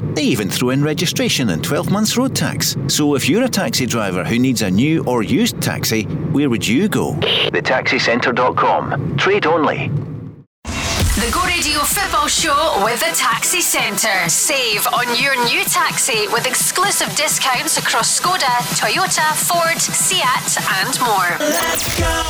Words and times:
They 0.00 0.22
even 0.22 0.48
throw 0.48 0.70
in 0.70 0.82
registration 0.82 1.50
and 1.50 1.62
12 1.62 1.90
months 1.90 2.16
road 2.16 2.34
tax. 2.34 2.76
So 2.88 3.14
if 3.14 3.28
you're 3.28 3.44
a 3.44 3.48
taxi 3.48 3.86
driver 3.86 4.24
who 4.24 4.38
needs 4.38 4.62
a 4.62 4.70
new 4.70 5.04
or 5.04 5.22
used 5.22 5.60
taxi, 5.60 6.04
where 6.32 6.48
would 6.48 6.66
you 6.66 6.88
go? 6.88 7.12
TheTaxiCentre.com. 7.12 9.16
Trade 9.16 9.46
only. 9.46 9.90
The 11.16 11.30
Go 11.32 11.42
Radio 11.44 11.80
Football 11.80 12.28
Show 12.28 12.82
with 12.84 13.00
the 13.00 13.10
Taxi 13.16 13.62
Centre. 13.62 14.28
Save 14.28 14.86
on 14.88 15.18
your 15.18 15.34
new 15.46 15.64
taxi 15.64 16.28
with 16.28 16.46
exclusive 16.46 17.08
discounts 17.16 17.78
across 17.78 18.20
Skoda, 18.20 18.54
Toyota, 18.76 19.34
Ford, 19.34 19.80
Seat, 19.80 20.58
and 20.78 21.00
more. 21.00 21.38
Let's 21.40 21.98
go. 21.98 22.22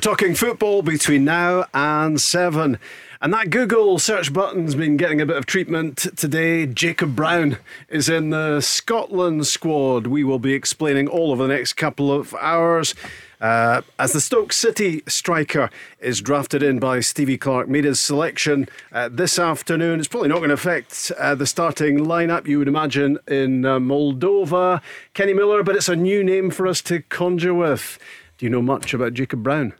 Talking 0.00 0.34
football 0.34 0.82
between 0.82 1.24
now 1.24 1.64
and 1.72 2.20
seven. 2.20 2.78
And 3.24 3.32
that 3.32 3.48
Google 3.48 3.98
search 3.98 4.34
button's 4.34 4.74
been 4.74 4.98
getting 4.98 5.18
a 5.18 5.24
bit 5.24 5.38
of 5.38 5.46
treatment 5.46 5.96
today. 6.14 6.66
Jacob 6.66 7.16
Brown 7.16 7.56
is 7.88 8.06
in 8.10 8.28
the 8.28 8.60
Scotland 8.60 9.46
squad. 9.46 10.06
We 10.06 10.24
will 10.24 10.38
be 10.38 10.52
explaining 10.52 11.08
all 11.08 11.32
over 11.32 11.46
the 11.46 11.54
next 11.54 11.72
couple 11.72 12.12
of 12.12 12.34
hours. 12.34 12.94
Uh, 13.40 13.80
as 13.98 14.12
the 14.12 14.20
Stoke 14.20 14.52
City 14.52 15.02
striker 15.08 15.70
is 16.00 16.20
drafted 16.20 16.62
in 16.62 16.78
by 16.78 17.00
Stevie 17.00 17.38
Clarke, 17.38 17.66
made 17.66 17.84
his 17.84 17.98
selection 17.98 18.68
uh, 18.92 19.08
this 19.10 19.38
afternoon. 19.38 20.00
It's 20.00 20.08
probably 20.08 20.28
not 20.28 20.40
going 20.40 20.50
to 20.50 20.54
affect 20.54 21.10
uh, 21.18 21.34
the 21.34 21.46
starting 21.46 22.00
lineup, 22.00 22.46
you 22.46 22.58
would 22.58 22.68
imagine, 22.68 23.18
in 23.26 23.64
uh, 23.64 23.78
Moldova. 23.78 24.82
Kenny 25.14 25.32
Miller, 25.32 25.62
but 25.62 25.76
it's 25.76 25.88
a 25.88 25.96
new 25.96 26.22
name 26.22 26.50
for 26.50 26.66
us 26.66 26.82
to 26.82 27.00
conjure 27.00 27.54
with. 27.54 27.98
Do 28.36 28.44
you 28.44 28.50
know 28.50 28.60
much 28.60 28.92
about 28.92 29.14
Jacob 29.14 29.42
Brown? 29.42 29.72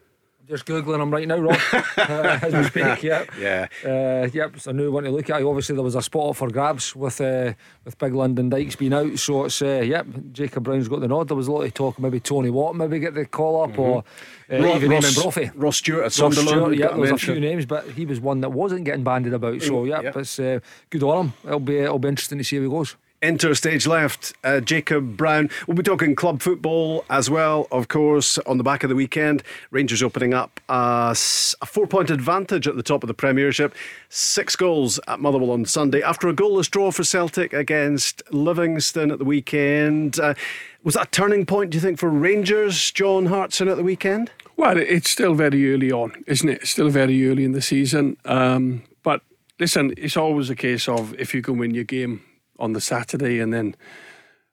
Just 0.46 0.66
googling 0.66 0.98
them 0.98 1.10
right 1.10 1.26
now, 1.26 1.38
Rob, 1.38 1.58
uh, 1.96 2.38
as 2.42 2.52
we 2.52 2.64
speak. 2.64 3.02
Yep. 3.02 3.30
Yeah. 3.38 3.66
Uh, 3.82 4.28
yep. 4.30 4.54
It's 4.56 4.66
a 4.66 4.74
new 4.74 4.92
one 4.92 5.04
to 5.04 5.10
look 5.10 5.30
at. 5.30 5.42
Obviously, 5.42 5.74
there 5.74 5.84
was 5.84 5.94
a 5.94 6.02
spot 6.02 6.30
up 6.30 6.36
for 6.36 6.50
grabs 6.50 6.94
with 6.94 7.18
uh, 7.20 7.54
with 7.84 7.96
Big 7.96 8.14
Lyndon 8.14 8.50
Dykes 8.50 8.76
being 8.76 8.92
out. 8.92 9.18
So 9.18 9.44
it's 9.44 9.62
uh, 9.62 9.82
yep. 9.84 10.06
Jacob 10.32 10.64
Brown's 10.64 10.88
got 10.88 11.00
the 11.00 11.08
nod. 11.08 11.28
There 11.28 11.36
was 11.36 11.48
a 11.48 11.52
lot 11.52 11.62
of 11.62 11.72
talk. 11.72 11.98
Maybe 11.98 12.20
Tony 12.20 12.50
Watt 12.50 12.76
maybe 12.76 12.98
get 12.98 13.14
the 13.14 13.24
call 13.24 13.62
up, 13.62 13.70
mm-hmm. 13.70 13.80
or 13.80 14.04
uh, 14.50 14.62
Ross, 14.62 14.76
even 14.76 14.90
Ross, 14.90 15.22
Brophy. 15.22 15.50
Ross 15.54 15.76
Stewart 15.78 16.00
at 16.00 16.04
Ross 16.04 16.14
Sunderland. 16.14 16.48
Stewart, 16.48 16.76
yeah, 16.76 16.96
there's 16.96 17.10
a 17.10 17.16
few 17.16 17.40
names, 17.40 17.64
but 17.64 17.88
he 17.90 18.04
was 18.04 18.20
one 18.20 18.40
that 18.42 18.50
wasn't 18.50 18.84
getting 18.84 19.04
banded 19.04 19.32
about. 19.32 19.62
So 19.62 19.84
yep, 19.84 20.02
yep. 20.02 20.16
it's 20.16 20.38
uh, 20.38 20.60
good 20.90 21.02
on 21.02 21.26
him. 21.26 21.32
It'll 21.44 21.60
be 21.60 21.78
it'll 21.78 21.98
be 21.98 22.08
interesting 22.08 22.38
to 22.38 22.44
see 22.44 22.56
how 22.56 22.62
he 22.62 22.68
goes. 22.68 22.96
Enter 23.24 23.54
stage 23.54 23.86
left, 23.86 24.34
uh, 24.44 24.60
Jacob 24.60 25.16
Brown. 25.16 25.48
We'll 25.66 25.78
be 25.78 25.82
talking 25.82 26.14
club 26.14 26.42
football 26.42 27.06
as 27.08 27.30
well, 27.30 27.66
of 27.72 27.88
course, 27.88 28.36
on 28.40 28.58
the 28.58 28.62
back 28.62 28.82
of 28.82 28.90
the 28.90 28.94
weekend. 28.94 29.42
Rangers 29.70 30.02
opening 30.02 30.34
up 30.34 30.60
a, 30.68 31.16
a 31.62 31.66
four 31.66 31.86
point 31.86 32.10
advantage 32.10 32.68
at 32.68 32.76
the 32.76 32.82
top 32.82 33.02
of 33.02 33.06
the 33.06 33.14
Premiership. 33.14 33.74
Six 34.10 34.56
goals 34.56 35.00
at 35.08 35.20
Motherwell 35.20 35.52
on 35.52 35.64
Sunday 35.64 36.02
after 36.02 36.28
a 36.28 36.34
goalless 36.34 36.70
draw 36.70 36.90
for 36.90 37.02
Celtic 37.02 37.54
against 37.54 38.22
Livingston 38.30 39.10
at 39.10 39.18
the 39.18 39.24
weekend. 39.24 40.20
Uh, 40.20 40.34
was 40.82 40.92
that 40.92 41.06
a 41.06 41.10
turning 41.10 41.46
point, 41.46 41.70
do 41.70 41.78
you 41.78 41.80
think, 41.80 41.98
for 41.98 42.10
Rangers, 42.10 42.90
John 42.90 43.24
Hartson, 43.24 43.68
at 43.68 43.78
the 43.78 43.82
weekend? 43.82 44.32
Well, 44.58 44.76
it's 44.76 45.08
still 45.08 45.32
very 45.32 45.72
early 45.72 45.90
on, 45.90 46.12
isn't 46.26 46.48
it? 46.50 46.66
still 46.66 46.90
very 46.90 47.26
early 47.26 47.46
in 47.46 47.52
the 47.52 47.62
season. 47.62 48.18
Um, 48.26 48.82
but 49.02 49.22
listen, 49.58 49.94
it's 49.96 50.18
always 50.18 50.50
a 50.50 50.54
case 50.54 50.90
of 50.90 51.18
if 51.18 51.32
you 51.32 51.40
can 51.40 51.56
win 51.56 51.74
your 51.74 51.84
game 51.84 52.20
on 52.58 52.72
the 52.72 52.80
Saturday, 52.80 53.40
and 53.40 53.52
then 53.52 53.76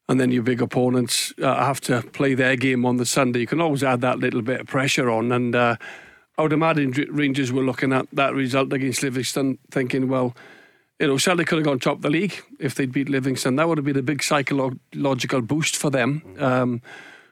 and 0.09 0.19
then 0.19 0.31
your 0.31 0.43
big 0.43 0.61
opponents 0.61 1.33
uh, 1.41 1.63
have 1.63 1.79
to 1.81 2.01
play 2.01 2.33
their 2.33 2.55
game 2.55 2.85
on 2.85 2.97
the 2.97 3.05
Sunday. 3.05 3.39
You 3.39 3.47
can 3.47 3.61
always 3.61 3.83
add 3.83 4.01
that 4.01 4.19
little 4.19 4.41
bit 4.41 4.61
of 4.61 4.67
pressure 4.67 5.09
on, 5.09 5.31
and 5.31 5.55
uh, 5.55 5.75
I 6.37 6.41
would 6.41 6.53
imagine 6.53 6.91
Rangers 7.09 7.51
were 7.51 7.63
looking 7.63 7.93
at 7.93 8.07
that 8.13 8.33
result 8.33 8.73
against 8.73 9.03
Livingston, 9.03 9.57
thinking, 9.69 10.07
well. 10.07 10.35
You 10.99 11.07
know, 11.07 11.17
Celtic 11.17 11.47
could 11.47 11.57
have 11.57 11.65
gone 11.65 11.79
top 11.79 11.95
of 11.95 12.01
the 12.03 12.11
league 12.11 12.43
if 12.59 12.75
they'd 12.75 12.91
beat 12.91 13.09
Livingston. 13.09 13.55
That 13.55 13.67
would 13.67 13.79
have 13.79 13.85
been 13.85 13.97
a 13.97 14.03
big 14.03 14.21
psychological 14.21 15.41
boost 15.41 15.75
for 15.75 15.89
them. 15.89 16.21
Um, 16.37 16.83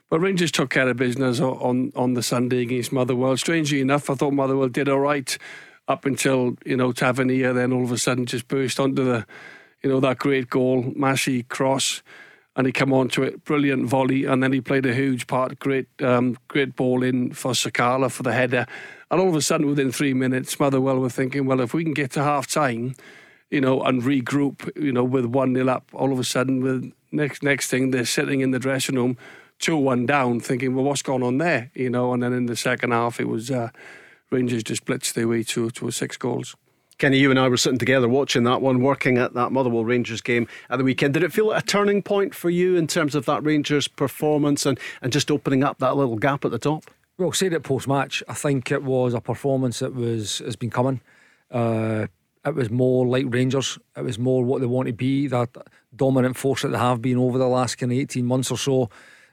but 0.10 0.20
Rangers 0.22 0.52
took 0.52 0.72
care 0.72 0.90
of 0.90 0.98
business 0.98 1.40
on, 1.40 1.92
on 1.96 2.16
the 2.16 2.24
Sunday 2.24 2.64
against 2.64 2.92
Motherwell. 2.92 3.38
Strangely 3.38 3.80
enough, 3.80 4.10
I 4.10 4.16
thought 4.16 4.34
Motherwell 4.34 4.70
did 4.70 4.90
all 4.90 5.00
right 5.00 5.38
up 5.88 6.06
until, 6.06 6.56
you 6.66 6.76
know, 6.76 6.92
Tavernier 6.92 7.54
then 7.54 7.72
all 7.72 7.84
of 7.84 7.92
a 7.92 7.98
sudden 7.98 8.26
just 8.26 8.48
burst 8.48 8.80
onto 8.80 9.04
the 9.04 9.26
you 9.82 9.90
know, 9.90 10.00
that 10.00 10.20
great 10.20 10.50
goal, 10.50 10.92
Massey 10.96 11.44
cross, 11.44 12.02
and 12.56 12.66
he 12.66 12.74
came 12.74 12.92
on 12.92 13.08
to 13.10 13.24
it, 13.24 13.46
brilliant 13.46 13.88
volley, 13.88 14.26
and 14.26 14.44
then 14.44 14.52
he 14.52 14.60
played 14.60 14.86
a 14.86 14.94
huge 14.94 15.28
part, 15.28 15.60
great, 15.60 15.88
um, 16.02 16.38
great 16.48 16.76
ball 16.76 17.04
in 17.04 17.32
for 17.32 17.52
Sakala 17.52 18.12
for 18.12 18.24
the 18.24 18.34
header, 18.34 18.66
and 19.12 19.22
all 19.22 19.30
of 19.30 19.36
a 19.36 19.42
sudden, 19.42 19.68
within 19.68 19.92
three 19.92 20.14
minutes, 20.14 20.60
Motherwell 20.60 21.00
were 21.00 21.10
thinking, 21.10 21.46
well, 21.46 21.62
if 21.62 21.74
we 21.74 21.84
can 21.84 21.94
get 21.94 22.12
to 22.12 22.24
half 22.24 22.48
time, 22.48 22.96
you 23.50 23.62
know, 23.62 23.82
and 23.82 24.04
regroup, 24.04 24.70
you 24.76 24.92
know, 24.92 25.04
with 25.04 25.26
one 25.26 25.54
nil 25.54 25.70
up, 25.70 25.90
all 25.94 26.12
of 26.12 26.20
a 26.20 26.24
sudden, 26.24 26.62
with 26.62 26.92
next 27.12 27.42
next 27.42 27.70
thing, 27.70 27.92
they're 27.92 28.06
sitting 28.06 28.42
in 28.42 28.52
the 28.52 28.60
dressing 28.60 28.96
room, 28.96 29.18
two 29.58 29.78
one 29.78 30.06
down, 30.06 30.40
thinking, 30.40 30.76
well, 30.76 30.86
what's 30.86 31.02
going 31.02 31.24
on 31.24 31.38
there, 31.40 31.72
you 31.74 31.90
know, 31.90 32.14
and 32.14 32.22
then 32.22 32.34
in 32.34 32.46
the 32.46 32.56
second 32.56 32.92
half, 32.92 33.20
it 33.20 33.28
was 33.28 33.50
uh, 33.50 33.70
Rangers 34.30 34.64
just 34.64 34.86
blitzed 34.86 35.14
their 35.14 35.28
way 35.28 35.44
to 35.44 35.72
to 35.72 35.90
six 35.92 36.18
goals. 36.18 36.56
Kenny, 37.00 37.18
you 37.18 37.30
and 37.30 37.40
I 37.40 37.48
were 37.48 37.56
sitting 37.56 37.80
together 37.80 38.10
watching 38.10 38.44
that 38.44 38.62
one, 38.62 38.82
working 38.82 39.18
at 39.18 39.34
that 39.34 39.54
Motherwell 39.54 39.86
Rangers 39.86 40.20
game 40.20 40.50
at 40.70 40.78
the 40.78 40.84
weekend. 40.84 41.14
Did 41.14 41.24
it 41.24 41.32
feel 41.32 41.48
like 41.48 41.64
a 41.64 41.66
turning 41.66 42.04
point 42.04 42.36
for 42.36 42.50
you 42.50 42.76
in 42.76 42.88
terms 42.88 43.16
of 43.16 43.26
that 43.26 43.42
Rangers 43.42 43.88
performance 43.88 44.66
and, 44.66 44.78
and 45.02 45.14
just 45.14 45.32
opening 45.32 45.64
up 45.64 45.80
that 45.80 45.96
little 45.96 46.18
gap 46.18 46.44
at 46.44 46.52
the 46.52 46.60
top? 46.60 46.92
Well, 47.18 47.32
said 47.32 47.54
it 47.54 47.64
post 47.64 47.88
match. 47.88 48.22
I 48.28 48.34
think 48.34 48.70
it 48.70 48.84
was 48.84 49.14
a 49.14 49.22
performance 49.22 49.80
that 49.80 49.96
was 49.96 50.40
has 50.40 50.58
been 50.58 50.70
coming. 50.70 51.00
Uh, 51.50 52.08
it 52.46 52.54
was 52.54 52.70
more 52.70 53.08
like 53.08 53.26
Rangers. 53.30 53.80
It 53.96 54.04
was 54.04 54.20
more 54.20 54.44
what 54.44 54.60
they 54.60 54.68
want 54.68 54.88
to 54.88 54.94
be, 54.94 55.28
that 55.28 55.56
dominant 55.96 56.36
force 56.36 56.64
that 56.64 56.70
they 56.70 56.78
have 56.78 57.02
been 57.02 57.18
over 57.18 57.38
the 57.38 57.48
last 57.48 57.78
kind 57.78 57.94
of 57.94 57.98
18 57.98 58.26
months 58.26 58.52
or 58.52 58.58
so, 58.58 58.90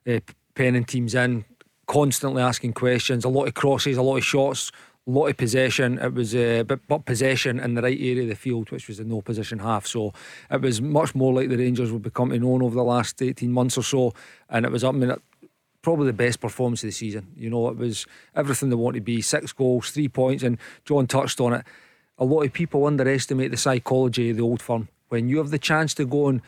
uh, 0.09 0.21
penning 0.54 0.84
teams 0.84 1.16
in, 1.16 1.44
constantly 1.88 2.43
asking 2.43 2.75
questions, 2.75 3.25
a 3.25 3.28
lot 3.28 3.47
of 3.47 3.54
crosses, 3.54 3.97
a 3.97 4.03
lot 4.03 4.16
of 4.19 4.25
shots, 4.25 4.71
lot 5.06 5.27
of 5.27 5.37
possession. 5.37 5.99
It 5.99 6.15
was 6.15 6.34
uh, 6.34 6.65
but, 6.67 6.81
but 6.89 7.05
possession 7.05 7.61
in 7.61 7.75
the 7.75 7.83
right 7.83 7.99
area 7.99 8.22
of 8.22 8.28
the 8.28 8.34
field, 8.34 8.71
which 8.71 8.89
was 8.89 8.99
the 8.99 9.05
no 9.05 9.21
position 9.21 9.61
half. 9.61 9.87
So 9.87 10.12
it 10.50 10.61
was 10.61 10.81
much 10.81 11.15
more 11.15 11.33
like 11.33 11.49
the 11.49 11.56
Rangers 11.56 11.93
would 11.93 12.03
become 12.03 12.31
known 12.31 12.62
over 12.62 12.75
the 12.75 12.84
last 12.84 13.22
18 13.22 13.50
months 13.50 13.78
or 13.78 13.83
so. 13.83 14.15
And 14.50 14.66
it 14.66 14.72
was, 14.72 14.83
I 14.84 14.91
mean, 14.91 15.15
probably 15.83 16.06
the 16.06 16.12
best 16.12 16.41
performance 16.41 16.83
of 16.83 16.89
the 16.89 16.93
season. 16.93 17.28
You 17.37 17.50
know, 17.50 17.69
it 17.69 17.77
was 17.77 18.06
everything 18.34 18.71
they 18.71 18.77
want 18.77 18.95
to 18.97 19.00
be 19.00 19.22
six 19.22 19.53
goals, 19.53 19.91
three 19.91 20.09
points. 20.09 20.43
And 20.43 20.59
John 20.84 21.06
touched 21.06 21.41
on 21.41 21.53
it. 21.55 21.65
A 22.19 22.25
lot 22.25 22.43
of 22.43 22.53
people 22.53 22.87
underestimate 22.87 23.50
the 23.50 23.56
psychology 23.56 24.31
of 24.31 24.37
the 24.37 24.43
old 24.43 24.62
firm. 24.62 24.89
When 25.09 25.28
you 25.28 25.39
have 25.39 25.50
the 25.50 25.59
chance 25.59 25.95
to 25.95 26.05
go 26.05 26.28
and 26.28 26.43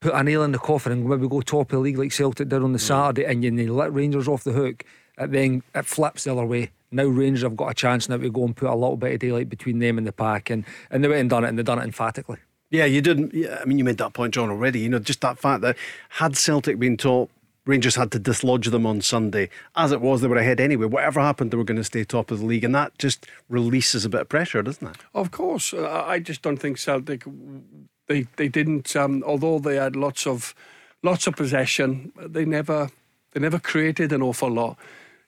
put 0.00 0.12
a 0.12 0.22
nail 0.22 0.42
in 0.42 0.52
the 0.52 0.58
coffin 0.58 0.92
and 0.92 1.08
maybe 1.08 1.26
go 1.26 1.40
top 1.40 1.68
of 1.68 1.68
the 1.68 1.78
league 1.78 1.96
like 1.96 2.12
Celtic 2.12 2.50
did 2.50 2.62
on 2.62 2.72
the 2.72 2.78
mm. 2.78 2.82
Saturday 2.82 3.24
and 3.24 3.42
you 3.42 3.72
let 3.72 3.94
Rangers 3.94 4.28
off 4.28 4.44
the 4.44 4.52
hook, 4.52 4.84
it 5.16 5.32
then 5.32 5.62
it 5.74 5.86
flips 5.86 6.24
the 6.24 6.32
other 6.32 6.44
way 6.44 6.70
now 6.90 7.04
Rangers 7.04 7.42
have 7.42 7.56
got 7.56 7.70
a 7.70 7.74
chance 7.74 8.08
now 8.08 8.16
to 8.16 8.30
go 8.30 8.44
and 8.44 8.56
put 8.56 8.68
a 8.68 8.74
little 8.74 8.96
bit 8.96 9.14
of 9.14 9.20
daylight 9.20 9.48
between 9.48 9.78
them 9.78 9.98
and 9.98 10.06
the 10.06 10.12
pack, 10.12 10.50
and, 10.50 10.64
and 10.90 11.02
they 11.02 11.08
went 11.08 11.20
and 11.20 11.30
done 11.30 11.44
it, 11.44 11.48
and 11.48 11.58
they've 11.58 11.64
done 11.64 11.78
it 11.78 11.84
emphatically. 11.84 12.38
Yeah, 12.70 12.84
you 12.84 13.00
didn't. 13.00 13.32
Yeah, 13.32 13.58
I 13.60 13.64
mean, 13.64 13.78
you 13.78 13.84
made 13.84 13.98
that 13.98 14.12
point, 14.12 14.34
John, 14.34 14.50
already. 14.50 14.80
You 14.80 14.88
know, 14.88 14.98
just 14.98 15.20
that 15.20 15.38
fact 15.38 15.62
that 15.62 15.76
had 16.10 16.36
Celtic 16.36 16.78
been 16.78 16.96
top, 16.96 17.30
Rangers 17.64 17.96
had 17.96 18.10
to 18.12 18.18
dislodge 18.18 18.68
them 18.68 18.86
on 18.86 19.00
Sunday. 19.00 19.50
As 19.74 19.92
it 19.92 20.00
was, 20.00 20.20
they 20.20 20.28
were 20.28 20.36
ahead 20.36 20.60
anyway. 20.60 20.86
Whatever 20.86 21.20
happened, 21.20 21.50
they 21.50 21.56
were 21.56 21.64
going 21.64 21.76
to 21.76 21.84
stay 21.84 22.04
top 22.04 22.30
of 22.30 22.40
the 22.40 22.46
league, 22.46 22.64
and 22.64 22.74
that 22.74 22.96
just 22.98 23.26
releases 23.48 24.04
a 24.04 24.08
bit 24.08 24.22
of 24.22 24.28
pressure, 24.28 24.62
doesn't 24.62 24.86
it? 24.86 24.96
Of 25.14 25.30
course, 25.30 25.72
uh, 25.72 26.04
I 26.06 26.18
just 26.18 26.42
don't 26.42 26.56
think 26.56 26.78
Celtic 26.78 27.24
they 28.06 28.26
they 28.36 28.48
didn't. 28.48 28.94
Um, 28.96 29.22
although 29.26 29.58
they 29.58 29.76
had 29.76 29.96
lots 29.96 30.26
of 30.26 30.54
lots 31.02 31.26
of 31.26 31.36
possession, 31.36 32.12
they 32.16 32.44
never 32.44 32.90
they 33.32 33.40
never 33.40 33.58
created 33.58 34.12
an 34.12 34.22
awful 34.22 34.50
lot 34.50 34.76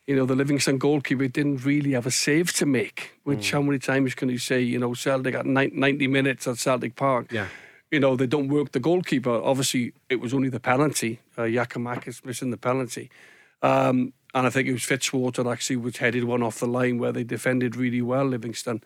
you 0.09 0.15
know, 0.15 0.25
the 0.25 0.33
Livingston 0.33 0.79
goalkeeper 0.79 1.27
didn't 1.27 1.63
really 1.63 1.91
have 1.91 2.07
a 2.07 2.11
save 2.11 2.51
to 2.53 2.65
make, 2.65 3.11
which 3.25 3.49
mm. 3.49 3.51
how 3.51 3.61
many 3.61 3.77
times 3.77 4.15
can 4.15 4.27
you 4.27 4.39
say, 4.39 4.59
you 4.59 4.79
know, 4.79 4.95
Celtic 4.95 5.35
at 5.35 5.45
90 5.45 6.07
minutes 6.07 6.47
at 6.47 6.57
Celtic 6.57 6.95
Park? 6.95 7.31
Yeah. 7.31 7.45
You 7.91 7.99
know, 7.99 8.15
they 8.15 8.25
don't 8.25 8.47
work 8.47 8.71
the 8.71 8.79
goalkeeper. 8.79 9.29
Obviously, 9.29 9.93
it 10.09 10.19
was 10.19 10.33
only 10.33 10.49
the 10.49 10.59
penalty. 10.59 11.19
Uh, 11.37 11.43
Giakoumakis 11.43 12.25
missing 12.25 12.49
the 12.49 12.57
penalty. 12.57 13.11
Um, 13.61 14.13
and 14.33 14.47
I 14.47 14.49
think 14.49 14.67
it 14.67 14.71
was 14.71 14.81
Fitzwater 14.81 15.51
actually 15.51 15.75
which 15.75 15.99
headed 15.99 16.23
one 16.23 16.41
off 16.41 16.57
the 16.57 16.65
line 16.65 16.97
where 16.97 17.11
they 17.11 17.23
defended 17.23 17.75
really 17.75 18.01
well, 18.01 18.25
Livingston. 18.25 18.81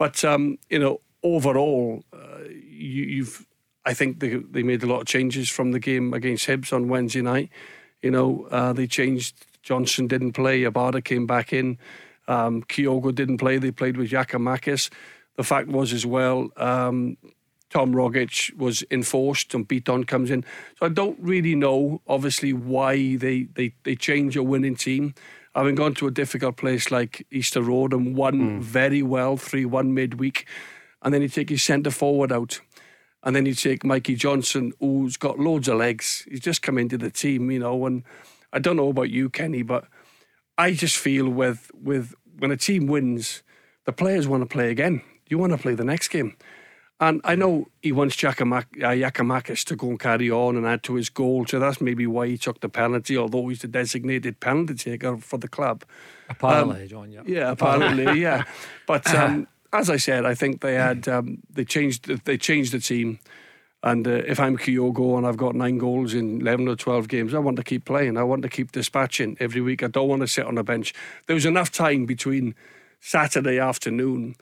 But, 0.00 0.24
um, 0.24 0.58
you 0.68 0.80
know, 0.80 1.00
overall, 1.22 2.02
uh, 2.12 2.42
you, 2.48 3.04
you've. 3.04 3.46
I 3.84 3.94
think 3.94 4.18
they 4.18 4.38
they 4.38 4.64
made 4.64 4.82
a 4.82 4.86
lot 4.86 5.02
of 5.02 5.06
changes 5.06 5.48
from 5.48 5.70
the 5.70 5.78
game 5.78 6.12
against 6.12 6.48
Hibs 6.48 6.72
on 6.72 6.88
Wednesday 6.88 7.22
night. 7.22 7.50
You 8.02 8.10
know, 8.10 8.48
uh, 8.50 8.72
they 8.72 8.88
changed. 8.88 9.45
Johnson 9.66 10.06
didn't 10.06 10.32
play. 10.32 10.62
Abada 10.62 11.02
came 11.02 11.26
back 11.26 11.52
in. 11.52 11.76
Um, 12.28 12.62
Kyogo 12.62 13.12
didn't 13.12 13.38
play. 13.38 13.58
They 13.58 13.72
played 13.72 13.96
with 13.96 14.10
Giakoumakis. 14.10 14.90
The 15.34 15.42
fact 15.42 15.66
was 15.66 15.92
as 15.92 16.06
well, 16.06 16.50
um, 16.56 17.16
Tom 17.70 17.92
Rogic 17.92 18.56
was 18.56 18.84
enforced 18.92 19.54
and 19.54 19.68
Bitton 19.68 20.06
comes 20.06 20.30
in. 20.30 20.44
So 20.78 20.86
I 20.86 20.88
don't 20.88 21.18
really 21.20 21.56
know, 21.56 22.00
obviously, 22.06 22.52
why 22.52 23.16
they, 23.16 23.48
they, 23.54 23.74
they 23.82 23.96
change 23.96 24.36
a 24.36 24.42
winning 24.42 24.76
team. 24.76 25.14
Having 25.56 25.74
gone 25.74 25.94
to 25.94 26.06
a 26.06 26.12
difficult 26.12 26.56
place 26.56 26.92
like 26.92 27.26
Easter 27.32 27.60
Road 27.60 27.92
and 27.92 28.14
won 28.14 28.60
mm. 28.60 28.60
very 28.60 29.02
well 29.02 29.36
3 29.36 29.64
1 29.64 29.92
midweek, 29.92 30.46
and 31.02 31.12
then 31.12 31.22
you 31.22 31.28
take 31.28 31.48
his 31.48 31.62
centre 31.62 31.90
forward 31.90 32.30
out. 32.30 32.60
And 33.24 33.34
then 33.34 33.46
you 33.46 33.54
take 33.54 33.82
Mikey 33.82 34.14
Johnson, 34.14 34.72
who's 34.78 35.16
got 35.16 35.40
loads 35.40 35.66
of 35.66 35.78
legs. 35.78 36.24
He's 36.30 36.38
just 36.38 36.62
come 36.62 36.78
into 36.78 36.96
the 36.96 37.10
team, 37.10 37.50
you 37.50 37.58
know. 37.58 37.84
And 37.86 38.04
I 38.56 38.58
don't 38.58 38.76
know 38.76 38.88
about 38.88 39.10
you, 39.10 39.28
Kenny, 39.28 39.62
but 39.62 39.84
I 40.56 40.72
just 40.72 40.96
feel 40.96 41.28
with 41.28 41.70
with 41.74 42.14
when 42.38 42.50
a 42.50 42.56
team 42.56 42.86
wins, 42.86 43.42
the 43.84 43.92
players 43.92 44.26
want 44.26 44.42
to 44.42 44.46
play 44.46 44.70
again. 44.70 45.02
You 45.28 45.36
want 45.36 45.52
to 45.52 45.58
play 45.58 45.74
the 45.74 45.84
next 45.84 46.08
game. 46.08 46.36
And 46.98 47.20
I 47.24 47.34
know 47.34 47.66
he 47.82 47.92
wants 47.92 48.24
uh, 48.24 48.32
to 48.32 49.76
go 49.76 49.88
and 49.90 50.00
carry 50.00 50.30
on 50.30 50.56
and 50.56 50.66
add 50.66 50.82
to 50.84 50.94
his 50.94 51.10
goal, 51.10 51.44
so 51.44 51.58
that's 51.58 51.82
maybe 51.82 52.06
why 52.06 52.28
he 52.28 52.38
took 52.38 52.60
the 52.60 52.70
penalty, 52.70 53.18
although 53.18 53.48
he's 53.48 53.60
the 53.60 53.68
designated 53.68 54.40
penalty 54.40 54.74
taker 54.74 55.18
for 55.18 55.36
the 55.36 55.48
club. 55.48 55.84
Apparently, 56.30 56.82
um, 56.84 56.88
John, 56.88 57.12
yeah. 57.12 57.20
Yeah, 57.26 57.50
apparently, 57.50 58.20
yeah. 58.22 58.44
But 58.86 59.14
um, 59.14 59.46
as 59.74 59.90
I 59.90 59.98
said, 59.98 60.24
I 60.24 60.34
think 60.34 60.62
they 60.62 60.76
had 60.76 61.06
um, 61.06 61.42
they 61.50 61.66
changed 61.66 62.06
they 62.24 62.38
changed 62.38 62.72
the 62.72 62.80
team. 62.80 63.18
And 63.86 64.04
uh, 64.04 64.22
if 64.26 64.40
I'm 64.40 64.58
Kyogo 64.58 65.16
and 65.16 65.24
I've 65.24 65.36
got 65.36 65.54
nine 65.54 65.78
goals 65.78 66.12
in 66.12 66.40
11 66.40 66.66
or 66.66 66.74
12 66.74 67.06
games, 67.06 67.32
I 67.32 67.38
want 67.38 67.56
to 67.58 67.62
keep 67.62 67.84
playing. 67.84 68.16
I 68.16 68.24
want 68.24 68.42
to 68.42 68.48
keep 68.48 68.72
dispatching 68.72 69.36
every 69.38 69.60
week. 69.60 69.84
I 69.84 69.86
don't 69.86 70.08
want 70.08 70.22
to 70.22 70.26
sit 70.26 70.44
on 70.44 70.58
a 70.58 70.64
bench. 70.64 70.92
There 71.28 71.34
was 71.34 71.46
enough 71.46 71.70
time 71.70 72.04
between 72.04 72.56
Saturday 72.98 73.60
afternoon 73.60 74.34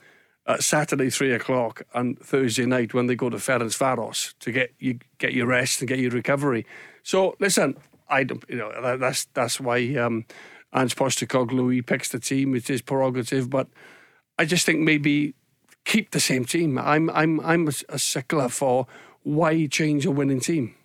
at 0.47 0.63
Saturday 0.63 1.11
three 1.11 1.31
o'clock 1.31 1.83
and 1.93 2.17
Thursday 2.17 2.65
night 2.65 2.95
when 2.95 3.05
they 3.05 3.13
go 3.13 3.29
to 3.29 3.37
Ferencvaros 3.37 4.33
to 4.39 4.51
get 4.51 4.73
you 4.79 4.97
get 5.19 5.33
your 5.33 5.45
rest 5.45 5.79
and 5.79 5.87
get 5.87 5.99
your 5.99 6.09
recovery. 6.09 6.65
So 7.03 7.35
listen, 7.39 7.77
I 8.09 8.23
don't, 8.23 8.43
you 8.49 8.57
know 8.57 8.71
that, 8.81 8.99
that's 8.99 9.25
that's 9.35 9.59
why 9.59 9.95
um, 9.95 10.25
Ange 10.73 10.95
Postecoglou 10.95 11.71
he 11.71 11.83
picks 11.83 12.09
the 12.09 12.19
team. 12.19 12.55
It's 12.55 12.67
his 12.67 12.81
prerogative, 12.81 13.51
but 13.51 13.67
I 14.39 14.45
just 14.45 14.65
think 14.65 14.79
maybe 14.79 15.35
keep 15.83 16.09
the 16.09 16.19
same 16.19 16.45
team. 16.45 16.79
I'm 16.79 17.11
I'm 17.11 17.39
I'm 17.41 17.67
a, 17.67 17.73
a 17.89 17.99
stickler 17.99 18.49
for 18.49 18.87
why 19.25 19.65
change 19.65 20.05
a 20.05 20.11
winning 20.11 20.39
team. 20.39 20.75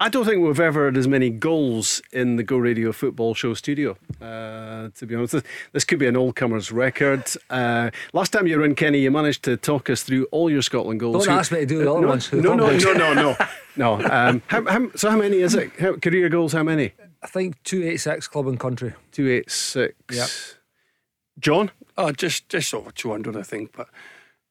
I 0.00 0.08
don't 0.08 0.24
think 0.24 0.44
we've 0.44 0.60
ever 0.60 0.86
had 0.86 0.96
as 0.96 1.08
many 1.08 1.28
goals 1.28 2.00
in 2.12 2.36
the 2.36 2.44
Go 2.44 2.56
Radio 2.56 2.92
Football 2.92 3.34
Show 3.34 3.52
studio. 3.54 3.96
Uh, 4.20 4.90
to 4.94 5.06
be 5.06 5.16
honest, 5.16 5.36
this 5.72 5.84
could 5.84 5.98
be 5.98 6.06
an 6.06 6.16
old 6.16 6.36
comers 6.36 6.70
record. 6.70 7.24
Uh, 7.50 7.90
last 8.12 8.32
time 8.32 8.46
you 8.46 8.58
were 8.58 8.64
in, 8.64 8.76
Kenny, 8.76 9.00
you 9.00 9.10
managed 9.10 9.42
to 9.44 9.56
talk 9.56 9.90
us 9.90 10.04
through 10.04 10.26
all 10.30 10.48
your 10.50 10.62
Scotland 10.62 11.00
goals. 11.00 11.26
Don't 11.26 11.34
Who, 11.34 11.40
ask 11.40 11.50
me 11.50 11.60
to 11.60 11.66
do 11.66 11.78
the 11.78 11.90
other 11.90 12.02
no, 12.02 12.08
ones. 12.08 12.32
No, 12.32 12.54
no, 12.54 12.78
no, 12.78 12.92
no, 12.92 13.14
no, 13.14 13.36
no. 13.76 13.94
Um, 14.08 14.40
how, 14.46 14.64
how, 14.66 14.88
so, 14.94 15.10
how 15.10 15.18
many 15.18 15.38
is 15.38 15.56
it? 15.56 15.72
How, 15.80 15.96
career 15.96 16.28
goals? 16.28 16.52
How 16.52 16.62
many? 16.62 16.92
I 17.20 17.26
think 17.26 17.60
two 17.64 17.82
eight 17.82 17.96
six 17.96 18.28
club 18.28 18.46
and 18.46 18.58
country. 18.58 18.94
Two 19.10 19.28
eight 19.28 19.50
six. 19.50 19.94
Yep. 20.16 20.28
John? 21.40 21.72
Oh, 21.96 22.12
just 22.12 22.48
just 22.48 22.72
over 22.72 22.92
two 22.92 23.10
hundred, 23.10 23.36
I 23.36 23.42
think, 23.42 23.72
but. 23.76 23.88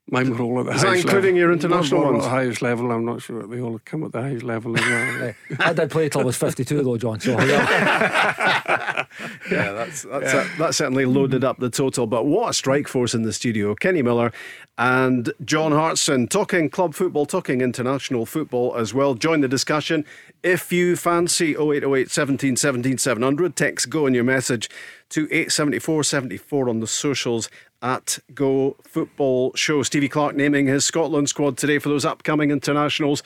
Mine 0.10 0.30
were 0.30 0.42
all 0.42 0.60
at 0.62 0.68
the 0.68 0.72
Is 0.72 0.84
highest 0.84 1.06
that 1.06 1.10
including 1.10 1.36
level. 1.36 1.40
your 1.40 1.52
international 1.52 2.04
ones? 2.04 2.18
At 2.20 2.22
the 2.24 2.30
highest 2.30 2.62
level, 2.62 2.92
I'm 2.92 3.04
not 3.04 3.22
sure. 3.22 3.46
They 3.46 3.60
all 3.60 3.78
come 3.84 4.06
at 4.06 4.14
the 4.14 4.22
highest 4.22 4.44
level 4.44 4.78
as 4.78 4.86
well. 4.86 5.34
I 5.60 5.74
did 5.74 5.92
play 5.92 6.08
till 6.08 6.22
I 6.22 6.24
was 6.24 6.38
52 6.38 6.82
though, 6.82 6.98
John. 6.98 7.20
So 7.20 7.32
yeah, 7.32 7.46
yeah 9.52 9.72
that's 9.74 10.04
that's, 10.04 10.34
yeah. 10.34 10.56
A, 10.56 10.58
that 10.60 10.76
certainly 10.76 11.06
loaded 11.06 11.44
up 11.44 11.60
the 11.60 11.70
total. 11.70 12.08
But 12.08 12.26
what 12.26 12.52
a 12.52 12.54
strike 12.54 12.88
force 12.88 13.14
in 13.14 13.24
the 13.24 13.34
studio! 13.34 13.76
Kenny 13.76 14.02
Miller 14.02 14.32
and 14.78 15.34
John 15.44 15.72
Hartson 15.74 16.28
talking 16.28 16.70
club 16.70 16.94
football, 16.94 17.26
talking 17.26 17.62
international 17.62 18.26
football 18.26 18.76
as 18.76 18.94
well. 18.94 19.14
Join 19.16 19.42
the 19.42 19.48
discussion 19.48 20.06
if 20.44 20.72
you 20.72 20.96
fancy 20.96 21.56
0808 21.58 22.10
17 22.10 22.56
17 22.56 22.98
700. 22.98 23.56
Text 23.56 23.90
go 23.90 24.06
in 24.06 24.14
your 24.14 24.24
message 24.24 24.70
to 25.10 25.24
874 25.26 26.04
74 26.04 26.70
on 26.70 26.80
the 26.80 26.88
socials 26.88 27.50
at 27.82 28.20
Go 28.34 28.76
Football 28.84 29.54
Show. 29.56 29.84
Stevie 29.84 30.10
Clarke 30.10 30.36
naming 30.36 30.68
his 30.68 30.86
Scotland 30.86 31.30
squad 31.30 31.58
today 31.58 31.80
for 31.80 31.90
those 31.90 32.06
upcoming 32.06 32.52
internationals. 32.52 33.24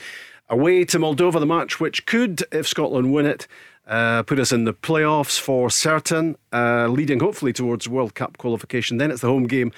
Away 0.50 0.84
to 0.86 1.00
Moldova, 1.00 1.40
the 1.40 1.46
match 1.46 1.80
which 1.80 2.06
could, 2.06 2.44
if 2.52 2.68
Scotland 2.68 3.14
win 3.14 3.26
it, 3.26 3.48
uh, 3.88 4.24
put 4.24 4.40
us 4.40 4.52
in 4.52 4.66
the 4.66 4.74
playoffs 4.74 5.40
for 5.40 5.70
certain, 5.70 6.36
uh, 6.54 6.88
leading 6.88 7.20
hopefully 7.20 7.54
towards 7.54 7.88
World 7.88 8.16
Cup 8.16 8.38
qualification. 8.38 8.98
Then 8.98 9.12
it's 9.12 9.22
the 9.22 9.28
home 9.28 9.48
game 9.48 9.72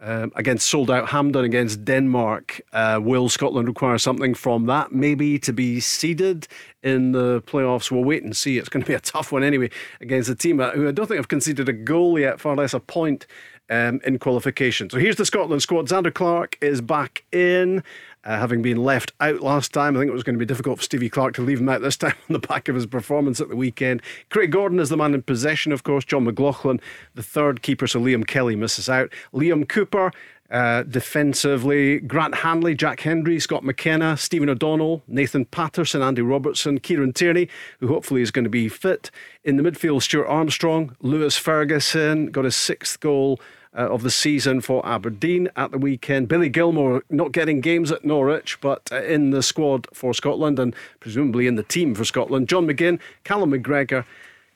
um, 0.00 0.32
against 0.34 0.66
sold 0.66 0.90
out 0.90 1.10
Hampden 1.10 1.44
against 1.44 1.84
Denmark. 1.84 2.60
Uh, 2.72 2.98
will 3.02 3.28
Scotland 3.28 3.68
require 3.68 3.98
something 3.98 4.34
from 4.34 4.66
that 4.66 4.92
maybe 4.92 5.38
to 5.40 5.52
be 5.52 5.78
seeded 5.78 6.48
in 6.82 7.12
the 7.12 7.42
playoffs? 7.42 7.90
We'll 7.90 8.04
wait 8.04 8.22
and 8.22 8.36
see. 8.36 8.56
It's 8.56 8.68
going 8.68 8.82
to 8.82 8.88
be 8.88 8.94
a 8.94 9.00
tough 9.00 9.30
one 9.30 9.44
anyway 9.44 9.70
against 10.00 10.30
a 10.30 10.34
team 10.34 10.58
who 10.58 10.88
I 10.88 10.92
don't 10.92 11.06
think 11.06 11.18
have 11.18 11.28
conceded 11.28 11.68
a 11.68 11.72
goal 11.74 12.18
yet, 12.18 12.40
far 12.40 12.56
less 12.56 12.72
a 12.72 12.80
point 12.80 13.26
um, 13.70 14.00
in 14.04 14.18
qualification. 14.18 14.90
So 14.90 14.98
here's 14.98 15.16
the 15.16 15.24
Scotland 15.24 15.62
squad. 15.62 15.88
Zander 15.88 16.12
Clark 16.12 16.58
is 16.60 16.80
back 16.80 17.24
in. 17.32 17.82
Uh, 18.22 18.38
having 18.38 18.60
been 18.60 18.76
left 18.76 19.12
out 19.20 19.40
last 19.40 19.72
time, 19.72 19.96
I 19.96 20.00
think 20.00 20.10
it 20.10 20.14
was 20.14 20.24
going 20.24 20.34
to 20.34 20.38
be 20.38 20.44
difficult 20.44 20.78
for 20.78 20.84
Stevie 20.84 21.08
Clarke 21.08 21.32
to 21.34 21.42
leave 21.42 21.60
him 21.60 21.70
out 21.70 21.80
this 21.80 21.96
time 21.98 22.14
on 22.28 22.34
the 22.34 22.46
back 22.46 22.68
of 22.68 22.74
his 22.74 22.84
performance 22.84 23.40
at 23.40 23.48
the 23.48 23.56
weekend. 23.56 24.02
Craig 24.28 24.52
Gordon 24.52 24.78
is 24.78 24.90
the 24.90 24.96
man 24.96 25.14
in 25.14 25.22
possession, 25.22 25.72
of 25.72 25.84
course. 25.84 26.04
John 26.04 26.24
McLaughlin, 26.24 26.80
the 27.14 27.22
third 27.22 27.62
keeper, 27.62 27.86
so 27.86 28.00
Liam 28.00 28.26
Kelly 28.26 28.56
misses 28.56 28.90
out. 28.90 29.10
Liam 29.32 29.66
Cooper. 29.68 30.10
Uh, 30.50 30.82
defensively, 30.82 32.00
Grant 32.00 32.34
Hanley, 32.34 32.74
Jack 32.74 32.98
Hendry, 32.98 33.38
Scott 33.38 33.62
McKenna, 33.62 34.16
Stephen 34.16 34.48
O'Donnell, 34.48 35.00
Nathan 35.06 35.44
Patterson, 35.44 36.02
Andy 36.02 36.22
Robertson, 36.22 36.80
Kieran 36.80 37.12
Tierney, 37.12 37.48
who 37.78 37.86
hopefully 37.86 38.20
is 38.20 38.32
going 38.32 38.42
to 38.42 38.50
be 38.50 38.68
fit. 38.68 39.12
In 39.44 39.56
the 39.56 39.62
midfield, 39.62 40.02
Stuart 40.02 40.26
Armstrong, 40.26 40.96
Lewis 41.02 41.36
Ferguson 41.36 42.32
got 42.32 42.44
his 42.44 42.56
sixth 42.56 42.98
goal 42.98 43.38
uh, 43.76 43.88
of 43.88 44.02
the 44.02 44.10
season 44.10 44.60
for 44.60 44.84
Aberdeen 44.86 45.48
at 45.56 45.70
the 45.70 45.78
weekend. 45.78 46.28
Billy 46.28 46.48
Gilmour 46.48 47.02
not 47.10 47.32
getting 47.32 47.60
games 47.60 47.90
at 47.92 48.04
Norwich, 48.04 48.60
but 48.60 48.88
uh, 48.90 49.02
in 49.02 49.30
the 49.30 49.42
squad 49.42 49.86
for 49.92 50.12
Scotland 50.14 50.58
and 50.58 50.74
presumably 50.98 51.46
in 51.46 51.54
the 51.54 51.62
team 51.62 51.94
for 51.94 52.04
Scotland. 52.04 52.48
John 52.48 52.66
McGinn, 52.66 52.98
Callum 53.24 53.52
McGregor, 53.52 54.04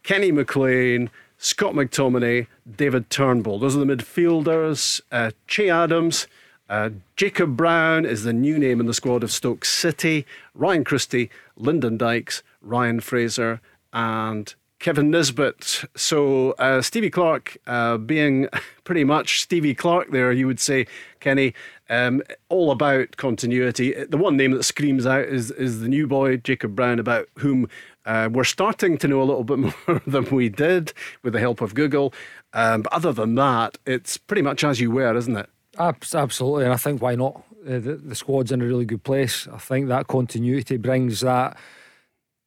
Kenny 0.02 0.32
McLean. 0.32 1.10
Scott 1.36 1.74
McTominay, 1.74 2.46
David 2.76 3.10
Turnbull. 3.10 3.58
Those 3.58 3.76
are 3.76 3.84
the 3.84 3.96
midfielders. 3.96 5.00
Uh, 5.12 5.32
che 5.46 5.68
Adams, 5.68 6.26
uh, 6.70 6.90
Jacob 7.16 7.56
Brown 7.56 8.06
is 8.06 8.24
the 8.24 8.32
new 8.32 8.58
name 8.58 8.80
in 8.80 8.86
the 8.86 8.94
squad 8.94 9.22
of 9.22 9.30
Stoke 9.30 9.64
City. 9.64 10.24
Ryan 10.54 10.84
Christie, 10.84 11.28
Lyndon 11.56 11.98
Dykes, 11.98 12.42
Ryan 12.62 13.00
Fraser, 13.00 13.60
and 13.92 14.54
Kevin 14.84 15.10
Nisbet. 15.10 15.86
So 15.96 16.50
uh, 16.58 16.82
Stevie 16.82 17.08
Clarke, 17.08 17.56
uh, 17.66 17.96
being 17.96 18.48
pretty 18.84 19.02
much 19.02 19.40
Stevie 19.40 19.74
Clarke, 19.74 20.10
there 20.10 20.30
you 20.30 20.46
would 20.46 20.60
say, 20.60 20.86
Kenny, 21.20 21.54
um, 21.88 22.20
all 22.50 22.70
about 22.70 23.16
continuity. 23.16 23.94
The 24.04 24.18
one 24.18 24.36
name 24.36 24.50
that 24.50 24.62
screams 24.64 25.06
out 25.06 25.24
is 25.24 25.50
is 25.52 25.80
the 25.80 25.88
new 25.88 26.06
boy 26.06 26.36
Jacob 26.36 26.76
Brown, 26.76 26.98
about 26.98 27.30
whom 27.38 27.66
uh, 28.04 28.28
we're 28.30 28.44
starting 28.44 28.98
to 28.98 29.08
know 29.08 29.22
a 29.22 29.24
little 29.24 29.42
bit 29.42 29.58
more 29.88 30.02
than 30.06 30.26
we 30.26 30.50
did 30.50 30.92
with 31.22 31.32
the 31.32 31.40
help 31.40 31.62
of 31.62 31.74
Google. 31.74 32.12
Um, 32.52 32.82
but 32.82 32.92
other 32.92 33.14
than 33.14 33.36
that, 33.36 33.78
it's 33.86 34.18
pretty 34.18 34.42
much 34.42 34.64
as 34.64 34.82
you 34.82 34.90
were, 34.90 35.16
isn't 35.16 35.34
it? 35.38 35.48
Absolutely, 35.78 36.64
and 36.64 36.74
I 36.74 36.76
think 36.76 37.00
why 37.00 37.14
not? 37.14 37.42
Uh, 37.66 37.78
the, 37.78 37.96
the 38.04 38.14
squad's 38.14 38.52
in 38.52 38.60
a 38.60 38.66
really 38.66 38.84
good 38.84 39.02
place. 39.02 39.48
I 39.50 39.56
think 39.56 39.88
that 39.88 40.08
continuity 40.08 40.76
brings 40.76 41.22
that 41.22 41.56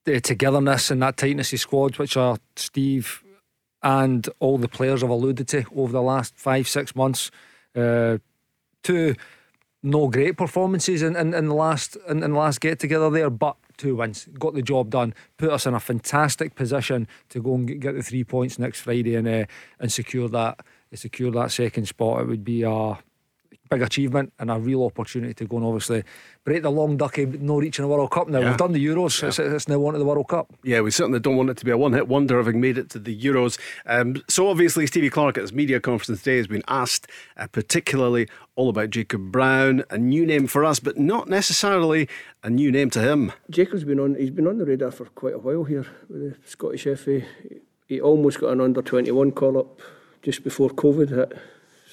the 0.08 0.22
togetherness 0.22 0.90
and 0.90 1.02
that 1.02 1.18
tightness 1.18 1.52
of 1.52 1.60
squad, 1.60 1.98
which 1.98 2.16
are 2.16 2.38
Steve 2.56 3.24
and 3.84 4.28
all 4.40 4.58
the 4.58 4.70
players 4.70 5.02
have 5.02 5.10
alluded 5.10 5.48
to 5.50 5.66
over 5.76 5.92
the 5.92 6.02
last 6.02 6.36
five, 6.38 6.68
six 6.68 6.96
months. 6.96 7.30
Uh, 7.76 8.18
two 8.84 9.16
no 9.84 10.08
great 10.08 10.36
performances 10.36 11.04
in, 11.04 11.16
in, 11.16 11.34
in 11.34 11.48
the 11.48 11.54
last 11.54 11.98
in, 12.08 12.24
in 12.24 12.32
the 12.32 12.38
last 12.38 12.62
get 12.62 12.80
together 12.80 13.10
there, 13.10 13.30
but 13.30 13.58
two 13.76 13.98
wins 13.98 14.28
got 14.40 14.54
the 14.54 14.62
job 14.62 14.90
done, 14.90 15.14
put 15.38 15.52
us 15.52 15.66
in 15.66 15.74
a 15.74 15.80
fantastic 15.80 16.56
position 16.56 17.08
to 17.30 17.42
go 17.42 17.56
and 17.56 17.80
get 17.80 17.94
the 17.94 18.02
three 18.02 18.24
points 18.24 18.58
next 18.58 18.80
Friday 18.80 19.16
and 19.16 19.28
uh, 19.28 19.46
and 19.80 19.92
secure 19.92 20.30
that 20.30 20.62
secure 20.94 21.32
that 21.32 21.52
second 21.52 21.86
spot. 21.86 22.22
It 22.22 22.28
would 22.28 22.46
be 22.46 22.64
a 22.64 22.98
big 23.70 23.82
achievement 23.82 24.34
and 24.40 24.52
a 24.52 24.60
real 24.60 24.84
opportunity 24.84 25.34
to 25.34 25.46
go 25.46 25.58
and 25.58 25.66
obviously 25.66 26.04
break 26.44 26.64
the 26.64 26.72
long 26.72 26.98
ducky 26.98 27.26
no 27.26 27.60
reaching 27.60 27.84
the 27.84 27.90
World 27.90 28.12
Cup 28.12 28.28
now. 28.28 28.40
Yeah. 28.40 28.50
We've 28.50 28.58
done 28.58 28.72
the 28.72 28.86
Euros, 28.86 29.22
yeah. 29.22 29.28
it's, 29.30 29.40
it's, 29.40 29.68
now 29.68 29.86
on 29.86 29.94
to 29.94 30.00
the 30.00 30.06
World 30.06 30.28
Cup. 30.28 30.54
Yeah, 30.64 30.82
we 30.82 30.92
certainly 30.92 31.20
don't 31.20 31.36
want 31.36 31.50
it 31.50 31.58
to 31.58 31.66
be 31.66 31.72
a 31.72 31.78
one 31.78 31.94
hit 31.94 32.08
wonder 32.08 32.38
having 32.38 32.62
made 32.62 32.78
it 32.78 32.90
to 32.92 33.00
the 33.00 33.18
Euros. 33.18 33.60
Um, 33.86 34.24
so 34.28 34.50
obviously, 34.50 34.88
Stevie 34.88 35.10
Clarke 35.10 35.38
at 35.38 35.42
his 35.42 35.54
media 35.54 35.80
conference 35.80 36.22
today 36.22 36.38
has 36.38 36.48
been 36.48 36.64
asked 36.68 37.08
uh, 37.38 37.48
particularly 37.48 38.28
all 38.56 38.70
about 38.70 38.90
Jacob 38.90 39.32
Brown, 39.32 39.84
a 39.90 39.98
new 39.98 40.26
name 40.26 40.48
for 40.48 40.66
us, 40.66 40.80
but 40.80 40.98
not 40.98 41.28
necessarily 41.30 42.10
a 42.44 42.50
new 42.50 42.72
name 42.72 42.90
to 42.92 43.02
him. 43.02 43.32
Jacob's 43.50 43.84
been 43.84 44.00
on 44.00 44.16
he's 44.16 44.32
been 44.32 44.48
on 44.48 44.58
the 44.58 44.66
radar 44.66 44.92
for 44.92 45.06
quite 45.06 45.36
a 45.36 45.40
while 45.40 45.64
here 45.64 45.86
with 46.10 46.22
the 46.22 46.48
Scottish 46.48 46.88
FA. 47.00 47.22
He 47.88 48.02
almost 48.02 48.40
got 48.40 48.52
an 48.52 48.62
under 48.62 48.82
21 48.82 49.32
call 49.32 49.58
up 49.58 49.80
just 50.22 50.44
before 50.44 50.70
COVID 50.70 51.10
hit. 51.10 51.38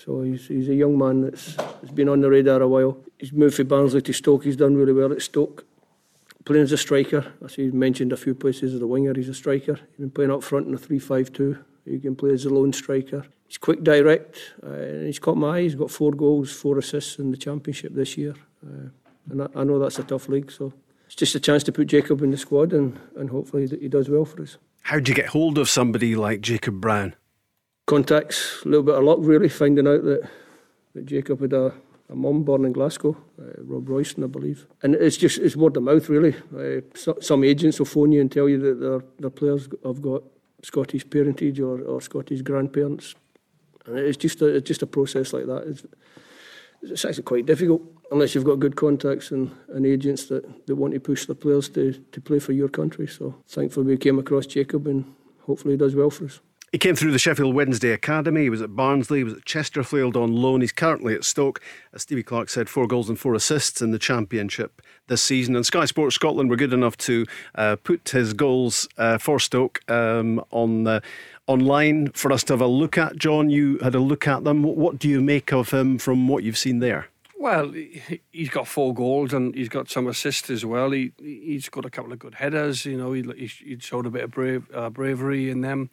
So 0.05 0.23
he's, 0.23 0.49
he's 0.49 0.69
a 0.69 0.75
young 0.75 0.99
man 0.99 1.23
that's, 1.23 1.55
that's 1.55 1.91
been 1.91 2.09
on 2.09 2.21
the 2.21 2.29
radar 2.29 2.61
a 2.61 2.69
while. 2.69 2.99
He's 3.19 3.33
moved 3.33 3.57
from 3.57 3.69
Barnsley 3.69 4.03
to 4.03 4.13
Stoke. 4.13 4.45
He's 4.45 4.57
done 4.57 4.77
really 4.77 4.93
well 4.93 5.13
at 5.13 5.23
Stoke. 5.23 5.65
Playing 6.45 6.65
as 6.65 6.73
a 6.73 6.77
striker. 6.77 7.33
I 7.43 7.49
see 7.49 7.65
he's 7.65 7.73
mentioned 7.73 8.13
a 8.13 8.17
few 8.19 8.35
places 8.35 8.75
as 8.75 8.83
a 8.83 8.87
winger. 8.87 9.15
He's 9.15 9.31
a 9.31 9.35
striker. 9.35 9.77
He's 9.77 9.99
been 9.99 10.11
playing 10.11 10.31
up 10.31 10.43
front 10.43 10.67
in 10.67 10.75
a 10.75 10.77
3-5-2. 10.77 11.59
He 11.87 11.99
can 11.99 12.17
play 12.17 12.33
as 12.33 12.45
a 12.45 12.51
lone 12.51 12.73
striker. 12.75 13.25
He's 13.47 13.57
quick, 13.57 13.83
direct, 13.83 14.39
uh, 14.63 14.71
and 14.71 15.07
he's 15.07 15.19
caught 15.19 15.37
my 15.37 15.59
eye. 15.59 15.63
He's 15.63 15.75
got 15.75 15.91
four 15.91 16.13
goals, 16.13 16.53
four 16.53 16.79
assists 16.79 17.19
in 17.19 17.31
the 17.31 17.37
championship 17.37 17.95
this 17.95 18.19
year. 18.19 18.35
Uh, 18.67 18.89
and 19.31 19.43
I, 19.43 19.49
I 19.55 19.65
know 19.65 19.79
that's 19.79 19.99
a 19.99 20.03
tough 20.03 20.29
league, 20.29 20.51
so 20.51 20.73
it's 21.07 21.15
just 21.15 21.35
a 21.35 21.41
chance 21.41 21.63
to 21.65 21.73
put 21.73 21.87
Jacob 21.87 22.23
in 22.23 22.31
the 22.31 22.37
squad 22.37 22.73
and, 22.73 22.99
and 23.17 23.31
hopefully 23.31 23.67
he 23.67 23.89
does 23.89 24.11
well 24.11 24.25
for 24.25 24.43
us. 24.43 24.59
How 24.83 24.99
do 24.99 25.11
you 25.11 25.17
get 25.17 25.29
hold 25.29 25.57
of 25.57 25.71
somebody 25.71 26.15
like 26.15 26.43
Jacob 26.43 26.81
Brown? 26.81 27.15
Contacts, 27.87 28.63
a 28.65 28.69
little 28.69 28.83
bit 28.83 28.95
of 28.95 29.05
luck 29.05 29.19
really, 29.21 29.49
finding 29.49 29.87
out 29.87 30.03
that, 30.05 30.29
that 30.95 31.07
Jacob 31.07 31.41
had 31.41 31.53
a, 31.53 31.73
a 32.09 32.15
mum 32.15 32.43
born 32.43 32.65
in 32.65 32.73
Glasgow, 32.73 33.17
uh, 33.39 33.61
Robroyston, 33.63 34.25
I 34.25 34.27
believe. 34.27 34.67
And 34.83 34.95
it's 34.95 35.17
just 35.17 35.39
it's 35.39 35.57
word 35.57 35.77
of 35.77 35.83
mouth 35.83 36.09
really. 36.09 36.35
Uh, 36.57 36.81
so, 36.95 37.19
some 37.21 37.45
agents 37.45 37.79
will 37.79 37.87
phone 37.87 38.13
you 38.13 38.21
and 38.21 38.33
tell 38.33 38.49
you 38.49 38.59
that 38.59 38.81
their, 38.81 39.05
their 39.19 39.31
players 39.31 39.69
have 39.85 40.01
got 40.01 40.23
Scottish 40.63 41.09
parentage 41.09 41.61
or, 41.61 41.83
or 41.83 42.01
Scottish 42.01 42.43
grandparents. 42.43 43.15
And 43.87 43.99
it's 43.99 44.17
just 44.17 44.41
a, 44.41 44.47
it's 44.47 44.67
just 44.67 44.83
a 44.83 44.87
process 44.87 45.33
like 45.33 45.47
that. 45.47 45.65
It's, 45.67 45.85
it's 46.83 47.05
actually 47.05 47.25
quite 47.25 47.47
difficult 47.47 47.83
unless 48.11 48.35
you've 48.35 48.45
got 48.45 48.61
good 48.61 48.77
contacts 48.77 49.31
and, 49.31 49.51
and 49.69 49.87
agents 49.87 50.27
that, 50.27 50.67
that 50.67 50.77
want 50.77 50.95
to 50.95 51.01
push 51.01 51.27
the 51.27 51.35
players 51.35 51.69
to, 51.71 51.93
to 52.13 52.21
play 52.21 52.39
for 52.39 52.53
your 52.53 52.69
country. 52.69 53.07
So 53.07 53.35
thankfully 53.47 53.87
we 53.87 53.97
came 53.97 54.19
across 54.19 54.47
Jacob 54.47 54.87
and 54.87 55.15
hopefully 55.43 55.75
he 55.75 55.79
does 55.79 55.95
well 55.95 56.11
for 56.11 56.27
us. 56.27 56.41
He 56.75 56.79
came 56.79 56.97
through 56.97 57.13
the 57.13 57.21
Sheffield 57.21 57.55
Wednesday 57.55 57.93
Academy. 57.93 58.43
He 58.43 58.51
was 58.51 58.61
at 58.61 58.75
Barnsley. 58.75 59.19
He 59.19 59.25
was 59.25 59.35
at 59.35 59.45
Chesterfield 59.45 60.17
on 60.17 60.33
loan. 60.33 60.61
He's 60.61 60.73
currently 60.73 61.15
at 61.15 61.23
Stoke. 61.23 61.61
As 61.93 62.03
Stevie 62.03 62.25
Clarke 62.25 62.49
said, 62.49 62.69
four 62.69 62.89
goals 62.89 63.09
and 63.09 63.17
four 63.17 63.37
assists 63.37 63.81
in 63.81 63.93
the 63.93 63.99
Championship 64.01 64.83
this 65.07 65.23
season. 65.23 65.55
And 65.55 65.65
Sky 65.65 65.85
Sports 65.85 66.17
Scotland 66.17 66.51
were 66.51 66.57
good 66.57 66.73
enough 66.73 66.97
to 66.97 67.27
uh, 67.55 67.77
put 67.77 68.09
his 68.09 68.33
goals 68.33 68.89
uh, 68.99 69.19
for 69.19 69.39
Stoke 69.39 69.89
um, 69.89 70.45
on 70.51 71.01
online 71.47 72.11
for 72.11 72.33
us 72.33 72.43
to 72.43 72.55
have 72.55 72.61
a 72.61 72.67
look 72.67 72.99
at. 72.99 73.15
John, 73.15 73.51
you 73.51 73.79
had 73.79 73.95
a 73.95 74.01
look 74.01 74.27
at 74.27 74.43
them. 74.43 74.65
What 74.65 74.99
do 74.99 75.09
you 75.09 75.21
make 75.21 75.53
of 75.53 75.71
him 75.71 75.97
from 75.97 76.27
what 76.27 76.43
you've 76.43 76.59
seen 76.59 76.81
there? 76.81 77.07
Well, 77.39 77.73
he's 78.33 78.51
got 78.51 78.67
four 78.67 78.93
goals 78.93 79.33
and 79.33 79.55
he's 79.55 79.69
got 79.69 79.91
some 79.91 80.09
assists 80.09 80.51
as 80.51 80.67
well. 80.67 80.91
He 80.91 81.13
he's 81.21 81.69
got 81.69 81.85
a 81.85 81.91
couple 81.91 82.13
of 82.13 82.19
good 82.19 82.35
headers. 82.35 82.85
You 82.85 82.99
know, 82.99 83.13
he 83.13 83.23
he 83.47 83.79
showed 83.79 84.07
a 84.07 84.11
bit 84.11 84.25
of 84.25 84.33
brave, 84.33 84.67
uh, 84.75 84.91
bravery 84.91 85.51
in 85.51 85.61
them. 85.61 85.91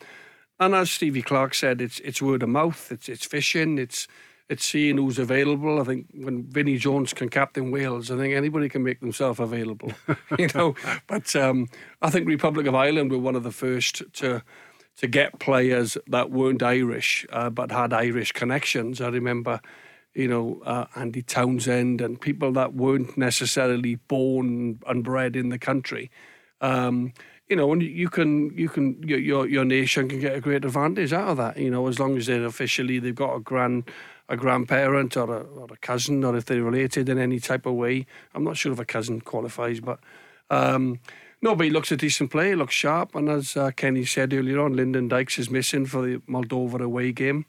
And 0.62 0.75
as 0.75 0.91
Stevie 0.91 1.24
Clarke 1.24 1.56
said, 1.56 1.82
it's 1.82 2.00
it's 2.01 2.22
word 2.22 2.44
of 2.44 2.50
mouth. 2.50 2.91
It's 2.91 3.10
it's 3.10 3.25
fishing. 3.25 3.80
It's 3.80 4.08
it's 4.48 4.63
seeing 4.63 4.98
who's 4.98 5.18
available. 5.18 5.82
I 5.82 5.84
think 5.84 6.06
when 6.13 6.44
Vinnie 6.44 6.77
Jones 6.77 7.13
can 7.13 7.30
captain 7.30 7.72
Wales, 7.72 8.12
I 8.12 8.18
think 8.18 8.36
anybody 8.36 8.70
can 8.70 8.84
make 8.84 9.00
themselves 9.00 9.39
available. 9.39 9.91
you 10.38 10.50
know, 10.53 10.75
but 11.08 11.36
um, 11.36 11.68
I 12.03 12.12
think 12.12 12.27
Republic 12.27 12.68
of 12.68 12.75
Ireland 12.75 13.10
were 13.10 13.18
one 13.18 13.36
of 13.36 13.41
the 13.41 13.51
first 13.51 14.03
to 14.13 14.44
to 14.98 15.08
get 15.08 15.39
players 15.39 15.98
that 16.06 16.30
weren't 16.30 16.62
Irish 16.62 17.25
uh, 17.32 17.50
but 17.50 17.72
had 17.72 17.91
Irish 17.91 18.32
connections. 18.32 19.01
I 19.01 19.08
remember, 19.08 19.62
you 20.13 20.27
know, 20.27 20.62
uh, 20.63 20.86
Andy 20.96 21.24
Townsend 21.24 22.01
and 22.01 22.22
people 22.22 22.51
that 22.51 22.75
weren't 22.75 23.18
necessarily 23.18 23.96
born 23.96 24.80
and 24.86 25.03
bred 25.03 25.36
in 25.36 25.50
the 25.50 25.58
country. 25.58 26.12
Um, 26.60 27.13
you 27.51 27.58
know, 27.58 27.72
and 27.74 27.84
you 27.84 28.10
can 28.10 28.58
you 28.58 28.70
can 28.70 29.03
your 29.03 29.46
your 29.46 29.65
nation 29.65 30.08
can 30.08 30.22
get 30.22 30.34
a 30.34 30.39
great 30.39 30.63
advantage 30.63 31.12
out 31.12 31.27
of 31.27 31.38
that. 31.38 31.58
You 31.58 31.70
know, 31.70 31.86
as 31.88 32.00
long 32.00 32.15
as 32.15 32.25
they're 32.25 32.46
officially 32.46 32.98
they've 32.98 33.13
got 33.13 33.36
a 33.36 33.41
grand 33.41 33.91
a 34.29 34.38
grandparent 34.38 35.17
or 35.17 35.29
a, 35.36 35.41
or 35.41 35.67
a 35.70 35.77
cousin 35.77 36.24
or 36.24 36.38
if 36.38 36.46
they're 36.46 36.63
related 36.63 37.10
in 37.10 37.20
any 37.20 37.41
type 37.41 37.65
of 37.65 37.74
way. 37.74 38.05
I'm 38.34 38.46
not 38.46 38.55
sure 38.55 38.72
if 38.72 38.79
a 38.79 38.86
cousin 38.86 39.20
qualifies, 39.20 39.81
but 39.81 40.00
um, 40.50 41.00
no, 41.41 41.53
but 41.53 41.65
he 41.65 41.70
looks 41.70 41.91
a 41.91 41.98
decent 41.98 42.31
player, 42.31 42.51
he 42.51 42.55
looks 42.55 42.74
sharp, 42.74 43.15
and 43.15 43.27
as 43.27 43.58
uh, 43.58 43.72
Kenny 43.72 44.05
said 44.05 44.34
earlier 44.34 44.62
on, 44.62 44.77
Lyndon 44.77 45.10
Dykes 45.10 45.38
is 45.38 45.50
missing 45.50 45.86
for 45.86 46.01
the 46.03 46.17
Moldova 46.29 46.79
away 46.79 47.12
game. 47.12 47.46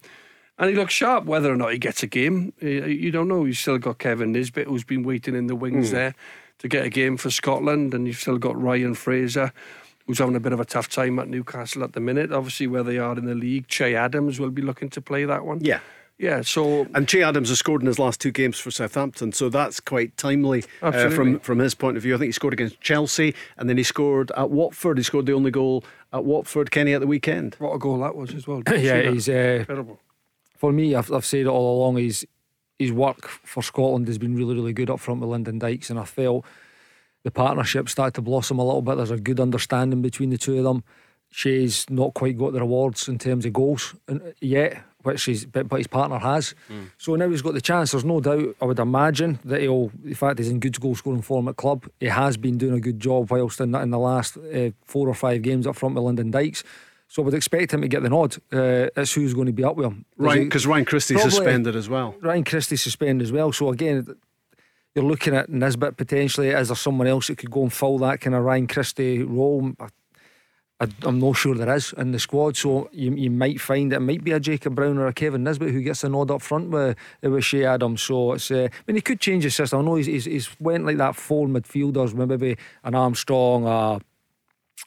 And 0.59 0.71
he 0.71 0.77
looks 0.77 0.93
sharp. 0.93 1.25
Whether 1.25 1.53
or 1.53 1.57
not 1.57 1.73
he 1.73 1.79
gets 1.79 2.03
a 2.03 2.07
game, 2.07 2.53
you 2.61 3.11
don't 3.11 3.29
know. 3.29 3.45
You've 3.45 3.57
still 3.57 3.79
got 3.79 3.99
Kevin 3.99 4.33
Nisbet, 4.33 4.67
who's 4.67 4.85
been 4.85 5.03
waiting 5.03 5.35
in 5.35 5.47
the 5.47 5.57
wings 5.57 5.89
mm. 5.89 5.93
there 5.93 6.15
to 6.59 6.69
get 6.69 6.85
a 6.85 6.91
game 6.91 7.17
for 7.17 7.31
Scotland, 7.31 7.93
and 7.95 8.07
you've 8.07 8.17
still 8.17 8.39
got 8.39 8.61
Ryan 8.61 8.95
Fraser, 8.95 9.53
who's 10.07 10.19
having 10.19 10.37
a 10.37 10.41
bit 10.41 10.53
of 10.53 10.61
a 10.61 10.65
tough 10.65 10.89
time 10.89 11.19
at 11.19 11.29
Newcastle 11.29 11.83
at 11.85 11.93
the 11.93 12.01
minute. 12.01 12.33
Obviously, 12.33 12.67
where 12.67 12.83
they 12.83 12.99
are 12.99 13.17
in 13.17 13.27
the 13.27 13.35
league, 13.35 13.69
Che 13.69 13.95
Adams 13.95 14.41
will 14.41 14.51
be 14.51 14.63
looking 14.63 14.89
to 14.91 15.01
play 15.01 15.25
that 15.25 15.45
one. 15.45 15.61
Yeah. 15.63 15.81
Yeah, 16.19 16.43
so 16.43 16.87
and 16.95 17.09
Che 17.09 17.23
Adams 17.23 17.49
has 17.49 17.59
scored 17.59 17.81
in 17.81 17.89
his 17.89 17.99
last 17.99 18.21
two 18.21 18.31
games 18.31 18.57
for 18.57 18.71
Southampton, 18.71 19.33
so 19.33 19.49
that's 19.49 19.81
quite 19.81 20.17
timely 20.17 20.63
uh, 20.81 21.11
from 21.11 21.41
from 21.41 21.59
his 21.59 21.75
point 21.75 21.97
of 21.97 22.03
view. 22.05 22.15
I 22.15 22.19
think 22.19 22.29
he 22.29 22.33
scored 22.33 22.53
against 22.53 22.81
Chelsea, 22.81 23.35
and 23.57 23.69
then 23.69 23.77
he 23.77 23.83
scored 23.83 24.31
at 24.37 24.51
Watford. 24.51 24.99
He 24.99 25.03
scored 25.03 25.27
the 25.27 25.33
only 25.33 25.51
goal 25.51 25.85
at 26.13 26.25
Watford, 26.25 26.71
Kenny, 26.71 26.93
at 26.93 27.01
the 27.01 27.09
weekend. 27.09 27.57
What 27.59 27.73
a 27.73 27.79
goal 27.79 27.99
that 28.01 28.15
was 28.15 28.35
as 28.35 28.47
well! 28.47 28.63
yeah, 28.77 29.11
he's 29.11 29.29
uh, 29.29 29.33
incredible. 29.61 29.99
For 30.57 30.71
me, 30.71 30.95
I've, 30.95 31.11
I've 31.11 31.27
said 31.27 31.41
it 31.41 31.47
all 31.47 31.79
along. 31.79 31.97
He's 31.97 32.25
his 32.79 32.93
work 32.93 33.29
for 33.29 33.63
Scotland 33.63 34.07
has 34.09 34.19
been 34.19 34.37
really, 34.37 34.55
really 34.55 34.73
good 34.73 34.91
up 34.91 35.01
front 35.01 35.21
with 35.21 35.31
Lyndon 35.31 35.59
Dykes, 35.59 35.91
and 35.91 35.99
I 35.99 36.05
felt 36.05 36.45
the 37.25 37.31
partnership 37.31 37.89
started 37.89 38.15
to 38.15 38.23
blossom 38.23 38.59
a 38.59 38.65
little 38.65 38.83
bit. 38.83 38.97
There's 38.97 39.11
a 39.11 39.19
good 39.19 39.41
understanding 39.41 40.03
between 40.03 40.31
the 40.31 40.39
two 40.39 40.59
of 40.59 40.65
them. 40.65 40.85
Che's 41.31 41.89
not 41.89 42.15
quite 42.15 42.37
got 42.37 42.53
the 42.53 42.61
rewards 42.61 43.09
in 43.09 43.19
terms 43.19 43.47
of 43.47 43.55
goals 43.55 43.95
yet, 44.41 44.83
which 45.03 45.25
he's 45.25 45.47
but, 45.47 45.67
but 45.67 45.79
his 45.79 45.87
partner 45.87 46.19
has. 46.19 46.55
Mm. 46.71 46.91
So 46.99 47.17
now 47.17 47.29
he's 47.31 47.41
got 47.41 47.55
the 47.55 47.61
chance. 47.61 47.93
There's 47.93 48.05
no 48.05 48.21
doubt. 48.21 48.55
I 48.61 48.67
would 48.67 48.79
imagine 48.79 49.39
that 49.45 49.63
he'll. 49.63 49.91
In 50.05 50.15
fact, 50.15 50.39
he's 50.39 50.51
in 50.51 50.61
good 50.61 50.79
goal 50.79 50.95
scoring 50.95 51.23
form 51.23 51.49
at 51.49 51.57
club. 51.57 51.89
He 52.01 52.07
has 52.07 52.37
been 52.37 52.59
doing 52.59 52.75
a 52.75 52.81
good 52.81 53.01
job 53.01 53.31
whilst 53.31 53.61
in, 53.61 53.75
in 53.75 53.91
the 53.91 53.99
last 53.99 54.37
uh, 54.37 54.71
four 54.85 55.09
or 55.09 55.15
five 55.15 55.41
games 55.41 55.67
up 55.67 55.77
front 55.77 55.95
with 55.95 56.05
Lyndon 56.05 56.31
Dykes. 56.31 56.65
So 57.09 57.23
I 57.23 57.25
would 57.27 57.35
expect 57.35 57.75
him 57.75 57.83
to 57.83 57.89
get 57.89 58.03
the 58.03 58.09
nod. 58.09 58.37
Uh, 58.53 58.89
it's 58.97 59.13
who's 59.13 59.35
going 59.35 59.47
to 59.47 59.53
be 59.53 59.65
up 59.65 59.77
with 59.77 59.87
him. 59.87 60.07
Right, 60.17 60.45
because 60.45 60.67
Ryan 60.67 60.87
Christie's 60.87 61.21
suspended 61.23 61.77
as 61.77 61.89
well. 61.89 62.15
Ryan 62.23 62.45
Christie's 62.45 62.83
suspended 62.83 63.27
as 63.27 63.33
well. 63.33 63.53
So 63.53 63.69
again, 63.69 64.07
you're 64.95 65.05
looking 65.05 65.35
at 65.35 65.49
Nisbet 65.49 65.97
potentially. 65.97 66.49
Is 66.49 66.69
there 66.69 66.77
someone 66.77 67.07
else 67.07 67.29
that 67.29 67.39
could 67.39 67.51
go 67.51 67.63
and 67.63 67.73
fill 67.73 67.99
that 67.99 68.21
kind 68.21 68.35
of 68.35 68.45
Ryan 68.45 68.67
Christie 68.67 69.23
role? 69.23 69.73
I, 69.81 70.89
am 71.07 71.21
not 71.21 71.37
sure 71.37 71.55
there 71.55 71.75
is 71.75 71.95
in 71.97 72.11
the 72.11 72.19
squad. 72.19 72.57
So 72.57 72.91
you, 72.93 73.15
you 73.15 73.31
might 73.31 73.61
find 73.61 73.93
it 73.93 74.01
might 74.01 74.25
be 74.25 74.33
a 74.33 74.41
Jacob 74.41 74.75
Brown 74.75 74.99
or 74.99 75.07
a 75.07 75.13
Kevin 75.13 75.45
Nisbet 75.45 75.71
who 75.71 75.81
gets 75.81 76.03
a 76.03 76.09
nod 76.09 76.31
up 76.31 76.43
front 76.43 76.71
with, 76.71 76.97
with 77.23 77.45
Che 77.45 77.65
Adams. 77.65 78.03
So 78.03 78.33
it's, 78.33 78.51
uh, 78.51 78.69
I 78.71 78.83
mean, 78.87 78.97
he 78.97 79.01
could 79.01 79.21
change 79.21 79.45
his 79.45 79.55
system. 79.55 79.81
I 79.81 79.83
know 79.83 79.95
he's, 79.95 80.07
he's, 80.07 80.25
he's 80.25 80.61
went 80.61 80.85
like 80.85 80.97
that 80.97 81.15
four 81.15 81.47
midfielders, 81.47 82.15
maybe 82.15 82.57
an 82.83 82.95
Armstrong, 82.95 83.67
a, 83.67 84.01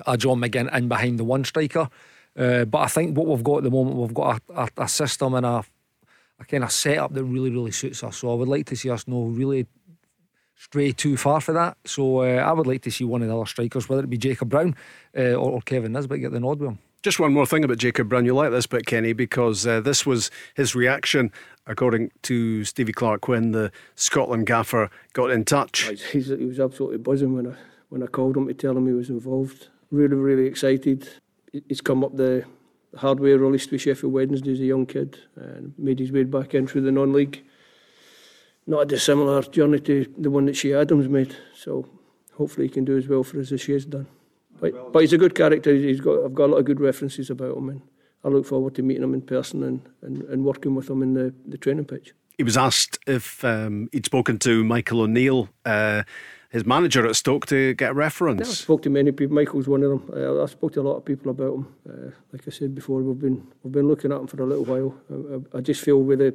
a 0.05 0.17
John 0.17 0.41
McGinn 0.41 0.75
in 0.75 0.89
behind 0.89 1.17
the 1.17 1.23
one 1.23 1.45
striker. 1.45 1.89
Uh, 2.37 2.65
but 2.65 2.79
I 2.79 2.87
think 2.87 3.17
what 3.17 3.27
we've 3.27 3.43
got 3.43 3.57
at 3.57 3.63
the 3.63 3.71
moment, 3.71 3.95
we've 3.95 4.13
got 4.13 4.41
a, 4.49 4.61
a, 4.63 4.83
a 4.83 4.87
system 4.89 5.33
and 5.35 5.45
a, 5.45 5.63
a 6.39 6.45
kind 6.45 6.65
of 6.65 6.71
setup 6.73 7.13
that 7.13 7.23
really, 7.23 7.49
really 7.49 7.71
suits 7.71 8.03
us. 8.03 8.17
So 8.17 8.31
I 8.31 8.35
would 8.35 8.49
like 8.49 8.65
to 8.65 8.75
see 8.75 8.89
us 8.89 9.07
know 9.07 9.23
really 9.23 9.67
stray 10.55 10.91
too 10.91 11.17
far 11.17 11.41
for 11.41 11.53
that. 11.53 11.77
So 11.85 12.21
uh, 12.21 12.37
I 12.37 12.51
would 12.51 12.67
like 12.67 12.81
to 12.83 12.91
see 12.91 13.03
one 13.03 13.21
of 13.21 13.27
the 13.27 13.35
other 13.35 13.45
strikers, 13.45 13.89
whether 13.89 14.03
it 14.03 14.09
be 14.09 14.17
Jacob 14.17 14.49
Brown 14.49 14.75
uh, 15.17 15.33
or, 15.33 15.51
or, 15.51 15.61
Kevin 15.61 15.93
Nisbet, 15.93 16.21
get 16.21 16.31
the 16.31 16.39
nod 16.39 16.59
with 16.59 16.69
him. 16.69 16.79
Just 17.03 17.19
one 17.19 17.33
more 17.33 17.45
thing 17.45 17.63
about 17.63 17.77
Jacob 17.77 18.09
Brown. 18.09 18.25
You 18.25 18.33
like 18.33 18.51
this 18.51 18.65
bit, 18.65 18.87
Kenny, 18.87 19.13
because 19.13 19.67
uh, 19.67 19.79
this 19.79 20.05
was 20.07 20.31
his 20.55 20.73
reaction, 20.73 21.31
according 21.67 22.11
to 22.23 22.63
Stevie 22.63 22.93
Clarke, 22.93 23.27
when 23.27 23.51
the 23.51 23.71
Scotland 23.93 24.47
gaffer 24.47 24.89
got 25.13 25.29
in 25.29 25.45
touch. 25.45 25.83
He's, 26.11 26.27
he 26.29 26.45
was 26.45 26.59
absolutely 26.59 26.97
buzzing 26.97 27.35
when 27.35 27.47
I 27.47 27.55
when 27.89 28.01
I 28.01 28.07
called 28.07 28.35
him 28.35 28.47
to 28.47 28.53
tell 28.55 28.75
him 28.75 28.87
he 28.87 28.93
was 28.93 29.09
involved. 29.09 29.67
Really, 29.91 30.15
really 30.15 30.47
excited. 30.47 31.07
He's 31.69 31.79
come 31.79 32.03
up 32.03 32.17
the 32.17 32.43
hard 32.97 33.19
way, 33.19 33.33
released 33.33 33.71
with 33.71 33.81
Sheffield 33.81 34.11
Wednesday 34.11 34.53
as 34.53 34.59
a 34.59 34.65
young 34.65 34.85
kid 34.85 35.19
and 35.35 35.73
made 35.77 35.99
his 35.99 36.11
way 36.11 36.23
back 36.23 36.55
in 36.55 36.65
through 36.65 36.81
the 36.81 36.91
non-league 36.91 37.43
not 38.67 38.81
a 38.81 38.85
dissimilar 38.85 39.41
journey 39.43 39.79
to 39.79 40.05
the 40.17 40.29
one 40.29 40.45
that 40.45 40.55
Che 40.55 40.73
Adams 40.73 41.07
made. 41.07 41.35
So 41.55 41.85
hopefully 42.33 42.67
he 42.67 42.73
can 42.73 42.85
do 42.85 42.97
as 42.97 43.07
well 43.07 43.23
for 43.23 43.39
us 43.39 43.51
as 43.51 43.61
Che 43.63 43.73
has 43.73 43.85
done. 43.85 44.07
But, 44.59 44.91
but 44.93 44.99
he's 45.01 45.13
a 45.13 45.17
good 45.17 45.35
character. 45.35 45.73
He's 45.75 45.99
got 46.01 46.23
I've 46.25 46.33
got 46.33 46.45
a 46.45 46.51
lot 46.51 46.57
of 46.59 46.65
good 46.65 46.79
references 46.79 47.29
about 47.29 47.57
him, 47.57 47.69
and 47.69 47.81
I 48.23 48.29
look 48.29 48.45
forward 48.45 48.73
to 48.75 48.83
meeting 48.83 49.03
him 49.03 49.13
in 49.13 49.21
person 49.21 49.63
and, 49.63 49.81
and, 50.01 50.21
and 50.23 50.45
working 50.45 50.75
with 50.75 50.89
him 50.89 51.03
in 51.03 51.13
the, 51.13 51.33
the 51.45 51.57
training 51.57 51.85
pitch. 51.85 52.13
he 52.37 52.43
was 52.43 52.57
asked 52.57 52.97
if 53.07 53.43
um, 53.43 53.87
he'd 53.91 54.05
spoken 54.05 54.39
to 54.39 54.63
Michael 54.63 55.01
O'Neill, 55.01 55.49
uh, 55.65 56.03
his 56.49 56.65
manager 56.65 57.05
at 57.05 57.15
Stoke, 57.17 57.45
to 57.47 57.73
get 57.73 57.85
a 57.85 57.87
Yeah, 57.87 57.91
I 57.91 58.05
reference. 58.07 58.59
spoke 58.59 58.81
to 58.83 58.89
many 58.89 59.11
people. 59.11 59.35
Michael's 59.35 59.67
one 59.67 59.83
of 59.83 59.89
them. 59.89 60.03
I, 60.15 60.43
I 60.43 60.45
spoke 60.47 60.71
to 60.73 60.81
a 60.81 60.87
lot 60.89 60.95
of 60.97 61.03
people 61.05 61.31
about 61.31 61.53
him. 61.55 61.67
Uh, 61.89 62.11
like 62.31 62.47
I 62.47 62.51
said 62.51 62.73
before, 62.73 63.01
we've 63.03 63.19
been 63.19 63.45
we've 63.61 63.73
been 63.73 63.87
looking 63.89 64.11
at 64.13 64.19
him 64.21 64.27
for 64.27 64.41
a 64.41 64.45
little 64.45 64.65
while. 64.65 64.95
I, 65.11 65.57
I, 65.57 65.57
I 65.57 65.61
just 65.61 65.81
feel 65.81 66.01
with 66.01 66.19
the 66.19 66.33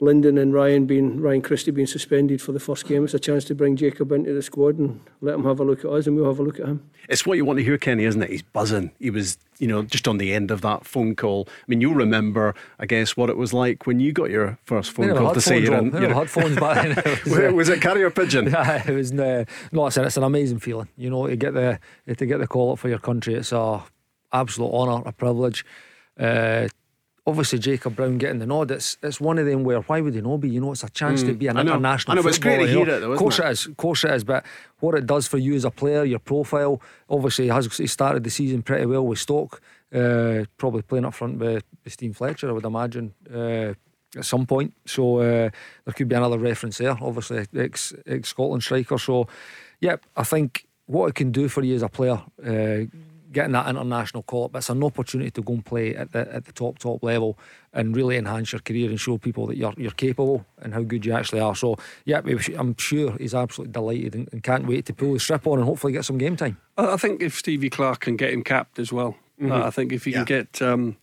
Lyndon 0.00 0.38
and 0.38 0.52
Ryan 0.52 0.86
being 0.86 1.20
Ryan 1.20 1.40
Christie 1.42 1.70
being 1.70 1.86
suspended 1.86 2.42
for 2.42 2.52
the 2.52 2.60
first 2.60 2.86
game, 2.86 3.04
it's 3.04 3.14
a 3.14 3.18
chance 3.18 3.44
to 3.46 3.54
bring 3.54 3.76
Jacob 3.76 4.10
into 4.12 4.32
the 4.34 4.42
squad 4.42 4.76
and 4.78 5.00
let 5.20 5.34
him 5.36 5.44
have 5.44 5.60
a 5.60 5.64
look 5.64 5.80
at 5.84 5.90
us, 5.90 6.06
and 6.06 6.16
we'll 6.16 6.26
have 6.26 6.38
a 6.40 6.42
look 6.42 6.58
at 6.58 6.66
him. 6.66 6.88
It's 7.08 7.24
what 7.24 7.36
you 7.36 7.44
want 7.44 7.58
to 7.58 7.64
hear, 7.64 7.78
Kenny, 7.78 8.04
isn't 8.04 8.22
it? 8.22 8.30
He's 8.30 8.42
buzzing. 8.42 8.90
He 8.98 9.10
was, 9.10 9.38
you 9.58 9.68
know, 9.68 9.82
just 9.82 10.08
on 10.08 10.18
the 10.18 10.32
end 10.34 10.50
of 10.50 10.62
that 10.62 10.84
phone 10.84 11.14
call. 11.14 11.46
I 11.48 11.62
mean, 11.68 11.80
you'll 11.80 11.94
remember, 11.94 12.54
I 12.78 12.86
guess, 12.86 13.16
what 13.16 13.30
it 13.30 13.36
was 13.36 13.52
like 13.52 13.86
when 13.86 14.00
you 14.00 14.12
got 14.12 14.30
your 14.30 14.58
first 14.64 14.90
phone 14.92 15.14
call 15.16 15.26
had 15.28 15.34
to 15.34 15.40
say 15.40 15.64
phones, 15.64 15.64
you're 15.68 15.74
Rob. 15.74 15.84
in. 15.84 15.90
We 15.92 15.98
you're 16.00 16.08
never 16.08 16.20
had 16.20 16.30
phones 16.30 16.56
back 16.60 16.74
then. 16.82 16.98
It 17.12 17.24
was, 17.24 17.32
Where- 17.32 17.48
uh, 17.48 17.52
was 17.52 17.68
it 17.68 17.80
carrier 17.80 18.10
pigeon? 18.10 18.46
Yeah, 18.50 18.82
it 18.88 18.94
was 18.94 19.12
uh, 19.12 19.44
no, 19.72 19.86
it's 19.86 19.96
an, 19.96 20.04
it's 20.06 20.16
an 20.16 20.22
amazing 20.24 20.58
feeling. 20.58 20.88
You 20.96 21.10
know, 21.10 21.26
to 21.28 21.36
get 21.36 21.54
the 21.54 21.78
to 22.14 22.26
get 22.26 22.38
the 22.38 22.46
call 22.48 22.72
up 22.72 22.78
for 22.78 22.88
your 22.88 22.98
country, 22.98 23.34
it's 23.34 23.52
a 23.52 23.82
absolute 24.32 24.70
honour, 24.72 25.02
a 25.06 25.12
privilege. 25.12 25.64
Uh, 26.18 26.68
obviously, 27.26 27.58
Jacob 27.58 27.96
Brown 27.96 28.18
getting 28.18 28.38
the 28.38 28.46
nod. 28.46 28.70
It's 28.70 28.96
it's 29.02 29.20
one 29.20 29.38
of 29.38 29.46
them 29.46 29.64
where 29.64 29.80
why 29.80 30.00
would 30.00 30.14
he 30.14 30.20
not 30.20 30.38
be? 30.38 30.50
You 30.50 30.60
know, 30.60 30.72
it's 30.72 30.84
a 30.84 30.90
chance 30.90 31.22
to 31.22 31.32
be 31.32 31.46
an 31.46 31.56
Mm. 31.56 31.60
I 31.60 31.62
know. 31.62 31.72
international. 31.72 32.12
I 32.12 32.14
know, 32.16 32.22
but 32.22 32.28
it's 32.30 32.38
great 32.38 32.58
to 32.58 32.66
hear 32.66 32.88
it 32.88 33.00
though, 33.00 33.12
Of 33.12 33.18
course 33.18 33.34
isn't 33.36 33.46
it 33.46 33.50
is. 33.52 33.66
Of 33.66 33.76
course 33.76 34.04
it 34.04 34.10
is. 34.12 34.24
But 34.24 34.44
what 34.80 34.94
it 34.94 35.06
does 35.06 35.26
for 35.26 35.38
you 35.38 35.54
as 35.54 35.64
a 35.64 35.70
player, 35.70 36.04
your 36.04 36.18
profile. 36.18 36.80
Obviously, 37.08 37.44
he 37.46 37.50
has 37.50 37.76
he 37.76 37.86
started 37.86 38.24
the 38.24 38.30
season 38.30 38.62
pretty 38.62 38.86
well 38.86 39.06
with 39.06 39.18
Stoke. 39.18 39.60
Uh, 39.94 40.44
probably 40.56 40.82
playing 40.82 41.04
up 41.04 41.14
front 41.14 41.38
with, 41.38 41.62
with 41.84 41.92
Steve 41.92 42.16
Fletcher, 42.16 42.48
I 42.48 42.52
would 42.52 42.64
imagine. 42.64 43.14
Uh, 43.32 43.74
at 44.16 44.24
some 44.24 44.46
point, 44.46 44.72
so 44.86 45.18
uh, 45.18 45.50
there 45.84 45.94
could 45.96 46.08
be 46.08 46.14
another 46.14 46.38
reference 46.38 46.78
there. 46.78 46.96
Obviously, 47.00 47.46
ex 47.56 47.92
ex 48.06 48.28
Scotland 48.28 48.62
striker. 48.62 48.96
So, 48.98 49.26
yeah, 49.80 49.96
I 50.16 50.22
think 50.22 50.66
what 50.86 51.08
it 51.08 51.14
can 51.16 51.32
do 51.32 51.48
for 51.48 51.62
you 51.64 51.74
as 51.74 51.82
a 51.82 51.88
player, 51.88 52.22
uh, 52.46 52.86
getting 53.34 53.52
that 53.52 53.68
international 53.68 54.22
call 54.22 54.44
up, 54.46 54.56
it's 54.56 54.70
an 54.70 54.82
opportunity 54.82 55.30
to 55.32 55.42
go 55.42 55.52
and 55.54 55.64
play 55.64 55.94
at 55.94 56.12
the 56.12 56.22
at 56.34 56.46
the 56.46 56.52
top 56.52 56.78
top 56.78 57.02
level 57.02 57.36
and 57.74 57.94
really 57.94 58.16
enhance 58.16 58.52
your 58.52 58.60
career 58.60 58.88
and 58.88 58.98
show 58.98 59.18
people 59.18 59.46
that 59.48 59.56
you're 59.58 59.74
you're 59.76 59.90
capable 60.06 60.46
and 60.62 60.72
how 60.72 60.82
good 60.82 61.04
you 61.04 61.12
actually 61.12 61.40
are. 61.40 61.54
So, 61.54 61.76
yeah, 62.06 62.22
I'm 62.56 62.74
sure 62.78 63.16
he's 63.18 63.34
absolutely 63.34 63.72
delighted 63.72 64.14
and, 64.14 64.28
and 64.32 64.42
can't 64.42 64.66
wait 64.66 64.86
to 64.86 64.94
pull 64.94 65.12
the 65.12 65.20
strip 65.20 65.46
on 65.46 65.58
and 65.58 65.66
hopefully 65.68 65.92
get 65.92 66.04
some 66.04 66.18
game 66.18 66.36
time. 66.36 66.56
I 66.78 66.96
think 66.96 67.20
if 67.22 67.34
Stevie 67.36 67.70
Clarke 67.70 68.00
can 68.00 68.16
get 68.16 68.32
him 68.32 68.42
capped 68.42 68.78
as 68.78 68.92
well, 68.92 69.16
uh, 69.42 69.64
I 69.66 69.70
think 69.70 69.92
if 69.92 70.04
he 70.06 70.12
Yeah. 70.12 70.24
can 70.24 70.24
get 70.24 70.62
um, 70.62 70.96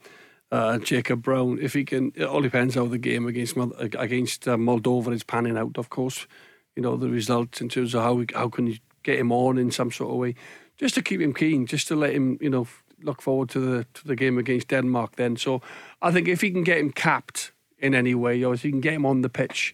uh, 0.52 0.80
Jacob 0.80 1.22
Brown, 1.22 1.60
if 1.62 1.74
he 1.74 1.84
can, 1.86 2.12
it 2.16 2.24
all 2.26 2.42
depends 2.42 2.76
how 2.76 2.86
the 2.88 2.98
game 2.98 3.28
against 3.28 3.56
against 3.58 4.48
uh, 4.48 4.58
Moldova 4.58 5.14
is 5.14 5.24
panning 5.24 5.58
out. 5.58 5.78
Of 5.78 5.90
course, 5.90 6.28
you 6.76 6.82
know 6.84 6.98
the 6.98 7.10
result 7.10 7.62
in 7.62 7.70
terms 7.70 7.94
of 7.94 8.02
how 8.04 8.14
we, 8.16 8.26
how 8.34 8.50
can 8.50 8.68
you 8.68 8.78
get 9.04 9.18
him 9.20 9.32
on 9.32 9.58
in 9.58 9.72
some 9.72 9.92
sort 9.92 10.12
of 10.12 10.18
way, 10.18 10.36
just 10.82 10.96
to 10.96 11.02
keep 11.02 11.22
him 11.22 11.34
keen, 11.34 11.66
just 11.66 11.88
to 11.88 11.96
let 11.96 12.14
him, 12.14 12.38
you 12.42 12.50
know, 12.50 12.68
look 13.04 13.22
forward 13.22 13.50
to 13.50 13.60
the 13.60 13.86
to 13.94 14.08
the 14.08 14.16
game 14.16 14.38
against 14.38 14.68
Denmark. 14.68 15.16
Then, 15.16 15.38
so 15.38 15.62
I 16.02 16.12
think 16.12 16.28
if 16.28 16.42
he 16.42 16.52
can 16.52 16.64
get 16.64 16.78
him 16.78 16.92
capped 16.92 17.52
in 17.78 17.96
any 17.96 18.16
way, 18.16 18.44
or 18.44 18.54
if 18.54 18.64
he 18.64 18.72
can 18.72 18.82
get 18.82 18.94
him 18.94 19.06
on 19.06 19.22
the 19.22 19.30
pitch, 19.30 19.74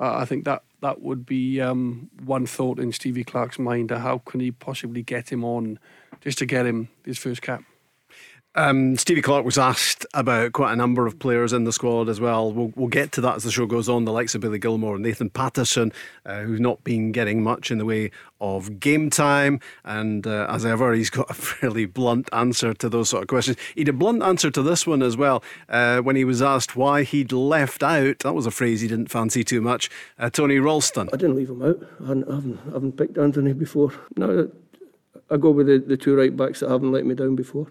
uh, 0.00 0.16
I 0.16 0.24
think 0.24 0.44
that 0.44 0.62
that 0.80 1.00
would 1.00 1.26
be 1.26 1.60
um, 1.60 2.10
one 2.24 2.46
thought 2.46 2.78
in 2.78 2.92
Stevie 2.92 3.24
Clarke's 3.24 3.58
mind. 3.58 3.92
Uh, 3.92 3.98
how 3.98 4.18
can 4.24 4.40
he 4.40 4.50
possibly 4.50 5.02
get 5.02 5.30
him 5.30 5.44
on, 5.44 5.78
just 6.20 6.38
to 6.38 6.46
get 6.46 6.66
him 6.66 6.88
his 7.04 7.18
first 7.18 7.42
cap? 7.42 7.62
Um, 8.58 8.96
Stevie 8.96 9.22
Clarke 9.22 9.44
was 9.44 9.56
asked 9.56 10.04
about 10.14 10.50
quite 10.50 10.72
a 10.72 10.76
number 10.76 11.06
of 11.06 11.20
players 11.20 11.52
in 11.52 11.62
the 11.62 11.72
squad 11.72 12.08
as 12.08 12.20
well. 12.20 12.52
We'll, 12.52 12.72
we'll 12.74 12.88
get 12.88 13.12
to 13.12 13.20
that 13.20 13.36
as 13.36 13.44
the 13.44 13.52
show 13.52 13.66
goes 13.66 13.88
on. 13.88 14.04
The 14.04 14.12
likes 14.12 14.34
of 14.34 14.40
Billy 14.40 14.58
Gilmour, 14.58 14.96
and 14.96 15.04
Nathan 15.04 15.30
Patterson, 15.30 15.92
uh, 16.26 16.40
who's 16.40 16.58
not 16.58 16.82
been 16.82 17.12
getting 17.12 17.40
much 17.44 17.70
in 17.70 17.78
the 17.78 17.84
way 17.84 18.10
of 18.40 18.80
game 18.80 19.10
time. 19.10 19.60
And 19.84 20.26
uh, 20.26 20.48
as 20.50 20.66
ever, 20.66 20.92
he's 20.92 21.08
got 21.08 21.30
a 21.30 21.34
fairly 21.34 21.86
blunt 21.86 22.28
answer 22.32 22.74
to 22.74 22.88
those 22.88 23.10
sort 23.10 23.22
of 23.22 23.28
questions. 23.28 23.58
He 23.76 23.82
had 23.82 23.90
a 23.90 23.92
blunt 23.92 24.24
answer 24.24 24.50
to 24.50 24.60
this 24.60 24.88
one 24.88 25.04
as 25.04 25.16
well 25.16 25.40
uh, 25.68 26.00
when 26.00 26.16
he 26.16 26.24
was 26.24 26.42
asked 26.42 26.74
why 26.74 27.04
he'd 27.04 27.30
left 27.30 27.84
out. 27.84 28.18
That 28.18 28.34
was 28.34 28.44
a 28.44 28.50
phrase 28.50 28.80
he 28.80 28.88
didn't 28.88 29.08
fancy 29.12 29.44
too 29.44 29.60
much. 29.60 29.88
Uh, 30.18 30.30
Tony 30.30 30.58
Ralston. 30.58 31.08
I 31.12 31.16
didn't 31.16 31.36
leave 31.36 31.50
him 31.50 31.62
out. 31.62 31.78
I 32.00 32.08
haven't, 32.08 32.28
I 32.28 32.34
haven't, 32.34 32.60
I 32.66 32.72
haven't 32.72 32.96
picked 32.96 33.18
Anthony 33.18 33.52
before. 33.52 33.92
No, 34.16 34.50
I 35.30 35.36
go 35.36 35.52
with 35.52 35.68
the, 35.68 35.78
the 35.78 35.96
two 35.96 36.16
right 36.16 36.36
backs 36.36 36.58
that 36.58 36.70
haven't 36.70 36.90
let 36.90 37.06
me 37.06 37.14
down 37.14 37.36
before. 37.36 37.68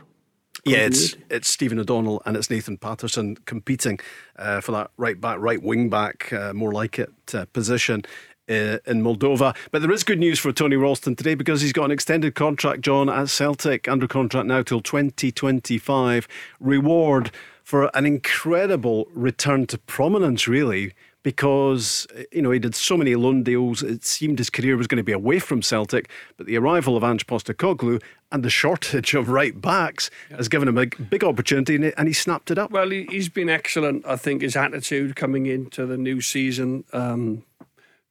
Yeah, 0.67 0.85
it's 0.85 1.15
it's 1.29 1.49
Stephen 1.49 1.79
O'Donnell 1.79 2.21
and 2.25 2.37
it's 2.37 2.49
Nathan 2.49 2.77
Patterson 2.77 3.35
competing 3.45 3.99
uh, 4.37 4.61
for 4.61 4.71
that 4.73 4.91
right 4.97 5.19
back, 5.19 5.37
right 5.39 5.61
wing 5.61 5.89
back, 5.89 6.31
uh, 6.33 6.53
more 6.53 6.71
like 6.71 6.99
it 6.99 7.11
uh, 7.33 7.45
position. 7.45 8.03
Uh, 8.49 8.79
in 8.85 9.03
Moldova. 9.03 9.53
But 9.71 9.81
there 9.81 9.91
is 9.91 10.05
good 10.05 10.19
news 10.19 10.39
for 10.39 10.53
Tony 10.53 10.77
Ralston 10.77 11.17
today 11.17 11.35
because 11.35 11.59
he's 11.59 11.73
got 11.73 11.83
an 11.83 11.91
extended 11.91 12.33
contract, 12.33 12.79
John, 12.79 13.09
at 13.09 13.27
Celtic, 13.27 13.89
under 13.89 14.07
contract 14.07 14.47
now 14.47 14.61
till 14.61 14.79
2025. 14.79 16.29
Reward 16.61 17.31
for 17.61 17.91
an 17.93 18.05
incredible 18.05 19.09
return 19.13 19.67
to 19.67 19.77
prominence, 19.77 20.47
really, 20.47 20.93
because, 21.27 22.07
you 22.31 22.41
know, 22.41 22.51
he 22.51 22.57
did 22.57 22.73
so 22.73 22.95
many 22.95 23.13
loan 23.15 23.43
deals. 23.43 23.83
It 23.83 24.05
seemed 24.05 24.39
his 24.39 24.49
career 24.49 24.77
was 24.77 24.87
going 24.87 24.95
to 24.95 25.03
be 25.03 25.11
away 25.11 25.39
from 25.39 25.61
Celtic, 25.61 26.09
but 26.37 26.45
the 26.45 26.57
arrival 26.57 26.95
of 26.95 27.03
Ange 27.03 27.27
Postecoglou 27.27 28.01
and 28.31 28.43
the 28.43 28.49
shortage 28.49 29.13
of 29.13 29.27
right 29.27 29.59
backs 29.59 30.09
has 30.29 30.47
given 30.47 30.69
him 30.69 30.77
a 30.77 30.85
big 30.85 31.25
opportunity 31.25 31.75
and 31.97 32.07
he- 32.07 32.13
snapped 32.13 32.49
it 32.49 32.57
up. 32.57 32.71
Well, 32.71 32.89
he, 32.89 33.07
he's 33.09 33.27
been 33.27 33.49
excellent. 33.49 34.05
I 34.05 34.15
think 34.15 34.41
his 34.41 34.55
attitude 34.55 35.17
coming 35.17 35.47
into 35.47 35.85
the 35.85 35.97
new 35.97 36.21
season, 36.21 36.85
um, 36.93 37.43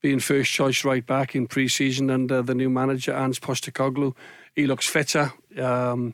being 0.02 0.20
first 0.20 0.52
choice 0.52 0.84
right 0.84 1.06
back 1.06 1.34
in 1.34 1.46
pre-season 1.46 2.10
under 2.10 2.42
the 2.42 2.54
new 2.54 2.68
manager 2.68 3.14
Ange 3.14 3.40
Postecoglou, 3.40 4.14
he 4.54 4.66
looks 4.66 4.86
fitter. 4.86 5.32
Um, 5.58 6.12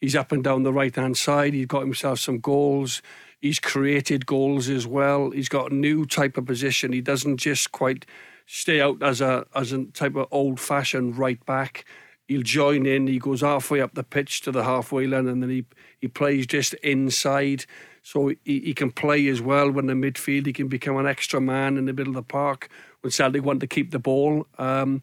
he's 0.00 0.16
up 0.16 0.32
and 0.32 0.42
down 0.42 0.64
the 0.64 0.72
right 0.72 0.96
hand 0.96 1.16
side. 1.16 1.54
He's 1.54 1.66
got 1.66 1.82
himself 1.82 2.18
some 2.18 2.40
goals. 2.40 3.02
He's 3.40 3.58
created 3.58 4.26
goals 4.26 4.68
as 4.68 4.86
well. 4.86 5.30
He's 5.30 5.48
got 5.48 5.72
a 5.72 5.74
new 5.74 6.04
type 6.04 6.36
of 6.36 6.44
position. 6.44 6.92
He 6.92 7.00
doesn't 7.00 7.38
just 7.38 7.72
quite 7.72 8.04
stay 8.46 8.80
out 8.80 9.02
as 9.02 9.20
a 9.20 9.46
as 9.54 9.72
a 9.72 9.84
type 9.86 10.16
of 10.16 10.26
old 10.30 10.60
fashioned 10.60 11.16
right 11.16 11.44
back. 11.46 11.84
He'll 12.28 12.42
join 12.42 12.86
in. 12.86 13.06
He 13.06 13.18
goes 13.18 13.40
halfway 13.40 13.80
up 13.80 13.94
the 13.94 14.04
pitch 14.04 14.42
to 14.42 14.52
the 14.52 14.64
halfway 14.64 15.06
line, 15.06 15.26
and 15.26 15.42
then 15.42 15.50
he 15.50 15.64
he 16.00 16.08
plays 16.08 16.46
just 16.46 16.74
inside. 16.74 17.64
So 18.02 18.28
he, 18.28 18.60
he 18.60 18.74
can 18.74 18.90
play 18.90 19.26
as 19.28 19.40
well 19.40 19.70
when 19.70 19.86
the 19.86 19.94
midfield. 19.94 20.46
He 20.46 20.52
can 20.52 20.68
become 20.68 20.96
an 20.96 21.06
extra 21.06 21.40
man 21.40 21.76
in 21.76 21.86
the 21.86 21.92
middle 21.92 22.12
of 22.12 22.16
the 22.16 22.22
park 22.22 22.68
when 23.00 23.10
Celtic 23.10 23.44
want 23.44 23.60
to 23.60 23.66
keep 23.66 23.90
the 23.90 23.98
ball. 23.98 24.46
Um, 24.58 25.02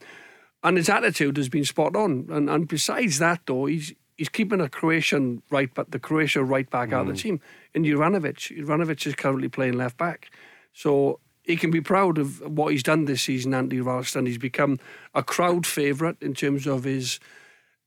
and 0.63 0.77
his 0.77 0.89
attitude 0.89 1.37
has 1.37 1.49
been 1.49 1.65
spot 1.65 1.95
on. 1.95 2.27
And 2.29 2.49
and 2.49 2.67
besides 2.67 3.19
that, 3.19 3.41
though, 3.45 3.65
he's 3.65 3.93
he's 4.17 4.29
keeping 4.29 4.59
a 4.61 4.67
Croatian 4.69 5.41
right, 5.49 5.69
but 5.73 5.91
the 5.91 5.99
Croatia 5.99 6.43
right 6.43 6.69
back 6.69 6.91
out 6.91 7.07
of 7.07 7.15
the 7.15 7.21
team. 7.21 7.39
In 7.73 7.83
Juranovic, 7.83 8.57
Juranovic 8.57 9.05
is 9.07 9.15
currently 9.15 9.47
playing 9.49 9.73
left 9.73 9.97
back, 9.97 10.31
so 10.73 11.19
he 11.43 11.55
can 11.55 11.71
be 11.71 11.81
proud 11.81 12.17
of 12.17 12.41
what 12.41 12.71
he's 12.71 12.83
done 12.83 13.05
this 13.05 13.21
season. 13.21 13.53
Andy 13.53 13.79
Ralston, 13.79 14.25
he's 14.25 14.37
become 14.37 14.79
a 15.13 15.23
crowd 15.23 15.65
favourite 15.65 16.17
in 16.21 16.33
terms 16.33 16.67
of 16.67 16.83
his 16.83 17.19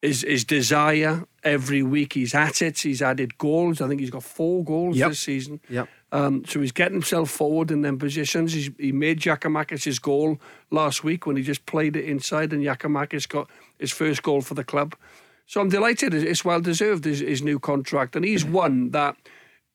his 0.00 0.22
his 0.22 0.44
desire. 0.44 1.24
Every 1.42 1.82
week 1.82 2.14
he's 2.14 2.34
at 2.34 2.62
it. 2.62 2.78
He's 2.80 3.02
added 3.02 3.36
goals. 3.38 3.80
I 3.80 3.88
think 3.88 4.00
he's 4.00 4.10
got 4.10 4.22
four 4.22 4.62
goals 4.64 4.96
Yep. 4.96 5.08
this 5.10 5.20
season. 5.20 5.60
Yep. 5.68 5.88
Um, 6.12 6.44
so 6.44 6.60
he's 6.60 6.72
getting 6.72 6.94
himself 6.94 7.30
forward 7.30 7.70
in 7.70 7.82
them 7.82 7.96
positions. 7.98 8.52
He's, 8.52 8.70
he 8.78 8.90
made 8.92 9.20
Giakoumakis 9.20 9.84
his 9.84 9.98
goal 10.00 10.40
last 10.70 11.04
week 11.04 11.24
when 11.26 11.36
he 11.36 11.42
just 11.42 11.66
played 11.66 11.96
it 11.96 12.04
inside, 12.04 12.52
and 12.52 12.64
Giakoumakis 12.64 13.28
got 13.28 13.48
his 13.78 13.92
first 13.92 14.22
goal 14.22 14.40
for 14.40 14.54
the 14.54 14.64
club. 14.64 14.94
So 15.50 15.60
I'm 15.60 15.68
delighted. 15.68 16.14
It's 16.14 16.44
well 16.44 16.60
deserved 16.60 17.04
his, 17.04 17.18
his 17.18 17.42
new 17.42 17.58
contract, 17.58 18.14
and 18.14 18.24
he's 18.24 18.44
one 18.44 18.90
that 18.92 19.16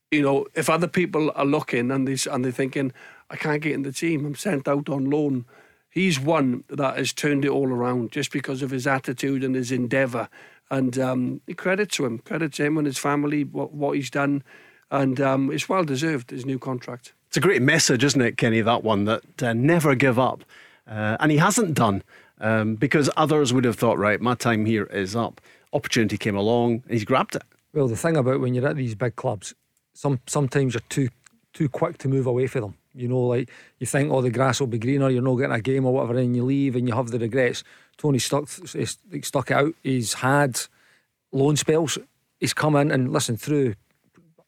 you 0.10 0.22
know 0.22 0.46
if 0.56 0.70
other 0.70 0.88
people 0.88 1.34
are 1.36 1.44
looking 1.44 1.92
and 1.92 2.08
they 2.08 2.16
and 2.32 2.46
they're 2.46 2.54
thinking 2.54 2.94
I 3.30 3.36
can't 3.36 3.62
get 3.62 3.74
in 3.74 3.82
the 3.82 3.92
team, 3.92 4.26
I'm 4.26 4.36
sent 4.36 4.70
out 4.70 4.88
on 4.88 5.10
loan. 5.10 5.44
He's 5.90 6.18
one 6.18 6.64
that 6.70 6.96
has 6.96 7.12
turned 7.12 7.44
it 7.44 7.50
all 7.50 7.68
around 7.68 8.14
just 8.14 8.32
because 8.32 8.62
of 8.62 8.72
his 8.72 8.88
attitude 8.88 9.44
and 9.44 9.54
his 9.54 9.70
endeavour. 9.70 10.30
And 10.72 10.98
um, 10.98 11.42
credit 11.58 11.92
to 11.92 12.06
him, 12.06 12.20
credit 12.20 12.54
to 12.54 12.64
him 12.64 12.78
and 12.78 12.88
his 12.88 12.98
family, 12.98 13.44
what, 13.44 13.74
what 13.74 13.98
he's 13.98 14.10
done. 14.10 14.44
And 14.92 15.20
um, 15.20 15.52
it's 15.52 15.68
well 15.68 15.84
deserved, 15.84 16.32
his 16.32 16.46
new 16.46 16.58
contract. 16.58 17.12
It's 17.28 17.36
a 17.38 17.42
great 17.42 17.62
message, 17.62 18.02
isn't 18.06 18.22
it, 18.22 18.38
Kenny? 18.38 18.62
That 18.62 18.86
one 18.86 19.04
that 19.06 19.44
uh, 19.44 19.52
never 19.52 19.94
give 19.94 20.18
up, 20.20 20.46
uh, 20.88 21.18
and 21.20 21.34
he 21.34 21.38
hasn't 21.38 21.74
done 21.74 22.02
um, 22.40 22.76
because 22.76 23.10
others 23.18 23.52
would 23.52 23.66
have 23.66 23.76
thought, 23.76 23.98
right, 23.98 24.22
my 24.22 24.36
time 24.36 24.66
here 24.66 24.86
is 24.86 25.18
up. 25.18 25.42
Opportunity 25.76 26.18
came 26.18 26.38
along, 26.38 26.84
and 26.86 26.92
he's 26.92 27.04
grabbed 27.04 27.36
it. 27.36 27.44
Well, 27.74 27.90
the 27.90 27.98
thing 27.98 28.16
about 28.16 28.40
when 28.40 28.54
you're 28.54 28.66
at 28.66 28.78
these 28.78 28.96
big 28.96 29.18
clubs, 29.18 29.54
some 29.94 30.22
sometimes 30.26 30.74
you're 30.74 30.82
too 30.88 31.10
too 31.54 31.68
quick 31.68 31.98
to 31.98 32.08
move 32.08 32.28
away 32.28 32.48
from 32.48 32.62
them. 32.62 32.78
You 32.94 33.10
know, 33.10 33.20
like 33.20 33.50
you 33.80 33.86
think, 33.86 34.10
oh, 34.10 34.22
the 34.22 34.30
grass 34.30 34.62
will 34.62 34.68
be 34.68 34.80
greener. 34.80 35.10
You're 35.10 35.22
not 35.22 35.36
getting 35.36 35.56
a 35.56 35.60
game 35.60 35.86
or 35.86 35.94
whatever, 35.94 36.18
and 36.18 36.34
you 36.34 36.46
leave 36.46 36.78
and 36.78 36.88
you 36.88 36.96
have 36.96 37.12
the 37.12 37.20
regrets. 37.20 37.66
Tony 37.98 38.20
stuck 38.20 38.48
stuck 38.48 39.52
it 39.52 39.58
out. 39.58 39.76
He's 39.84 40.14
had 40.14 40.58
loan 41.34 41.58
spells. 41.58 41.98
He's 42.40 42.54
come 42.54 42.78
in 42.78 42.90
and 42.90 43.12
listen 43.12 43.36
through 43.36 43.76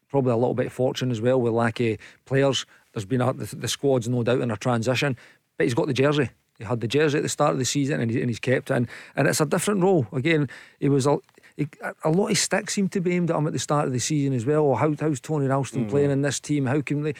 probably 0.09 0.31
a 0.31 0.37
little 0.37 0.53
bit 0.53 0.67
of 0.67 0.73
fortune 0.73 1.11
as 1.11 1.19
well 1.19 1.41
with 1.41 1.51
lack 1.51 1.81
of 1.81 1.97
players. 2.23 2.65
There's 2.93 3.05
been 3.05 3.19
a, 3.19 3.33
the, 3.33 3.53
the 3.53 3.67
squad's 3.67 4.07
no 4.07 4.23
doubt 4.23 4.39
in 4.39 4.51
a 4.51 4.55
transition, 4.55 5.17
but 5.57 5.65
he's 5.65 5.73
got 5.73 5.87
the 5.87 5.93
jersey. 5.93 6.29
He 6.57 6.63
had 6.63 6.81
the 6.81 6.87
jersey 6.87 7.17
at 7.17 7.23
the 7.23 7.29
start 7.29 7.53
of 7.53 7.59
the 7.59 7.65
season 7.65 8.01
and, 8.01 8.09
he, 8.09 8.19
and 8.19 8.29
he's 8.29 8.39
kept 8.39 8.71
it. 8.71 8.75
And, 8.75 8.87
and 9.15 9.27
it's 9.27 9.41
a 9.41 9.45
different 9.45 9.83
role. 9.83 10.07
Again, 10.11 10.49
he 10.79 10.89
was 10.89 11.05
a, 11.05 11.17
he, 11.55 11.67
a 12.03 12.09
lot 12.09 12.31
of 12.31 12.37
sticks 12.37 12.73
seemed 12.73 12.91
to 12.93 13.01
be 13.01 13.15
aimed 13.15 13.29
at 13.29 13.37
him 13.37 13.47
at 13.47 13.53
the 13.53 13.59
start 13.59 13.87
of 13.87 13.93
the 13.93 13.99
season 13.99 14.33
as 14.33 14.45
well. 14.45 14.75
How, 14.75 14.93
how's 14.99 15.19
Tony 15.19 15.47
Ralston 15.47 15.85
mm. 15.85 15.89
playing 15.89 16.11
in 16.11 16.21
this 16.21 16.39
team? 16.39 16.65
How 16.65 16.81
can 16.81 17.03
they? 17.03 17.13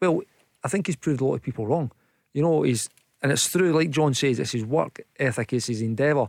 Well, 0.00 0.22
I 0.64 0.68
think 0.68 0.86
he's 0.86 0.96
proved 0.96 1.20
a 1.20 1.24
lot 1.24 1.34
of 1.34 1.42
people 1.42 1.66
wrong. 1.66 1.90
You 2.32 2.42
know, 2.42 2.62
he's 2.62 2.88
and 3.22 3.30
it's 3.30 3.48
through, 3.48 3.72
like 3.72 3.90
John 3.90 4.14
says, 4.14 4.40
it's 4.40 4.52
his 4.52 4.64
work 4.64 5.00
ethic, 5.18 5.52
it's 5.52 5.66
his 5.66 5.80
endeavour 5.80 6.26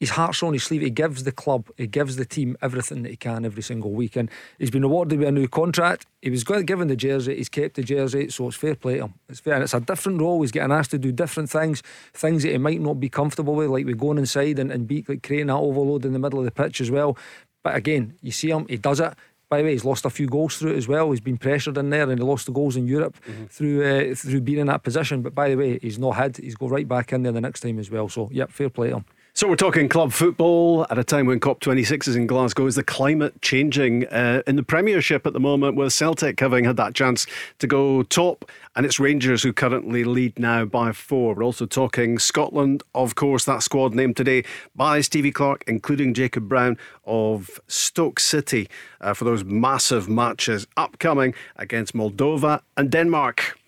his 0.00 0.10
heart's 0.10 0.42
on 0.42 0.52
his 0.52 0.64
sleeve. 0.64 0.82
He 0.82 0.90
gives 0.90 1.24
the 1.24 1.32
club, 1.32 1.70
he 1.76 1.86
gives 1.86 2.16
the 2.16 2.24
team 2.24 2.56
everything 2.60 3.02
that 3.02 3.10
he 3.10 3.16
can 3.16 3.44
every 3.44 3.62
single 3.62 3.92
week. 3.92 4.16
And 4.16 4.30
he's 4.58 4.70
been 4.70 4.84
awarded 4.84 5.18
with 5.18 5.28
a 5.28 5.32
new 5.32 5.48
contract. 5.48 6.06
He 6.20 6.30
was 6.30 6.44
given 6.44 6.88
the 6.88 6.96
jersey, 6.96 7.36
he's 7.36 7.48
kept 7.48 7.76
the 7.76 7.82
jersey, 7.82 8.28
so 8.28 8.48
it's 8.48 8.56
fair 8.56 8.74
play 8.74 8.96
to 8.96 9.04
him. 9.04 9.14
It's 9.28 9.40
fair. 9.40 9.54
And 9.54 9.62
it's 9.62 9.74
a 9.74 9.80
different 9.80 10.20
role. 10.20 10.40
He's 10.42 10.52
getting 10.52 10.72
asked 10.72 10.90
to 10.92 10.98
do 10.98 11.12
different 11.12 11.50
things, 11.50 11.82
things 12.12 12.42
that 12.42 12.52
he 12.52 12.58
might 12.58 12.80
not 12.80 13.00
be 13.00 13.08
comfortable 13.08 13.54
with, 13.54 13.70
like 13.70 13.86
with 13.86 13.98
going 13.98 14.18
inside 14.18 14.58
and, 14.58 14.70
and 14.70 14.86
be, 14.86 15.04
like 15.08 15.22
creating 15.22 15.46
that 15.46 15.54
overload 15.54 16.04
in 16.04 16.12
the 16.12 16.18
middle 16.18 16.38
of 16.38 16.44
the 16.44 16.50
pitch 16.50 16.80
as 16.80 16.90
well. 16.90 17.16
But 17.62 17.76
again, 17.76 18.14
you 18.20 18.32
see 18.32 18.50
him, 18.50 18.66
he 18.68 18.76
does 18.76 19.00
it. 19.00 19.14
By 19.48 19.58
the 19.58 19.64
way, 19.64 19.72
he's 19.72 19.84
lost 19.84 20.04
a 20.04 20.10
few 20.10 20.26
goals 20.26 20.56
through 20.56 20.72
it 20.72 20.76
as 20.76 20.88
well. 20.88 21.10
He's 21.10 21.20
been 21.20 21.36
pressured 21.36 21.78
in 21.78 21.90
there, 21.90 22.10
and 22.10 22.18
he 22.18 22.24
lost 22.24 22.46
the 22.46 22.52
goals 22.52 22.76
in 22.76 22.86
Europe 22.86 23.16
mm-hmm. 23.24 23.44
through 23.44 23.84
uh, 23.84 24.14
through 24.14 24.40
being 24.40 24.58
in 24.58 24.66
that 24.66 24.82
position. 24.82 25.22
But 25.22 25.34
by 25.34 25.50
the 25.50 25.56
way, 25.56 25.78
he's 25.80 25.98
not 25.98 26.16
had. 26.16 26.36
He's 26.38 26.56
go 26.56 26.66
right 26.66 26.88
back 26.88 27.12
in 27.12 27.22
there 27.22 27.32
the 27.32 27.40
next 27.40 27.60
time 27.60 27.78
as 27.78 27.90
well. 27.90 28.08
So, 28.08 28.30
yep, 28.32 28.50
fair 28.50 28.70
play 28.70 28.88
to 28.88 28.96
him. 28.96 29.04
So 29.44 29.50
we're 29.50 29.56
talking 29.56 29.90
club 29.90 30.10
football 30.10 30.86
at 30.88 30.96
a 30.96 31.04
time 31.04 31.26
when 31.26 31.38
COP26 31.38 32.08
is 32.08 32.16
in 32.16 32.26
Glasgow. 32.26 32.64
Is 32.64 32.76
the 32.76 32.82
climate 32.82 33.42
changing 33.42 34.06
uh, 34.06 34.40
in 34.46 34.56
the 34.56 34.62
Premiership 34.62 35.26
at 35.26 35.34
the 35.34 35.38
moment 35.38 35.76
with 35.76 35.92
Celtic 35.92 36.40
having 36.40 36.64
had 36.64 36.78
that 36.78 36.94
chance 36.94 37.26
to 37.58 37.66
go 37.66 38.02
top 38.04 38.50
and 38.74 38.86
it's 38.86 38.98
Rangers 38.98 39.42
who 39.42 39.52
currently 39.52 40.02
lead 40.02 40.38
now 40.38 40.64
by 40.64 40.92
four. 40.92 41.34
We're 41.34 41.44
also 41.44 41.66
talking 41.66 42.18
Scotland, 42.18 42.84
of 42.94 43.16
course, 43.16 43.44
that 43.44 43.62
squad 43.62 43.94
named 43.94 44.16
today 44.16 44.44
by 44.74 45.02
Stevie 45.02 45.30
Clarke, 45.30 45.62
including 45.66 46.14
Jacob 46.14 46.48
Brown 46.48 46.78
of 47.04 47.60
Stoke 47.68 48.20
City 48.20 48.66
uh, 49.02 49.12
for 49.12 49.24
those 49.24 49.44
massive 49.44 50.08
matches 50.08 50.66
upcoming 50.78 51.34
against 51.56 51.92
Moldova 51.92 52.62
and 52.78 52.90
Denmark. 52.90 53.58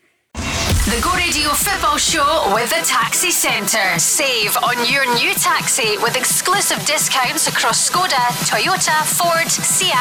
The 0.87 1.01
Go 1.01 1.13
Radio 1.15 1.49
Football 1.51 1.97
Show 1.97 2.53
with 2.55 2.71
the 2.71 2.81
Taxi 2.87 3.33
Centre. 3.33 3.99
Save 3.99 4.57
on 4.59 4.89
your 4.89 5.05
new 5.17 5.35
taxi 5.35 5.99
with 5.99 6.15
exclusive 6.15 6.79
discounts 6.87 7.49
across 7.49 7.91
Skoda, 7.91 8.15
Toyota, 8.47 9.03
Ford, 9.05 9.51
Seat, 9.51 9.93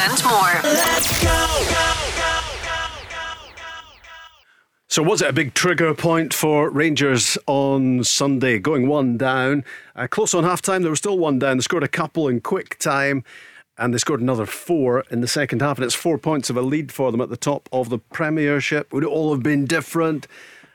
and 0.00 0.24
more. 0.24 0.62
Let's 0.64 1.22
go. 1.22 2.40
So, 4.88 5.02
was 5.02 5.20
it 5.20 5.28
a 5.28 5.32
big 5.34 5.52
trigger 5.52 5.92
point 5.92 6.32
for 6.32 6.70
Rangers 6.70 7.36
on 7.46 8.02
Sunday? 8.02 8.58
Going 8.58 8.88
one 8.88 9.18
down, 9.18 9.62
uh, 9.94 10.06
close 10.06 10.32
on 10.32 10.44
half 10.44 10.62
time, 10.62 10.80
there 10.80 10.90
was 10.90 11.00
still 11.00 11.18
one 11.18 11.38
down. 11.38 11.58
They 11.58 11.62
scored 11.62 11.84
a 11.84 11.88
couple 11.88 12.28
in 12.28 12.40
quick 12.40 12.78
time 12.78 13.24
and 13.80 13.94
they 13.94 13.98
scored 13.98 14.20
another 14.20 14.46
four 14.46 15.04
in 15.10 15.22
the 15.22 15.26
second 15.26 15.62
half, 15.62 15.78
and 15.78 15.84
it's 15.84 15.94
four 15.94 16.18
points 16.18 16.50
of 16.50 16.56
a 16.56 16.62
lead 16.62 16.92
for 16.92 17.10
them 17.10 17.20
at 17.20 17.30
the 17.30 17.36
top 17.36 17.68
of 17.72 17.88
the 17.88 17.98
Premiership. 17.98 18.92
Would 18.92 19.04
it 19.04 19.08
all 19.08 19.32
have 19.32 19.42
been 19.42 19.64
different 19.64 20.28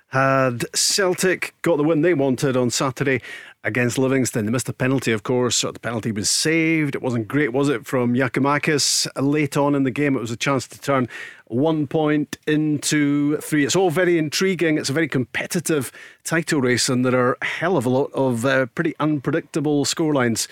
had 0.10 0.64
Celtic 0.74 1.54
got 1.62 1.78
the 1.78 1.84
win 1.84 2.02
they 2.02 2.14
wanted 2.14 2.56
on 2.56 2.70
Saturday 2.70 3.22
against 3.64 3.98
Livingston? 3.98 4.46
They 4.46 4.52
missed 4.52 4.70
a 4.70 4.74
penalty, 4.74 5.12
of 5.12 5.24
course. 5.24 5.58
So 5.58 5.72
the 5.72 5.80
penalty 5.80 6.12
was 6.12 6.30
saved. 6.30 6.96
It 6.96 7.02
wasn't 7.02 7.28
great, 7.28 7.54
was 7.54 7.70
it, 7.70 7.86
from 7.86 8.14
Giakoumakis 8.14 9.08
late 9.22 9.56
on 9.56 9.76
in 9.76 9.84
the 9.84 9.92
game? 9.92 10.16
It 10.16 10.22
was 10.22 10.32
a 10.32 10.38
chance 10.38 10.68
to 10.70 10.80
turn 10.80 11.08
one 11.48 11.86
point 11.86 12.38
into 12.48 13.38
three. 13.38 13.66
It's 13.66 13.76
all 13.76 13.92
very 13.92 14.18
intriguing. 14.18 14.78
It's 14.78 14.90
a 14.90 14.94
very 14.94 15.08
competitive 15.08 15.92
title 16.24 16.62
race, 16.62 16.90
and 16.90 17.06
there 17.06 17.20
are 17.20 17.38
a 17.42 17.46
hell 17.46 17.78
of 17.78 17.86
a 17.86 17.90
lot 17.90 18.12
of 18.14 18.46
uh, 18.46 18.66
pretty 18.68 18.96
unpredictable 19.00 19.86
scorelines 19.86 20.48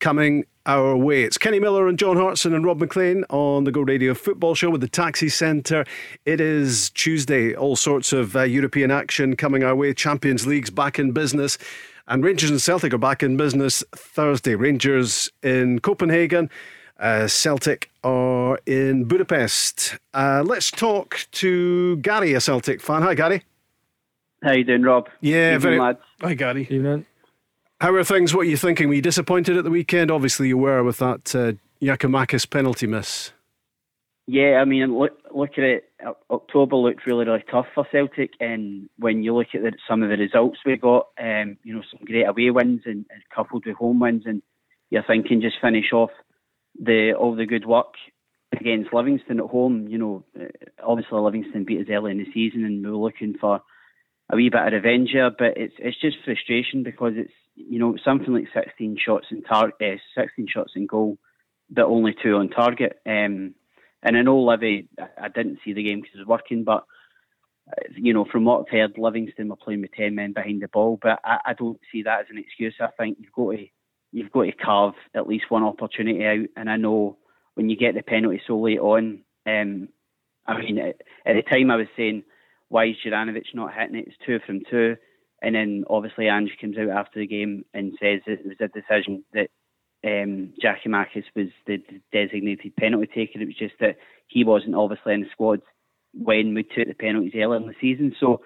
coming 0.00 0.44
our 0.66 0.96
way. 0.96 1.22
It's 1.22 1.38
Kenny 1.38 1.60
Miller 1.60 1.88
and 1.88 1.98
John 1.98 2.16
Hartson 2.16 2.54
and 2.54 2.64
Rob 2.64 2.78
Maclean 2.78 3.24
on 3.30 3.64
the 3.64 3.72
Go 3.72 3.82
Radio 3.82 4.14
Football 4.14 4.54
Show 4.54 4.70
with 4.70 4.80
the 4.80 4.88
Taxi 4.88 5.28
Centre. 5.28 5.84
It 6.24 6.40
is 6.40 6.90
Tuesday, 6.90 7.54
all 7.54 7.76
sorts 7.76 8.12
of 8.12 8.34
uh, 8.34 8.42
European 8.42 8.90
action 8.90 9.36
coming 9.36 9.62
our 9.62 9.74
way. 9.74 9.92
Champions 9.92 10.46
League's 10.46 10.70
back 10.70 10.98
in 10.98 11.12
business. 11.12 11.58
And 12.06 12.24
Rangers 12.24 12.50
and 12.50 12.60
Celtic 12.60 12.92
are 12.92 12.98
back 12.98 13.22
in 13.22 13.36
business 13.36 13.82
Thursday. 13.94 14.54
Rangers 14.54 15.30
in 15.42 15.80
Copenhagen, 15.80 16.50
uh, 16.98 17.26
Celtic 17.26 17.90
are 18.02 18.58
in 18.66 19.04
Budapest. 19.04 19.96
Uh, 20.12 20.42
let's 20.46 20.70
talk 20.70 21.26
to 21.32 21.96
Gary, 21.96 22.34
a 22.34 22.40
Celtic 22.40 22.80
fan. 22.80 23.02
Hi, 23.02 23.14
Gary. 23.14 23.42
How 24.42 24.52
you 24.52 24.64
doing, 24.64 24.82
Rob? 24.82 25.08
Yeah, 25.20 25.54
Evening, 25.54 25.60
very. 25.60 25.80
Lads. 25.80 25.98
Hi, 26.20 26.34
Gary. 26.34 26.66
Evening. 26.70 27.06
How 27.80 27.92
are 27.94 28.04
things? 28.04 28.34
What 28.34 28.42
are 28.42 28.50
you 28.50 28.56
thinking? 28.56 28.88
Were 28.88 28.94
you 28.94 29.02
disappointed 29.02 29.56
at 29.56 29.64
the 29.64 29.70
weekend? 29.70 30.10
Obviously, 30.10 30.48
you 30.48 30.56
were 30.56 30.82
with 30.82 30.98
that 30.98 31.34
uh, 31.34 31.52
Giakoumakis 31.82 32.48
penalty 32.48 32.86
miss. 32.86 33.32
Yeah, 34.26 34.58
I 34.60 34.64
mean, 34.64 34.98
look, 34.98 35.12
look 35.34 35.50
at 35.58 35.64
it. 35.64 35.84
October 36.30 36.76
looked 36.76 37.06
really, 37.06 37.26
really 37.26 37.44
tough 37.50 37.66
for 37.74 37.86
Celtic, 37.92 38.30
and 38.40 38.88
when 38.98 39.22
you 39.22 39.34
look 39.34 39.48
at 39.54 39.62
the, 39.62 39.72
some 39.88 40.02
of 40.02 40.08
the 40.08 40.16
results 40.16 40.58
we 40.64 40.76
got, 40.76 41.08
um, 41.20 41.58
you 41.62 41.74
know, 41.74 41.82
some 41.90 42.06
great 42.06 42.26
away 42.26 42.50
wins 42.50 42.82
and, 42.86 43.04
and, 43.10 43.22
coupled 43.34 43.64
with 43.66 43.76
home 43.76 44.00
wins, 44.00 44.22
and 44.24 44.40
you're 44.88 45.02
thinking 45.02 45.42
just 45.42 45.60
finish 45.60 45.92
off 45.92 46.10
the 46.80 47.12
all 47.12 47.36
the 47.36 47.44
good 47.44 47.66
work 47.66 47.94
against 48.58 48.94
Livingston 48.94 49.40
at 49.40 49.46
home. 49.46 49.88
You 49.88 49.98
know, 49.98 50.24
uh, 50.40 50.44
obviously 50.82 51.20
Livingston 51.20 51.64
beat 51.64 51.80
us 51.80 51.86
early 51.90 52.12
in 52.12 52.18
the 52.18 52.32
season, 52.32 52.64
and 52.64 52.82
we 52.82 52.90
were 52.90 52.96
looking 52.96 53.34
for 53.38 53.60
a 54.30 54.36
wee 54.36 54.48
bit 54.48 54.66
of 54.66 54.72
revenge 54.72 55.10
here, 55.12 55.30
but 55.36 55.58
it's 55.58 55.74
it's 55.78 56.00
just 56.00 56.16
frustration 56.24 56.82
because 56.82 57.12
it's 57.16 57.32
you 57.56 57.78
know, 57.78 57.96
something 58.04 58.32
like 58.32 58.48
16 58.52 58.98
shots 59.04 59.26
in 59.30 59.42
target, 59.42 60.00
uh, 60.16 60.20
16 60.20 60.48
shots 60.48 60.72
in 60.76 60.86
goal, 60.86 61.18
but 61.70 61.84
only 61.84 62.14
two 62.20 62.36
on 62.36 62.48
target. 62.48 63.00
Um, 63.06 63.54
and 64.02 64.16
I 64.16 64.22
know 64.22 64.40
Livy, 64.40 64.88
I 65.20 65.28
didn't 65.28 65.60
see 65.64 65.72
the 65.72 65.82
game 65.82 66.00
because 66.00 66.16
I 66.16 66.20
was 66.20 66.28
working, 66.28 66.64
but 66.64 66.84
uh, 67.70 67.82
you 67.96 68.12
know, 68.12 68.26
from 68.30 68.44
what 68.44 68.60
I've 68.60 68.72
heard, 68.72 68.98
Livingston 68.98 69.48
were 69.48 69.56
playing 69.56 69.80
with 69.80 69.92
10 69.92 70.14
men 70.14 70.32
behind 70.32 70.62
the 70.62 70.68
ball, 70.68 70.98
but 71.00 71.20
I, 71.24 71.38
I 71.46 71.52
don't 71.54 71.80
see 71.90 72.02
that 72.02 72.20
as 72.20 72.26
an 72.30 72.38
excuse. 72.38 72.74
I 72.80 72.88
think 72.98 73.18
you've 73.20 73.32
got 73.32 73.52
to 73.52 73.66
you've 74.12 74.30
got 74.30 74.42
to 74.42 74.52
carve 74.52 74.94
at 75.14 75.26
least 75.26 75.50
one 75.50 75.64
opportunity 75.64 76.24
out. 76.24 76.46
And 76.56 76.70
I 76.70 76.76
know 76.76 77.18
when 77.54 77.68
you 77.68 77.76
get 77.76 77.94
the 77.94 78.02
penalty 78.02 78.40
so 78.46 78.60
late 78.60 78.78
on, 78.78 79.22
um, 79.44 79.88
I 80.46 80.58
mean, 80.58 80.78
at, 80.78 81.00
at 81.26 81.34
the 81.34 81.42
time 81.42 81.70
I 81.70 81.76
was 81.76 81.88
saying, 81.96 82.22
why 82.68 82.86
is 82.86 82.96
Juranovic 83.04 83.42
not 83.54 83.74
hitting 83.74 83.96
it? 83.96 84.06
It's 84.06 84.16
two 84.24 84.38
from 84.46 84.60
two. 84.70 84.96
And 85.44 85.54
then 85.54 85.84
obviously 85.90 86.26
Ange 86.26 86.56
comes 86.58 86.78
out 86.78 86.88
after 86.88 87.20
the 87.20 87.26
game 87.26 87.66
and 87.74 87.92
says 88.00 88.20
it 88.26 88.46
was 88.46 88.56
a 88.60 88.68
decision 88.68 89.24
that 89.34 89.50
um, 90.02 90.54
Giakoumakis 90.62 91.24
was 91.36 91.48
the 91.66 91.82
designated 92.12 92.74
penalty 92.76 93.10
taker. 93.14 93.40
It 93.40 93.46
was 93.46 93.56
just 93.56 93.74
that 93.80 93.98
he 94.26 94.42
wasn't 94.42 94.74
obviously 94.74 95.12
in 95.12 95.20
the 95.20 95.28
squad 95.30 95.60
when 96.14 96.54
we 96.54 96.62
took 96.62 96.88
the 96.88 96.94
penalties 96.94 97.32
earlier 97.34 97.60
in 97.60 97.66
the 97.66 97.74
season. 97.78 98.16
So 98.18 98.40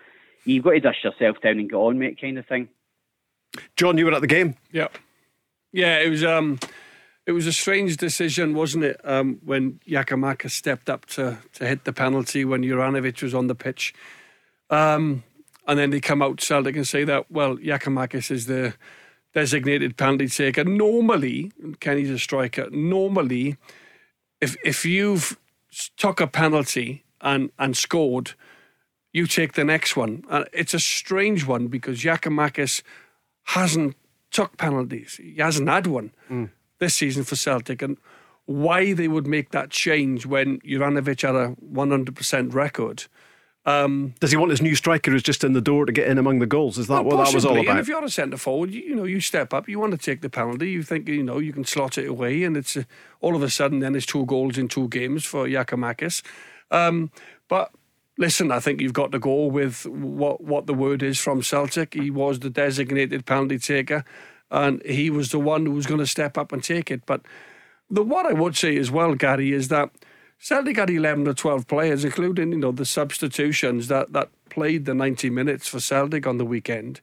you've 0.45 0.65
got 0.65 0.73
to 0.73 0.81
dust 0.81 1.05
yourself 1.05 1.37
down 1.41 1.61
and 1.61 1.71
get 1.71 1.77
on, 1.77 2.01
mate, 2.01 2.21
kind 2.21 2.37
of 2.37 2.47
thing. 2.47 2.69
John, 3.77 3.97
you 3.97 4.05
were 4.05 4.13
at 4.13 4.21
the 4.21 4.27
game. 4.27 4.57
Yeah, 4.73 4.89
yeah. 5.73 6.01
It 6.01 6.11
was 6.11 6.25
um, 6.25 6.59
it 7.27 7.33
was 7.33 7.47
a 7.47 7.53
strange 7.53 7.97
decision, 7.97 8.55
wasn't 8.55 8.85
it? 8.85 9.01
Um, 9.05 9.39
when 9.45 9.81
Giakoumakis 9.87 10.51
stepped 10.51 10.91
up 10.91 11.07
to 11.07 11.39
to 11.55 11.67
hit 11.67 11.85
the 11.85 11.93
penalty 11.93 12.45
when 12.45 12.63
Juranovic 12.63 13.23
was 13.23 13.35
on 13.35 13.47
the 13.47 13.55
pitch. 13.55 13.95
Um, 14.69 15.23
and 15.69 15.79
then 15.79 15.91
they 15.91 16.01
come 16.01 16.23
out 16.23 16.41
Celtic 16.41 16.75
and 16.75 16.89
say 16.89 17.05
that 17.05 17.31
well, 17.31 17.57
Giakoumakis 17.57 18.31
is 18.31 18.47
the 18.47 18.75
designated 19.35 19.97
penalty 19.97 20.29
taker. 20.29 20.65
Normally, 20.65 21.53
Kenny's 21.79 22.11
a 22.11 22.19
striker. 22.19 22.69
Normally, 22.71 23.59
if 24.41 24.57
if 24.65 24.85
you've 24.85 25.39
took 25.97 26.21
a 26.21 26.27
penalty 26.27 27.05
and 27.21 27.51
and 27.59 27.77
scored, 27.77 28.33
you 29.13 29.27
take 29.27 29.53
the 29.53 29.65
next 29.65 29.95
one. 29.95 30.25
And 30.31 30.47
it's 30.55 30.75
a 30.75 30.81
strange 30.81 31.47
one 31.47 31.69
because 31.69 32.01
Giakoumakis 32.01 32.83
hasn't 33.45 33.95
took 34.31 34.57
penalties. 34.57 35.21
He 35.23 35.37
hasn't 35.37 35.69
had 35.69 35.87
one 35.87 36.13
mm. 36.31 36.51
this 36.79 36.95
season 36.95 37.25
for 37.25 37.37
Celtic, 37.37 37.83
and 37.83 37.99
why 38.47 38.95
they 38.95 39.09
would 39.09 39.27
make 39.27 39.51
that 39.51 39.69
change 39.69 40.25
when 40.25 40.61
Juranovic 40.61 41.21
had 41.21 41.35
a 41.35 41.55
100% 41.71 42.55
record 42.55 43.05
um, 43.65 44.15
Does 44.21 44.31
he 44.31 44.37
want 44.37 44.51
his 44.51 44.63
new 44.63 44.75
striker 44.75 45.11
who's 45.11 45.23
just 45.23 45.45
in 45.45 45.53
the 45.53 45.61
door 45.61 45.85
to 45.85 45.93
get 45.93 46.09
in 46.09 46.17
among 46.17 46.39
the 46.39 46.47
goals? 46.47 46.79
Is 46.79 46.87
that 46.87 47.05
well, 47.05 47.17
what 47.17 47.25
possibly. 47.25 47.33
that 47.33 47.37
was 47.37 47.45
all 47.45 47.61
about? 47.61 47.71
And 47.71 47.81
if 47.81 47.89
you're 47.89 48.05
a 48.05 48.11
centre 48.11 48.37
forward, 48.37 48.71
you, 48.71 48.83
you, 48.83 48.95
know 48.95 49.05
you 49.05 49.21
step 49.21 49.53
up, 49.53 49.69
you 49.69 49.79
want 49.79 49.93
to 49.93 49.99
take 49.99 50.23
the 50.23 50.31
penalty, 50.31 50.71
you 50.71 50.83
think 50.83 51.09
you 51.09 51.23
know 51.23 51.39
you 51.39 51.53
can 51.53 51.65
slot 51.65 51.99
it 51.99 52.09
away, 52.09 52.45
and 52.45 52.57
it's 52.57 52.77
uh, 52.77 52.85
all 53.21 53.37
of 53.37 53.43
a 53.43 53.51
sudden 53.51 53.81
then 53.81 53.95
it's 53.95 54.07
two 54.07 54.25
goals 54.27 54.57
in 54.57 54.69
two 54.69 54.89
games 54.89 55.25
for 55.25 55.47
Giakoumakis. 55.47 56.23
Um, 56.71 57.11
but 57.49 57.73
listen, 58.17 58.51
I 58.51 58.61
think 58.61 58.81
you've 58.81 58.93
got 58.93 59.13
to 59.13 59.19
go 59.19 59.47
with 59.47 59.85
what 59.87 60.43
what 60.43 60.67
the 60.67 60.75
word 60.75 61.03
is 61.03 61.19
from 61.19 61.43
Celtic. 61.43 61.95
He 61.95 62.11
was 62.11 62.41
the 62.41 62.51
designated 62.51 63.27
penalty 63.27 63.59
taker, 63.59 64.05
and 64.51 64.83
he 64.87 65.11
was 65.11 65.31
the 65.31 65.39
one 65.39 65.67
who 65.67 65.73
was 65.73 65.87
going 65.87 66.01
to 66.01 66.07
step 66.07 66.39
up 66.39 66.53
and 66.53 66.63
take 66.63 66.91
it. 66.91 67.05
But 67.05 67.23
the 67.91 68.03
what 68.03 68.25
I 68.25 68.33
would 68.33 68.57
say 68.57 68.79
as 68.79 68.91
well, 68.91 69.15
Gary, 69.15 69.53
is 69.53 69.69
that 69.69 69.91
Celtic 70.39 70.77
had 70.77 70.91
11 70.91 71.27
or 71.27 71.35
12 71.35 71.67
players, 71.67 72.05
including, 72.05 72.53
you 72.53 72.59
know, 72.59 72.73
the 72.73 72.87
substitutions 72.87 73.89
that, 73.89 74.13
that 74.13 74.31
played 74.51 74.85
the 74.85 74.95
90 74.95 75.31
minutes 75.31 75.69
for 75.69 75.81
Celtic 75.81 76.27
on 76.27 76.39
the 76.39 76.45
weekend. 76.45 77.01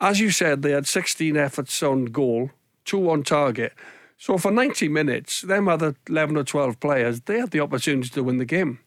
As 0.00 0.20
you 0.20 0.30
said, 0.30 0.62
they 0.62 0.72
had 0.72 0.86
16 0.86 1.36
efforts 1.36 1.82
on 1.82 2.06
goal, 2.06 2.50
two 2.84 3.08
on 3.08 3.22
target. 3.22 3.72
So 4.18 4.38
for 4.38 4.50
90 4.50 4.88
minutes, 4.88 5.42
them 5.42 5.68
other 5.68 5.94
11 6.08 6.36
or 6.36 6.44
12 6.44 6.80
players, 6.80 7.20
they 7.22 7.38
had 7.38 7.52
the 7.52 7.60
opportunity 7.60 8.08
to 8.10 8.24
win 8.24 8.38
the 8.38 8.44
game. 8.44 8.80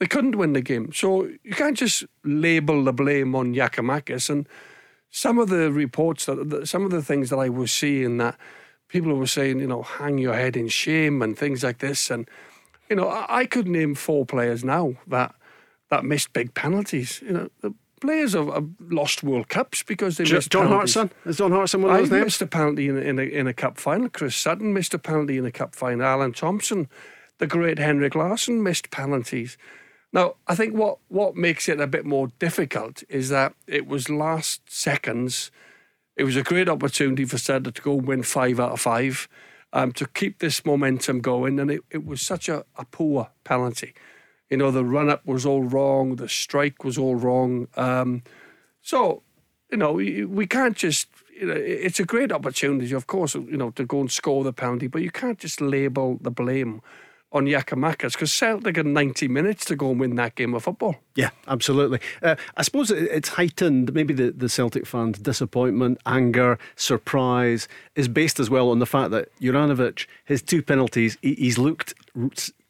They 0.00 0.06
couldn't 0.06 0.36
win 0.36 0.52
the 0.52 0.60
game. 0.60 0.92
So 0.92 1.24
you 1.42 1.52
can't 1.52 1.76
just 1.76 2.04
label 2.24 2.84
the 2.84 2.92
blame 2.92 3.34
on 3.34 3.54
Giakoumakis. 3.54 4.28
And 4.28 4.46
some 5.10 5.38
of 5.38 5.48
the 5.48 5.72
reports, 5.72 6.26
that 6.26 6.68
some 6.68 6.84
of 6.84 6.90
the 6.90 7.02
things 7.02 7.30
that 7.30 7.38
I 7.38 7.48
was 7.48 7.72
seeing 7.72 8.18
that 8.18 8.36
people 8.88 9.14
were 9.14 9.26
saying, 9.26 9.60
you 9.60 9.66
know, 9.66 9.82
hang 9.82 10.18
your 10.18 10.34
head 10.34 10.56
in 10.56 10.68
shame 10.68 11.22
and 11.22 11.38
things 11.38 11.62
like 11.62 11.78
this. 11.78 12.10
And, 12.10 12.28
you 12.88 12.96
know, 12.96 13.08
I, 13.08 13.40
I 13.40 13.46
could 13.46 13.66
name 13.66 13.94
four 13.94 14.26
players 14.26 14.64
now 14.64 14.94
that 15.06 15.34
that 15.90 16.04
missed 16.04 16.32
big 16.32 16.54
penalties. 16.54 17.22
You 17.22 17.32
know, 17.32 17.50
the 17.60 17.74
players 18.00 18.34
have, 18.34 18.52
have 18.52 18.68
lost 18.80 19.22
World 19.22 19.48
Cups 19.48 19.82
because 19.82 20.16
they 20.16 20.24
missed 20.24 20.50
John 20.50 20.66
penalties. 20.68 20.94
Hartson? 20.94 21.16
Is 21.24 21.38
John 21.38 21.52
Hartson 21.52 21.82
one 21.82 21.90
of 21.90 21.96
I 21.96 22.00
those 22.00 22.10
names? 22.10 22.24
missed 22.24 22.42
a 22.42 22.46
penalty 22.46 22.88
in 22.88 22.96
a, 22.96 23.00
in, 23.00 23.18
a, 23.18 23.22
in 23.22 23.46
a 23.46 23.54
cup 23.54 23.78
final. 23.78 24.08
Chris 24.08 24.36
Sutton 24.36 24.72
missed 24.74 24.94
a 24.94 24.98
penalty 24.98 25.38
in 25.38 25.44
a 25.46 25.52
cup 25.52 25.74
final. 25.74 26.04
Alan 26.04 26.32
Thompson, 26.32 26.88
the 27.38 27.46
great 27.46 27.78
Henrik 27.78 28.14
Larsson 28.14 28.62
missed 28.62 28.90
penalties. 28.90 29.56
Now, 30.12 30.34
I 30.46 30.54
think 30.54 30.74
what, 30.74 30.98
what 31.08 31.34
makes 31.34 31.68
it 31.68 31.80
a 31.80 31.86
bit 31.86 32.04
more 32.04 32.28
difficult 32.38 33.02
is 33.08 33.30
that 33.30 33.54
it 33.66 33.86
was 33.86 34.08
last 34.08 34.60
seconds. 34.66 35.50
It 36.16 36.24
was 36.24 36.36
a 36.36 36.42
great 36.42 36.68
opportunity 36.68 37.24
for 37.24 37.38
Celtic 37.38 37.74
to 37.74 37.82
go 37.82 37.98
and 37.98 38.06
win 38.06 38.22
five 38.22 38.60
out 38.60 38.72
of 38.72 38.80
five, 38.80 39.28
um, 39.74 39.92
to 39.92 40.06
keep 40.06 40.38
this 40.38 40.64
momentum 40.64 41.20
going, 41.20 41.58
and 41.60 41.70
it, 41.70 41.82
it 41.90 42.06
was 42.06 42.22
such 42.22 42.48
a, 42.48 42.64
a 42.76 42.84
poor 42.86 43.28
penalty. 43.42 43.92
You 44.48 44.56
know, 44.56 44.70
the 44.70 44.84
run 44.84 45.10
up 45.10 45.26
was 45.26 45.44
all 45.44 45.64
wrong, 45.64 46.16
the 46.16 46.28
strike 46.28 46.84
was 46.84 46.96
all 46.96 47.16
wrong. 47.16 47.66
Um, 47.76 48.22
so, 48.80 49.22
you 49.70 49.76
know, 49.76 49.92
we, 49.92 50.24
we 50.24 50.46
can't 50.46 50.76
just, 50.76 51.08
you 51.38 51.48
know, 51.48 51.54
it's 51.54 51.98
a 51.98 52.04
great 52.04 52.30
opportunity, 52.30 52.94
of 52.94 53.08
course, 53.08 53.34
you 53.34 53.56
know, 53.56 53.70
to 53.72 53.84
go 53.84 54.00
and 54.00 54.10
score 54.10 54.44
the 54.44 54.52
penalty, 54.52 54.86
but 54.86 55.02
you 55.02 55.10
can't 55.10 55.40
just 55.40 55.60
label 55.60 56.18
the 56.20 56.30
blame 56.30 56.80
on 57.34 57.46
Giakoumakis 57.46 58.12
because 58.12 58.32
Celtic 58.32 58.76
had 58.76 58.86
90 58.86 59.26
minutes 59.26 59.64
to 59.66 59.76
go 59.76 59.90
and 59.90 59.98
win 59.98 60.14
that 60.14 60.36
game 60.36 60.54
of 60.54 60.62
football. 60.62 60.96
Yeah, 61.16 61.30
absolutely. 61.48 61.98
Uh, 62.22 62.36
I 62.56 62.62
suppose 62.62 62.92
it's 62.92 63.30
heightened, 63.30 63.92
maybe 63.92 64.14
the, 64.14 64.30
the 64.30 64.48
Celtic 64.48 64.86
fans' 64.86 65.18
disappointment, 65.18 66.00
anger, 66.06 66.58
surprise 66.76 67.66
is 67.96 68.06
based 68.06 68.38
as 68.38 68.48
well 68.48 68.70
on 68.70 68.78
the 68.78 68.86
fact 68.86 69.10
that 69.10 69.36
Juranovic, 69.40 70.06
his 70.24 70.40
two 70.40 70.62
penalties, 70.62 71.18
he, 71.20 71.34
he's 71.34 71.58
looked 71.58 71.94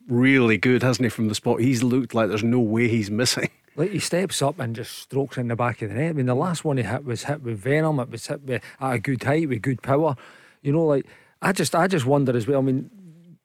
really 0.09 0.57
good, 0.57 0.83
hasn't 0.83 1.05
he, 1.05 1.11
from 1.11 1.29
the 1.29 1.35
spot? 1.35 1.61
He's 1.61 1.83
looked 1.83 2.15
like 2.15 2.29
there's 2.29 2.43
no 2.43 2.59
way 2.59 2.89
he's 2.89 3.11
missing. 3.11 3.51
Like 3.77 3.91
he 3.91 3.99
steps 3.99 4.41
up 4.41 4.61
and 4.61 4.77
just 4.77 4.97
strokes 4.97 5.37
in 5.37 5.49
the 5.49 5.57
back 5.57 5.83
of 5.83 5.89
the 5.89 5.97
net. 5.97 6.11
I 6.11 6.13
mean, 6.13 6.27
the 6.27 6.37
last 6.37 6.65
one 6.65 6.77
he 6.77 6.85
hit 6.85 7.05
was 7.05 7.25
hit 7.25 7.43
with 7.43 7.59
venom. 7.59 7.99
It 7.99 8.09
was 8.09 8.25
hit 8.25 8.43
with, 8.43 8.63
at 8.81 8.95
a 8.95 8.99
good 9.01 9.25
height 9.25 9.49
with 9.49 9.63
good 9.63 9.83
power. 9.83 10.15
You 10.63 10.71
know, 10.71 10.85
like 10.85 11.07
I 11.43 11.51
just, 11.51 11.75
I 11.75 11.89
just 11.89 12.07
wonder 12.07 12.37
as 12.37 12.47
well. 12.47 12.61
I 12.61 12.63
mean, 12.63 12.89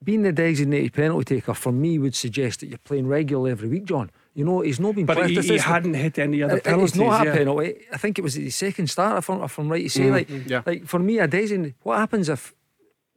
being 0.04 0.22
the 0.22 0.32
designated 0.32 0.94
penalty 0.94 1.36
taker 1.36 1.54
for 1.54 1.72
me 1.72 2.00
would 2.00 2.16
suggest 2.16 2.62
that 2.62 2.68
you're 2.68 2.78
playing 2.80 3.08
regularly 3.08 3.52
every 3.52 3.68
week, 3.68 3.86
John. 3.86 4.10
You 4.34 4.46
know, 4.46 4.62
he's 4.62 4.80
not 4.80 4.96
been. 4.96 5.06
But 5.06 5.30
he, 5.30 5.40
he 5.42 5.58
hadn't 5.58 5.96
hit 5.96 6.18
any 6.18 6.42
other 6.42 6.62
penalties. 6.62 6.92
It's 6.92 6.98
not 6.98 7.22
a 7.22 7.26
yeah. 7.26 7.36
penalty. 7.36 7.86
I 7.92 7.98
think 7.98 8.18
it 8.18 8.22
was 8.22 8.36
his 8.36 8.56
second 8.56 8.88
start. 8.88 9.18
If 9.18 9.30
I'm, 9.30 9.44
if 9.44 9.58
I'm 9.58 9.70
right 9.70 9.84
to 9.84 9.90
say, 9.90 10.04
mm-hmm. 10.04 10.12
like, 10.14 10.30
yeah. 10.48 10.62
like 10.66 10.86
for 10.86 11.00
me, 11.00 11.20
a 11.20 11.28
designated. 11.28 11.76
What 11.84 11.98
happens 11.98 12.30
if 12.30 12.56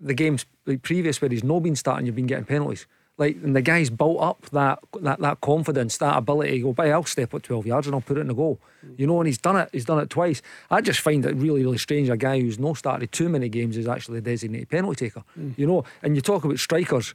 the 0.01 0.15
games 0.15 0.45
like 0.67 0.83
previous 0.83 1.21
where 1.21 1.31
he's 1.31 1.45
not 1.45 1.61
been 1.61 1.77
starting, 1.77 2.07
you've 2.07 2.17
been 2.17 2.27
getting 2.27 2.45
penalties? 2.45 2.87
Like, 3.19 3.37
and 3.37 3.55
the 3.55 3.63
guy's 3.63 3.91
built 3.91 4.21
up 4.21 4.49
that 4.51 4.79
that 5.01 5.21
that 5.21 5.41
confidence, 5.41 5.99
that 5.99 6.17
ability 6.17 6.59
to 6.59 6.63
go, 6.63 6.73
by 6.73 6.91
I'll 6.91 7.05
step 7.05 7.35
up 7.35 7.43
12 7.43 7.67
yards 7.67 7.87
and 7.87 7.95
I'll 7.95 8.01
put 8.01 8.17
it 8.17 8.23
in 8.23 8.29
the 8.29 8.35
goal. 8.35 8.59
You 8.97 9.07
know, 9.07 9.21
and 9.21 9.27
he's 9.27 9.39
done 9.39 9.57
it. 9.57 9.69
He's 9.73 9.85
done 9.85 10.01
it 10.01 10.11
twice. 10.11 10.43
I 10.71 10.81
just 10.81 11.01
find 11.01 11.25
it 11.25 11.37
really, 11.37 11.63
really 11.63 11.79
strange. 11.79 12.09
A 12.09 12.17
guy 12.17 12.41
who's 12.41 12.59
not 12.59 12.79
started 12.79 13.13
too 13.13 13.29
many 13.29 13.49
games 13.49 13.77
is 13.77 13.87
actually 13.87 14.19
a 14.19 14.23
designated 14.23 14.71
penalty 14.71 15.07
taker. 15.07 15.23
You 15.57 15.67
know, 15.67 15.85
and 16.03 16.17
you 16.17 16.23
talk 16.23 16.45
about 16.45 16.59
strikers. 16.59 17.15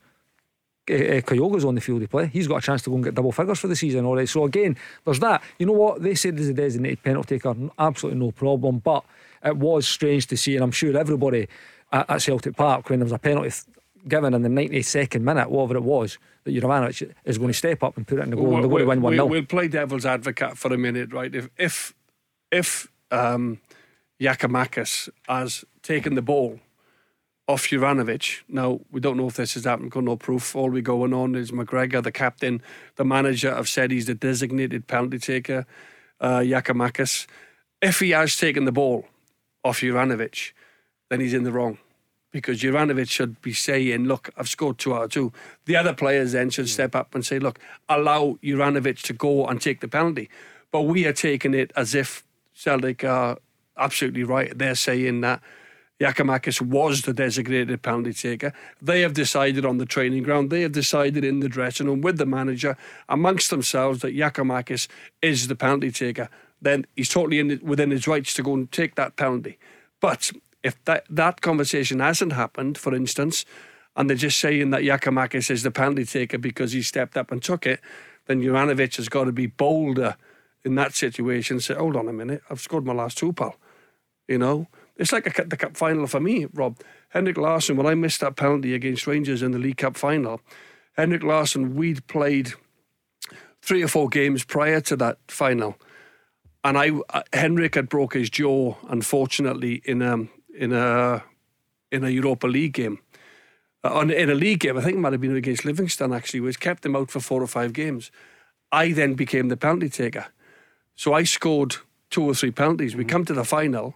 Uh, 0.90 0.94
uh, 0.94 1.22
Kyogo's 1.22 1.66
on 1.66 1.76
the 1.76 1.82
field 1.82 2.02
to 2.02 2.08
play. 2.08 2.28
He's 2.28 2.48
got 2.48 2.58
a 2.58 2.62
chance 2.62 2.84
to 2.84 2.90
go 2.90 2.96
and 2.96 3.04
get 3.04 3.16
double 3.16 3.34
figures 3.34 3.60
for 3.60 3.68
the 3.68 3.76
season. 3.76 4.06
Right. 4.08 4.30
So 4.30 4.46
again, 4.46 4.78
there's 5.04 5.20
that. 5.20 5.44
You 5.60 5.66
know 5.66 5.74
what? 5.74 6.02
They 6.02 6.16
said 6.16 6.38
there's 6.38 6.48
a 6.48 6.54
designated 6.54 7.04
penalty 7.04 7.36
taker. 7.36 7.56
Absolutely 7.78 8.20
no 8.20 8.32
problem. 8.32 8.80
But 8.80 9.04
it 9.44 9.58
was 9.58 9.88
strange 9.88 10.28
to 10.28 10.38
see, 10.38 10.56
and 10.56 10.64
I'm 10.64 10.72
sure 10.72 10.96
everybody 10.96 11.48
at, 11.92 12.22
Celtic 12.22 12.56
Park 12.56 12.90
when 12.90 13.00
there 13.00 13.06
was 13.06 13.12
a 13.12 13.20
penalty 13.20 13.52
given 14.08 14.34
in 14.34 14.41
the 14.41 14.50
92nd 14.50 15.22
minute, 15.22 15.50
whatever 15.50 15.78
it 15.78 15.84
was, 15.84 16.17
that 16.43 16.54
Juranovic 16.54 17.13
is 17.26 17.38
going 17.38 17.50
to 17.50 17.54
step 17.54 17.84
up 17.84 17.98
and 17.98 18.08
put 18.08 18.20
it 18.20 18.24
in 18.24 18.30
the 18.32 18.36
goal, 18.36 18.56
and 18.56 18.63
they're 18.63 18.70
going 18.70 18.84
to 18.84 18.88
win 18.88 19.02
one 19.02 19.13
0 19.13 19.26
We'll 19.26 19.46
play 19.46 19.67
devil's 19.67 20.06
advocate 20.06 20.58
for 20.58 20.74
a 20.74 20.78
minute, 20.78 21.13
right? 21.13 21.34
If 21.34 21.50
if 21.58 21.93
if 22.52 22.88
um, 23.12 23.60
has 24.20 25.65
taken 25.84 26.15
the 26.15 26.22
ball 26.22 26.60
off 27.48 27.67
Juranovic, 27.67 28.41
now 28.50 28.82
we 28.91 29.00
don't 29.00 29.17
know 29.17 29.28
if 29.28 29.36
this 29.36 29.54
has 29.54 29.65
happened. 29.65 29.91
Got 29.91 30.04
no 30.04 30.17
proof. 30.17 30.56
All 30.56 30.70
we 30.70 30.82
going 30.82 31.13
on 31.13 31.36
is 31.36 31.52
McGregor, 31.52 32.04
the 32.04 32.12
captain, 32.12 32.62
the 32.96 33.06
manager, 33.06 33.54
have 33.54 33.70
said 33.70 33.91
he's 33.91 34.06
the 34.06 34.15
designated 34.15 34.88
penalty 34.88 35.20
taker. 35.20 35.65
Uh, 36.20 36.39
Giakoumakis. 36.39 37.28
If 37.82 38.00
he 38.00 38.10
has 38.10 38.36
taken 38.36 38.65
the 38.65 38.72
ball 38.72 39.06
off 39.63 39.82
Juranovic, 39.82 40.54
then 41.10 41.20
he's 41.20 41.34
in 41.34 41.43
the 41.43 41.52
wrong. 41.52 41.78
Because 42.32 42.62
Juranovic 42.62 43.10
should 43.10 43.42
be 43.42 43.54
saying, 43.54 44.06
Look, 44.06 44.30
I've 44.38 44.50
scored 44.50 44.78
two 44.78 44.94
out 44.94 45.06
of 45.06 45.12
two. 45.12 45.32
The 45.66 45.76
other 45.76 45.94
players 45.94 46.34
then 46.34 46.50
should 46.50 46.70
step 46.70 46.96
up 46.96 47.16
and 47.16 47.26
say, 47.26 47.40
Look, 47.40 47.60
allow 47.88 48.38
Juranovic 48.44 49.02
to 49.04 49.13
go 49.13 49.46
and 49.46 49.62
take 49.62 49.82
the 49.82 49.88
penalty. 49.88 50.30
But 50.72 50.82
we 50.82 51.06
are 51.06 51.13
taking 51.13 51.54
it 51.54 51.72
as 51.76 51.96
if 51.96 52.24
Celtic 52.54 53.04
are 53.04 53.38
absolutely 53.78 54.24
right. 54.24 54.58
They're 54.58 54.76
saying 54.76 55.22
that 55.22 55.42
Giakoumakis 56.00 56.62
was 56.62 57.02
the 57.02 57.13
designated 57.13 57.82
penalty 57.82 58.13
taker. 58.13 58.54
They 58.82 59.02
have 59.02 59.13
decided 59.13 59.66
on 59.66 59.78
the 59.78 59.86
training 59.86 60.24
ground, 60.24 60.50
they 60.50 60.62
have 60.62 60.72
decided 60.72 61.24
in 61.24 61.40
the 61.40 61.50
dressing 61.50 61.88
room 61.88 62.02
with 62.02 62.18
the 62.18 62.26
manager 62.26 62.78
amongst 63.10 63.50
themselves 63.50 64.02
that 64.02 64.16
Giakoumakis 64.16 64.88
is 65.22 65.48
the 65.48 65.56
penalty 65.56 65.92
taker. 65.92 66.30
Then 66.62 66.86
he's 66.96 67.10
totally 67.10 67.40
in, 67.40 67.60
within 67.63 67.92
his 67.92 68.08
rights 68.08 68.34
to 68.36 68.44
go 68.44 68.54
and 68.54 68.72
take 68.72 68.96
that 68.96 69.16
penalty. 69.16 69.58
But 70.00 70.32
if 70.68 70.84
that, 70.86 71.06
that 71.10 71.42
conversation 71.42 72.00
hasn't 72.00 72.34
happened, 72.34 72.78
for 72.78 72.94
instance, 72.94 73.46
and 73.96 74.10
they're 74.10 74.18
just 74.18 74.40
saying 74.40 74.70
that 74.72 74.84
Giakoumakis 74.84 75.50
is 75.50 75.64
the 75.64 75.72
penalty 75.72 76.06
taker 76.06 76.38
because 76.38 76.74
he 76.74 76.82
stepped 76.82 77.18
up 77.18 77.32
and 77.32 77.42
took 77.42 77.66
it, 77.66 77.80
then 78.28 78.42
Juranovic 78.42 78.98
has 78.98 79.10
got 79.10 79.24
to 79.24 79.32
be 79.32 79.48
bolder 79.48 80.18
in 80.64 80.76
that 80.76 80.94
situation. 80.94 81.60
Say, 81.60 81.74
hold 81.74 81.96
on 81.96 82.08
a 82.08 82.14
minute, 82.14 82.42
I've 82.50 82.60
scored 82.60 82.86
my 82.86 82.94
last 82.94 83.18
two, 83.18 83.34
pal. 83.34 83.56
You 84.28 84.38
know, 84.38 84.68
it's 84.98 85.14
like 85.14 85.40
a, 85.40 85.44
the 85.46 85.58
cup 85.58 85.78
final 85.78 86.06
for 86.06 86.20
me, 86.20 86.46
Rob. 86.54 86.78
Henrik 87.10 87.38
Larsson, 87.38 87.78
when 87.78 87.88
I 87.88 87.96
missed 87.96 88.20
that 88.20 88.36
penalty 88.36 88.74
against 88.74 89.08
Rangers 89.08 89.42
in 89.42 89.52
the 89.52 89.58
League 89.58 89.78
Cup 89.78 89.96
final, 89.96 90.42
Henrik 90.98 91.24
Larsson, 91.24 91.76
we'd 91.76 92.06
played 92.08 92.54
three 93.62 93.82
or 93.82 93.88
four 93.88 94.10
games 94.10 94.44
prior 94.44 94.82
to 94.82 94.98
that 94.98 95.18
final, 95.30 95.78
and 96.64 96.78
I 96.78 96.92
uh, 97.10 97.22
Henrik 97.32 97.76
had 97.76 97.88
broke 97.88 98.14
his 98.14 98.30
jaw, 98.30 98.76
unfortunately, 98.90 99.82
in 99.86 100.02
a 100.02 100.28
in 100.58 100.74
a 100.74 101.24
in 101.91 102.04
a 102.04 102.10
Europa 102.10 102.48
League 102.48 102.74
game. 102.74 103.00
Uh, 103.84 103.93
on, 103.93 104.12
in 104.12 104.30
a 104.30 104.36
league 104.36 104.60
game, 104.60 104.78
I 104.78 104.82
think 104.82 104.98
it 104.98 105.00
might 105.00 105.13
have 105.13 105.22
been 105.22 105.36
against 105.36 105.65
Livingston 105.65 106.13
actually, 106.13 106.41
which 106.41 106.60
kept 106.60 106.84
them 106.84 106.96
out 106.96 107.10
for 107.10 107.20
four 107.20 107.41
or 107.41 107.48
five 107.48 107.74
games. 107.74 108.12
I 108.72 108.91
then 108.91 109.13
became 109.13 109.48
the 109.48 109.58
penalty 109.58 109.89
taker. 109.89 110.28
So 110.96 111.13
I 111.13 111.24
scored 111.24 111.78
two 112.10 112.24
or 112.24 112.34
three 112.34 112.52
penalties. 112.52 112.96
We 112.96 113.06
come 113.06 113.24
to 113.26 113.34
the 113.34 113.46
final, 113.46 113.96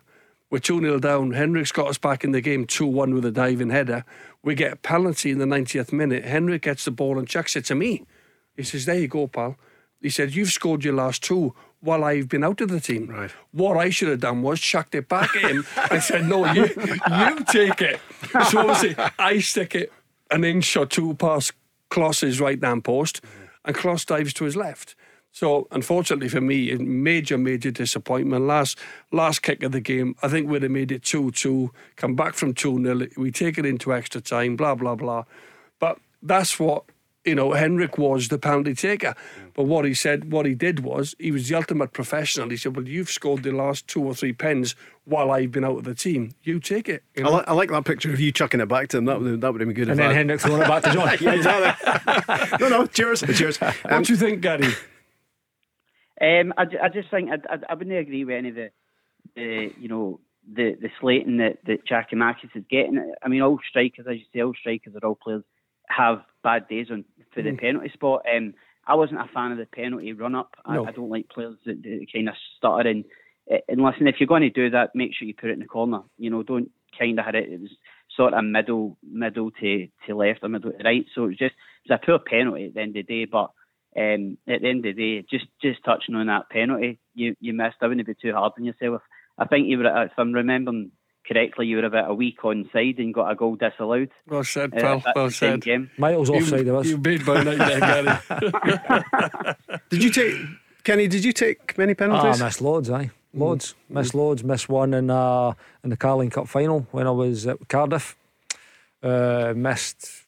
we're 0.52 0.60
2 0.60 0.82
0 0.82 1.00
down. 1.00 1.32
Henrik's 1.32 1.72
got 1.72 1.88
us 1.88 1.98
back 1.98 2.26
in 2.26 2.34
the 2.34 2.42
game 2.42 2.66
2 2.66 2.86
1 2.86 3.14
with 3.14 3.26
a 3.26 3.32
diving 3.32 3.70
header. 3.70 4.04
We 4.44 4.54
get 4.54 4.74
a 4.74 4.76
penalty 4.76 5.32
in 5.32 5.40
the 5.40 5.46
90th 5.46 5.94
minute. 5.94 6.26
Henrik 6.26 6.64
gets 6.64 6.84
the 6.86 6.92
ball 6.92 7.18
and 7.18 7.28
chucks 7.28 7.56
it 7.56 7.66
to 7.66 7.76
me. 7.76 8.06
He 8.58 8.64
says, 8.64 8.86
There 8.86 9.00
you 9.00 9.08
go, 9.08 9.28
pal. 9.28 9.56
He 10.02 10.10
said, 10.10 10.36
You've 10.36 10.52
scored 10.52 10.84
your 10.84 10.94
last 10.94 11.24
two 11.24 11.56
while 11.82 12.04
I've 12.04 12.30
been 12.30 12.44
out 12.44 12.62
of 12.62 12.70
the 12.70 12.80
team. 12.80 13.08
Right. 13.08 13.32
What 13.52 13.78
I 13.78 13.90
should 13.90 14.10
have 14.10 14.20
done 14.20 14.42
was 14.42 14.60
chucked 14.60 14.96
it 14.96 15.10
back 15.10 15.36
at 15.36 15.52
him. 15.52 15.66
I 15.76 16.00
said, 16.00 16.28
No, 16.28 16.46
you, 16.52 16.64
you 16.64 17.44
take 17.46 17.82
it. 17.82 18.00
So 18.50 18.60
obviously, 18.60 18.96
I 19.20 19.40
stick 19.40 19.76
it 19.76 19.92
an 20.30 20.44
inch 20.44 20.78
or 20.78 20.86
two 20.86 21.16
past 21.16 21.54
Klos's 21.90 22.40
right 22.40 22.64
hand 22.64 22.84
post, 22.84 23.22
and 23.66 23.76
Klos 23.76 24.06
dives 24.06 24.34
to 24.36 24.46
his 24.46 24.56
left. 24.56 24.96
So 25.32 25.68
unfortunately 25.72 26.28
for 26.30 26.42
me, 26.42 26.72
a 26.72 26.78
major, 26.78 27.38
major 27.38 27.72
disappointment. 27.72 28.46
Last 28.46 28.78
last 29.12 29.42
kick 29.42 29.64
of 29.64 29.72
the 29.72 29.80
game, 29.80 30.16
I 30.22 30.28
think 30.28 30.50
we'd 30.50 30.64
have 30.64 30.72
made 30.72 30.92
it 30.92 31.04
2-2, 31.04 31.70
come 31.96 32.16
back 32.16 32.34
from 32.34 32.54
2-0, 32.54 33.18
we 33.18 33.32
take 33.32 33.58
it 33.58 33.66
into 33.66 33.94
extra 33.94 34.20
time, 34.20 34.56
blah, 34.56 34.76
blah, 34.76 34.96
blah. 34.96 35.24
But 35.80 36.00
that's 36.22 36.60
what 36.60 36.84
you 37.26 37.36
know, 37.36 37.52
Henrik 37.54 37.98
was 37.98 38.30
the 38.30 38.38
penalty 38.40 38.74
taker. 38.74 39.14
But 39.54 39.64
what 39.66 39.86
he 39.86 39.94
said, 39.94 40.32
what 40.32 40.46
he 40.46 40.56
did 40.56 40.80
was, 40.80 41.14
he 41.20 41.32
was 41.32 41.48
the 41.50 41.56
ultimate 41.56 41.94
professional. 41.94 42.50
He 42.50 42.58
said, 42.58 42.76
Well, 42.76 42.88
you've 42.88 43.10
scored 43.10 43.44
the 43.44 43.52
last 43.52 43.88
two 43.88 44.04
or 44.04 44.16
three 44.16 44.34
pens 44.34 44.76
while 45.06 45.30
I've 45.32 45.52
been 45.52 45.64
out 45.66 45.78
of 45.78 45.84
the 45.84 45.94
team. 45.94 46.32
You 46.44 46.60
take 46.60 46.90
it. 46.90 47.04
You 47.16 47.26
I, 47.26 47.30
know? 47.30 47.36
li- 47.38 47.44
I 47.48 47.54
like 47.54 47.70
that 47.70 47.86
picture 47.86 48.12
of 48.12 48.20
you 48.20 48.32
chucking 48.32 48.60
it 48.60 48.68
back 48.68 48.88
to 48.90 48.98
him. 48.98 49.06
That 49.06 49.22
would 49.22 49.42
that 49.42 49.52
would 49.52 49.62
have 49.62 49.68
been 49.68 49.76
good. 49.76 49.90
And 49.90 50.00
then 50.00 50.10
I- 50.12 50.14
Henrik 50.14 50.40
throwing 50.42 50.62
it 50.64 50.68
back 50.68 50.84
to 50.84 50.92
John. 50.94 51.18
yeah, 51.22 51.34
exactly. 51.34 52.58
no, 52.60 52.70
no. 52.70 52.86
Cheers. 52.88 53.22
Cheers. 53.36 53.62
Um, 53.62 53.74
what 53.84 54.06
do 54.06 54.14
you 54.14 54.18
think, 54.18 54.42
Gary? 54.42 54.74
Um, 56.20 56.54
I, 56.58 56.64
I 56.84 56.90
just 56.90 57.10
think 57.10 57.30
I, 57.32 57.36
I, 57.54 57.58
I 57.70 57.74
wouldn't 57.74 57.96
agree 57.98 58.24
with 58.26 58.36
any 58.36 58.50
of 58.50 58.56
the, 58.56 58.70
the 59.36 59.72
you 59.80 59.88
know, 59.88 60.20
the 60.52 60.76
the 60.80 60.90
slating 61.00 61.38
that 61.38 61.58
that 61.66 61.86
Giakoumakis 61.88 62.56
is 62.56 62.64
getting. 62.70 63.14
I 63.22 63.28
mean, 63.28 63.42
all 63.42 63.60
strikers, 63.70 64.06
as 64.10 64.18
you 64.18 64.26
say, 64.34 64.42
all 64.42 64.54
strikers 64.60 64.94
are 64.96 65.06
all 65.08 65.16
players 65.22 65.44
have 65.96 66.22
bad 66.44 66.68
days 66.68 66.88
on 66.92 67.06
for 67.34 67.42
the 67.42 67.56
penalty 67.56 67.90
spot. 67.94 68.24
Um, 68.36 68.54
I 68.88 68.96
wasn't 68.96 69.22
a 69.22 69.30
fan 69.34 69.52
of 69.52 69.58
the 69.58 69.66
penalty 69.66 70.14
run 70.14 70.36
up. 70.36 70.56
No. 70.68 70.86
I, 70.86 70.90
I 70.90 70.92
don't 70.92 71.10
like 71.10 71.30
players 71.30 71.58
that, 71.66 71.82
that 71.84 72.06
kind 72.14 72.30
of 72.30 72.36
stutter 72.58 72.90
and 72.90 73.06
and 73.68 73.82
listen. 73.82 74.08
If 74.08 74.16
you're 74.20 74.28
going 74.28 74.42
to 74.44 74.50
do 74.50 74.70
that, 74.70 74.96
make 74.96 75.12
sure 75.14 75.28
you 75.28 75.34
put 75.34 75.50
it 75.50 75.54
in 75.54 75.60
the 75.60 75.66
corner. 75.66 76.02
You 76.18 76.30
know, 76.30 76.44
don't 76.44 76.72
kind 76.98 77.20
of 77.20 77.26
hit 77.26 77.36
it. 77.36 77.52
It 77.52 77.62
was 77.62 77.72
sort 78.16 78.34
of 78.34 78.44
middle 78.44 78.98
middle 79.04 79.52
to, 79.52 79.88
to 80.08 80.16
left 80.16 80.40
or 80.44 80.50
middle 80.50 80.72
to 80.72 80.84
right. 80.84 81.06
So 81.14 81.26
it 81.26 81.28
was 81.28 81.38
just 81.38 81.56
it 81.86 81.92
was 81.92 82.00
a 82.02 82.06
poor 82.06 82.20
penalty 82.20 82.68
at 82.68 82.74
the 82.74 82.82
end 82.82 82.98
of 82.98 83.06
the 83.08 83.24
day, 83.24 83.26
but. 83.26 83.52
Um, 83.94 84.38
at 84.48 84.62
the 84.62 84.70
end 84.70 84.86
of 84.86 84.96
the 84.96 85.20
day, 85.20 85.28
just 85.30 85.48
just 85.62 85.84
touching 85.84 86.16
on 86.16 86.28
that 86.28 86.50
penalty, 86.50 87.02
you 87.14 87.36
you 87.42 87.52
missed. 87.52 87.76
I 87.82 87.88
wouldn't 87.88 88.08
be 88.08 88.14
too 88.14 88.32
hard 88.32 88.54
on 88.58 88.64
yourself. 88.64 89.02
I 89.38 89.46
think 89.48 89.68
you 89.68 89.80
were, 89.80 90.06
if 90.06 90.14
I'm 90.18 90.32
remembering 90.32 90.94
correctly, 91.28 91.68
you 91.68 91.78
were 91.78 91.86
about 91.86 92.10
a 92.10 92.14
week 92.14 92.44
on 92.44 92.70
side 92.74 92.96
and 92.98 93.14
got 93.14 93.32
a 93.32 93.36
goal 93.36 93.56
disallowed. 93.56 94.10
Well 94.28 94.44
said, 94.44 94.74
uh, 94.74 94.80
pal. 94.80 95.04
at 95.06 95.16
well 95.16 95.30
said. 95.32 95.62
game. 95.62 95.90
Miles 95.98 96.30
offside 96.30 96.68
of 96.68 96.76
us. 96.76 96.88
You 96.88 96.98
made 96.98 97.26
my 97.26 97.44
night 97.44 97.58
there, 97.58 97.80
Gary. 97.80 99.56
did 99.90 100.04
you 100.04 100.10
take 100.12 100.36
Kenny? 100.84 101.08
Did 101.08 101.24
you 101.24 101.32
take 101.34 101.78
many 101.78 101.94
Ah, 101.94 101.96
penalties? 101.96 102.42
missed 102.42 102.62
loads, 102.62 102.90
aye. 102.90 103.12
Loads. 103.34 103.76
Missed 103.90 104.14
loads. 104.14 104.44
Missed 104.44 104.68
one 104.68 104.94
in 104.94 105.10
uh 105.10 105.54
in 105.84 105.90
the 105.90 105.98
Carling 105.98 106.30
Cup 106.32 106.48
final 106.48 106.86
when 106.92 107.08
I 107.08 107.12
was 107.12 107.48
at 107.48 107.68
Cardiff. 107.70 108.18
Uh, 109.02 109.54
missed 109.56 110.26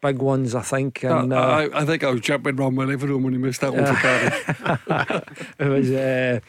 big 0.00 0.18
ones, 0.18 0.54
I 0.54 0.62
think. 0.62 1.02
And 1.02 1.32
uh, 1.32 1.36
I, 1.36 1.80
I 1.80 1.84
think 1.84 2.04
I 2.04 2.10
was 2.10 2.20
jumping 2.20 2.58
around 2.58 2.74
my 2.74 2.84
living 2.84 3.08
room 3.08 3.22
when 3.24 3.32
he 3.32 3.38
missed 3.38 3.60
that 3.60 3.74
one 3.74 3.84
for 3.86 3.94
Cardiff. 3.94 5.54
it 5.58 5.68
was 5.68 5.90
uh, 5.90 6.40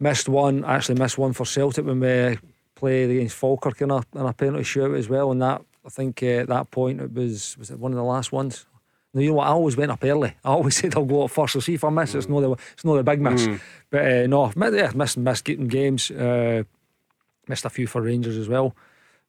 missed 0.00 0.28
one. 0.28 0.64
I 0.64 0.76
actually 0.76 0.98
missed 0.98 1.18
one 1.18 1.32
for 1.32 1.44
Celtic 1.44 1.84
when 1.84 2.00
we 2.00 2.38
played 2.80 3.10
against 3.10 3.36
Falkirk 3.36 3.80
in 3.80 3.90
a 3.90 3.98
in 4.14 4.26
a 4.26 4.32
penalty 4.32 4.64
shootout 4.64 4.98
as 4.98 5.08
well. 5.08 5.30
And 5.30 5.40
that 5.42 5.62
I 5.86 5.88
think 5.88 6.22
uh, 6.22 6.42
at 6.42 6.48
that 6.48 6.70
point 6.70 7.00
it 7.00 7.12
was 7.12 7.56
was 7.58 7.70
it 7.70 7.78
one 7.78 7.92
of 7.92 7.96
the 7.96 8.04
last 8.04 8.32
ones. 8.32 8.66
No, 9.12 9.20
you 9.20 9.30
know 9.30 9.34
what? 9.36 9.48
I 9.48 9.50
always 9.50 9.76
went 9.76 9.90
up 9.90 10.04
early. 10.04 10.34
I 10.44 10.48
always 10.50 10.76
said 10.80 10.94
I'll 10.96 11.04
go 11.04 11.24
up 11.24 11.30
first. 11.30 11.52
So 11.52 11.60
see 11.60 11.74
if 11.74 11.84
I 11.84 11.90
miss, 11.90 12.14
it's 12.14 12.28
not 12.28 12.40
the 12.40 12.52
it's 12.72 12.84
not 12.84 12.96
the 12.96 13.04
big 13.04 13.20
miss. 13.20 13.46
But 13.90 14.04
uh, 14.04 14.26
no, 14.26 14.52
yeah, 14.56 14.92
missed 14.94 15.18
missed 15.18 15.44
getting 15.44 15.68
games. 15.68 16.10
Uh, 16.10 16.64
missed 17.48 17.64
a 17.64 17.70
few 17.70 17.86
for 17.86 18.00
Rangers 18.02 18.36
as 18.36 18.48
well. 18.48 18.74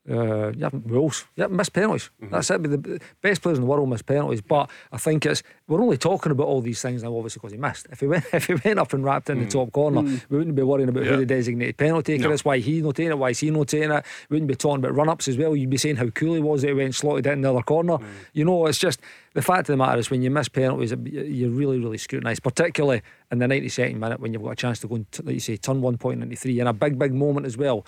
Uh, 0.09 0.51
yeah, 0.53 0.69
rules. 0.85 1.25
Yeah, 1.35 1.45
missed 1.45 1.73
penalties. 1.73 2.09
Mm-hmm. 2.21 2.33
That's 2.33 2.49
it. 2.49 2.61
But 2.61 2.83
the 2.83 2.99
best 3.21 3.41
players 3.43 3.59
in 3.59 3.63
the 3.63 3.69
world 3.69 3.87
miss 3.87 4.01
penalties. 4.01 4.41
But 4.41 4.69
I 4.91 4.97
think 4.97 5.27
it's 5.27 5.43
we're 5.67 5.79
only 5.79 5.97
talking 5.97 6.31
about 6.31 6.47
all 6.47 6.59
these 6.59 6.81
things 6.81 7.03
now, 7.03 7.15
obviously, 7.15 7.39
because 7.39 7.51
he 7.51 7.59
missed. 7.59 7.85
If 7.91 7.99
he 7.99 8.07
went, 8.07 8.25
if 8.33 8.47
he 8.47 8.55
went 8.55 8.79
up 8.79 8.93
and 8.93 9.03
wrapped 9.03 9.29
in 9.29 9.39
the 9.39 9.45
mm. 9.45 9.51
top 9.51 9.71
corner, 9.71 10.01
mm. 10.01 10.21
we 10.29 10.37
wouldn't 10.39 10.55
be 10.55 10.63
worrying 10.63 10.89
about 10.89 11.05
who 11.05 11.17
the 11.17 11.25
designated 11.25 11.77
penalty 11.77 12.17
taker 12.17 12.33
is, 12.33 12.43
why 12.43 12.57
he's 12.57 12.83
not 12.83 12.95
taking 12.95 13.11
it, 13.11 13.17
why 13.17 13.29
is 13.29 13.39
he 13.39 13.51
not 13.51 13.67
taking 13.67 13.91
it. 13.91 14.03
We 14.29 14.35
wouldn't 14.35 14.47
be 14.47 14.55
talking 14.55 14.83
about 14.83 14.95
run 14.95 15.07
ups 15.07 15.27
as 15.27 15.37
well. 15.37 15.55
You'd 15.55 15.69
be 15.69 15.77
saying 15.77 15.97
how 15.97 16.09
cool 16.09 16.33
he 16.33 16.41
was 16.41 16.61
that 16.61 16.69
he 16.69 16.73
went 16.73 16.95
slotted 16.95 17.27
it 17.27 17.33
in 17.33 17.41
the 17.41 17.51
other 17.51 17.61
corner. 17.61 17.99
Mm. 17.99 18.05
You 18.33 18.45
know, 18.45 18.65
it's 18.65 18.79
just 18.79 19.01
the 19.35 19.43
fact 19.43 19.61
of 19.61 19.73
the 19.73 19.77
matter 19.77 19.99
is 19.99 20.09
when 20.09 20.23
you 20.23 20.31
miss 20.31 20.49
penalties, 20.49 20.95
you're 21.03 21.51
really, 21.51 21.79
really 21.79 21.99
scrutinised, 21.99 22.41
particularly 22.41 23.03
in 23.31 23.37
the 23.37 23.45
92nd 23.45 23.97
minute 23.97 24.19
when 24.19 24.33
you've 24.33 24.41
got 24.41 24.51
a 24.51 24.55
chance 24.55 24.79
to 24.79 24.87
go 24.87 24.95
and, 24.95 25.05
like 25.23 25.35
you 25.35 25.39
say, 25.39 25.57
turn 25.57 25.81
one 25.81 25.99
point 25.99 26.23
into 26.23 26.35
three 26.35 26.59
in 26.59 26.65
a 26.65 26.73
big, 26.73 26.97
big 26.97 27.13
moment 27.13 27.45
as 27.45 27.55
well 27.55 27.85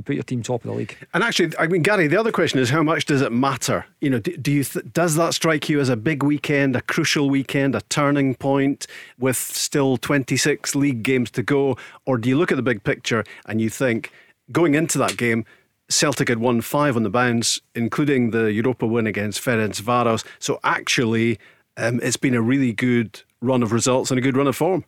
to 0.00 0.06
put 0.06 0.14
your 0.14 0.22
team 0.22 0.42
top 0.42 0.64
of 0.64 0.70
the 0.70 0.76
league. 0.76 0.96
And 1.14 1.22
actually, 1.22 1.56
I 1.58 1.66
mean, 1.66 1.82
Gary, 1.82 2.06
the 2.06 2.18
other 2.18 2.32
question 2.32 2.58
is 2.58 2.70
how 2.70 2.82
much 2.82 3.04
does 3.06 3.22
it 3.22 3.32
matter? 3.32 3.86
You 4.00 4.10
know, 4.10 4.18
do, 4.18 4.36
do 4.36 4.52
you 4.52 4.64
th- 4.64 4.86
does 4.92 5.14
that 5.16 5.34
strike 5.34 5.68
you 5.68 5.80
as 5.80 5.88
a 5.88 5.96
big 5.96 6.22
weekend, 6.22 6.76
a 6.76 6.82
crucial 6.82 7.30
weekend, 7.30 7.74
a 7.74 7.80
turning 7.82 8.34
point 8.34 8.86
with 9.18 9.36
still 9.36 9.96
26 9.96 10.74
league 10.74 11.02
games 11.02 11.30
to 11.32 11.42
go, 11.42 11.76
or 12.06 12.18
do 12.18 12.28
you 12.28 12.36
look 12.36 12.52
at 12.52 12.56
the 12.56 12.62
big 12.62 12.82
picture 12.84 13.24
and 13.46 13.60
you 13.60 13.70
think 13.70 14.12
going 14.52 14.74
into 14.74 14.98
that 14.98 15.16
game? 15.16 15.44
Celtic 15.88 16.28
had 16.28 16.38
won 16.38 16.60
five 16.60 16.96
on 16.96 17.02
the 17.02 17.10
bounce, 17.10 17.60
including 17.74 18.30
the 18.30 18.52
Europa 18.52 18.86
win 18.86 19.08
against 19.08 19.42
Ferencvaros. 19.42 20.24
So 20.38 20.60
actually, 20.62 21.40
um, 21.76 21.98
it's 22.00 22.16
been 22.16 22.34
a 22.34 22.40
really 22.40 22.72
good 22.72 23.20
run 23.40 23.62
of 23.62 23.72
results 23.72 24.10
and 24.10 24.18
a 24.18 24.22
good 24.22 24.36
run 24.36 24.46
of 24.46 24.54
form. 24.54 24.84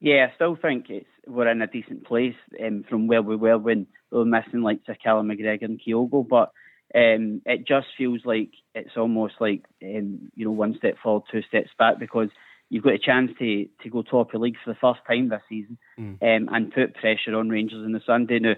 Yeah, 0.00 0.28
I 0.30 0.34
still 0.36 0.54
think 0.54 0.86
it's 0.88 1.08
we're 1.26 1.48
in 1.48 1.60
a 1.60 1.66
decent 1.66 2.04
place 2.04 2.36
um, 2.64 2.84
from 2.88 3.06
where 3.06 3.22
we 3.22 3.36
were 3.36 3.58
when 3.58 3.86
we 4.10 4.18
were 4.18 4.24
missing 4.24 4.62
like 4.62 4.80
Callum 5.02 5.28
McGregor 5.28 5.64
and 5.64 5.80
Kyogo, 5.80 6.26
but 6.26 6.52
um, 6.94 7.42
it 7.44 7.66
just 7.66 7.88
feels 7.96 8.20
like 8.24 8.50
it's 8.74 8.96
almost 8.96 9.34
like 9.40 9.64
um, 9.82 10.30
you 10.34 10.44
know 10.44 10.52
one 10.52 10.74
step 10.78 10.96
forward, 11.02 11.24
two 11.30 11.42
steps 11.42 11.70
back 11.78 11.98
because 11.98 12.28
you've 12.70 12.84
got 12.84 12.94
a 12.94 12.98
chance 12.98 13.30
to 13.38 13.66
to 13.82 13.90
go 13.90 14.02
top 14.02 14.28
of 14.28 14.32
the 14.32 14.38
league 14.38 14.56
for 14.64 14.72
the 14.72 14.78
first 14.80 15.00
time 15.06 15.28
this 15.28 15.42
season 15.48 15.78
um, 16.22 16.48
and 16.52 16.72
put 16.72 16.94
pressure 16.94 17.34
on 17.34 17.50
Rangers 17.50 17.84
on 17.84 17.92
the 17.92 18.00
Sunday. 18.06 18.38
Now, 18.38 18.54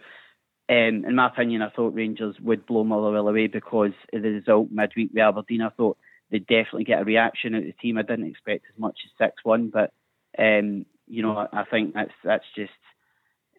um, 0.68 1.04
in 1.04 1.16
my 1.16 1.26
opinion, 1.26 1.62
I 1.62 1.70
thought 1.70 1.94
Rangers 1.94 2.36
would 2.40 2.66
blow 2.66 2.84
Motherwell 2.84 3.28
away 3.28 3.48
because 3.48 3.92
of 4.12 4.22
the 4.22 4.28
result 4.28 4.68
midweek 4.70 5.10
with 5.12 5.22
Aberdeen. 5.22 5.62
I 5.62 5.70
thought 5.70 5.98
they'd 6.30 6.46
definitely 6.46 6.84
get 6.84 7.02
a 7.02 7.04
reaction 7.04 7.56
out 7.56 7.62
of 7.62 7.66
the 7.66 7.72
team. 7.72 7.98
I 7.98 8.02
didn't 8.02 8.30
expect 8.30 8.66
as 8.72 8.78
much 8.78 8.98
as 9.04 9.26
six 9.26 9.42
one, 9.42 9.70
but 9.72 9.92
um, 10.38 10.86
you 11.08 11.22
know, 11.22 11.36
I, 11.36 11.62
I 11.62 11.64
think 11.64 11.94
that's 11.94 12.12
that's 12.22 12.44
just 12.54 12.70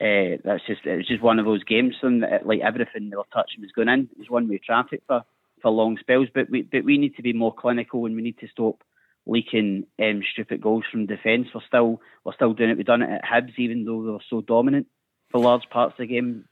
uh, 0.01 0.37
that's 0.43 0.65
just 0.65 0.85
it 0.85 0.97
was 0.97 1.07
just 1.07 1.21
one 1.21 1.37
of 1.37 1.45
those 1.45 1.63
games. 1.63 1.95
And 2.01 2.25
like 2.43 2.61
everything 2.61 3.09
they 3.09 3.15
were 3.15 3.23
touching 3.31 3.61
was 3.61 3.71
going 3.71 3.89
in. 3.89 4.09
It 4.11 4.17
was 4.17 4.29
one 4.29 4.49
way 4.49 4.59
traffic 4.63 5.03
for, 5.07 5.21
for 5.61 5.71
long 5.71 5.97
spells. 5.99 6.27
But 6.33 6.49
we 6.49 6.63
but 6.63 6.83
we 6.83 6.97
need 6.97 7.15
to 7.17 7.21
be 7.21 7.33
more 7.33 7.53
clinical 7.53 8.05
and 8.05 8.15
we 8.15 8.21
need 8.21 8.39
to 8.39 8.47
stop 8.47 8.83
leaking 9.27 9.85
um, 10.01 10.21
stupid 10.33 10.61
goals 10.61 10.85
from 10.91 11.05
defence. 11.05 11.49
We're 11.53 11.61
still 11.67 12.01
we're 12.25 12.33
still 12.33 12.53
doing 12.53 12.71
it. 12.71 12.77
We've 12.77 12.85
done 12.85 13.03
it 13.03 13.11
at 13.11 13.23
Hibs, 13.23 13.59
even 13.59 13.85
though 13.85 14.03
they 14.03 14.11
were 14.11 14.19
so 14.29 14.41
dominant 14.41 14.87
for 15.29 15.39
large 15.39 15.69
parts 15.69 15.93
of 15.93 16.07
the 16.07 16.07
game. 16.07 16.45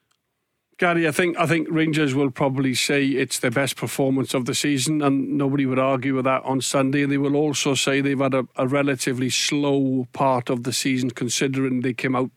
Gary, 0.77 1.07
I 1.07 1.11
think 1.11 1.37
I 1.37 1.47
think 1.47 1.67
Rangers 1.71 2.13
will 2.13 2.31
probably 2.31 2.75
say 2.75 3.05
it's 3.05 3.39
their 3.39 3.51
best 3.51 3.75
performance 3.75 4.33
of 4.33 4.45
the 4.45 4.53
season, 4.53 5.01
and 5.01 5.37
nobody 5.37 5.65
would 5.65 5.79
argue 5.79 6.15
with 6.15 6.25
that 6.25 6.43
on 6.43 6.61
Sunday. 6.61 7.05
They 7.05 7.17
will 7.17 7.35
also 7.35 7.73
say 7.73 7.99
they've 7.99 8.17
had 8.17 8.35
a, 8.35 8.47
a 8.55 8.67
relatively 8.67 9.29
slow 9.29 10.07
part 10.13 10.49
of 10.49 10.63
the 10.63 10.71
season, 10.71 11.09
considering 11.09 11.81
they 11.81 11.93
came 11.93 12.15
out 12.15 12.29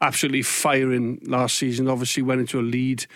absolutely 0.00 0.42
firing 0.42 1.18
last 1.26 1.56
season. 1.56 1.88
Obviously, 1.88 2.22
went 2.22 2.40
into 2.40 2.60
a 2.60 2.62
lead, 2.62 3.06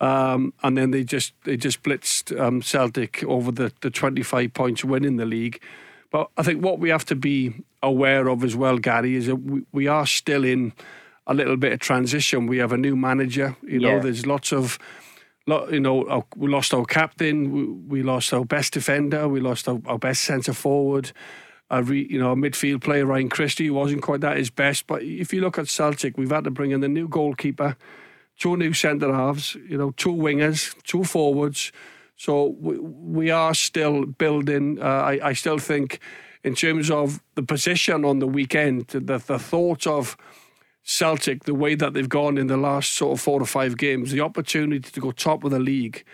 um, 0.00 0.52
and 0.62 0.76
then 0.78 0.90
they 0.90 1.04
just 1.04 1.32
they 1.44 1.56
just 1.56 1.82
blitzed 1.82 2.38
um, 2.40 2.62
Celtic 2.62 3.22
over 3.24 3.50
the 3.52 3.72
the 3.80 3.90
twenty 3.90 4.22
five 4.22 4.54
points 4.54 4.84
win 4.84 5.04
in 5.04 5.16
the 5.16 5.26
league. 5.26 5.60
But 6.10 6.28
I 6.36 6.42
think 6.42 6.64
what 6.64 6.80
we 6.80 6.88
have 6.88 7.04
to 7.06 7.14
be 7.14 7.54
aware 7.82 8.28
of 8.28 8.42
as 8.42 8.56
well, 8.56 8.78
Gary, 8.78 9.14
is 9.14 9.26
that 9.26 9.36
we, 9.36 9.62
we 9.72 9.86
are 9.86 10.06
still 10.06 10.44
in 10.44 10.72
a 11.26 11.34
little 11.34 11.56
bit 11.56 11.72
of 11.72 11.78
transition. 11.78 12.48
We 12.48 12.58
have 12.58 12.72
a 12.72 12.76
new 12.76 12.96
manager. 12.96 13.56
You 13.62 13.78
know, 13.78 13.94
Yeah. 13.94 13.98
there's 14.00 14.26
lots 14.26 14.52
of, 14.52 14.76
you 15.46 15.78
know, 15.78 16.08
our, 16.08 16.24
we 16.36 16.48
lost 16.48 16.74
our 16.74 16.84
captain. 16.84 17.52
We, 17.52 17.64
we 18.00 18.02
lost 18.02 18.32
our 18.34 18.44
best 18.44 18.72
defender. 18.72 19.28
We 19.28 19.38
lost 19.38 19.68
our, 19.68 19.80
our 19.86 19.98
best 19.98 20.22
centre 20.22 20.52
forward. 20.52 21.12
A 21.72 21.82
re, 21.82 22.06
you 22.10 22.18
know, 22.18 22.32
a 22.32 22.36
midfield 22.36 22.82
player, 22.82 23.06
Ryan 23.06 23.28
Christie, 23.28 23.66
who 23.66 23.74
wasn't 23.74 24.02
quite 24.02 24.24
at 24.24 24.36
his 24.36 24.50
best. 24.50 24.86
But 24.86 25.02
if 25.02 25.32
you 25.32 25.40
look 25.40 25.56
at 25.56 25.68
Celtic, 25.68 26.18
we've 26.18 26.30
had 26.30 26.44
to 26.44 26.50
bring 26.50 26.72
in 26.72 26.80
the 26.80 26.88
new 26.88 27.06
goalkeeper, 27.06 27.76
two 28.38 28.56
new 28.56 28.72
centre 28.72 29.14
halves, 29.14 29.54
you 29.68 29.78
know, 29.78 29.92
two 29.92 30.12
wingers, 30.12 30.74
two 30.82 31.04
forwards. 31.04 31.70
So 32.16 32.56
we, 32.60 32.78
we 32.78 33.30
are 33.30 33.54
still 33.54 34.04
building. 34.04 34.82
Uh, 34.82 34.84
I, 34.84 35.28
I 35.28 35.32
still 35.32 35.58
think, 35.58 36.00
in 36.42 36.54
terms 36.54 36.90
of 36.90 37.22
the 37.34 37.42
position 37.42 38.04
on 38.04 38.18
the 38.18 38.26
weekend, 38.26 38.88
the, 38.88 39.18
the 39.18 39.38
thought 39.38 39.86
of 39.86 40.16
Celtic, 40.82 41.44
the 41.44 41.54
way 41.54 41.76
that 41.76 41.92
they've 41.92 42.08
gone 42.08 42.36
in 42.36 42.48
the 42.48 42.56
last 42.56 42.94
sort 42.94 43.12
of 43.12 43.20
four 43.20 43.40
or 43.40 43.46
five 43.46 43.76
games, 43.76 44.10
the 44.10 44.20
opportunity 44.20 44.90
to 44.90 45.00
go 45.00 45.12
top 45.12 45.44
of 45.44 45.50
the 45.50 45.60
league, 45.60 46.04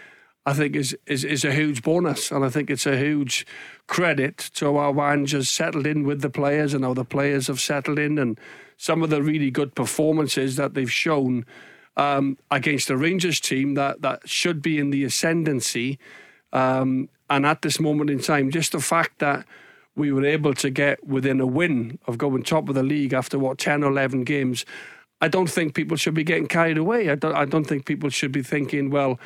I 0.44 0.52
think 0.52 0.76
is 0.76 0.96
is, 1.06 1.24
is 1.24 1.44
a 1.44 1.52
huge 1.52 1.82
bonus, 1.82 2.30
and 2.30 2.44
I 2.44 2.50
think 2.50 2.70
it's 2.70 2.86
a 2.86 2.96
huge 2.96 3.46
credit 3.87 4.38
to 4.55 4.77
how 4.77 4.92
managers 4.92 5.49
settled 5.49 5.87
in 5.87 6.05
with 6.05 6.20
the 6.20 6.31
players 6.31 6.75
and 6.75 6.85
how 6.85 6.94
the 6.94 7.05
players 7.05 7.46
have 7.46 7.61
settled 7.61 7.99
in, 7.99 8.18
and 8.18 8.38
some 8.77 9.03
of 9.03 9.11
the 9.11 9.22
really 9.22 9.51
good 9.51 9.75
performances 9.75 10.57
that 10.57 10.75
they've 10.75 10.92
shown 10.92 11.46
um, 11.96 12.37
against 12.51 12.88
the 12.88 12.96
Rangers 12.96 13.40
team 13.40 13.75
that 13.75 14.03
that 14.03 14.29
should 14.29 14.61
be 14.61 14.79
in 14.79 14.90
the 14.90 15.05
ascendancy. 15.05 15.99
Um, 16.53 17.09
and 17.29 17.44
at 17.44 17.62
this 17.62 17.81
moment 17.81 18.11
in 18.11 18.20
time, 18.20 18.51
just 18.51 18.72
the 18.72 18.81
fact 18.81 19.18
that 19.18 19.45
we 19.97 20.12
were 20.12 20.24
able 20.24 20.55
to 20.55 20.70
get 20.70 21.05
within 21.07 21.41
a 21.41 21.47
win 21.47 21.99
of 22.07 22.18
going 22.18 22.43
top 22.43 22.68
of 22.68 22.74
the 22.74 22.82
league 22.82 23.14
after 23.14 23.39
what 23.39 23.59
10 23.59 23.82
or 23.82 23.91
11 23.91 24.24
games 24.24 24.64
i 25.20 25.26
don't 25.26 25.51
think 25.51 25.74
people 25.74 25.97
should 25.97 26.14
be 26.14 26.22
getting 26.22 26.47
carried 26.47 26.78
away 26.78 27.11
i 27.11 27.14
don't, 27.14 27.34
I 27.34 27.47
don't 27.47 27.64
think 27.64 27.87
people 27.87 28.11
should 28.11 28.32
be 28.32 28.43
thinking 28.43 28.91
well 28.91 29.18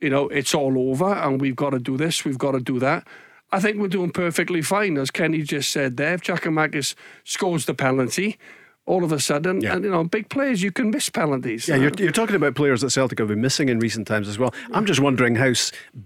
you 0.00 0.10
know 0.10 0.28
it's 0.28 0.54
all 0.54 0.90
over 0.90 1.12
and 1.12 1.40
we've 1.40 1.56
got 1.56 1.70
to 1.70 1.78
do 1.78 1.96
this 1.96 2.24
we've 2.24 2.38
got 2.38 2.52
to 2.52 2.60
do 2.60 2.78
that 2.78 3.06
I 3.52 3.60
think 3.60 3.78
we're 3.78 3.88
doing 3.88 4.10
perfectly 4.10 4.62
fine, 4.62 4.96
as 4.96 5.10
Kenny 5.10 5.42
just 5.42 5.70
said 5.72 5.96
there. 5.96 6.14
If 6.14 6.22
Giakoumakis 6.22 6.94
scores 7.24 7.66
the 7.66 7.74
penalty, 7.74 8.38
all 8.86 9.02
of 9.04 9.12
a 9.12 9.18
sudden, 9.20 9.60
Yeah. 9.60 9.74
and 9.74 9.84
you 9.84 9.90
know, 9.90 10.04
big 10.04 10.28
players, 10.28 10.62
you 10.62 10.70
can 10.70 10.90
miss 10.90 11.08
penalties. 11.08 11.68
Yeah, 11.68 11.76
you're, 11.76 11.90
you're 11.98 12.12
talking 12.12 12.36
about 12.36 12.54
players 12.54 12.80
that 12.82 12.90
Celtic 12.90 13.18
have 13.18 13.28
been 13.28 13.40
missing 13.40 13.68
in 13.68 13.78
recent 13.80 14.06
times 14.06 14.28
as 14.28 14.38
well. 14.38 14.54
I'm 14.72 14.86
just 14.86 15.00
wondering 15.00 15.34
how 15.36 15.52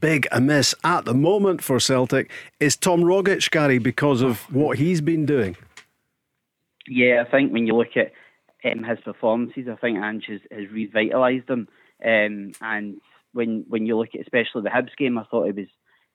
big 0.00 0.26
a 0.32 0.40
miss 0.40 0.74
at 0.84 1.04
the 1.04 1.14
moment 1.14 1.62
for 1.62 1.78
Celtic 1.80 2.30
is 2.60 2.76
Tom 2.76 3.02
Rogic, 3.02 3.50
Gary, 3.50 3.78
because 3.78 4.22
of 4.22 4.40
what 4.54 4.78
he's 4.78 5.00
been 5.00 5.26
doing. 5.26 5.56
Yeah, 6.86 7.24
I 7.26 7.30
think 7.30 7.52
when 7.52 7.66
you 7.66 7.74
look 7.76 7.96
at 7.96 8.12
um, 8.70 8.84
his 8.84 8.98
performances, 9.00 9.68
I 9.70 9.76
think 9.76 9.98
Ange 9.98 10.26
has, 10.28 10.40
has 10.50 10.68
revitalised 10.68 11.48
him. 11.48 11.68
Um, 12.04 12.52
and 12.60 13.00
when 13.32 13.64
when 13.68 13.86
you 13.86 13.96
look 13.96 14.10
at 14.14 14.20
especially 14.20 14.62
the 14.62 14.68
Hibs 14.70 14.94
game, 14.98 15.16
I 15.16 15.24
thought 15.24 15.48
it 15.48 15.56
was, 15.56 15.66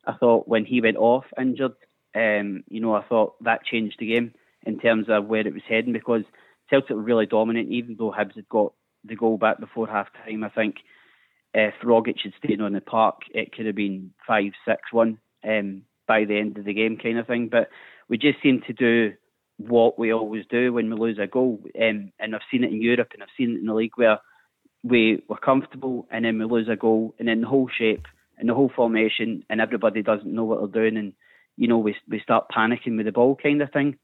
I 0.06 0.14
thought 0.14 0.48
when 0.48 0.66
he 0.66 0.82
went 0.82 0.98
off 0.98 1.26
injured, 1.40 1.74
um, 2.16 2.64
you 2.70 2.80
know, 2.80 2.94
I 2.94 3.04
thought 3.04 3.42
that 3.44 3.66
changed 3.66 3.98
the 4.00 4.08
game 4.08 4.34
in 4.66 4.80
terms 4.80 5.08
of 5.10 5.26
where 5.28 5.46
it 5.46 5.54
was 5.54 5.64
heading 5.68 5.94
because 5.94 6.24
Celtic 6.70 6.92
were 6.92 7.02
really 7.02 7.26
dominant, 7.26 7.70
even 7.70 7.96
though 7.98 8.12
Hibs 8.12 8.36
had 8.36 8.50
got 8.50 8.74
the 9.04 9.16
goal 9.16 9.38
back 9.38 9.60
before 9.60 9.88
half 9.88 10.08
time. 10.26 10.44
I 10.44 10.50
think 10.50 10.78
if 11.54 11.74
Rogic 11.84 12.22
had 12.24 12.34
stayed 12.44 12.62
on 12.62 12.74
the 12.74 12.82
park, 12.82 13.22
it 13.34 13.52
could 13.52 13.66
have 13.66 13.76
been 13.76 14.12
five, 14.28 14.52
six, 14.68 14.82
one 14.92 15.20
um, 15.48 15.84
by 16.08 16.26
the 16.26 16.38
end 16.38 16.58
of 16.58 16.66
the 16.66 16.74
game, 16.74 16.98
kind 16.98 17.18
of 17.18 17.28
thing. 17.28 17.50
But 17.50 17.70
we 18.08 18.18
just 18.18 18.42
seem 18.42 18.62
to 18.68 18.74
do 18.74 19.14
what 19.58 20.00
we 20.00 20.14
always 20.14 20.46
do 20.50 20.74
when 20.74 20.90
we 20.90 20.96
lose 21.00 21.20
a 21.20 21.28
goal, 21.28 21.60
um, 21.82 22.12
and 22.20 22.36
I've 22.36 22.42
seen 22.52 22.64
it 22.64 22.72
in 22.72 22.82
Europe 22.82 23.10
and 23.14 23.22
I've 23.22 23.30
seen 23.38 23.52
it 23.52 23.60
in 23.60 23.66
the 23.66 23.74
league 23.74 23.92
where 23.96 24.20
we 24.84 25.22
were 25.28 25.38
comfortable 25.38 26.08
and 26.10 26.24
then 26.24 26.40
we 26.40 26.46
lose 26.46 26.70
a 26.70 26.78
goal, 26.78 27.14
and 27.20 27.28
then 27.28 27.42
the 27.42 27.48
whole 27.48 27.70
shape 27.70 28.06
and 28.40 28.50
the 28.50 28.54
whole 28.56 28.72
formation, 28.76 29.44
and 29.50 29.62
everybody 29.62 30.02
doesn't 30.02 30.34
know 30.34 30.44
what 30.46 30.60
they're 30.60 30.82
doing, 30.84 30.98
and 30.98 31.14
you 31.58 31.68
know 31.68 31.78
we 31.78 31.96
we 32.08 32.20
start 32.20 32.46
panicking 32.50 32.98
with 32.98 33.06
the 33.06 33.12
ball, 33.12 33.36
kind 33.36 33.62
of 33.62 33.72
thing. 33.72 33.98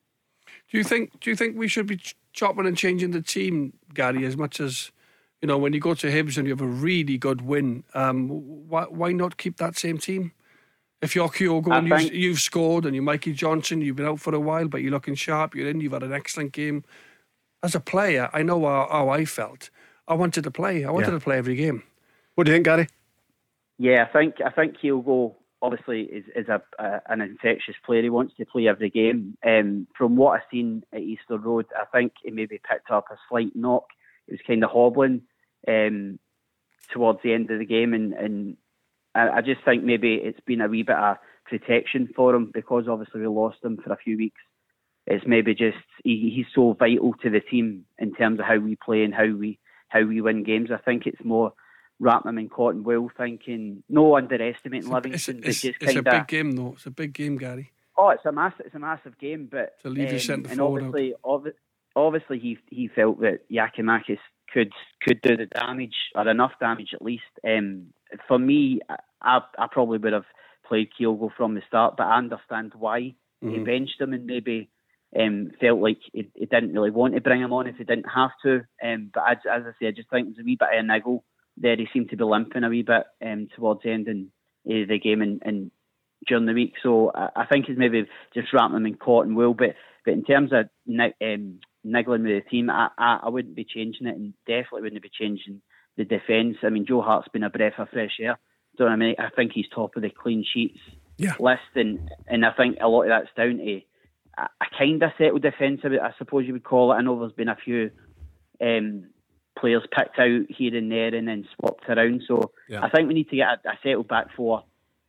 Do 0.71 0.77
you 0.77 0.83
think? 0.83 1.19
Do 1.19 1.29
you 1.29 1.35
think 1.35 1.57
we 1.57 1.67
should 1.67 1.87
be 1.87 1.97
ch- 1.97 2.15
chopping 2.33 2.67
and 2.67 2.77
changing 2.77 3.11
the 3.11 3.21
team, 3.21 3.73
Gary, 3.93 4.25
as 4.25 4.37
much 4.37 4.59
as 4.59 4.91
you 5.41 5.47
know 5.47 5.57
when 5.57 5.73
you 5.73 5.79
go 5.79 5.93
to 5.95 6.07
Hibs 6.07 6.37
and 6.37 6.47
you 6.47 6.53
have 6.53 6.61
a 6.61 6.67
really 6.67 7.17
good 7.17 7.41
win? 7.41 7.83
Um, 7.93 8.29
why 8.69 8.83
why 8.83 9.11
not 9.11 9.37
keep 9.37 9.57
that 9.57 9.77
same 9.77 9.97
team? 9.97 10.31
If 11.01 11.13
you're 11.15 11.29
Kyogo 11.29 11.71
and 11.77 11.87
you've, 11.87 11.97
think- 11.99 12.13
you've 12.13 12.39
scored 12.39 12.85
and 12.85 12.95
you're 12.95 13.03
Mikey 13.03 13.33
Johnston, 13.33 13.81
you've 13.81 13.95
been 13.97 14.05
out 14.07 14.19
for 14.19 14.33
a 14.33 14.39
while, 14.39 14.67
but 14.67 14.81
you're 14.81 14.91
looking 14.91 15.13
sharp. 15.15 15.53
You're 15.55 15.69
in. 15.69 15.81
You've 15.81 15.91
had 15.93 16.03
an 16.03 16.13
excellent 16.13 16.51
game. 16.51 16.83
As 17.63 17.75
a 17.75 17.79
player, 17.79 18.29
I 18.33 18.43
know 18.43 18.61
how, 18.65 18.87
how 18.91 19.09
I 19.09 19.25
felt. 19.25 19.69
I 20.07 20.13
wanted 20.13 20.43
to 20.45 20.51
play. 20.51 20.83
I 20.85 20.91
wanted 20.91 21.07
Yeah. 21.07 21.13
to 21.15 21.19
play 21.19 21.37
every 21.37 21.55
game. 21.55 21.83
What 22.35 22.45
do 22.45 22.51
you 22.51 22.55
think, 22.55 22.65
Gary? 22.65 22.87
Yeah, 23.77 24.05
I 24.07 24.11
think 24.11 24.35
I 24.45 24.51
think 24.51 24.75
he'll 24.81 25.01
go. 25.01 25.37
Obviously, 25.61 26.01
is 26.01 26.25
is 26.35 26.47
a, 26.47 26.61
a 26.79 27.01
an 27.07 27.21
infectious 27.21 27.75
player. 27.85 28.03
He 28.03 28.09
wants 28.09 28.35
to 28.37 28.45
play 28.45 28.67
every 28.67 28.89
game. 28.89 29.37
Um, 29.45 29.87
from 29.97 30.15
what 30.15 30.35
I've 30.35 30.47
seen 30.51 30.83
at 30.93 31.01
Easter 31.01 31.37
Road, 31.37 31.65
I 31.75 31.85
think 31.85 32.13
he 32.23 32.31
maybe 32.31 32.59
picked 32.69 32.91
up 32.91 33.05
a 33.11 33.15
slight 33.29 33.55
knock. 33.55 33.85
He 34.27 34.33
was 34.33 34.41
kind 34.45 34.63
of 34.63 34.69
hobbling 34.69 35.23
um, 35.67 36.19
towards 36.91 37.19
the 37.23 37.33
end 37.33 37.49
of 37.51 37.59
the 37.59 37.65
game, 37.65 37.93
and 37.93 38.13
and 38.13 38.57
I, 39.15 39.37
I 39.37 39.41
just 39.41 39.63
think 39.65 39.83
maybe 39.83 40.15
it's 40.15 40.39
been 40.41 40.61
a 40.61 40.67
wee 40.67 40.83
bit 40.83 40.95
of 40.97 41.17
protection 41.45 42.09
for 42.15 42.35
him 42.35 42.51
because 42.53 42.87
obviously 42.87 43.21
we 43.21 43.27
lost 43.27 43.57
him 43.63 43.77
for 43.83 43.91
a 43.91 43.97
few 43.97 44.17
weeks. 44.17 44.41
It's 45.07 45.25
maybe 45.27 45.53
just 45.53 45.77
he, 46.03 46.31
he's 46.35 46.47
so 46.53 46.73
vital 46.73 47.13
to 47.21 47.29
the 47.29 47.39
team 47.39 47.85
in 47.99 48.13
terms 48.13 48.39
of 48.39 48.45
how 48.45 48.57
we 48.57 48.75
play 48.75 49.03
and 49.03 49.13
how 49.13 49.27
we 49.27 49.59
how 49.89 50.03
we 50.03 50.21
win 50.21 50.43
games. 50.43 50.69
I 50.71 50.77
think 50.77 51.05
it's 51.05 51.23
more 51.23 51.53
Ratnam 52.01 52.39
in 52.39 52.49
Cotton 52.49 52.83
wool, 52.83 53.09
thinking 53.17 53.83
no 53.89 54.17
underestimating 54.17 54.79
It's, 54.85 54.93
Livingston, 54.93 55.41
it's, 55.43 55.61
just 55.61 55.77
it's 55.81 55.95
a 55.95 56.01
big 56.01 56.27
game, 56.27 56.51
though. 56.51 56.73
It's 56.75 56.85
a 56.85 56.91
big 56.91 57.13
game, 57.13 57.37
Gary. 57.37 57.71
Oh, 57.97 58.09
it's 58.09 58.25
a 58.25 58.31
massive, 58.31 58.65
it's 58.65 58.75
a 58.75 58.79
massive 58.79 59.17
game, 59.17 59.47
but 59.49 59.79
To 59.83 59.89
leave 59.89 60.11
um, 60.11 60.19
centre 60.19 60.49
and 60.49 60.59
forward 60.59 60.83
obviously, 60.83 61.13
obvi- 61.23 61.53
obviously, 61.95 62.39
he 62.39 62.57
he 62.69 62.87
felt 62.89 63.21
that 63.21 63.49
Giakoumakis 63.49 64.19
could 64.53 64.73
could 65.01 65.21
do 65.21 65.37
the 65.37 65.45
damage 65.45 65.95
or 66.13 66.27
enough 66.27 66.51
damage 66.59 66.89
at 66.93 67.01
least. 67.01 67.23
Um, 67.47 67.87
for 68.27 68.37
me, 68.37 68.81
I, 68.89 68.95
I 69.21 69.39
I 69.57 69.67
probably 69.71 69.97
would 69.99 70.11
have 70.13 70.25
played 70.67 70.89
Kyogo 70.99 71.29
from 71.37 71.55
the 71.55 71.61
start, 71.67 71.95
but 71.97 72.07
I 72.07 72.17
understand 72.17 72.73
why 72.77 72.99
he 72.99 73.15
Mm-hmm. 73.43 73.63
benched 73.63 74.01
him 74.01 74.11
and 74.13 74.25
maybe 74.25 74.69
um, 75.19 75.51
felt 75.61 75.79
like 75.79 75.99
he, 76.13 76.27
he 76.33 76.45
didn't 76.47 76.73
really 76.73 76.89
want 76.89 77.13
to 77.13 77.21
bring 77.21 77.41
him 77.41 77.53
on 77.53 77.67
if 77.67 77.75
he 77.75 77.83
didn't 77.83 78.09
have 78.13 78.31
to. 78.43 78.61
Um, 78.83 79.11
but 79.13 79.23
as, 79.29 79.37
as 79.49 79.63
I 79.67 79.71
say, 79.79 79.87
I 79.87 79.91
just 79.91 80.09
think 80.09 80.27
there's 80.27 80.39
a 80.39 80.43
wee 80.43 80.57
bit 80.59 80.69
of 80.73 80.79
a 80.79 80.87
niggle 80.87 81.23
there. 81.57 81.75
He 81.75 81.87
seemed 81.93 82.09
to 82.09 82.17
be 82.17 82.23
limping 82.23 82.63
a 82.63 82.69
wee 82.69 82.83
bit 82.83 83.03
um, 83.25 83.47
towards 83.55 83.81
the 83.83 83.91
end 83.91 84.07
in 84.07 84.29
uh, 84.67 84.85
the 84.87 84.99
game 84.99 85.21
and, 85.21 85.41
and 85.45 85.71
during 86.27 86.45
the 86.45 86.53
week. 86.53 86.73
So 86.81 87.11
I, 87.13 87.29
I 87.35 87.45
think 87.45 87.65
he's 87.65 87.77
maybe 87.77 88.05
just 88.33 88.53
wrapping 88.53 88.77
him 88.77 88.85
in 88.85 88.95
cotton 88.95 89.35
wool. 89.35 89.53
But 89.53 89.75
but 90.03 90.13
in 90.13 90.23
terms 90.23 90.51
of 90.53 90.67
ni- 90.85 91.13
um, 91.21 91.59
niggling 91.83 92.23
with 92.23 92.43
the 92.43 92.49
team, 92.49 92.69
I, 92.69 92.89
I, 92.97 93.19
I 93.23 93.29
wouldn't 93.29 93.55
be 93.55 93.65
changing 93.65 94.07
it 94.07 94.15
and 94.15 94.33
definitely 94.47 94.81
wouldn't 94.83 95.01
be 95.01 95.09
changing 95.09 95.61
the 95.97 96.03
defence. 96.03 96.57
I 96.63 96.69
mean, 96.69 96.85
Joe 96.87 97.01
Hart's 97.01 97.29
been 97.29 97.43
a 97.43 97.49
breath 97.49 97.73
of 97.77 97.89
fresh 97.89 98.17
air. 98.21 98.37
Don't 98.77 98.91
I 98.91 98.95
mean? 98.97 99.15
I 99.17 99.29
think 99.35 99.51
he's 99.53 99.65
top 99.73 99.95
of 99.95 100.01
the 100.01 100.09
clean 100.09 100.43
sheets 100.53 100.79
Yeah. 101.17 101.33
list, 101.39 101.61
and 101.75 102.11
and 102.27 102.45
I 102.45 102.51
think 102.51 102.77
a 102.81 102.87
lot 102.87 103.03
of 103.03 103.09
that's 103.09 103.33
down 103.37 103.57
to 103.57 103.81
a, 104.37 104.41
a 104.41 104.65
kind 104.77 105.01
of 105.01 105.11
settled 105.17 105.41
defence. 105.41 105.81
I 105.83 105.87
I 106.05 106.11
suppose 106.17 106.45
you 106.45 106.53
would 106.53 106.63
call 106.65 106.91
it. 106.91 106.95
I 106.95 107.01
know 107.01 107.17
there's 107.19 107.31
been 107.31 107.47
a 107.47 107.55
few 107.63 107.91
um, 108.61 109.07
players 109.57 109.83
picked 109.91 110.19
out 110.19 110.41
here 110.49 110.75
and 110.75 110.91
there 110.91 111.13
and 111.13 111.27
then 111.27 111.47
swapped 111.55 111.89
around. 111.89 112.23
So 112.27 112.51
Yeah. 112.69 112.83
I 112.83 112.89
think 112.89 113.07
we 113.07 113.13
need 113.13 113.29
to 113.29 113.35
get 113.35 113.47
a, 113.65 113.69
a 113.69 113.77
settled 113.83 114.07
back 114.07 114.27
four, 114.35 114.63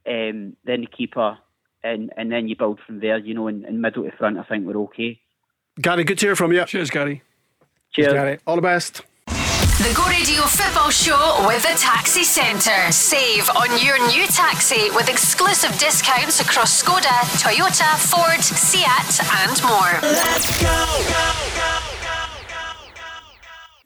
um, 0.09 0.57
then 0.65 0.81
the 0.83 0.87
keeper, 0.87 1.39
and 1.83 2.13
and 2.17 2.31
then 2.33 2.49
you 2.49 2.57
build 2.57 2.81
from 2.87 3.01
there. 3.01 3.19
You 3.19 3.35
know, 3.35 3.49
in, 3.49 3.65
in 3.65 3.81
middle 3.81 4.05
to 4.05 4.11
front, 4.17 4.39
I 4.39 4.43
think 4.45 4.67
we're 4.67 4.77
okay. 4.85 5.21
Gary, 5.81 6.05
good 6.05 6.19
to 6.19 6.27
hear 6.27 6.37
from 6.37 6.53
you. 6.53 6.65
Cheers, 6.65 6.91
Gary. 6.91 7.23
Cheers. 7.93 8.13
Gary. 8.13 8.39
All 8.47 8.57
the 8.57 8.63
best. 8.63 9.03
The 9.27 9.93
Go 9.95 10.07
Radio 10.09 10.41
Football 10.45 10.89
Show 10.89 11.45
with 11.47 11.61
the 11.61 11.77
Taxi 11.79 12.25
Centre. 12.25 12.91
Save 12.91 13.51
on 13.51 13.69
your 13.85 13.99
new 14.09 14.27
taxi 14.29 14.89
with 14.93 15.11
exclusive 15.11 15.71
discounts 15.79 16.41
across 16.41 16.83
Skoda, 16.83 17.21
Toyota, 17.37 17.93
Ford, 18.09 18.41
Seat, 18.43 19.21
and 19.45 19.63
more. 19.69 20.01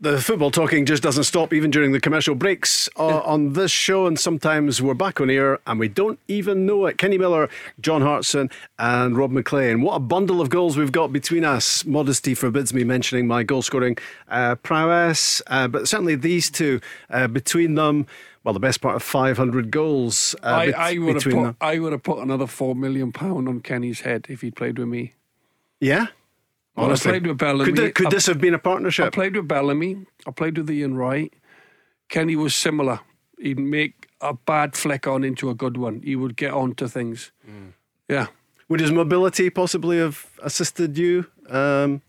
The 0.02 0.18
football 0.18 0.50
talking 0.50 0.86
just 0.86 1.02
doesn't 1.02 1.24
stop 1.24 1.52
even 1.52 1.70
during 1.70 1.92
the 1.92 2.00
commercial 2.00 2.34
breaks 2.34 2.88
uh, 2.98 3.18
on 3.18 3.52
this 3.52 3.70
show, 3.70 4.06
and 4.06 4.18
sometimes 4.18 4.80
we're 4.80 4.94
back 4.94 5.20
on 5.20 5.28
air 5.28 5.58
and 5.66 5.78
we 5.78 5.88
don't 5.88 6.18
even 6.26 6.64
know 6.64 6.86
it. 6.86 6.96
Kenny 6.96 7.18
Miller, 7.18 7.50
John 7.80 8.00
Hartson, 8.00 8.48
and 8.78 9.18
Rob 9.18 9.30
Maclean. 9.30 9.82
What 9.82 9.96
a 9.96 10.00
bundle 10.00 10.40
of 10.40 10.48
goals 10.48 10.78
we've 10.78 10.90
got 10.90 11.12
between 11.12 11.44
us. 11.44 11.84
Modesty 11.84 12.34
forbids 12.34 12.72
me 12.72 12.82
mentioning 12.82 13.26
my 13.26 13.42
goal 13.42 13.60
scoring 13.60 13.98
uh, 14.28 14.54
prowess, 14.54 15.42
uh, 15.48 15.68
but 15.68 15.86
certainly 15.86 16.14
these 16.14 16.50
two, 16.50 16.80
uh, 17.10 17.28
between 17.28 17.74
them, 17.74 18.06
well, 18.42 18.54
the 18.54 18.60
best 18.60 18.80
part 18.80 18.96
of 18.96 19.02
500 19.02 19.70
goals 19.70 20.34
uh, 20.42 20.46
I, 20.46 20.92
I 20.94 20.98
would 20.98 21.08
have 21.08 21.24
between 21.24 21.36
put 21.36 21.42
them. 21.42 21.56
I 21.60 21.78
would 21.78 21.92
have 21.92 22.02
put 22.02 22.20
another 22.20 22.46
four 22.46 22.74
million 22.74 23.12
pound 23.12 23.50
on 23.50 23.60
Kenny's 23.60 24.00
head 24.00 24.24
if 24.30 24.40
he'd 24.40 24.56
played 24.56 24.78
with 24.78 24.88
me. 24.88 25.12
Yeah? 25.78 26.06
Well, 26.80 26.92
I 26.92 26.96
played 26.96 27.26
with 27.26 27.38
Bellamy. 27.38 27.64
Could, 27.66 27.76
th- 27.76 27.94
could 27.94 28.10
this 28.10 28.26
have 28.26 28.40
been 28.40 28.54
a 28.54 28.58
partnership? 28.58 29.06
I 29.06 29.10
played 29.10 29.36
with 29.36 29.46
Bellamy. 29.48 30.06
I 30.26 30.30
played 30.30 30.56
with 30.58 30.70
Ian 30.70 30.96
Wright. 30.96 31.32
Kenny 32.08 32.36
was 32.36 32.54
similar. 32.54 33.00
He'd 33.38 33.58
make 33.58 34.08
a 34.20 34.34
bad 34.34 34.76
flick 34.76 35.06
on 35.06 35.24
into 35.24 35.48
a 35.50 35.54
good 35.54 35.76
one. 35.76 36.02
He 36.02 36.16
would 36.16 36.36
get 36.36 36.52
on 36.52 36.74
to 36.76 36.88
things. 36.88 37.32
Mm. 37.48 37.72
Yeah. 38.08 38.26
Would 38.68 38.80
his 38.80 38.92
mobility 38.92 39.50
possibly 39.50 39.98
have 39.98 40.26
assisted 40.42 40.96
you? 40.98 41.26
Um, 41.48 42.02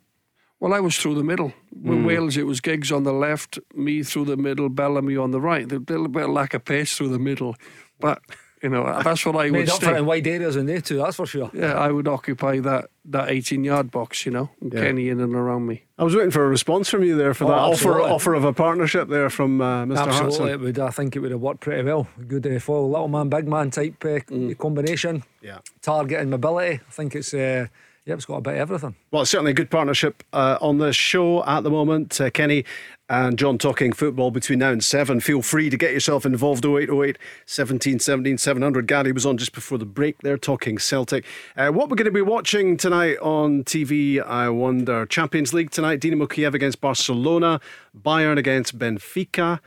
Well, 0.60 0.74
I 0.74 0.80
was 0.80 0.96
through 0.98 1.16
the 1.16 1.24
middle. 1.24 1.54
With 1.72 2.06
Wales, 2.06 2.38
it 2.38 2.46
was 2.46 2.62
Giggs 2.62 2.92
on 2.92 3.04
the 3.04 3.14
left, 3.14 3.58
me 3.74 4.04
through 4.04 4.26
the 4.26 4.38
middle, 4.38 4.70
Bellamy 4.70 5.18
on 5.18 5.32
the 5.32 5.42
right. 5.42 5.66
A 5.72 5.80
little 5.80 6.08
bit 6.08 6.26
of 6.26 6.30
lack 6.30 6.54
of 6.54 6.64
pace 6.66 6.96
through 6.96 7.10
the 7.10 7.18
middle. 7.20 7.56
But, 8.00 8.22
you 8.64 8.70
know, 8.70 8.84
that's 9.04 9.26
what 9.26 9.36
I 9.36 9.46
would 9.46 9.52
Made 9.54 9.70
up 9.70 9.82
for 9.82 9.94
it 9.94 9.98
in 9.98 10.06
wide 10.06 10.28
areas 10.28 10.56
in 10.56 10.66
there 10.66 10.82
too, 10.82 10.98
that's 10.98 11.16
for 11.16 11.26
sure. 11.26 11.50
Yeah, 11.54 11.74
I 11.74 11.92
would 11.92 12.08
occupy 12.08 12.60
that, 12.60 12.90
that 13.06 13.30
18 13.30 13.64
yard 13.64 13.92
box, 13.92 14.26
you 14.26 14.32
know, 14.32 14.50
and 14.62 14.74
Yeah. 14.74 14.82
Kenny 14.82 15.10
in 15.10 15.20
and 15.20 15.34
around 15.36 15.68
me. 15.68 15.84
I 15.98 16.04
was 16.04 16.16
waiting 16.16 16.32
for 16.32 16.44
a 16.44 16.48
response 16.48 16.90
from 16.90 17.04
you 17.04 17.16
there 17.18 17.34
for 17.34 17.46
Oh, 17.46 17.48
that 17.50 17.54
offer 17.56 17.74
absolutely. 17.74 18.12
offer 18.12 18.34
of 18.36 18.44
a 18.46 18.54
partnership 18.54 19.08
there 19.10 19.30
from 19.30 19.62
uh, 19.62 19.86
Mr. 19.86 19.98
Absolutely, 19.98 20.16
Hartson. 20.16 20.48
it 20.50 20.60
would. 20.60 20.80
I 20.80 20.90
think 20.90 21.16
it 21.16 21.20
would 21.20 21.32
have 21.32 21.42
worked 21.42 21.62
pretty 21.62 21.84
well. 21.84 22.08
Good 22.28 22.46
uh, 22.48 22.60
foil, 22.60 22.90
little 22.90 23.08
man, 23.08 23.30
big 23.30 23.48
man 23.48 23.72
type 23.72 24.04
uh, 24.06 24.20
combination. 24.60 25.24
Yeah. 25.42 25.60
Target 25.82 26.20
and 26.22 26.30
mobility. 26.32 26.76
I 26.88 26.92
think 26.92 27.16
it's 27.16 27.34
uh, 27.34 27.68
yeah, 28.06 28.16
it's 28.16 28.26
got 28.26 28.38
a 28.38 28.42
bit 28.42 28.54
of 28.56 28.60
everything. 28.62 28.96
Well, 29.12 29.22
it's 29.22 29.32
certainly 29.32 29.52
a 29.52 29.56
good 29.56 29.70
partnership 29.70 30.24
uh, 30.34 30.58
on 30.60 30.80
the 30.80 30.92
show 30.92 31.44
at 31.46 31.62
the 31.64 31.70
moment. 31.70 32.20
Uh, 32.20 32.32
Kenny 32.32 32.66
and 33.12 33.38
John 33.38 33.58
talking 33.58 33.92
football 33.92 34.32
between 34.32 34.60
now 34.60 34.72
and 34.72 34.82
seven. 34.82 35.20
Feel 35.20 35.42
free 35.42 35.70
to 35.70 35.76
get 35.76 35.92
yourself 35.92 36.26
involved 36.26 36.66
0808 36.66 37.18
17 37.46 38.00
17 38.00 38.38
700. 38.38 38.88
Gary 38.88 39.12
was 39.12 39.26
on 39.26 39.38
just 39.38 39.52
before 39.52 39.78
the 39.78 39.86
break 39.86 40.20
there 40.20 40.38
talking 40.38 40.80
Celtic. 40.80 41.26
Uh, 41.58 41.72
what 41.72 41.90
we're 41.90 41.98
going 41.98 42.06
to 42.06 42.12
be 42.12 42.22
watching 42.22 42.78
tonight 42.78 43.18
on 43.18 43.66
TV, 43.66 44.26
I 44.26 44.48
wonder. 44.48 45.06
Champions 45.06 45.54
League 45.54 45.72
tonight 45.72 46.00
Dinamo 46.00 46.30
Kiev 46.30 46.56
against 46.56 46.80
Barcelona, 46.80 47.60
Bayern 47.94 48.38
against 48.38 48.80
Benfica. 48.80 49.60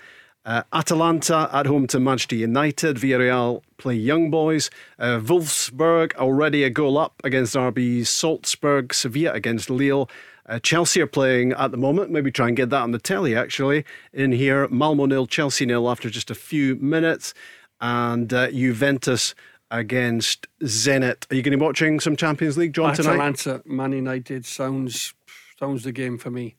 Uh, 0.46 0.62
Atalanta 0.72 1.50
at 1.52 1.66
home 1.66 1.86
to 1.86 2.00
Manchester 2.00 2.36
United. 2.36 2.96
Villarreal 2.96 3.62
play 3.76 3.94
Young 3.94 4.30
Boys. 4.30 4.70
Uh, 4.98 5.18
Wolfsburg 5.18 6.14
already 6.16 6.64
a 6.64 6.70
goal 6.70 6.96
up 6.96 7.20
against 7.24 7.54
RB 7.54 8.06
Salzburg. 8.06 8.94
Sevilla 8.94 9.32
against 9.32 9.68
Lille. 9.68 10.08
Uh, 10.46 10.58
Chelsea 10.58 11.00
are 11.00 11.06
playing 11.06 11.52
at 11.52 11.70
the 11.70 11.76
moment. 11.76 12.10
Maybe 12.10 12.30
try 12.30 12.48
and 12.48 12.56
get 12.56 12.70
that 12.70 12.82
on 12.82 12.90
the 12.90 12.98
telly 12.98 13.34
actually. 13.36 13.84
In 14.12 14.32
here, 14.32 14.68
Malmo 14.68 15.06
nil, 15.06 15.26
Chelsea 15.26 15.66
nil 15.66 15.88
after 15.90 16.10
just 16.10 16.30
a 16.30 16.34
few 16.34 16.76
minutes, 16.76 17.34
and 17.80 18.32
uh, 18.32 18.50
Juventus 18.50 19.34
against 19.70 20.46
Zenit. 20.62 21.30
Are 21.30 21.34
you 21.34 21.42
going 21.42 21.52
to 21.52 21.58
be 21.58 21.64
watching 21.64 21.98
some 22.00 22.16
Champions 22.16 22.56
League, 22.56 22.74
John, 22.74 22.94
tonight? 22.94 23.14
Atalanta, 23.14 23.62
Man 23.64 23.92
United 23.92 24.46
sounds 24.46 25.14
sounds 25.58 25.84
the 25.84 25.92
game 25.92 26.18
for 26.18 26.30
me. 26.30 26.56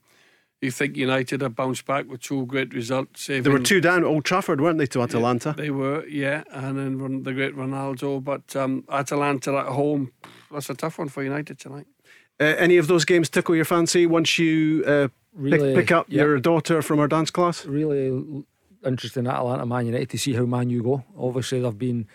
You 0.61 0.71
think 0.71 0.95
United 0.95 1.41
have 1.41 1.55
bounced 1.55 1.86
back 1.86 2.09
with 2.09 2.21
two 2.21 2.45
great 2.47 2.73
results? 2.73 3.27
They 3.27 3.41
were 3.41 3.59
two 3.59 3.81
down 3.81 3.99
at 3.99 4.05
Old 4.05 4.25
Trafford, 4.25 4.61
weren't 4.61 4.79
they, 4.79 4.88
to 4.88 5.03
Atalanta? 5.03 5.49
Yeah, 5.49 5.63
they 5.63 5.69
were, 5.69 6.05
yeah, 6.07 6.43
and 6.49 6.79
then 6.79 7.23
the 7.23 7.33
great 7.33 7.55
Ronaldo. 7.55 8.23
But 8.23 8.55
um, 8.55 8.83
Atalanta 8.89 9.55
at 9.57 9.67
home, 9.67 10.11
that's 10.51 10.69
a 10.69 10.73
tough 10.73 10.97
one 10.97 11.09
for 11.09 11.23
United 11.23 11.59
tonight. 11.59 11.86
Uh, 12.39 12.43
any 12.57 12.77
of 12.77 12.88
those 12.88 13.05
games 13.05 13.29
tickle 13.29 13.55
your 13.55 13.65
fancy 13.65 14.05
once 14.05 14.38
you 14.38 14.83
uh, 14.86 15.07
really, 15.33 15.73
pick, 15.73 15.88
pick, 15.88 15.91
up 15.91 16.05
yep. 16.09 16.17
your 16.17 16.39
daughter 16.39 16.81
from 16.81 16.99
her 16.99 17.07
dance 17.07 17.31
class? 17.31 17.65
Really 17.65 18.43
interesting 18.86 19.27
Atalanta 19.27 19.65
Man 19.65 19.86
United 19.86 20.09
to 20.09 20.17
see 20.17 20.33
how 20.33 20.45
Man 20.45 20.69
U 20.69 20.83
go. 20.83 21.03
Obviously, 21.17 21.61
they've 21.61 21.77
been 21.77 22.07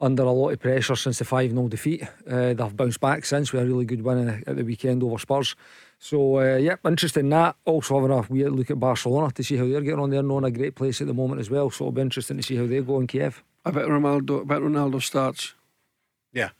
under 0.00 0.22
a 0.24 0.30
lot 0.30 0.50
of 0.50 0.60
pressure 0.60 0.96
since 0.96 1.18
the 1.18 1.24
5 1.24 1.50
0 1.50 1.68
defeat. 1.68 2.02
Uh, 2.28 2.54
they've 2.54 2.76
bounced 2.76 3.00
back 3.00 3.24
since 3.24 3.52
with 3.52 3.62
a 3.62 3.66
really 3.66 3.84
good 3.84 4.02
win 4.02 4.42
at 4.46 4.56
the 4.56 4.64
weekend 4.64 5.02
over 5.02 5.18
Spurs. 5.18 5.56
So, 5.98 6.38
uh, 6.38 6.56
yeah, 6.56 6.76
interesting 6.84 7.28
that. 7.30 7.56
Also, 7.64 7.98
having 7.98 8.16
a 8.16 8.20
weird 8.28 8.52
look 8.52 8.70
at 8.70 8.78
Barcelona 8.78 9.30
to 9.32 9.42
see 9.42 9.56
how 9.56 9.66
they're 9.66 9.80
getting 9.80 10.00
on. 10.00 10.10
They're 10.10 10.22
not 10.22 10.38
in 10.38 10.44
a 10.44 10.50
great 10.50 10.74
place 10.74 11.00
at 11.00 11.06
the 11.06 11.14
moment 11.14 11.40
as 11.40 11.50
well. 11.50 11.70
So, 11.70 11.84
it'll 11.84 11.92
be 11.92 12.02
interesting 12.02 12.36
to 12.36 12.42
see 12.42 12.56
how 12.56 12.66
they 12.66 12.80
go 12.80 13.00
in 13.00 13.06
Kiev. 13.06 13.42
I 13.64 13.70
bet 13.70 13.86
Ronaldo, 13.86 14.42
I 14.42 14.44
bet 14.44 14.60
Ronaldo 14.60 15.02
starts. 15.02 15.54
Yeah. 16.32 16.50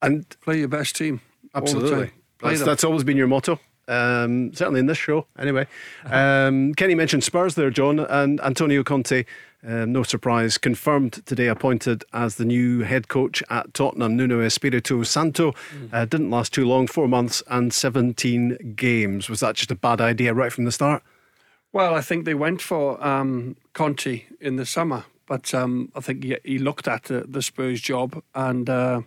And 0.00 0.24
play 0.40 0.60
your 0.60 0.68
best 0.68 0.96
team. 0.96 1.20
Absolutely. 1.54 2.12
That's, 2.42 2.62
that's, 2.62 2.84
always 2.84 3.04
been 3.04 3.16
your 3.16 3.26
motto. 3.26 3.58
Um, 3.88 4.54
certainly 4.54 4.78
in 4.78 4.86
this 4.86 4.98
show, 4.98 5.26
anyway. 5.36 5.66
Um, 6.04 6.74
Kenny 6.74 6.94
mentioned 6.94 7.24
Spurs 7.24 7.56
there, 7.56 7.70
John, 7.70 7.98
and 7.98 8.40
Antonio 8.40 8.84
Conte, 8.84 9.24
um, 9.66 9.92
no 9.92 10.04
surprise, 10.04 10.56
confirmed 10.58 11.26
today 11.26 11.48
appointed 11.48 12.04
as 12.12 12.36
the 12.36 12.44
new 12.44 12.80
head 12.80 13.08
coach 13.08 13.42
at 13.50 13.74
Tottenham. 13.74 14.16
Nuno 14.16 14.40
Espirito 14.40 15.02
Santo 15.02 15.52
mm. 15.52 15.92
uh, 15.92 16.04
didn't 16.04 16.30
last 16.30 16.54
too 16.54 16.64
long, 16.66 16.86
four 16.86 17.08
months 17.08 17.42
and 17.48 17.74
17 17.74 18.74
games. 18.76 19.28
Was 19.28 19.40
that 19.40 19.56
just 19.56 19.70
a 19.72 19.74
bad 19.74 20.00
idea 20.00 20.32
right 20.32 20.52
from 20.52 20.64
the 20.64 20.72
start? 20.72 21.02
Well, 21.72 21.94
I 21.94 22.00
think 22.00 22.24
they 22.24 22.34
went 22.34 22.62
for 22.62 23.02
um, 23.04 23.56
Conte 23.74 24.24
in 24.40 24.56
the 24.56 24.66
summer, 24.66 25.04
but 25.26 25.52
um, 25.52 25.90
I 25.94 26.00
think 26.00 26.24
he, 26.24 26.36
he 26.44 26.58
looked 26.58 26.88
at 26.88 27.04
the, 27.04 27.22
the 27.28 27.42
Spurs 27.42 27.80
job 27.80 28.22
and. 28.34 28.70
Uh, 28.70 29.00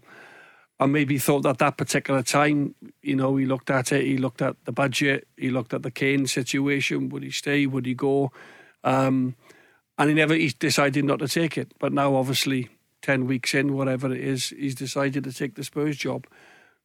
and 0.84 0.92
maybe 0.92 1.18
thought 1.18 1.46
at 1.46 1.60
that 1.60 1.78
particular 1.78 2.22
time, 2.22 2.76
you 3.02 3.16
know, 3.16 3.38
he 3.38 3.46
looked 3.46 3.70
at 3.70 3.94
it, 3.94 4.04
he 4.04 4.18
looked 4.18 4.42
at 4.42 4.58
the 4.66 4.74
budget, 4.74 5.26
he 5.38 5.50
looked 5.50 5.74
at 5.74 5.82
the 5.82 5.92
Kane 5.92 6.28
situation. 6.28 7.08
Would 7.08 7.24
he 7.24 7.32
stay? 7.32 7.66
Would 7.66 7.86
he 7.86 7.94
go? 7.94 8.34
Um, 8.84 9.36
and 9.98 10.10
he 10.10 10.14
never 10.14 10.34
he 10.34 10.50
decided 10.50 11.06
not 11.06 11.20
to 11.20 11.30
take 11.30 11.58
it. 11.58 11.72
But 11.80 11.94
now, 11.94 12.16
obviously, 12.16 12.68
10 13.02 13.28
weeks 13.28 13.54
in, 13.54 13.78
whatever 13.78 14.14
it 14.14 14.20
is, 14.20 14.50
he's 14.50 14.76
decided 14.76 15.24
to 15.24 15.32
take 15.32 15.56
the 15.56 15.64
Spurs 15.64 15.96
job. 15.96 16.28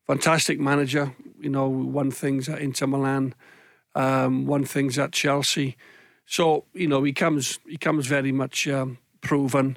Fantastic 0.07 0.61
manager, 0.61 1.17
you 1.41 1.51
know, 1.51 1.69
won 1.69 2.13
things 2.13 2.49
at 2.49 2.61
Inter 2.61 2.87
Milan, 2.87 3.35
um, 3.97 4.47
won 4.47 4.65
things 4.65 4.97
at 4.97 5.11
Chelsea. 5.11 5.77
So, 6.25 6.67
you 6.73 6.87
know, 6.87 7.03
he 7.03 7.13
comes 7.13 7.59
he 7.67 7.77
comes 7.77 8.07
very 8.07 8.31
much 8.31 8.69
um, 8.69 8.99
proven. 9.23 9.77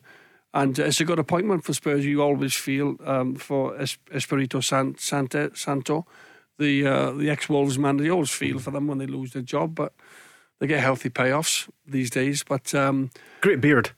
And 0.53 0.77
it's 0.77 0.99
a 0.99 1.05
good 1.05 1.19
appointment 1.19 1.63
for 1.63 1.73
Spurs. 1.73 2.05
You 2.05 2.21
always 2.21 2.55
feel 2.55 2.97
um, 3.05 3.35
for 3.35 3.77
Espirito 4.13 4.59
San, 4.59 4.97
Sante, 4.97 5.49
Santo, 5.55 6.05
the 6.57 6.85
uh, 6.85 7.11
the 7.11 7.29
ex 7.29 7.47
Wolves 7.47 7.79
man. 7.79 7.99
You 7.99 8.11
always 8.11 8.31
feel 8.31 8.59
for 8.59 8.71
them 8.71 8.87
when 8.87 8.97
they 8.97 9.05
lose 9.05 9.31
their 9.31 9.41
job, 9.41 9.75
but 9.75 9.93
they 10.59 10.67
get 10.67 10.81
healthy 10.81 11.09
payoffs 11.09 11.69
these 11.87 12.09
days. 12.09 12.43
But 12.43 12.75
um, 12.75 13.11
great 13.39 13.61
beard. 13.61 13.91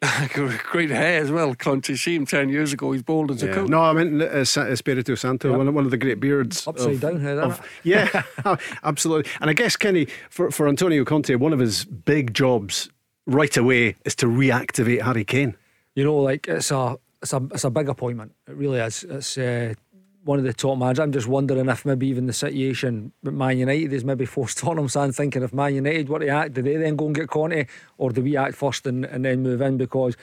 great 0.70 0.90
hair 0.90 1.20
as 1.20 1.30
well. 1.30 1.54
Can't 1.54 1.88
you 1.88 1.96
see 1.96 2.14
him 2.14 2.26
ten 2.26 2.50
years 2.50 2.72
ago? 2.72 2.92
He's 2.92 3.02
bald 3.02 3.30
as 3.30 3.42
yeah. 3.42 3.50
a 3.50 3.54
coat. 3.54 3.70
No, 3.70 3.80
I 3.80 3.92
mean 3.94 4.22
uh, 4.22 4.44
Espirito 4.44 5.14
Santo, 5.16 5.48
yep. 5.48 5.58
one, 5.58 5.74
one 5.74 5.84
of 5.86 5.90
the 5.90 5.96
great 5.96 6.20
beards. 6.20 6.66
Upside 6.68 6.94
of, 6.94 7.00
down 7.00 7.20
hair, 7.20 7.40
of, 7.40 7.66
Yeah, 7.82 8.22
absolutely. 8.84 9.30
And 9.40 9.50
I 9.50 9.54
guess 9.54 9.74
Kenny, 9.74 10.06
for 10.28 10.50
for 10.50 10.68
Antonio 10.68 11.04
Conte, 11.04 11.34
one 11.34 11.52
of 11.52 11.58
his 11.58 11.84
big 11.84 12.34
jobs 12.34 12.90
right 13.26 13.56
away 13.56 13.96
is 14.04 14.14
to 14.16 14.26
reactivate 14.26 15.02
Harry 15.02 15.24
Kane 15.24 15.56
you 15.98 16.04
know, 16.04 16.18
like 16.18 16.46
it's 16.46 16.70
a 16.70 16.96
it's 17.20 17.32
a 17.32 17.42
it's 17.52 17.64
a 17.64 17.70
big 17.70 17.88
appointment. 17.88 18.32
It 18.46 18.54
really 18.54 18.78
is. 18.78 19.02
It's 19.02 19.36
uh, 19.36 19.74
one 20.22 20.38
of 20.38 20.44
the 20.44 20.52
top 20.52 20.78
managers. 20.78 21.00
I'm 21.00 21.10
just 21.10 21.26
wondering 21.26 21.68
if 21.68 21.84
maybe 21.84 22.06
even 22.06 22.26
the 22.26 22.32
situation 22.32 23.10
with 23.24 23.34
Man 23.34 23.58
United 23.58 23.92
is 23.92 24.04
maybe 24.04 24.24
forced 24.36 24.62
on 24.62 24.76
Tottenham 24.76 24.86
fan 24.86 25.10
thinking 25.10 25.42
if 25.42 25.52
Man 25.52 25.74
United 25.74 26.08
were 26.08 26.20
to 26.20 26.28
act, 26.28 26.54
do 26.54 26.62
they 26.62 26.76
then 26.76 26.94
go 26.94 27.06
and 27.06 27.16
get 27.16 27.28
Conte 27.28 27.66
or 27.96 28.12
do 28.12 28.22
we 28.22 28.36
act 28.36 28.54
first 28.54 28.86
and, 28.86 29.06
and 29.06 29.24
then 29.24 29.42
move 29.42 29.60
in? 29.60 29.76
Because 29.76 30.16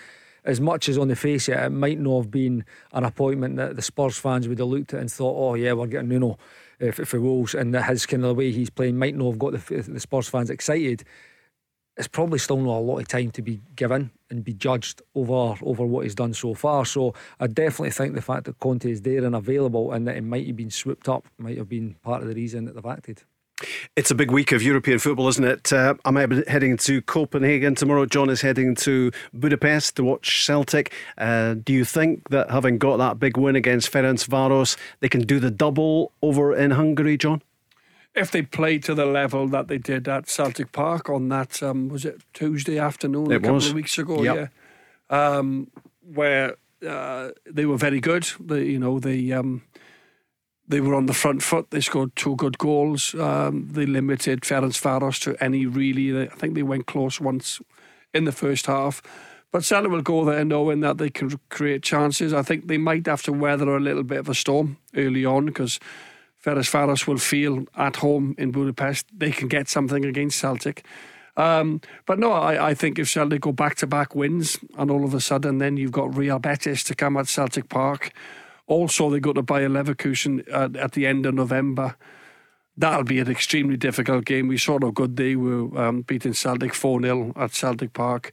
as 0.45 0.61
much 0.61 0.87
as 0.87 0.97
on 0.97 1.09
the 1.09 1.15
face 1.17 1.49
of 1.49 1.55
it, 1.55 1.63
it 1.65 1.69
might 1.71 1.99
not 1.99 2.21
have 2.21 2.31
been 2.31 2.63
an 2.93 3.03
appointment 3.03 3.57
that 3.57 3.75
the 3.75 3.81
Spurs 3.81 4.17
fans 4.17 4.47
would 4.47 4.59
have 4.59 4.69
looked 4.69 4.93
at 4.93 5.01
and 5.01 5.11
thought, 5.11 5.35
oh 5.37 5.55
yeah, 5.55 5.73
we're 5.73 5.87
getting 5.87 6.07
Nuno 6.07 6.37
if 6.79 6.95
for 7.05 7.19
Wolves, 7.19 7.53
and 7.53 7.75
his 7.75 8.05
kind 8.05 8.23
of 8.23 8.29
the 8.29 8.35
way 8.35 8.53
he's 8.53 8.69
playing 8.69 8.97
might 8.97 9.15
not 9.15 9.31
have 9.31 9.39
got 9.39 9.51
the, 9.51 9.81
the 9.81 9.99
Spurs 9.99 10.29
fans 10.29 10.49
excited 10.49 11.03
it's 11.97 12.07
probably 12.07 12.39
still 12.39 12.57
not 12.57 12.77
a 12.77 12.79
lot 12.79 12.99
of 12.99 13.07
time 13.07 13.31
to 13.31 13.41
be 13.41 13.61
given 13.75 14.11
and 14.29 14.43
be 14.43 14.53
judged 14.53 15.01
over 15.13 15.55
over 15.61 15.85
what 15.85 16.03
he's 16.03 16.15
done 16.15 16.33
so 16.33 16.53
far. 16.53 16.85
So 16.85 17.13
I 17.39 17.47
definitely 17.47 17.91
think 17.91 18.15
the 18.15 18.21
fact 18.21 18.45
that 18.45 18.59
Conte 18.59 18.89
is 18.89 19.01
there 19.01 19.23
and 19.23 19.35
available 19.35 19.91
and 19.91 20.07
that 20.07 20.17
it 20.17 20.23
might 20.23 20.47
have 20.47 20.55
been 20.55 20.71
swooped 20.71 21.07
up 21.07 21.27
might 21.37 21.57
have 21.57 21.69
been 21.69 21.95
part 22.03 22.21
of 22.21 22.27
the 22.27 22.35
reason 22.35 22.65
that 22.65 22.75
they've 22.75 22.85
acted. 22.85 23.23
It's 23.95 24.11
a 24.11 24.15
big 24.15 24.31
week 24.31 24.51
of 24.51 24.61
European 24.61 24.99
football, 24.99 25.29
isn't 25.29 25.43
it? 25.43 25.71
Uh, 25.71 25.95
I'm 26.03 26.15
heading 26.45 26.75
to 26.77 27.01
Copenhagen 27.01 27.73
tomorrow. 27.73 28.05
John 28.05 28.29
is 28.29 28.41
heading 28.41 28.75
to 28.75 29.11
Budapest 29.33 29.95
to 29.95 30.03
watch 30.03 30.45
Celtic. 30.45 30.91
Uh, 31.17 31.53
do 31.53 31.71
you 31.71 31.85
think 31.85 32.27
that 32.29 32.51
having 32.51 32.77
got 32.77 32.97
that 32.97 33.17
big 33.17 33.37
win 33.37 33.55
against 33.55 33.91
Ferencvaros, 33.91 34.75
they 34.99 35.07
can 35.07 35.21
do 35.21 35.39
the 35.39 35.51
double 35.51 36.11
over 36.21 36.53
in 36.53 36.71
Hungary, 36.71 37.17
John? 37.17 37.41
If 38.15 38.31
they 38.31 38.41
play 38.41 38.79
to 38.79 38.95
the 38.95 39.05
level 39.05 39.47
that 39.49 39.67
they 39.67 39.77
did 39.77 40.07
at 40.07 40.29
Celtic 40.29 40.71
Park 40.71 41.09
on 41.09 41.29
that 41.29 41.61
um, 41.61 41.89
was 41.89 42.05
it 42.05 42.21
Tuesday 42.33 42.79
afternoon 42.79 43.31
it 43.31 43.35
a 43.35 43.39
couple 43.39 43.55
was. 43.55 43.67
of 43.67 43.73
weeks 43.73 43.97
ago, 43.97 44.23
yep. 44.23 44.51
yeah, 45.09 45.37
um, 45.37 45.69
where 46.13 46.55
uh, 46.87 47.31
they 47.49 47.65
were 47.65 47.77
very 47.77 47.99
good. 47.99 48.27
They, 48.39 48.65
you 48.65 48.79
know, 48.79 48.99
they 48.99 49.31
um, 49.31 49.63
they 50.67 50.81
were 50.81 50.95
on 50.95 51.05
the 51.05 51.13
front 51.13 51.43
foot. 51.43 51.71
They 51.71 51.81
scored 51.81 52.15
two 52.15 52.35
good 52.35 52.57
goals. 52.57 53.13
Um, 53.15 53.69
they 53.71 53.85
limited 53.85 54.41
Ferencvaros 54.41 55.21
to 55.23 55.43
any 55.43 55.65
really. 55.65 56.27
I 56.27 56.27
think 56.27 56.55
they 56.55 56.63
went 56.63 56.87
close 56.87 57.19
once 57.19 57.61
in 58.13 58.23
the 58.23 58.31
first 58.31 58.65
half. 58.65 59.01
But 59.51 59.63
Celtic 59.63 59.91
will 59.91 60.01
go 60.01 60.25
there 60.25 60.43
knowing 60.43 60.81
that 60.81 60.97
they 60.97 61.09
can 61.09 61.39
create 61.49 61.81
chances. 61.81 62.33
I 62.33 62.41
think 62.41 62.67
they 62.67 62.77
might 62.77 63.05
have 63.07 63.23
to 63.23 63.31
weather 63.31 63.75
a 63.75 63.79
little 63.79 64.03
bit 64.03 64.19
of 64.19 64.27
a 64.27 64.33
storm 64.33 64.77
early 64.95 65.23
on 65.23 65.45
because 65.45 65.79
Ferencvaros 66.45 67.07
will 67.07 67.17
feel 67.17 67.65
at 67.75 67.95
home 67.95 68.35
in 68.37 68.51
Budapest. 68.51 69.07
They 69.11 69.31
can 69.31 69.47
get 69.47 69.67
something 69.67 70.05
against 70.05 70.37
Celtic. 70.37 70.85
Um, 71.37 71.81
but 72.05 72.19
no, 72.19 72.31
I, 72.31 72.69
I, 72.69 72.73
think 72.75 72.99
if 72.99 73.09
Celtic 73.09 73.41
go 73.41 73.51
back 73.51 73.75
to 73.77 73.87
back 73.87 74.15
wins 74.15 74.57
and 74.77 74.89
all 74.89 75.03
of 75.03 75.13
a 75.13 75.19
sudden 75.19 75.57
then 75.57 75.75
you've 75.75 75.91
got 75.91 76.15
Real 76.15 76.39
Betis 76.39 76.81
to 76.85 76.95
come 76.95 77.17
at 77.17 77.27
Celtic 77.27 77.67
Park. 77.67 78.13
Also, 78.67 79.09
they 79.09 79.19
go 79.19 79.33
to 79.33 79.41
Bayer 79.41 79.67
Leverkusen 79.67 80.47
at, 80.53 80.77
at 80.77 80.91
the 80.93 81.05
end 81.05 81.25
of 81.25 81.33
November. 81.33 81.97
That'll 82.77 83.03
be 83.03 83.19
an 83.19 83.29
extremely 83.29 83.75
difficult 83.75 84.23
game. 84.23 84.47
We 84.47 84.57
saw 84.57 84.79
how 84.79 84.91
good 84.91 85.17
they 85.17 85.35
were 85.35 85.77
um, 85.77 86.03
beating 86.03 86.33
Celtic 86.33 86.73
4 86.73 87.01
0 87.01 87.33
at 87.35 87.53
Celtic 87.53 87.91
Park. 87.93 88.31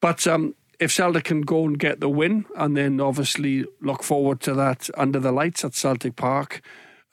But 0.00 0.26
um, 0.26 0.54
if 0.80 0.90
Celtic 0.90 1.24
can 1.24 1.42
go 1.42 1.66
and 1.66 1.78
get 1.78 2.00
the 2.00 2.08
win 2.08 2.46
and 2.56 2.76
then 2.76 3.00
obviously 3.00 3.64
look 3.80 4.02
forward 4.02 4.40
to 4.40 4.54
that 4.54 4.90
under 4.96 5.20
the 5.20 5.30
lights 5.30 5.64
at 5.64 5.74
Celtic 5.74 6.16
Park 6.16 6.62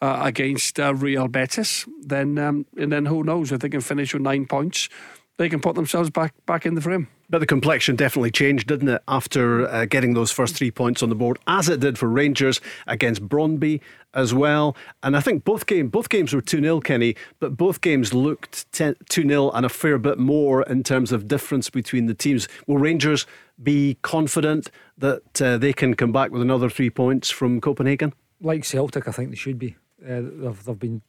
uh, 0.01 0.21
against 0.23 0.79
uh, 0.79 0.93
Real 0.93 1.27
Betis, 1.27 1.85
then 2.01 2.37
um, 2.37 2.65
and 2.77 2.91
then 2.91 3.05
who 3.05 3.23
knows 3.23 3.51
if 3.51 3.59
they 3.59 3.69
can 3.69 3.81
finish 3.81 4.13
with 4.13 4.23
nine 4.23 4.45
points, 4.45 4.89
they 5.37 5.49
can 5.49 5.59
put 5.59 5.75
themselves 5.75 6.09
back 6.09 6.33
back 6.45 6.65
in 6.65 6.75
the 6.75 6.81
frame. 6.81 7.07
But 7.29 7.39
the 7.39 7.45
complexion 7.45 7.95
definitely 7.95 8.31
changed, 8.31 8.67
didn't 8.67 8.89
it, 8.89 9.01
after 9.07 9.65
uh, 9.65 9.85
getting 9.85 10.13
those 10.13 10.31
first 10.31 10.55
three 10.55 10.69
points 10.69 11.01
on 11.01 11.07
the 11.07 11.15
board, 11.15 11.39
as 11.47 11.69
it 11.69 11.79
did 11.79 11.97
for 11.97 12.09
Rangers 12.09 12.59
against 12.87 13.25
Brøndby 13.27 13.79
as 14.13 14.33
well. 14.33 14.75
And 15.01 15.15
I 15.15 15.21
think 15.21 15.45
both 15.45 15.65
game 15.65 15.87
both 15.87 16.09
games 16.09 16.33
were 16.33 16.41
two 16.41 16.59
0 16.59 16.81
Kenny, 16.81 17.15
but 17.39 17.55
both 17.55 17.79
games 17.81 18.13
looked 18.13 18.69
two 18.73 18.95
0 19.09 19.49
and 19.51 19.65
a 19.65 19.69
fair 19.69 19.97
bit 19.97 20.19
more 20.19 20.63
in 20.63 20.83
terms 20.83 21.11
of 21.11 21.27
difference 21.27 21.69
between 21.69 22.07
the 22.07 22.13
teams. 22.13 22.49
Will 22.67 22.77
Rangers 22.77 23.25
be 23.63 23.97
confident 24.01 24.69
that 24.97 25.41
uh, 25.41 25.57
they 25.57 25.73
can 25.73 25.93
come 25.93 26.11
back 26.11 26.31
with 26.31 26.41
another 26.41 26.69
three 26.69 26.89
points 26.89 27.29
from 27.29 27.61
Copenhagen? 27.61 28.13
Like 28.41 28.65
Celtic, 28.65 29.07
I 29.07 29.11
think 29.11 29.29
they 29.29 29.35
should 29.35 29.57
be. 29.57 29.77
Uh, 30.03 30.21
they've, 30.21 30.63
they've 30.65 30.79
been 30.79 31.01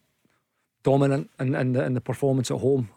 dominant 0.83 1.31
in, 1.39 1.55
in, 1.55 1.73
the, 1.73 1.85
in 1.85 1.95
the 1.95 2.01
performance 2.01 2.51
at 2.51 2.59
home. 2.59 2.89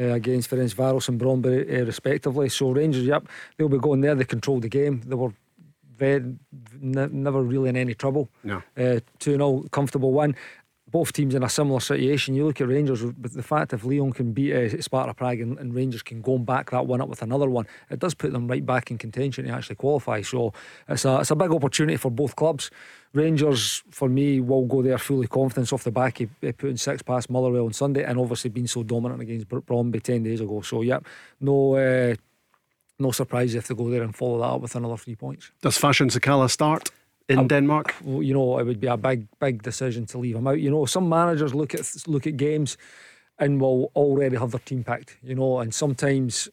Uh, 0.00 0.14
against 0.14 0.48
Ferencvaros 0.48 1.08
and 1.08 1.20
Brøndby 1.20 1.80
uh, 1.80 1.84
respectively. 1.84 2.48
So 2.48 2.70
Rangers, 2.70 3.04
yep, 3.04 3.26
they'll 3.56 3.68
be 3.68 3.78
going 3.78 4.00
there. 4.00 4.14
They 4.14 4.22
controlled 4.22 4.62
the 4.62 4.68
game. 4.68 5.02
They 5.04 5.16
were 5.16 5.32
very, 5.96 6.36
never 6.80 7.42
really 7.42 7.68
in 7.68 7.76
any 7.76 7.94
trouble. 7.94 8.28
No. 8.44 8.62
Uh, 8.76 9.00
2 9.18 9.32
0, 9.32 9.64
comfortable 9.72 10.12
win. 10.12 10.36
Both 10.90 11.12
teams 11.12 11.34
in 11.34 11.42
a 11.42 11.48
similar 11.48 11.80
situation. 11.80 12.34
You 12.34 12.46
look 12.46 12.60
at 12.60 12.68
Rangers, 12.68 13.04
but 13.04 13.32
the 13.32 13.42
fact 13.42 13.72
if 13.72 13.84
Lyon 13.84 14.12
can 14.12 14.32
beat 14.32 14.54
uh, 14.54 14.80
Sparta 14.80 15.14
Prague 15.14 15.40
and, 15.40 15.58
and, 15.58 15.74
Rangers 15.74 16.02
can 16.02 16.22
go 16.22 16.36
and 16.36 16.46
back 16.46 16.70
that 16.70 16.86
one 16.86 17.00
up 17.00 17.08
with 17.08 17.22
another 17.22 17.48
one, 17.48 17.66
it 17.90 17.98
does 17.98 18.14
put 18.14 18.32
them 18.32 18.48
right 18.48 18.64
back 18.64 18.90
in 18.90 18.98
contention 18.98 19.44
to 19.44 19.50
actually 19.50 19.76
qualify. 19.76 20.22
So 20.22 20.52
it's 20.88 21.04
a, 21.04 21.20
it's 21.20 21.30
a 21.30 21.36
big 21.36 21.52
opportunity 21.52 21.96
for 21.96 22.10
both 22.10 22.36
clubs. 22.36 22.70
Rangers, 23.12 23.82
for 23.90 24.08
me, 24.08 24.40
will 24.40 24.66
go 24.66 24.82
there 24.82 24.98
fully 24.98 25.26
confident 25.26 25.72
off 25.72 25.84
the 25.84 25.90
back 25.90 26.20
of 26.20 26.28
putting 26.40 26.76
six 26.76 27.02
past 27.02 27.30
Motherwell 27.30 27.66
on 27.66 27.72
Sunday 27.72 28.04
and 28.04 28.18
obviously 28.18 28.50
being 28.50 28.66
so 28.66 28.82
dominant 28.82 29.20
against 29.20 29.48
Brøndby 29.48 30.02
10 30.02 30.22
days 30.22 30.40
ago. 30.40 30.60
So, 30.62 30.82
yeah, 30.82 31.00
no. 31.40 31.76
Uh, 31.76 32.14
no 32.98 33.12
surprise 33.12 33.54
if 33.54 33.68
they 33.68 33.74
go 33.74 33.88
there 33.90 34.02
and 34.02 34.14
follow 34.14 34.38
that 34.38 34.44
up 34.44 34.60
with 34.60 34.74
another 34.74 34.96
three 34.96 35.14
points. 35.14 35.52
Does 35.62 35.78
Fashion 35.78 36.08
Sakala 36.08 36.50
start 36.50 36.90
in 37.28 37.48
Denmark? 37.48 37.94
You 38.04 38.34
know, 38.34 38.58
it 38.58 38.64
would 38.64 38.80
be 38.80 38.86
a 38.86 38.96
big, 38.96 39.26
big 39.38 39.62
decision 39.62 40.06
to 40.06 40.18
leave 40.18 40.36
him 40.36 40.46
out. 40.46 40.60
You 40.60 40.70
know, 40.70 40.86
some 40.86 41.08
managers 41.08 41.54
look 41.54 41.74
at 41.74 41.86
look 42.06 42.26
at 42.26 42.36
games 42.36 42.76
and 43.38 43.60
will 43.60 43.90
already 43.94 44.36
have 44.36 44.50
their 44.50 44.60
team 44.60 44.84
picked. 44.84 45.16
You 45.22 45.34
know, 45.34 45.60
and 45.60 45.72
sometimes 45.72 46.48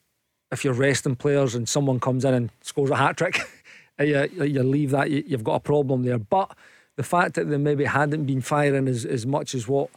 if 0.51 0.63
you're 0.63 0.73
resting 0.73 1.15
players 1.15 1.55
and 1.55 1.67
someone 1.67 1.99
comes 1.99 2.25
in 2.25 2.33
and 2.33 2.49
scores 2.61 2.91
a 2.91 2.95
hat 2.95 3.17
trick, 3.17 3.39
you, 3.99 4.29
you 4.43 4.63
leave 4.63 4.91
that 4.91 5.09
you, 5.09 5.23
have 5.31 5.43
got 5.43 5.55
a 5.55 5.59
problem 5.59 6.03
there. 6.03 6.19
But 6.19 6.55
the 6.95 7.03
fact 7.03 7.35
that 7.35 7.49
they 7.49 7.57
maybe 7.57 7.85
hadn't 7.85 8.25
been 8.25 8.41
firing 8.41 8.87
as, 8.87 9.05
as 9.05 9.25
much 9.25 9.55
as 9.55 9.67
what 9.67 9.89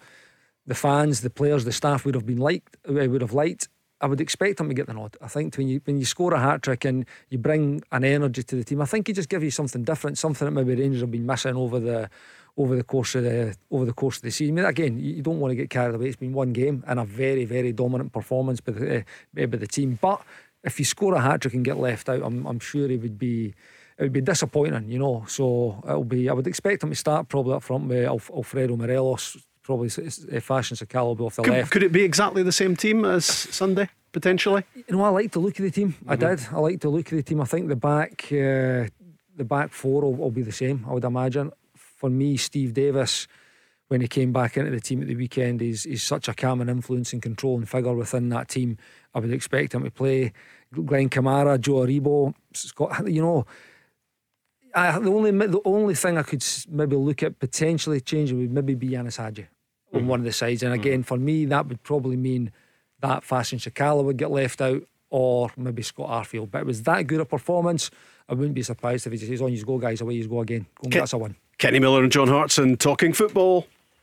the 0.67 0.75
fans, 0.75 1.21
the 1.21 1.31
players, 1.31 1.65
the 1.65 1.73
staff 1.73 2.05
would 2.05 2.15
have 2.15 2.27
been 2.27 2.39
liked, 2.39 2.77
would 2.87 3.23
have 3.23 3.33
liked 3.33 3.69
I 4.01 4.07
would 4.07 4.21
expect 4.21 4.61
him 4.61 4.69
to 4.69 4.75
get 4.75 4.87
the 4.87 4.95
nod. 4.95 5.17
I 5.21 5.29
think 5.29 5.57
when 5.57 5.69
you 5.69 5.81
when 5.85 5.99
you 5.99 6.05
score 6.05 6.33
a 6.35 6.39
hat 6.41 6.63
trick 6.63 6.85
and 6.85 7.05
you 7.31 7.39
bring 7.39 7.83
an 7.91 8.05
energy 8.05 8.43
to 8.43 8.57
the 8.57 8.65
team, 8.65 8.81
I 8.81 8.87
think 8.87 9.07
he 9.07 9.13
just 9.13 9.29
give 9.29 9.43
you 9.43 9.51
something 9.51 9.83
different, 9.85 10.19
something 10.19 10.45
that 10.45 10.53
maybe 10.53 10.81
Rangers 10.81 11.01
have 11.01 11.11
been 11.11 11.27
missing 11.27 11.57
over 11.57 11.81
the 11.81 12.09
over 12.57 12.77
the 12.77 12.85
course 12.85 13.15
of 13.15 13.25
the 13.25 13.57
over 13.71 13.85
the 13.85 13.93
course 13.93 14.17
of 14.17 14.23
the 14.23 14.31
season. 14.31 14.59
I 14.59 14.63
mean, 14.63 14.71
again, 14.71 14.99
you 14.99 15.23
don't 15.23 15.41
want 15.41 15.51
to 15.53 15.57
get 15.57 15.71
carried 15.71 15.95
away. 15.95 16.07
It's 16.07 16.17
been 16.17 16.33
one 16.33 16.53
game 16.53 16.85
and 16.87 17.01
a 17.01 17.05
very 17.05 17.45
very 17.45 17.73
dominant 17.73 18.13
performance 18.13 18.61
by 18.61 18.73
the, 18.73 18.99
uh, 18.99 19.47
by 19.47 19.57
the 19.57 19.67
team. 19.67 19.99
But 20.01 20.23
if 20.63 20.79
you 20.79 20.85
score 20.85 21.15
a 21.15 21.21
hat 21.21 21.41
trick 21.41 21.55
and 21.55 21.65
get 21.65 21.79
left 21.79 22.09
out, 22.09 22.23
I'm 22.23 22.47
I'm 22.47 22.61
sure 22.61 22.89
he 22.89 22.97
would 22.97 23.19
be 23.19 23.55
it 23.99 24.03
would 24.03 24.13
be 24.13 24.21
disappointing, 24.21 24.89
you 24.89 24.99
know. 25.01 25.25
So 25.27 25.83
it'll 25.85 26.05
be. 26.05 26.29
I 26.29 26.33
would 26.33 26.47
expect 26.47 26.85
him 26.85 26.91
to 26.91 26.97
start 26.97 27.29
probably 27.29 27.55
up 27.55 27.65
front 27.65 27.89
with 27.89 28.07
Alfredo 28.07 28.77
Morelos, 28.77 29.37
probably 29.69 29.91
Fashion 29.91 30.77
Sakala 30.79 31.21
off 31.21 31.37
the 31.37 31.43
could, 31.43 31.53
left. 31.53 31.71
Could 31.71 31.83
it 31.83 31.93
be 31.93 32.03
exactly 32.03 32.43
the 32.43 32.57
same 32.61 32.75
team 32.75 33.05
as 33.05 33.27
Sunday? 33.27 33.89
potentially? 34.13 34.65
You 34.75 34.97
know, 34.97 35.03
I 35.05 35.11
like 35.11 35.33
the 35.33 35.39
look 35.39 35.59
of 35.59 35.65
the 35.65 35.71
team. 35.71 35.93
Mm-hmm. 35.93 36.11
I 36.11 36.17
did. 36.17 36.41
I 36.51 36.59
like 36.59 36.81
the 36.81 36.89
look 36.89 37.11
of 37.13 37.17
the 37.17 37.23
team. 37.23 37.41
I 37.41 37.45
think 37.45 37.69
the 37.69 37.77
back, 37.77 38.25
uh, 38.33 38.89
the 39.37 39.45
back 39.45 39.73
four 39.73 40.03
will, 40.03 40.15
will, 40.15 40.31
be 40.31 40.43
the 40.43 40.53
same. 40.53 40.85
I 40.89 40.93
would 40.93 41.05
imagine. 41.05 41.53
For 41.75 42.11
me, 42.11 42.37
Steve 42.37 42.75
Davis, 42.75 43.27
when 43.89 44.01
he 44.01 44.09
came 44.09 44.33
back 44.33 44.57
into 44.57 44.71
the 44.71 44.81
team 44.81 45.03
at 45.03 45.09
the 45.09 45.17
weekend, 45.17 45.61
he's, 45.61 45.83
he's 45.85 46.03
such 46.03 46.29
a 46.29 46.35
influence 46.51 47.13
and 47.13 47.23
controlling 47.23 47.67
figure 47.67 47.95
within 47.95 48.29
that 48.31 48.49
team. 48.49 48.79
I 49.15 49.21
would 49.21 49.33
expect 49.33 49.75
him 49.75 49.85
to 49.85 49.91
play. 49.91 50.33
Glenn 50.73 51.09
Kamara, 51.09 51.61
Joe 51.61 51.87
Aribo, 51.87 52.35
Scott. 52.53 53.09
You 53.09 53.23
know. 53.23 53.47
I, 54.75 54.99
the 54.99 55.11
only 55.11 55.31
the 55.31 55.63
only 55.65 55.95
thing 55.95 56.19
I 56.19 56.23
could 56.23 56.45
maybe 56.69 56.95
look 56.95 57.23
at 57.23 57.39
potentially 57.39 58.01
changing 58.01 58.39
would 58.39 58.53
maybe 58.53 58.75
be 58.75 58.91
Ianis 58.91 59.17
Hagi 59.17 59.47
on 59.93 60.01
mm-hmm. 60.01 60.09
one 60.09 60.21
of 60.21 60.25
the 60.25 60.33
sides, 60.33 60.63
and 60.63 60.73
again 60.73 61.01
mm-hmm. 61.01 61.03
for 61.03 61.17
me 61.17 61.45
that 61.47 61.67
would 61.67 61.83
probably 61.83 62.17
mean 62.17 62.53
that 63.01 63.25
Fashion 63.25 63.59
Sakala 63.59 64.03
would 64.05 64.17
get 64.17 64.31
left 64.31 64.61
out 64.61 64.83
or 65.11 65.51
maybe 65.57 65.83
Scott 65.83 66.09
Arfield. 66.09 66.51
But 66.51 66.61
it 66.63 66.67
was 66.67 66.83
that 66.83 67.07
good 67.07 67.21
a 67.21 67.25
performance. 67.25 67.91
I 68.29 68.35
wouldn't 68.35 68.55
be 68.55 68.63
surprised 68.63 69.07
if 69.07 69.13
he 69.13 69.19
just 69.19 69.31
says, 69.31 69.41
on 69.41 69.53
you 69.53 69.65
go, 69.65 69.79
guys, 69.79 70.01
away 70.01 70.15
you 70.15 70.29
go 70.29 70.41
again. 70.41 70.67
Go 70.77 70.85
and 70.85 70.93
Ken- 70.93 71.01
that's 71.01 71.13
a 71.13 71.19
win. 71.19 71.37
Kenny 71.57 71.79
Miller 71.79 72.03
and 72.03 72.13
John 72.13 72.29
Hartson 72.29 72.77
talking 72.77 73.13
football. 73.13 73.67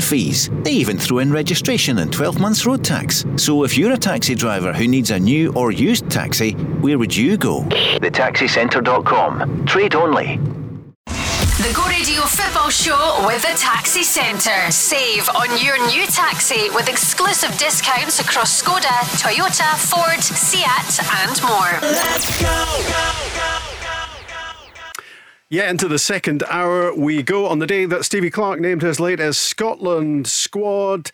fees. 0.00 0.50
They 0.62 0.72
even 0.72 0.98
throw 0.98 1.18
in 1.18 1.32
registration 1.32 1.98
and 1.98 2.12
12 2.12 2.38
months 2.40 2.66
road 2.66 2.84
tax. 2.84 3.24
So 3.36 3.64
if 3.64 3.76
you're 3.76 3.92
a 3.92 3.96
taxi 3.96 4.34
driver 4.34 4.72
who 4.72 4.86
needs 4.88 5.10
a 5.10 5.18
new 5.18 5.52
or 5.54 5.72
used 5.72 6.10
taxi, 6.10 6.52
where 6.80 6.98
would 6.98 7.14
you 7.14 7.36
go? 7.36 7.62
TheTaxiCentre.com. 8.00 9.66
Trade 9.66 9.94
only. 9.94 10.40
The 11.56 11.72
Go 11.74 11.86
Radio 11.86 12.20
Football 12.20 12.68
Show 12.68 13.24
with 13.26 13.40
the 13.40 13.56
Taxi 13.56 14.02
Centre. 14.02 14.70
Save 14.70 15.28
on 15.30 15.48
your 15.64 15.78
new 15.86 16.06
taxi 16.06 16.68
with 16.70 16.88
exclusive 16.88 17.56
discounts 17.56 18.20
across 18.20 18.62
Skoda, 18.62 19.00
Toyota, 19.16 19.74
Ford, 19.76 20.22
Seat, 20.22 20.66
and 21.24 21.42
more. 21.42 21.80
Let's 21.80 22.40
go, 22.42 22.64
go, 22.88 23.12
go. 23.34 23.65
Yeah, 25.48 25.70
into 25.70 25.86
the 25.86 26.00
second 26.00 26.42
hour 26.50 26.92
we 26.92 27.22
go 27.22 27.46
on 27.46 27.60
the 27.60 27.68
day 27.68 27.84
that 27.84 28.04
Stevie 28.04 28.30
Clarke 28.30 28.58
named 28.58 28.82
his 28.82 28.98
latest 28.98 29.42
Scotland 29.42 30.26
squad. 30.26 31.12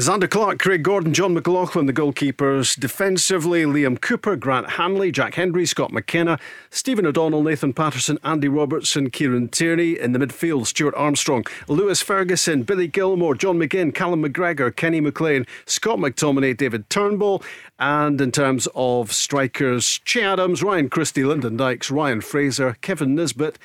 Zander 0.00 0.28
Clark, 0.28 0.58
Craig 0.58 0.82
Gordon, 0.82 1.14
John 1.14 1.34
McLaughlin, 1.34 1.86
the 1.86 1.92
goalkeepers. 1.92 2.76
Defensively, 2.76 3.62
Liam 3.62 4.00
Cooper, 4.00 4.34
Grant 4.34 4.70
Hanley, 4.70 5.12
Jack 5.12 5.36
Hendry, 5.36 5.64
Scott 5.64 5.92
McKenna, 5.92 6.36
Stephen 6.68 7.06
O'Donnell, 7.06 7.44
Nathan 7.44 7.72
Patterson, 7.72 8.18
Andy 8.24 8.48
Robertson, 8.48 9.08
Kieran 9.08 9.46
Tierney. 9.46 9.96
In 9.96 10.10
the 10.10 10.18
midfield, 10.18 10.66
Stuart 10.66 10.96
Armstrong, 10.96 11.46
Lewis 11.68 12.02
Ferguson, 12.02 12.64
Billy 12.64 12.88
Gilmour, 12.88 13.36
John 13.36 13.56
McGinn, 13.56 13.94
Callum 13.94 14.24
McGregor, 14.24 14.74
Kenny 14.74 15.00
McLean, 15.00 15.46
Scott 15.64 16.00
McTominay, 16.00 16.56
David 16.56 16.90
Turnbull. 16.90 17.40
And 17.78 18.20
in 18.20 18.32
terms 18.32 18.66
of 18.74 19.12
strikers, 19.12 20.00
Che 20.04 20.24
Adams, 20.24 20.64
Ryan 20.64 20.88
Christie, 20.88 21.24
Lyndon 21.24 21.56
Dykes, 21.56 21.92
Ryan 21.92 22.20
Fraser, 22.20 22.76
Kevin 22.80 23.14
Nisbet. 23.14 23.58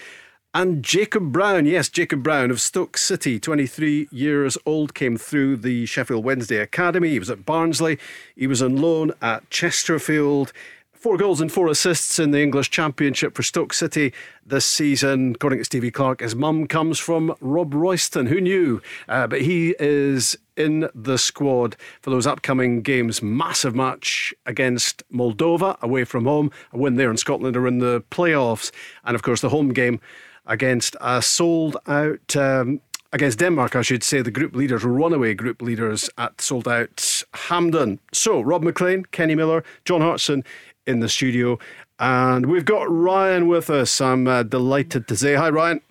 And 0.51 0.81
Jacob 0.83 1.31
Brown, 1.31 1.67
yes, 1.67 1.89
Jacob 1.89 2.23
Brown 2.23 2.49
of 2.49 2.59
Stoke 2.59 2.97
City, 2.97 3.39
23 3.39 4.07
years 4.11 4.57
old, 4.65 4.95
came 4.95 5.15
through 5.15 5.57
the 5.57 5.85
Sheffield 5.85 6.25
Wednesday 6.25 6.57
Academy. 6.57 7.09
He 7.09 7.19
was 7.19 7.29
at 7.29 7.45
Barnsley. 7.45 7.99
He 8.35 8.47
was 8.47 8.59
on 8.59 8.77
loan 8.77 9.11
at 9.21 9.47
Chesterfield. 9.51 10.51
Four 10.91 11.17
goals 11.17 11.39
and 11.39 11.51
four 11.51 11.67
assists 11.67 12.17
in 12.17 12.31
the 12.31 12.41
English 12.41 12.71
Championship 12.71 13.35
for 13.35 13.43
Stoke 13.43 13.73
City 13.73 14.11
this 14.43 14.65
season. 14.65 15.35
According 15.35 15.59
to 15.59 15.65
Stevie 15.65 15.91
Clarke, 15.91 16.21
his 16.21 16.35
mum 16.35 16.65
comes 16.65 16.97
from 16.97 17.35
Robroyston. 17.43 18.27
Who 18.27 18.41
knew? 18.41 18.81
Uh, 19.07 19.27
but 19.27 19.41
he 19.41 19.75
is 19.79 20.35
in 20.57 20.89
the 20.95 21.19
squad 21.19 21.77
for 22.01 22.09
those 22.09 22.25
upcoming 22.25 22.81
games. 22.81 23.21
Massive 23.21 23.75
match 23.75 24.33
against 24.47 25.03
Moldova 25.13 25.79
away 25.83 26.05
from 26.05 26.25
home. 26.25 26.49
A 26.73 26.77
win 26.79 26.95
there 26.95 27.11
in 27.11 27.17
Scotland 27.17 27.55
are 27.55 27.67
in 27.67 27.77
the 27.77 28.01
playoffs. 28.09 28.71
And 29.05 29.13
of 29.13 29.21
course, 29.21 29.41
the 29.41 29.49
home 29.49 29.73
game 29.73 30.01
against 30.49 30.97
a 30.99 31.21
sold 31.21 31.77
out. 31.87 32.35
Um, 32.35 32.81
against 33.11 33.39
Denmark, 33.39 33.75
I 33.75 33.81
should 33.81 34.03
say, 34.03 34.21
the 34.21 34.31
group 34.31 34.55
leaders, 34.55 34.83
runaway 34.83 35.33
group 35.33 35.61
leaders 35.61 36.09
at 36.17 36.41
sold 36.41 36.67
out 36.67 37.23
Hampden. 37.33 37.99
So, 38.13 38.41
Rob 38.41 38.63
Maclean, 38.63 39.05
Kenny 39.05 39.35
Miller, 39.35 39.63
John 39.85 40.01
Hartson 40.01 40.43
in 40.85 40.99
the 40.99 41.09
studio, 41.09 41.57
and 41.99 42.45
we've 42.45 42.65
got 42.65 42.83
Ryan 42.91 43.47
with 43.47 43.69
us. 43.69 44.01
I'm 44.01 44.27
uh, 44.27 44.43
delighted 44.43 45.07
to 45.07 45.15
say 45.15 45.35
hi, 45.35 45.49
Ryan. 45.49 45.81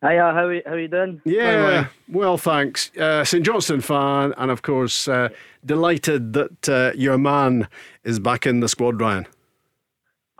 Hiya, 0.00 0.32
how 0.32 0.46
are, 0.46 0.62
how 0.64 0.72
are 0.72 0.78
you 0.78 0.88
doing? 0.88 1.20
Yeah, 1.24 1.82
hi, 1.82 1.90
well, 2.08 2.38
thanks. 2.38 2.96
Uh, 2.96 3.24
St 3.24 3.44
Johnstone 3.44 3.80
fan, 3.80 4.32
and 4.38 4.50
of 4.50 4.62
course, 4.62 5.08
uh, 5.08 5.28
delighted 5.66 6.34
that 6.34 6.68
uh, 6.68 6.92
your 6.94 7.18
man 7.18 7.68
is 8.04 8.20
back 8.20 8.46
in 8.46 8.60
the 8.60 8.68
squad, 8.68 9.00
Ryan. 9.00 9.26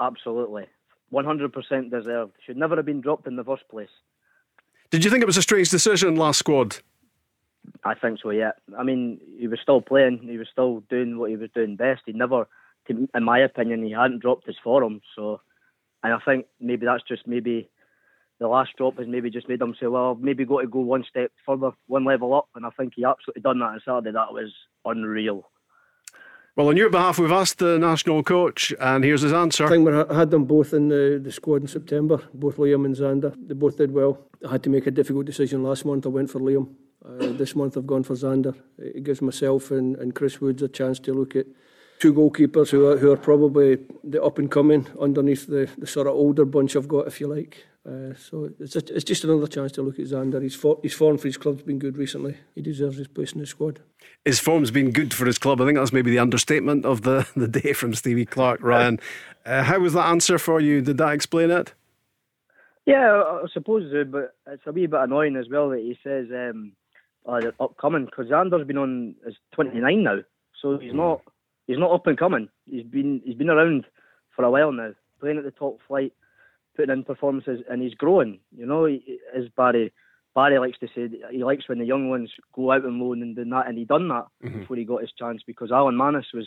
Absolutely. 0.01 0.67
100% 1.13 1.91
deserved. 1.91 2.33
Should 2.45 2.57
never 2.57 2.77
have 2.77 2.87
been 2.87 3.01
dropped 3.01 3.27
in 3.27 3.37
the 3.37 3.45
first 3.45 3.69
place. 3.69 3.89
Did 4.91 5.05
you 5.05 5.11
think 5.11 5.23
it 5.23 5.27
was 5.27 5.37
a 5.37 5.43
strange 5.43 5.71
decision 5.71 6.17
last 6.17 6.39
squad? 6.39 6.77
I 7.85 7.95
think 7.95 8.21
so, 8.23 8.31
yeah. 8.31 8.53
I 8.79 8.83
mean, 8.83 9.21
he 9.39 9.47
was 9.47 9.61
still 9.61 9.81
playing, 9.81 10.21
he 10.23 10.39
was 10.39 10.49
still 10.51 10.83
doing 10.89 11.19
what 11.19 11.31
he 11.31 11.37
was 11.37 11.51
doing 11.55 11.77
best. 11.77 12.03
He 12.07 12.13
never, 12.13 12.49
in 12.89 13.25
my 13.25 13.39
opinion, 13.41 13.85
he 13.85 13.93
hadn't 13.93 14.21
dropped 14.21 14.47
his 14.47 14.57
form. 14.63 15.01
So, 15.15 15.41
and 16.03 16.15
I 16.15 16.19
think 16.25 16.47
maybe 16.61 16.87
that's 16.87 17.03
just 17.07 17.27
maybe 17.27 17.69
the 18.39 18.49
last 18.49 18.71
drop 18.77 18.99
has 18.99 19.07
maybe 19.07 19.31
just 19.31 19.49
made 19.49 19.61
him 19.61 19.75
say, 19.79 19.87
well, 19.87 20.15
maybe 20.15 20.45
got 20.45 20.61
to 20.61 20.69
go 20.69 20.81
one 20.81 21.05
step 21.09 21.33
further, 21.45 21.73
one 21.87 22.05
level 22.05 22.35
up. 22.35 22.49
And 22.55 22.65
I 22.65 22.71
think 22.71 22.95
he 22.97 23.05
absolutely 23.05 23.43
done 23.43 23.59
that 23.59 23.67
on 23.67 23.81
Saturday. 23.85 24.13
That 24.13 24.33
was 24.33 24.53
unreal. 24.85 25.49
Well, 26.59 26.71
on 26.71 26.77
your 26.77 26.91
behalf, 26.91 27.21
we've 27.21 27.31
asked 27.31 27.59
the 27.59 27.79
national 27.79 28.25
coach, 28.25 28.75
and 28.81 29.05
here's 29.05 29.23
his 29.23 29.33
answer. 29.33 29.67
I 29.67 29.69
think 29.69 29.87
we 29.87 29.93
had 30.13 30.33
them 30.33 30.45
both 30.45 30.75
in 30.75 30.89
the, 30.89 31.21
the 31.23 31.31
squad 31.31 31.63
in 31.63 31.69
September, 31.69 32.21
both 32.35 32.57
Liam 32.57 32.85
and 32.85 32.97
Zander. 32.97 33.33
They 33.47 33.55
both 33.55 33.77
did 33.77 33.93
well. 33.93 34.19
I 34.45 34.51
had 34.51 34.65
to 34.65 34.69
make 34.69 34.89
a 34.89 34.91
difficult 34.91 35.27
decision 35.27 35.63
last 35.63 35.85
month. 35.85 36.05
I 36.05 36.09
went 36.09 36.31
for 36.31 36.41
Liam. 36.41 36.75
Uh, 37.07 37.29
this 37.39 37.55
month 37.55 37.77
I've 37.77 37.87
gone 37.87 38.03
for 38.03 38.15
Zander. 38.15 38.57
It 38.77 39.05
gives 39.05 39.23
myself 39.23 39.71
and, 39.71 39.95
and 39.99 40.17
Chris 40.17 40.41
Woods 40.41 40.61
a 40.61 40.67
chance 40.67 40.99
to 40.99 41.15
look 41.15 41.37
at 41.37 41.47
two 42.01 42.13
goalkeepers 42.13 42.71
who 42.71 42.89
are, 42.89 42.99
who 42.99 43.13
are 43.13 43.17
probably 43.17 43.79
the 44.03 44.21
up 44.21 44.41
and 44.41 44.51
coming 44.51 44.85
underneath 45.01 45.47
the, 45.47 45.71
the 45.79 45.87
sort 45.87 46.09
of 46.09 46.15
older 46.15 46.45
bunch 46.45 46.75
I've 46.75 46.89
got, 46.89 47.07
if 47.07 47.21
you 47.21 47.29
like. 47.29 47.69
Uh, 47.89 48.15
so 48.15 48.51
it's, 48.61 48.77
a, 48.77 48.95
it's 48.95 49.05
just 49.05 49.25
another 49.25 49.47
chance 49.47 49.73
to 49.73 49.83
look 49.83 49.99
at 49.99 50.05
Zander. 50.05 50.43
His, 50.43 50.55
for, 50.55 50.79
his 50.83 50.93
form 50.93 51.17
for 51.17 51.27
his 51.27 51.39
club's 51.39 51.63
been 51.63 51.79
good 51.79 51.97
recently. 51.97 52.37
He 52.55 52.61
deserves 52.61 52.99
his 52.99 53.09
place 53.09 53.33
in 53.33 53.41
the 53.41 53.47
squad. 53.47 53.81
His 54.27 54.39
form's 54.39 54.71
been 54.71 54.91
good 54.91 55.15
for 55.15 55.25
his 55.25 55.39
club. 55.39 55.63
I 55.63 55.65
think 55.65 55.79
that's 55.79 55.93
maybe 55.93 56.11
the 56.11 56.19
understatement 56.19 56.85
of 56.85 57.03
the, 57.03 57.27
the 57.37 57.49
day 57.49 57.73
from 57.73 57.95
Stevie 57.95 58.27
Clarke, 58.27 58.63
Ryan, 58.63 59.01
uh, 59.47 59.63
how 59.63 59.79
was 59.79 59.95
that 59.95 60.07
answer 60.07 60.39
for 60.39 60.61
you? 60.61 60.83
Did 60.83 60.99
that 60.99 61.13
explain 61.13 61.51
it? 61.51 61.73
Yeah, 62.85 63.23
I 63.23 63.45
suppose 63.53 63.91
so, 63.91 64.05
but 64.05 64.35
it's 64.47 64.63
a 64.67 64.73
wee 64.73 64.87
bit 64.87 65.01
annoying 65.01 65.37
as 65.37 65.47
well 65.51 65.71
that 65.71 65.79
he 65.79 65.99
says 66.03 66.27
um, 66.33 66.73
uh, 67.27 67.41
upcoming 67.61 68.05
because 68.07 68.27
Zander's 68.27 68.67
been 68.67 68.79
on 68.79 69.15
is 69.27 69.37
29 69.53 70.03
now, 70.03 70.19
so 70.61 70.79
he's 70.79 70.95
not 70.95 71.23
he's 71.67 71.79
not 71.79 71.93
up 71.93 72.07
and 72.07 72.19
coming. 72.19 72.49
He's 72.65 72.85
been 72.85 73.21
he's 73.25 73.35
been 73.35 73.51
around 73.51 73.87
for 74.35 74.45
a 74.45 74.51
while 74.51 74.73
now, 74.73 74.93
playing 75.21 75.39
at 75.39 75.45
the 75.45 75.51
top 75.51 75.81
flight, 75.87 76.13
putting 76.79 76.93
in 76.93 77.05
performances, 77.05 77.61
and 77.69 77.83
he's 77.83 77.95
growing. 77.95 78.39
You 78.57 78.65
know, 78.65 78.87
as 78.87 79.49
Barry 79.57 79.93
Barry 80.35 80.59
likes 80.59 80.79
to 80.79 80.87
say, 80.95 81.09
he 81.33 81.43
likes 81.43 81.69
when 81.69 81.79
the 81.79 81.85
young 81.85 82.09
ones 82.09 82.31
go 82.55 82.71
out 82.71 82.85
and 82.85 83.01
loan 83.01 83.23
and 83.23 83.35
do 83.35 83.45
that, 83.45 83.67
and 83.67 83.77
he 83.77 83.85
done 83.85 84.09
that 84.09 84.27
mm-hmm. 84.45 84.61
before 84.61 84.77
he 84.77 84.85
got 84.85 85.01
his 85.01 85.13
chance 85.19 85.43
because 85.45 85.73
Alan 85.73 85.97
Mannus 85.97 86.27
was 86.33 86.47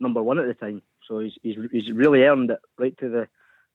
number 0.00 0.22
one 0.22 0.38
at 0.38 0.46
the 0.46 0.54
time, 0.54 0.82
so 1.06 1.20
he's 1.20 1.34
he's, 1.42 1.56
he's 1.70 1.92
really 1.92 2.22
earned 2.22 2.50
it 2.50 2.58
right 2.76 2.96
to 2.98 3.08
the 3.08 3.28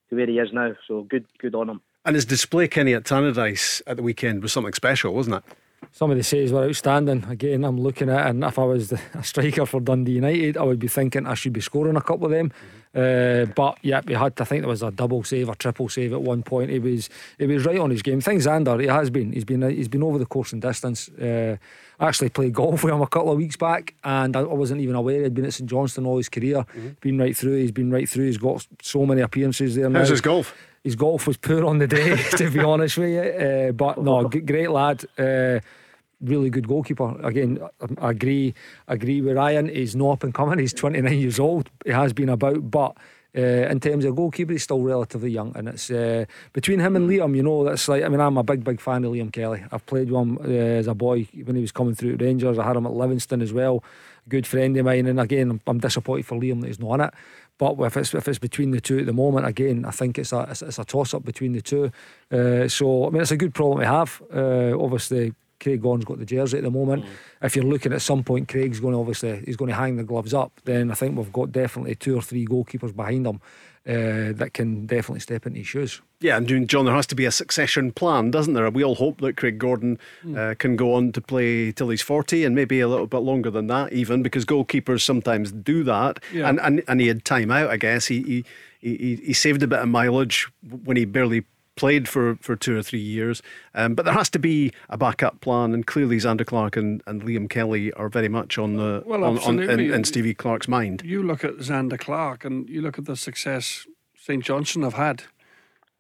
to 0.10 0.16
where 0.16 0.28
he 0.28 0.40
is 0.40 0.50
now. 0.52 0.74
So 0.88 1.04
good 1.04 1.26
good 1.40 1.56
on 1.56 1.70
him. 1.70 1.82
And 2.04 2.16
his 2.16 2.26
display, 2.26 2.68
Kenny, 2.68 2.94
at 2.94 3.04
Tannadice 3.04 3.82
at 3.88 3.98
the 3.98 4.04
weekend 4.04 4.44
was 4.44 4.54
something 4.54 4.74
special, 4.74 5.14
wasn't 5.14 5.38
it? 5.38 5.44
Some 5.92 6.12
of 6.12 6.18
the 6.18 6.24
saves 6.24 6.52
were 6.52 6.66
outstanding. 6.66 7.26
Again, 7.30 7.64
I'm 7.64 7.80
looking 7.80 8.10
at 8.10 8.28
it, 8.28 8.30
and 8.32 8.44
if 8.44 8.60
I 8.60 8.64
was 8.64 8.92
a 8.92 9.24
striker 9.24 9.66
for 9.66 9.80
Dundee 9.80 10.14
United, 10.14 10.58
I 10.58 10.64
would 10.64 10.80
be 10.80 10.88
thinking 10.88 11.26
I 11.26 11.34
should 11.34 11.54
be 11.54 11.62
scoring 11.62 11.96
a 11.96 12.02
couple 12.02 12.26
of 12.26 12.32
them. 12.32 12.50
Mm-hmm. 12.50 12.86
Uh, 12.96 13.46
but 13.54 13.78
yeah, 13.82 14.02
we 14.06 14.14
had. 14.14 14.40
I 14.40 14.46
think 14.46 14.62
there 14.62 14.70
was 14.70 14.82
a 14.82 14.90
double 14.90 15.22
save, 15.24 15.50
a 15.50 15.56
triple 15.56 15.90
save 15.90 16.14
at 16.14 16.22
one 16.22 16.44
point. 16.44 16.70
He 16.70 16.80
was 16.80 17.10
he 17.38 17.46
was 17.46 17.66
right 17.66 17.78
on 17.78 17.90
his 17.90 18.02
game. 18.02 18.22
Things 18.22 18.48
Zander, 18.48 18.80
he 18.80 18.88
has 18.88 19.10
been. 19.10 19.34
He's 19.34 19.44
been 19.44 19.70
he's 19.70 19.90
been 19.90 20.02
over 20.02 20.18
the 20.18 20.26
course 20.26 20.54
and 20.54 20.62
distance. 20.62 21.10
Uh, 21.10 21.58
I 22.00 22.08
actually 22.08 22.30
played 22.30 22.54
golf 22.54 22.84
with 22.84 22.94
him 22.94 23.02
a 23.02 23.08
couple 23.08 23.32
of 23.32 23.38
weeks 23.38 23.58
back, 23.58 23.96
and 24.06 24.36
I 24.38 24.44
wasn't 24.44 24.80
even 24.80 24.96
aware 24.96 25.24
he'd 25.24 25.34
been 25.34 25.46
at 25.46 25.54
St 25.54 25.70
Johnstone 25.70 26.06
all 26.06 26.18
his 26.18 26.30
career. 26.30 26.60
Mm-hmm. 26.60 26.90
Been 27.02 27.18
right 27.18 27.36
through. 27.36 27.58
He's 27.58 27.72
been 27.72 27.92
right 27.92 28.08
through. 28.08 28.28
He's 28.28 28.38
got 28.38 28.66
so 28.82 29.06
many 29.06 29.20
appearances 29.20 29.76
there. 29.76 29.86
How's 29.92 29.94
now. 29.94 30.06
his 30.06 30.22
golf? 30.22 30.56
His 30.86 30.96
golf 30.96 31.26
was 31.26 31.36
poor 31.36 31.66
on 31.66 31.80
the 31.80 31.88
day, 31.88 32.16
to 32.38 32.52
be 32.52 32.60
honest 32.60 33.00
with 33.00 33.10
you. 33.10 33.20
Uh, 33.20 33.72
but 33.72 33.98
no, 33.98 34.30
great 34.30 34.70
lad. 34.70 35.04
Uh, 35.18 35.60
really 36.22 36.52
good 36.52 36.68
goalkeeper. 36.68 37.20
Again, 37.24 37.60
I 37.98 38.12
agree 38.12 38.54
agree 38.88 39.20
with 39.20 39.36
Ryan. 39.36 39.68
He's 39.68 39.96
not 39.96 40.12
up 40.12 40.24
and 40.24 40.34
coming. 40.34 40.60
He's 40.60 40.74
29 40.74 41.12
years 41.18 41.40
old. 41.40 41.72
He 41.84 41.92
has 41.92 42.14
been 42.14 42.30
about, 42.30 42.70
but. 42.72 42.96
Uh, 43.38 43.68
in 43.70 43.82
terms 43.82 44.06
of 44.06 44.16
goalkeeper, 44.16 44.54
he's 44.54 44.64
still 44.64 44.80
relatively 44.80 45.30
young, 45.30 45.52
and 45.58 45.68
it's 45.68 45.92
uh, 45.92 46.24
between 46.54 46.80
him 46.80 46.96
and 46.96 47.10
Liam. 47.10 47.36
You 47.36 47.44
know, 47.44 47.66
that's 47.66 47.86
like 47.90 48.02
I 48.02 48.08
mean, 48.08 48.22
I'm 48.22 48.38
a 48.38 48.44
big, 48.44 48.64
big 48.64 48.80
fan 48.80 49.04
of 49.04 49.12
Liam 49.12 49.30
Kelly. 49.30 49.62
I've 49.74 49.86
played 49.86 50.10
with 50.10 50.22
him 50.22 50.38
uh, 50.38 50.48
as 50.48 50.88
a 50.88 50.94
boy 50.94 51.28
when 51.44 51.58
he 51.58 51.62
was 51.62 51.74
coming 51.74 51.96
through 51.96 52.16
Rangers. 52.16 52.58
I 52.58 52.64
had 52.64 52.78
him 52.78 52.86
at 52.86 52.94
Livingston 52.94 53.42
as 53.42 53.52
well. 53.52 53.84
Good 54.30 54.48
friend 54.48 54.78
of 54.78 54.86
mine, 54.86 55.06
and 55.06 55.20
again, 55.20 55.50
I'm, 55.50 55.62
I'm 55.68 55.80
disappointed 55.80 56.26
for 56.26 56.40
Liam 56.40 56.62
that 56.62 56.68
he's 56.68 56.80
not 56.80 56.92
on 56.92 57.02
it. 57.02 57.14
But 57.58 57.80
if 57.80 57.96
it's 57.98 58.14
if 58.14 58.28
it's 58.28 58.40
between 58.40 58.72
the 58.72 58.82
two 58.82 59.00
at 59.00 59.06
the 59.06 59.14
moment, 59.14 59.46
again, 59.46 59.86
I 59.86 59.92
think 59.92 60.20
it's 60.20 60.34
a 60.34 60.48
it's, 60.50 60.62
it's 60.62 60.80
a 60.80 60.86
toss 60.86 61.14
up 61.14 61.24
between 61.24 61.54
the 61.54 61.62
two. 61.62 61.92
Uh, 62.32 62.68
so 62.68 63.08
I 63.08 63.10
mean, 63.10 63.22
it's 63.22 63.32
a 63.32 63.38
good 63.38 63.54
problem 63.54 63.80
to 63.80 63.86
have. 63.86 64.22
Uh, 64.34 64.78
obviously, 64.78 65.34
Craig 65.62 65.82
Gordon's 65.82 66.06
got 66.06 66.20
the 66.20 66.26
jersey 66.26 66.58
at 66.58 66.64
the 66.64 66.72
moment. 66.72 67.06
Mm. 67.06 67.10
If 67.44 67.56
you're 67.56 67.66
looking 67.66 67.94
at 67.94 68.02
some 68.02 68.24
point, 68.24 68.50
Craig's 68.50 68.80
going 68.80 68.94
to 68.94 69.00
obviously 69.00 69.42
he's 69.46 69.56
going 69.56 69.70
to 69.70 69.76
hang 69.76 69.96
the 69.96 70.04
gloves 70.04 70.34
up. 70.34 70.52
Then 70.66 70.92
I 70.92 70.96
think 70.96 71.18
we've 71.18 71.32
got 71.32 71.52
definitely 71.52 71.96
two 71.96 72.18
or 72.18 72.22
three 72.22 72.46
goalkeepers 72.46 72.96
behind 72.96 73.26
him 73.26 73.40
uh, 73.88 74.34
that 74.34 74.52
can 74.54 74.86
definitely 74.88 75.20
step 75.20 75.46
into 75.46 75.60
his 75.60 75.68
shoes. 75.68 76.02
Yeah, 76.20 76.38
and 76.38 76.68
John, 76.68 76.86
there 76.86 76.96
has 76.96 77.06
to 77.08 77.16
be 77.16 77.26
a 77.26 77.32
succession 77.32 77.92
plan, 77.92 78.32
doesn't 78.32 78.54
there? 78.54 78.70
We 78.72 78.84
all 78.84 78.96
hope 78.96 79.22
that 79.22 79.38
Craig 79.38 79.60
Gordon 79.60 80.00
mm. 80.24 80.36
uh, 80.36 80.56
can 80.56 80.76
go 80.76 80.96
on 80.96 81.12
to 81.12 81.22
play 81.22 81.72
till 81.72 81.90
he's 81.90 82.02
40 82.02 82.46
and 82.46 82.56
maybe 82.56 82.80
a 82.80 82.88
little 82.88 83.06
bit 83.06 83.20
longer 83.20 83.52
than 83.52 83.68
that, 83.68 83.94
even 83.94 84.24
because 84.24 84.44
goalkeepers 84.44 85.02
sometimes 85.02 85.52
do 85.52 85.84
that. 85.84 86.20
Yeah. 86.34 86.50
And, 86.50 86.60
and 86.62 86.84
and 86.88 87.00
he 87.00 87.08
had 87.08 87.26
time 87.26 87.52
out, 87.52 87.70
I 87.70 87.78
guess. 87.78 88.08
He, 88.08 88.24
he 88.24 88.46
he 88.80 89.16
he 89.18 89.34
saved 89.34 89.62
a 89.62 89.68
bit 89.68 89.80
of 89.80 89.88
mileage 89.88 90.48
when 90.84 90.98
he 90.98 91.06
barely 91.06 91.46
played 91.76 92.08
for, 92.08 92.36
for 92.42 92.56
two 92.56 92.78
or 92.78 92.82
three 92.82 93.00
years. 93.00 93.42
Um, 93.74 93.96
but 93.96 94.06
there 94.06 94.14
has 94.14 94.30
to 94.32 94.40
be 94.40 94.72
a 94.90 94.98
backup 94.98 95.42
plan, 95.42 95.74
and 95.74 95.86
clearly 95.86 96.18
Zander 96.18 96.46
Clark 96.46 96.78
and, 96.78 97.04
and 97.06 97.24
Liam 97.24 97.50
Kelly 97.50 97.92
are 97.94 98.10
very 98.10 98.30
much 98.30 98.58
on 98.58 98.78
the 98.78 99.04
well, 99.06 99.24
on, 99.24 99.40
on, 99.40 99.60
in, 99.60 99.80
in, 99.80 100.04
Stevie 100.04 100.34
Clarke's 100.34 100.68
mind. 100.68 101.02
You 101.04 101.24
look 101.24 101.44
at 101.44 101.58
Zander 101.58 102.00
Clark, 102.00 102.46
and 102.46 102.70
you 102.70 102.82
look 102.82 102.98
at 102.98 103.06
the 103.06 103.16
success 103.16 103.86
St 104.18 104.44
Johnstone 104.44 104.84
have 104.84 104.94
had. 104.94 105.24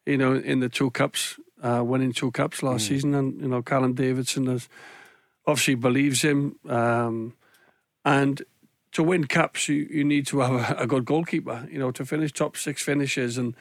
You 0.05 0.17
know, 0.17 0.35
in 0.35 0.59
the 0.59 0.69
two 0.69 0.91
cups, 0.91 1.39
uh, 1.63 1.83
winning 1.83 2.13
two 2.13 2.31
cups 2.31 2.61
last 2.61 2.85
mm. 2.85 2.89
season, 2.89 3.15
and 3.15 3.41
you 3.41 3.47
know, 3.47 3.61
Callum 3.61 3.93
Davidson 3.93 4.45
has 4.47 4.69
obviously 5.47 5.75
believes 5.75 6.21
him, 6.21 6.57
um, 6.67 7.33
and 8.03 8.41
to 8.91 9.03
win 9.03 9.25
cups, 9.25 9.67
you, 9.67 9.87
you 9.91 10.03
need 10.03 10.25
to 10.27 10.39
have 10.39 10.71
a, 10.71 10.83
a 10.83 10.87
good 10.87 11.05
goalkeeper. 11.05 11.67
You 11.69 11.79
know, 11.79 11.91
to 11.91 12.05
finish 12.05 12.31
top 12.31 12.55
six 12.55 12.81
finishes 12.81 13.37
and 13.37 13.55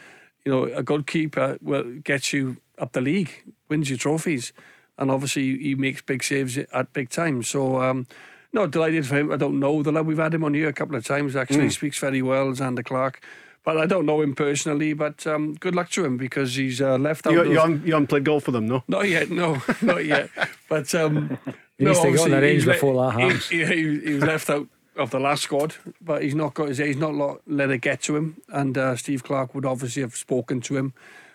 you 0.45 0.53
know, 0.53 0.65
a 0.65 0.83
good 0.83 1.07
keeper 1.07 1.59
will 1.63 1.85
gets 2.01 2.33
you 2.33 2.59
up 2.79 2.93
the 2.93 3.01
league, 3.01 3.31
wins 3.69 3.91
you 3.91 3.97
trophies, 3.97 4.53
and 4.99 5.11
obviously 5.11 5.59
he 5.59 5.75
makes 5.75 6.03
big 6.03 6.23
saves 6.23 6.59
at 6.59 6.93
big 6.93 7.09
times. 7.09 7.49
So, 7.49 7.81
um, 7.83 8.07
no, 8.53 8.67
delighted 8.67 9.07
for 9.07 9.17
him. 9.17 9.33
I 9.33 9.37
don't 9.37 9.59
know 9.59 9.83
the 9.83 9.91
lad. 9.91 10.07
We've 10.07 10.19
had 10.19 10.35
him 10.35 10.45
on 10.45 10.55
here 10.55 10.69
a 10.69 10.73
couple 10.73 10.97
of 10.97 11.05
times. 11.05 11.35
Actually, 11.35 11.67
mm. 11.67 11.73
speaks 11.73 11.99
very 11.99 12.23
well, 12.23 12.47
Zander 12.53 12.85
Clark. 12.85 13.25
But 13.65 13.79
I 13.79 13.87
don't 13.87 14.07
know 14.07 14.21
him 14.21 14.35
personally. 14.35 14.93
But 14.93 15.27
um, 15.27 15.55
good 15.55 15.75
luck 15.75 15.91
to 15.91 16.05
him 16.05 16.17
because 16.17 16.55
he's 16.55 16.81
uh, 16.81 16.99
left 16.99 17.27
out. 17.27 17.33
You, 17.33 17.45
you, 17.45 17.59
haven't, 17.59 17.87
you 17.87 17.95
haven't 17.95 18.09
played 18.09 18.25
golf 18.25 18.45
for 18.45 18.53
them, 18.53 18.69
no? 18.69 18.85
Not 18.87 19.09
yet, 19.09 19.31
no, 19.31 19.61
not 19.83 20.05
yet. 20.05 20.31
But 20.69 20.95
um, 20.95 21.39
he 21.79 21.85
needs 21.87 21.99
no, 21.99 22.05
to 22.05 22.11
get 22.13 22.21
on 22.21 22.31
the 22.31 22.41
range 22.41 22.65
before 22.65 22.95
that 23.03 23.19
happens. 23.19 23.49
He, 23.49 23.65
he, 23.65 24.01
he 24.01 24.15
was 24.15 24.25
left 24.25 24.51
out 24.51 24.69
of 24.97 25.11
the 25.11 25.19
last 25.19 25.43
squad, 25.43 25.75
but 26.01 26.23
he's 26.23 26.35
not 26.35 26.55
got 26.55 26.69
his 26.69 26.79
he's 26.79 26.97
not 26.97 27.41
let 27.47 27.71
it 27.71 27.79
get 27.79 28.03
to 28.03 28.17
him. 28.17 28.41
And 28.49 28.77
uh, 28.79 28.97
Steve 28.97 29.25
Clarke 29.25 29.55
would 29.55 29.67
obviously 29.67 30.03
have 30.03 30.17
spoken 30.17 30.61
to 30.63 30.77
him, 30.77 30.93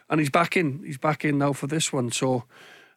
and 0.09 0.19
he's 0.19 0.29
back 0.29 0.55
in. 0.55 0.83
He's 0.83 0.97
back 0.97 1.25
in 1.25 1.37
now 1.37 1.53
for 1.53 1.67
this 1.67 1.91
one. 1.91 2.11
So, 2.11 2.43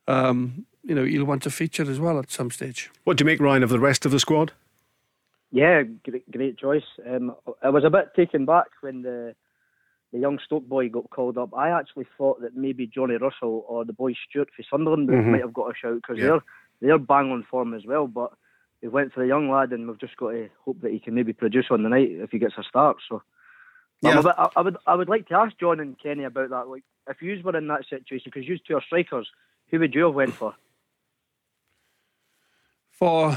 um, 0.07 0.67
you 0.83 0.95
know, 0.95 1.05
he'll 1.05 1.25
want 1.25 1.43
to 1.45 1.51
feature 1.51 1.89
as 1.91 2.01
well 2.01 2.19
at 2.19 2.31
some 2.31 2.51
stage. 2.51 2.91
What 3.05 3.17
do 3.17 3.23
you 3.23 3.27
make, 3.27 3.41
Ryan, 3.41 3.63
of 3.63 3.71
the 3.71 3.81
rest 3.81 4.05
of 4.07 4.13
the 4.13 4.21
squad? 4.21 4.53
Yeah, 5.51 5.83
great, 5.83 6.31
great 6.31 6.59
choice. 6.59 6.85
Um, 7.07 7.35
I 7.63 7.69
was 7.69 7.85
a 7.85 7.91
bit 7.91 8.15
taken 8.17 8.47
back 8.47 8.69
when 8.81 9.03
the 9.03 9.35
the 10.13 10.19
young 10.19 10.39
Stoke 10.45 10.69
boy 10.69 10.89
got 10.89 11.09
called 11.11 11.39
up. 11.39 11.55
I 11.57 11.71
actually 11.71 12.07
thought 12.19 12.43
that 12.43 12.55
maybe 12.55 12.87
Johnny 12.87 13.15
Russell 13.15 13.65
or 13.67 13.85
the 13.85 13.95
boy 13.95 14.13
Stewart 14.29 14.51
for 14.55 14.63
Sunderland 14.71 15.09
mm-hmm. 15.09 15.33
might 15.33 15.41
have 15.41 15.55
got 15.55 15.71
a 15.71 15.75
shout 15.75 15.97
because 15.97 16.19
yeah. 16.19 16.25
they're 16.27 16.43
they're 16.81 16.99
bang 16.99 17.31
on 17.31 17.47
form 17.51 17.75
as 17.75 17.87
well. 17.87 18.07
But 18.07 18.33
we 18.83 18.89
went 18.89 19.13
for 19.13 19.21
the 19.21 19.27
young 19.27 19.49
lad, 19.51 19.71
and 19.71 19.87
we've 19.87 20.01
just 20.01 20.17
got 20.17 20.33
to 20.33 20.49
hope 20.65 20.81
that 20.83 20.93
he 20.93 20.99
can 20.99 21.15
maybe 21.15 21.33
produce 21.33 21.67
on 21.71 21.83
the 21.83 21.89
night 21.89 22.11
if 22.11 22.31
he 22.31 22.39
gets 22.39 22.55
a 22.59 22.65
start. 22.65 22.97
So, 23.09 23.23
yeah. 24.03 24.21
Bit, 24.21 24.35
I, 24.37 24.49
I, 24.57 24.61
would 24.61 24.77
I 24.87 24.95
would 24.97 25.09
like 25.09 25.29
to 25.29 25.35
ask 25.35 25.57
John 25.59 25.79
and 25.79 25.97
Kenny 25.99 26.25
about 26.25 26.51
that. 26.51 26.69
Like, 26.69 26.83
if 27.09 27.23
you 27.23 27.41
were 27.45 27.57
in 27.57 27.69
that 27.69 27.85
situation, 27.89 28.31
because 28.33 28.49
you 28.49 28.59
two 28.59 28.77
are 28.77 28.83
strikers, 28.83 29.29
who 29.71 29.79
would 29.79 29.95
you 29.95 30.05
have 30.05 30.15
went 30.15 30.35
for? 30.35 30.55
For 33.03 33.37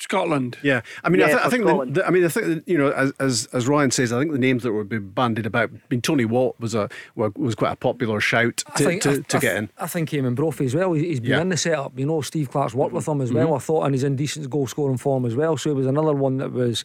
Scotland. 0.00 0.58
Yeah, 0.64 0.80
I 1.04 1.10
mean, 1.10 1.20
yeah, 1.20 1.26
I, 1.26 1.28
th- 1.28 1.40
I, 1.42 1.48
think, 1.48 1.64
the, 1.64 1.84
the, 2.00 2.06
I 2.08 2.10
mean, 2.10 2.24
I 2.24 2.28
think 2.28 2.64
you 2.66 2.76
know, 2.76 2.90
as, 2.90 3.12
as 3.20 3.46
as 3.52 3.68
Ryan 3.68 3.92
says, 3.92 4.12
I 4.12 4.18
think 4.18 4.32
the 4.32 4.38
names 4.38 4.64
that 4.64 4.72
would 4.72 4.88
be 4.88 4.98
bandied 4.98 5.46
about. 5.46 5.70
I 5.72 5.78
mean, 5.88 6.00
Tony 6.00 6.24
Watt 6.24 6.58
was 6.58 6.74
a 6.74 6.88
was 7.14 7.54
quite 7.54 7.70
a 7.70 7.76
popular 7.76 8.18
shout 8.18 8.64
to, 8.74 8.84
think, 8.84 9.02
to, 9.02 9.12
I, 9.12 9.18
to 9.20 9.38
get 9.38 9.56
in. 9.58 9.70
I 9.78 9.86
think 9.86 10.12
him 10.12 10.26
and 10.26 10.34
Brophy 10.34 10.64
as 10.64 10.74
well. 10.74 10.92
He's 10.92 11.20
been 11.20 11.30
yeah. 11.30 11.40
in 11.40 11.50
the 11.50 11.56
setup. 11.56 11.96
You 11.96 12.06
know, 12.06 12.20
Steve 12.20 12.50
Clarke's 12.50 12.74
worked 12.74 12.94
with 12.94 13.06
him 13.06 13.20
as 13.20 13.32
well. 13.32 13.46
Mm-hmm. 13.46 13.54
I 13.54 13.58
thought, 13.58 13.84
and 13.84 13.94
he's 13.94 14.02
in 14.02 14.16
decent 14.16 14.50
goal 14.50 14.66
scoring 14.66 14.96
form 14.96 15.24
as 15.24 15.36
well. 15.36 15.56
So 15.56 15.70
it 15.70 15.74
was 15.74 15.86
another 15.86 16.12
one 16.12 16.38
that 16.38 16.50
was 16.50 16.84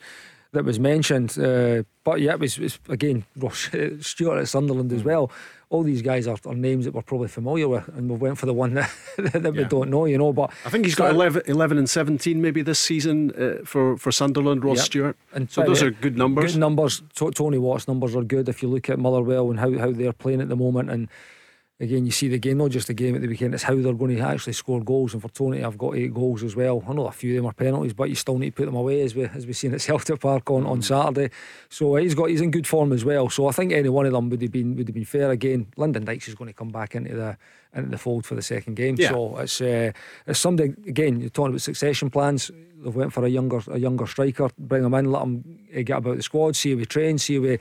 that 0.51 0.63
was 0.63 0.79
mentioned. 0.79 1.39
Uh, 1.39 1.81
but 2.03 2.21
yeah, 2.21 2.33
it 2.33 2.39
was, 2.39 2.55
it 2.59 2.61
was 2.61 2.79
again 2.87 3.25
Ross 3.35 3.67
Stewart 4.01 4.37
at 4.37 4.47
Sunderland 4.47 4.93
as 4.93 5.01
mm. 5.01 5.05
well 5.05 5.31
all 5.71 5.83
these 5.83 6.01
guys 6.01 6.27
are, 6.27 6.37
are, 6.45 6.53
names 6.53 6.83
that 6.83 6.93
we're 6.93 7.01
probably 7.01 7.29
familiar 7.29 7.67
with, 7.67 7.87
and 7.95 8.09
we 8.09 8.17
went 8.17 8.37
for 8.37 8.45
the 8.45 8.53
one 8.53 8.73
that, 8.73 8.91
that 9.17 9.43
yeah. 9.43 9.49
we 9.49 9.63
don't 9.63 9.89
know, 9.89 10.05
you 10.05 10.17
know. 10.17 10.33
But 10.33 10.51
I 10.65 10.69
think 10.69 10.85
he's 10.85 10.95
got 10.95 11.11
11, 11.11 11.43
11 11.47 11.77
and 11.77 11.89
17 11.89 12.41
maybe 12.41 12.61
this 12.61 12.77
season 12.77 13.31
uh, 13.31 13.65
for, 13.65 13.97
for 13.97 14.11
Sunderland, 14.11 14.65
Ross 14.65 14.77
yep. 14.77 14.85
Stewart. 14.85 15.17
And 15.33 15.49
so 15.49 15.63
those 15.63 15.81
are 15.81 15.89
good 15.89 16.17
numbers. 16.17 16.53
Good 16.53 16.59
numbers. 16.59 17.01
Tony 17.15 17.57
Watt's 17.57 17.87
numbers 17.87 18.15
are 18.15 18.23
good 18.23 18.49
if 18.49 18.61
you 18.61 18.67
look 18.67 18.89
at 18.89 18.99
Motherwell 18.99 19.49
and 19.49 19.59
how, 19.59 19.71
how 19.77 19.91
they're 19.91 20.13
playing 20.13 20.41
at 20.41 20.49
the 20.49 20.57
moment. 20.57 20.91
And 20.91 21.07
again, 21.81 22.05
you 22.05 22.11
see 22.11 22.27
the 22.27 22.37
game, 22.37 22.59
not 22.59 22.69
just 22.69 22.87
the 22.87 22.93
game 22.93 23.15
at 23.15 23.21
the 23.21 23.27
weekend, 23.27 23.53
it's 23.53 23.63
how 23.63 23.75
they're 23.75 23.93
going 23.93 24.15
to 24.15 24.21
actually 24.21 24.53
score 24.53 24.81
goals. 24.81 25.13
And 25.13 25.21
for 25.21 25.29
Tony, 25.29 25.63
I've 25.63 25.77
got 25.77 25.95
eight 25.95 26.13
goals 26.13 26.43
as 26.43 26.55
well. 26.55 26.83
I 26.87 26.93
know 26.93 27.07
a 27.07 27.11
few 27.11 27.31
of 27.31 27.37
them 27.37 27.45
are 27.47 27.53
penalties, 27.53 27.93
but 27.93 28.07
you 28.07 28.15
still 28.15 28.37
need 28.37 28.51
to 28.51 28.55
put 28.55 28.65
them 28.65 28.75
away 28.75 29.01
as 29.01 29.15
we 29.15 29.25
as 29.25 29.45
we 29.47 29.53
seen 29.53 29.73
at 29.73 29.81
Celtic 29.91 30.19
Park 30.21 30.49
on, 30.51 30.65
on 30.65 30.81
Saturday. 30.81 31.31
So 31.69 31.97
uh, 31.97 32.01
he's 32.01 32.13
got 32.13 32.29
he's 32.29 32.41
in 32.41 32.51
good 32.51 32.67
form 32.67 32.93
as 32.93 33.03
well. 33.03 33.29
So 33.29 33.47
I 33.47 33.51
think 33.51 33.73
any 33.73 33.89
one 33.89 34.05
of 34.05 34.13
them 34.13 34.29
would 34.29 34.41
have 34.41 34.51
been 34.51 34.75
would 34.75 34.87
have 34.87 34.95
been 34.95 35.05
fair. 35.05 35.31
Again, 35.31 35.67
Lyndon 35.75 36.05
Dykes 36.05 36.27
is 36.27 36.35
going 36.35 36.49
to 36.49 36.53
come 36.53 36.69
back 36.69 36.95
into 36.95 37.15
the 37.15 37.37
into 37.73 37.89
the 37.89 37.97
fold 37.97 38.25
for 38.25 38.35
the 38.35 38.41
second 38.41 38.75
game. 38.75 38.95
Yeah. 38.97 39.09
So 39.09 39.37
it's 39.37 39.59
uh, 39.59 39.91
it's 40.27 40.39
somebody 40.39 40.75
again. 40.87 41.19
You're 41.19 41.29
talking 41.31 41.51
about 41.51 41.61
succession 41.61 42.11
plans. 42.11 42.51
They've 42.77 42.95
went 42.95 43.11
for 43.11 43.25
a 43.25 43.29
younger 43.29 43.61
a 43.67 43.79
younger 43.79 44.05
striker. 44.05 44.49
Bring 44.57 44.83
him 44.83 44.93
in, 44.93 45.11
let 45.11 45.23
him 45.23 45.59
uh, 45.75 45.81
get 45.81 45.97
about 45.97 46.17
the 46.17 46.23
squad, 46.23 46.55
see 46.55 46.71
how 46.71 46.77
we 46.77 46.85
train, 46.85 47.17
see 47.17 47.35
how 47.35 47.41
we 47.41 47.59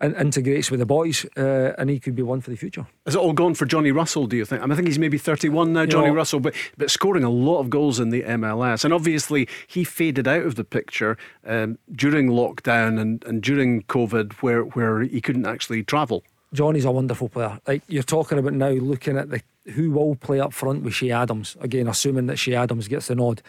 in, 0.00 0.14
integrates 0.14 0.70
with 0.70 0.80
the 0.80 0.86
boys, 0.86 1.26
uh, 1.36 1.74
and 1.78 1.90
he 1.90 1.98
could 1.98 2.14
be 2.14 2.22
one 2.22 2.40
for 2.40 2.50
the 2.50 2.56
future. 2.56 2.86
Is 3.06 3.14
it 3.14 3.18
all 3.18 3.32
gone 3.32 3.54
for 3.54 3.66
Johnny 3.66 3.92
Russell, 3.92 4.26
do 4.26 4.36
you 4.36 4.44
think? 4.44 4.62
I, 4.62 4.66
mean, 4.66 4.72
I 4.72 4.76
think 4.76 4.88
he's 4.88 4.98
maybe 4.98 5.18
31 5.18 5.72
now, 5.72 5.86
Johnny 5.86 6.08
know- 6.08 6.14
Russell, 6.14 6.40
but, 6.40 6.54
but 6.76 6.90
scoring 6.90 7.24
a 7.24 7.30
lot 7.30 7.60
of 7.60 7.70
goals 7.70 8.00
in 8.00 8.10
the 8.10 8.22
MLS. 8.22 8.84
And 8.84 8.92
obviously, 8.92 9.48
he 9.66 9.84
faded 9.84 10.28
out 10.28 10.42
of 10.42 10.54
the 10.54 10.64
picture 10.64 11.16
um, 11.46 11.78
during 11.92 12.28
lockdown 12.28 13.00
and, 13.00 13.24
and 13.24 13.42
during 13.42 13.82
COVID, 13.82 14.34
where, 14.34 14.62
where 14.62 15.02
he 15.02 15.20
couldn't 15.20 15.46
actually 15.46 15.82
travel. 15.82 16.24
Johnny's 16.52 16.84
a 16.84 16.90
wonderful 16.92 17.28
player. 17.28 17.58
Like 17.66 17.82
you're 17.88 18.04
talking 18.04 18.38
about 18.38 18.52
now, 18.52 18.68
looking 18.68 19.18
at 19.18 19.28
the 19.28 19.42
who 19.72 19.90
will 19.90 20.14
play 20.14 20.40
up 20.40 20.52
front 20.52 20.82
with 20.82 20.94
Che 20.94 21.10
Adams. 21.10 21.56
Again, 21.60 21.88
assuming 21.88 22.26
that 22.26 22.36
Che 22.36 22.54
Adams 22.54 22.88
gets 22.88 23.08
the 23.08 23.14
nod, 23.14 23.42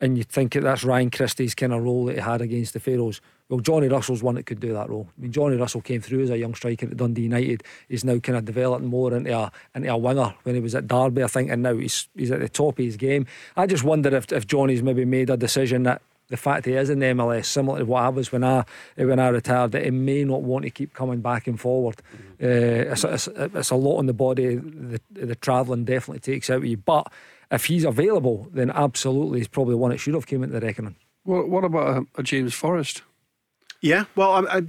and 0.00 0.16
you 0.16 0.24
think 0.24 0.54
that 0.54 0.62
that's 0.62 0.84
Ryan 0.84 1.10
Christie's 1.10 1.54
kind 1.54 1.72
of 1.72 1.82
role 1.82 2.06
that 2.06 2.14
he 2.14 2.20
had 2.20 2.40
against 2.40 2.72
the 2.72 2.80
Faroes. 2.80 3.20
Well, 3.48 3.60
Johnny 3.60 3.86
Russell's 3.86 4.24
one 4.24 4.34
that 4.34 4.46
could 4.46 4.58
do 4.58 4.72
that 4.72 4.88
role. 4.88 5.08
I 5.16 5.22
mean, 5.22 5.32
Johnny 5.32 5.56
Russell 5.56 5.80
came 5.80 6.00
through 6.00 6.24
as 6.24 6.30
a 6.30 6.38
young 6.38 6.54
striker 6.54 6.86
at 6.86 6.96
Dundee 6.96 7.22
United. 7.22 7.62
He's 7.88 8.04
now 8.04 8.18
kind 8.18 8.36
of 8.36 8.44
developing 8.44 8.88
more 8.88 9.14
into 9.14 9.36
a 9.36 9.52
into 9.74 9.88
a 9.88 9.96
winger 9.96 10.34
when 10.42 10.56
he 10.56 10.60
was 10.60 10.74
at 10.74 10.88
Derby, 10.88 11.22
I 11.22 11.28
think, 11.28 11.50
and 11.50 11.62
now 11.62 11.74
he's 11.74 12.08
he's 12.16 12.32
at 12.32 12.40
the 12.40 12.48
top 12.48 12.78
of 12.78 12.84
his 12.84 12.96
game. 12.96 13.26
I 13.56 13.66
just 13.66 13.84
wonder 13.84 14.14
if 14.16 14.32
if 14.32 14.46
Johnny's 14.46 14.82
maybe 14.82 15.04
made 15.04 15.30
a 15.30 15.36
decision 15.36 15.84
that 15.84 16.02
the 16.28 16.36
fact 16.36 16.66
he 16.66 16.72
is 16.72 16.90
in 16.90 16.98
the 16.98 17.06
MLS, 17.06 17.46
similar 17.46 17.78
to 17.78 17.84
what 17.84 18.02
I 18.02 18.08
was 18.08 18.32
when 18.32 18.42
I 18.42 18.64
when 18.96 19.20
I 19.20 19.28
retired, 19.28 19.72
that 19.72 19.84
he 19.84 19.90
may 19.90 20.24
not 20.24 20.42
want 20.42 20.64
to 20.64 20.70
keep 20.70 20.92
coming 20.92 21.20
back 21.20 21.46
and 21.46 21.60
forward. 21.60 22.02
Uh, 22.42 22.90
it's, 22.90 23.04
it's, 23.04 23.28
it's 23.28 23.70
a 23.70 23.76
lot 23.76 23.98
on 23.98 24.06
the 24.06 24.12
body. 24.12 24.56
The, 24.56 25.00
the 25.12 25.36
travelling 25.36 25.84
definitely 25.84 26.20
takes 26.20 26.50
out 26.50 26.58
of 26.58 26.64
you. 26.64 26.78
But 26.78 27.12
if 27.50 27.66
he's 27.66 27.84
available, 27.84 28.48
then 28.52 28.70
absolutely 28.70 29.38
he's 29.38 29.48
probably 29.48 29.76
one 29.76 29.92
that 29.92 29.98
should 29.98 30.14
have 30.14 30.26
came 30.26 30.42
into 30.42 30.58
the 30.58 30.66
reckoning. 30.66 30.96
What, 31.22 31.48
what 31.48 31.64
about 31.64 31.96
a, 31.96 32.20
a 32.20 32.22
James 32.24 32.54
Forrest? 32.54 33.02
Yeah, 33.86 34.04
well, 34.16 34.46
I, 34.48 34.62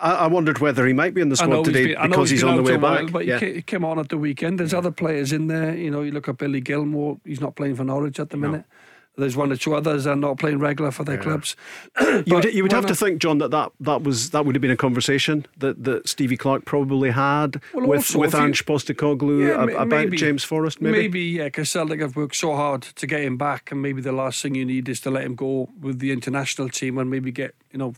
I, 0.00 0.12
I 0.14 0.26
wondered 0.26 0.58
whether 0.58 0.86
he 0.86 0.92
might 0.92 1.14
be 1.14 1.20
in 1.20 1.28
the 1.28 1.36
squad 1.36 1.64
today 1.64 1.94
been- 1.94 2.10
because 2.10 2.30
he's, 2.30 2.40
been 2.40 2.50
on 2.50 2.56
the 2.56 2.62
way 2.62 2.74
a 2.74 2.78
while, 2.78 3.04
back. 3.04 3.12
But 3.12 3.26
yeah. 3.26 3.38
he, 3.38 3.62
came 3.62 3.84
on 3.84 3.98
at 3.98 4.08
the 4.08 4.18
weekend. 4.18 4.58
There's 4.58 4.74
other 4.74 4.90
players 4.90 5.32
in 5.32 5.48
there. 5.48 5.76
You 5.76 5.90
know, 5.90 6.02
you 6.02 6.12
look 6.12 6.28
at 6.28 6.38
Billy 6.38 6.60
Gilmour. 6.60 7.20
He's 7.24 7.40
not 7.40 7.56
playing 7.56 7.76
for 7.76 7.84
Norwich 7.84 8.18
at 8.20 8.30
the 8.30 8.36
minute. 8.36 8.64
There's 9.16 9.36
one 9.36 9.50
or 9.50 9.56
two 9.56 9.74
others 9.74 10.04
that 10.04 10.10
are 10.10 10.16
not 10.16 10.38
playing 10.38 10.60
regular 10.60 10.92
for 10.92 11.02
their 11.02 11.18
clubs. 11.18 11.56
You 12.00 12.22
would, 12.36 12.44
you 12.54 12.62
would 12.62 12.70
have 12.70 12.86
to 12.86 12.94
think, 12.94 13.20
John, 13.20 13.38
that, 13.38 13.50
that 13.50 13.72
that 13.80 14.04
was 14.04 14.30
that 14.30 14.46
would 14.46 14.54
have 14.54 14.62
been 14.62 14.70
a 14.70 14.76
conversation 14.76 15.44
that, 15.56 15.82
that 15.82 16.08
Stevie 16.08 16.36
Clarke 16.36 16.64
probably 16.64 17.10
had 17.10 17.60
Well, 17.74 17.88
with 17.88 18.14
with 18.14 18.32
Ange 18.32 18.64
Postecoglou 18.64 19.48
Yeah, 19.48 19.64
about 19.64 19.88
maybe. 19.88 20.16
James 20.16 20.44
Forrest. 20.44 20.80
Maybe, 20.80 20.98
Maybe, 20.98 21.20
yeah, 21.22 21.44
because 21.44 21.68
Celtic 21.68 22.00
have 22.00 22.14
worked 22.14 22.36
so 22.36 22.54
hard 22.54 22.82
to 22.82 23.06
get 23.08 23.22
him 23.22 23.36
back, 23.36 23.72
and 23.72 23.82
maybe 23.82 24.00
the 24.00 24.12
last 24.12 24.40
thing 24.40 24.54
you 24.54 24.64
need 24.64 24.88
is 24.88 25.00
to 25.00 25.10
let 25.10 25.24
him 25.24 25.34
go 25.34 25.68
with 25.80 25.98
the 25.98 26.12
international 26.12 26.68
team 26.68 26.96
and 26.96 27.10
maybe 27.10 27.32
get, 27.32 27.56
you 27.72 27.78
know, 27.80 27.94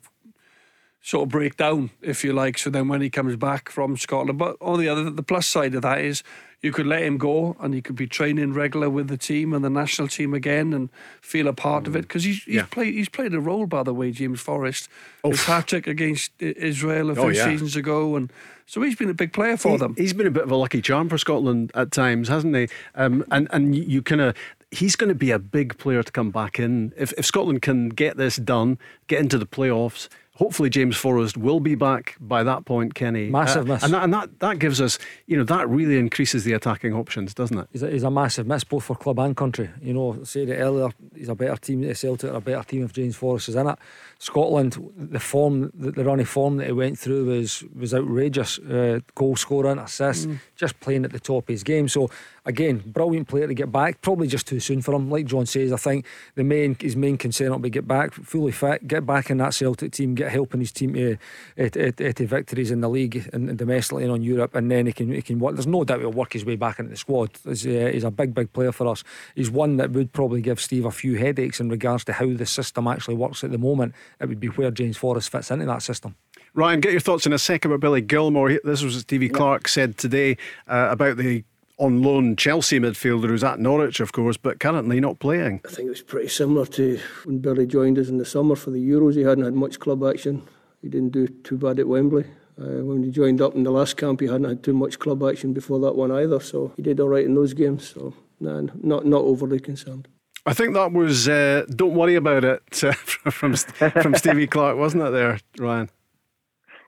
sort 1.03 1.23
of 1.25 1.29
break 1.31 1.57
down, 1.57 1.91
if 2.03 2.23
you 2.25 2.33
like. 2.33 2.59
So 2.59 2.71
then 2.71 2.89
when 2.89 3.01
he 3.01 3.11
comes 3.11 3.37
back 3.37 3.71
from 3.71 3.97
Scotland, 3.97 4.39
but 4.39 4.57
on 4.61 4.79
the 4.79 4.89
other, 4.89 5.09
the 5.11 5.23
plus 5.23 5.47
side 5.47 5.75
of 5.75 5.83
that 5.83 6.01
is 6.01 6.23
you 6.63 6.73
could 6.73 6.87
let 6.87 7.03
him 7.03 7.17
go 7.17 7.57
and 7.59 7.73
he 7.73 7.81
could 7.81 7.97
be 7.97 8.07
training 8.07 8.53
regular 8.53 8.91
with 8.91 9.09
the 9.09 9.17
team 9.17 9.55
and 9.55 9.65
the 9.65 9.71
national 9.71 10.09
team 10.09 10.35
again 10.35 10.75
and 10.75 10.91
feel 11.23 11.49
a 11.49 11.55
part 11.55 11.87
of 11.87 11.97
it 11.97 12.03
because 12.03 12.25
he's, 12.25 12.43
he's 12.45 12.57
Yeah. 12.57 12.67
played 12.71 12.93
he's 12.93 13.09
played 13.09 13.33
a 13.33 13.41
role 13.41 13.65
by 13.67 13.83
the 13.83 13.95
way 13.95 14.11
James 14.11 14.43
Forrest 14.43 14.87
his 15.25 15.43
hat 15.45 15.69
trick 15.69 15.87
against 15.87 16.33
Israel 16.39 17.09
a 17.09 17.15
few 17.15 17.23
Oh, 17.25 17.29
yeah. 17.29 17.45
seasons 17.47 17.77
ago 17.77 18.15
and 18.15 18.31
so 18.67 18.83
he's 18.83 18.95
been 18.95 19.09
a 19.09 19.15
big 19.15 19.33
player 19.33 19.57
for 19.57 19.71
He- 19.73 19.77
them 19.79 19.95
He's 19.97 20.13
been 20.13 20.27
a 20.27 20.31
bit 20.31 20.43
of 20.43 20.51
a 20.51 20.57
lucky 20.57 20.83
charm 20.83 21.09
for 21.09 21.17
Scotland 21.17 21.71
at 21.75 21.93
times, 21.93 22.29
hasn't 22.29 22.55
he? 22.55 22.69
Um, 22.95 23.25
and 23.31 23.49
and 23.53 23.75
you, 23.75 23.83
you 23.85 24.03
kind 24.03 24.21
of 24.21 24.37
he's 24.71 24.97
going 24.97 25.09
to 25.09 25.15
be 25.15 25.31
a 25.31 25.39
big 25.39 25.79
player 25.79 26.03
to 26.03 26.13
come 26.13 26.31
back 26.31 26.61
in 26.61 26.93
if 26.95 27.15
if 27.17 27.25
Scotland 27.25 27.63
can 27.63 27.89
get 27.89 28.19
this 28.19 28.37
done, 28.37 28.77
get 29.07 29.19
into 29.21 29.39
the 29.39 29.47
playoffs. 29.47 30.11
Hopefully, 30.41 30.71
James 30.71 30.97
Forrest 30.97 31.37
will 31.37 31.61
be 31.61 31.75
back 31.75 32.17
by 32.19 32.43
that 32.43 32.65
point, 32.65 32.95
Kenny. 32.95 33.29
Massive 33.29 33.69
Uh, 33.69 33.75
miss. 33.75 33.83
and 33.85 33.93
that, 33.93 34.03
and 34.05 34.13
that 34.15 34.41
that 34.41 34.59
gives 34.59 34.81
us, 34.81 34.99
you 35.27 35.37
know, 35.37 35.45
that 35.45 35.69
really 35.69 35.99
increases 35.99 36.45
the 36.45 36.55
attacking 36.55 36.95
options, 36.95 37.35
doesn't 37.35 37.59
it? 37.59 37.69
He's 37.73 37.83
a, 37.83 37.91
he's 37.91 38.03
a 38.05 38.11
massive 38.11 38.47
miss 38.47 38.65
both 38.65 38.85
for 38.85 38.97
club 38.97 39.19
and 39.19 39.37
country. 39.37 39.69
You 39.83 39.93
know, 39.93 40.17
I 40.19 40.25
said 40.25 40.49
it 40.49 40.57
earlier, 40.57 40.89
he's 41.15 41.29
a 41.29 41.35
better 41.35 41.57
team. 41.57 41.83
Celtic 41.95 42.31
are 42.33 42.37
a 42.37 42.41
better 42.41 42.63
team 42.65 42.85
if 42.85 42.93
James 42.95 43.17
Forrest 43.17 43.51
is 43.51 43.55
in 43.55 43.67
it. 43.69 43.79
Scotland, 44.19 44.79
the 44.97 45.21
form, 45.21 45.71
the, 45.75 45.91
the 45.93 46.05
run 46.05 46.21
of 46.21 46.29
form 46.29 46.57
that 46.57 46.67
he 46.67 46.73
went 46.73 46.99
through 46.99 47.27
was 47.27 47.63
was 47.79 47.93
outrageous. 47.95 48.59
Uh, 48.59 49.01
goal 49.15 49.37
scoring, 49.37 49.79
assist, 49.79 50.27
just 50.57 50.81
playing 50.81 51.05
at 51.05 51.13
the 51.13 51.21
top 51.21 51.45
of 51.45 51.49
his 51.49 51.63
game. 51.63 51.87
So 51.89 52.11
again, 52.45 52.83
brilliant 52.87 53.29
player 53.29 53.47
to 53.47 53.55
get 53.55 53.71
back. 53.73 54.01
Probably 54.03 54.27
just 54.27 54.47
too 54.47 54.61
soon 54.61 54.83
for 54.83 54.95
him. 54.95 55.11
Like 55.11 55.27
John 55.27 55.47
says, 55.47 55.73
I 55.73 55.77
think 55.77 56.07
the 56.35 56.45
main 56.45 56.77
his 56.81 56.97
main 56.97 57.17
concern 57.17 57.51
will 57.51 57.59
be 57.59 57.71
get 57.71 57.87
back 57.87 58.15
fully 58.15 58.53
fit, 58.53 58.87
get 58.87 59.07
back 59.07 59.31
in 59.31 59.39
that 59.39 59.55
Celtic 59.55 59.93
team, 59.93 60.15
get 60.15 60.31
helping 60.31 60.61
his 60.61 60.73
team 60.73 60.95
to 60.95 61.17
uh, 61.59 61.69
to, 61.69 61.93
to, 61.93 62.13
to 62.13 62.27
victories 62.27 62.71
in 62.71 62.81
the 62.81 62.89
league 62.89 63.29
and, 63.33 63.49
and 63.49 63.59
domestically 63.59 64.05
and 64.05 64.13
on 64.13 64.23
Europe, 64.23 64.55
and 64.55 64.71
then 64.71 64.87
he 64.87 64.93
can 64.93 65.13
he 65.13 65.23
can 65.23 65.39
work. 65.39 65.55
There's 65.55 65.67
no 65.67 65.85
doubt 65.85 66.01
he'll 66.01 66.13
work 66.13 66.33
his 66.33 66.45
way 66.45 66.57
back 66.57 66.79
into 66.79 66.91
the 66.91 66.97
squad. 66.97 67.31
He's, 67.45 67.67
uh, 67.67 67.91
he's 67.93 68.05
a 68.05 68.11
big 68.11 68.35
big 68.35 68.53
player 68.53 68.73
for 68.73 68.87
us. 68.87 69.05
He's 69.35 69.51
one 69.51 69.77
that 69.77 69.91
would 69.93 70.13
probably 70.13 70.41
give 70.41 70.61
Steve 70.61 70.85
a 70.85 70.91
few 70.91 71.17
headaches 71.17 71.61
in 71.61 71.69
regards 71.69 72.05
to 72.05 72.13
how 72.13 72.33
the 72.33 72.47
system 72.47 72.87
actually 72.87 73.15
works 73.15 73.45
at 73.45 73.51
the 73.51 73.59
moment. 73.59 73.95
It 74.21 74.29
would 74.29 74.41
be 74.41 74.49
where 74.49 74.71
James 74.71 74.97
Forrest 74.97 75.31
fits 75.31 75.51
into 75.51 75.67
that 75.67 75.83
system. 75.83 76.17
Ryan, 76.53 76.81
get 76.81 76.93
your 76.93 77.01
thoughts 77.01 77.27
in 77.27 77.33
a 77.33 77.39
second 77.39 77.71
about 77.71 77.81
Billy 77.81 78.03
Gilmour. 78.03 78.59
This 78.65 78.83
was 78.83 78.95
what 78.95 79.03
Stevie 79.03 79.29
Clarke 79.29 79.69
said 79.69 79.97
today 79.97 80.37
uh, 80.67 80.89
about 80.91 81.17
the 81.17 81.45
on 81.81 82.03
loan 82.03 82.37
Chelsea 82.37 82.79
midfielder 82.79 83.29
who's 83.29 83.43
at 83.43 83.59
Norwich, 83.59 84.01
of 84.01 84.13
course, 84.13 84.37
but 84.37 84.61
currently 84.61 85.01
not 85.01 85.19
playing. 85.19 85.63
I 85.65 85.71
think 85.71 85.87
it 85.87 85.91
was 85.91 86.03
pretty 86.03 86.29
similar 86.29 86.67
to 86.67 87.01
when 87.25 87.39
Billy 87.39 87.67
joined 87.67 87.99
us 87.99 88.09
in 88.09 88.19
the 88.19 88.25
summer 88.25 88.55
for 88.55 88.71
the 88.71 88.79
Euros. 88.79 89.17
He 89.17 89.23
hadn't 89.23 89.45
had 89.45 89.55
much 89.55 89.81
club 89.81 90.05
action. 90.05 90.47
He 90.83 90.89
didn't 90.89 91.11
do 91.11 91.27
too 91.27 91.57
bad 91.57 91.81
at 91.81 91.89
Wembley. 91.89 92.25
Uh, 92.61 92.85
when 92.85 93.03
he 93.03 93.11
joined 93.11 93.41
up 93.41 93.55
in 93.55 93.63
the 93.63 93.71
last 93.71 93.97
camp, 93.97 94.21
he 94.21 94.27
hadn't 94.27 94.45
had 94.45 94.63
too 94.63 94.75
much 94.75 94.99
club 94.99 95.23
action 95.23 95.55
before 95.55 95.81
that 95.81 95.97
one 95.97 96.13
either. 96.13 96.39
So 96.41 96.73
he 96.77 96.83
did 96.83 97.01
all 97.01 97.09
right 97.09 97.25
in 97.25 97.35
those 97.35 97.55
games. 97.55 97.89
So 97.89 98.15
nah, 98.39 98.61
not 98.83 99.07
not 99.07 99.23
overly 99.23 99.59
concerned. 99.59 100.07
I 100.45 100.53
think 100.53 100.75
that 100.75 100.93
was 100.93 101.29
uh, 101.29 101.65
"Don't 101.75 101.95
worry 101.95 102.17
about 102.17 102.45
it" 102.45 102.85
uh, 102.85 102.93
from 102.93 103.55
from 103.55 104.15
Stevie 104.15 104.47
Clarke, 104.47 104.77
wasn't 104.77 105.05
it? 105.05 105.11
There, 105.11 105.39
Ryan. 105.59 105.89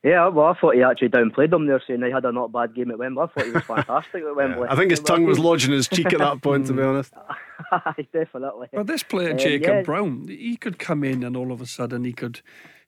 Yeah, 0.03 0.27
well, 0.29 0.47
I 0.47 0.55
thought 0.59 0.75
he 0.75 0.83
actually 0.83 1.11
downplayed 1.11 1.51
them 1.51 1.67
there, 1.67 1.81
saying 1.87 2.03
he 2.03 2.11
had 2.11 2.25
a 2.25 2.33
not 2.33 2.51
bad 2.51 2.75
game 2.75 2.91
at 2.91 2.99
Wembley. 2.99 3.23
I 3.23 3.27
thought 3.29 3.47
he 3.47 3.53
was 3.53 3.63
fantastic 3.63 4.25
at 4.25 4.35
Wembley. 4.37 4.67
I 4.69 4.75
think 4.75 4.91
his 4.91 4.99
tongue 4.99 5.25
was 5.25 5.39
lodged 5.39 5.69
in 5.69 5.73
his 5.73 5.87
cheek 5.87 6.13
at 6.13 6.19
that 6.19 6.43
point, 6.43 6.67
to 6.67 6.73
be 6.73 6.83
hmm. 6.83 6.89
honest. 6.89 7.15
Definitely. 8.13 8.69
But 8.73 8.89
this 8.89 9.05
player, 9.05 9.31
Um, 9.31 9.39
Jacob 9.39 9.69
yeah. 9.69 9.83
Brown, 9.83 10.27
he 10.27 10.57
could 10.57 10.81
come 10.81 11.05
in 11.05 11.23
and 11.23 11.37
all 11.37 11.53
of 11.53 11.61
a 11.61 11.67
sudden 11.67 12.05
he 12.05 12.13
could 12.13 12.41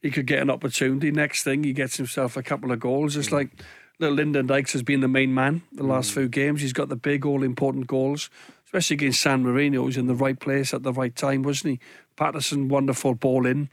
he 0.02 0.10
could 0.10 0.26
get 0.26 0.42
an 0.42 0.50
opportunity. 0.50 1.10
Next 1.12 1.44
thing, 1.44 1.62
he 1.62 1.72
gets 1.72 1.96
himself 1.96 2.36
a 2.36 2.42
couple 2.42 2.72
of 2.72 2.80
goals. 2.80 3.16
It's 3.16 3.28
hmm. 3.28 3.36
like 3.36 3.62
little 4.00 4.16
Lyndon 4.16 4.48
Dykes 4.48 4.72
has 4.72 4.82
been 4.82 5.00
the 5.00 5.08
main 5.08 5.32
man 5.32 5.62
the 5.70 5.84
hmm. 5.84 5.90
last 5.90 6.10
few 6.10 6.28
games. 6.28 6.62
He's 6.62 6.72
got 6.72 6.88
the 6.88 6.96
big, 6.96 7.24
all 7.24 7.44
important 7.44 7.86
goals, 7.86 8.28
especially 8.64 8.94
against 8.94 9.20
San 9.20 9.44
Marino. 9.44 9.86
He's 9.86 9.96
in 9.96 10.08
the 10.08 10.16
right 10.16 10.38
place 10.38 10.74
at 10.74 10.82
the 10.82 10.92
right 10.92 11.14
time, 11.14 11.44
wasn't 11.44 11.74
he? 11.74 11.86
Patterson, 12.16 12.68
wonderful 12.68 13.14
ball 13.14 13.46
in. 13.46 13.70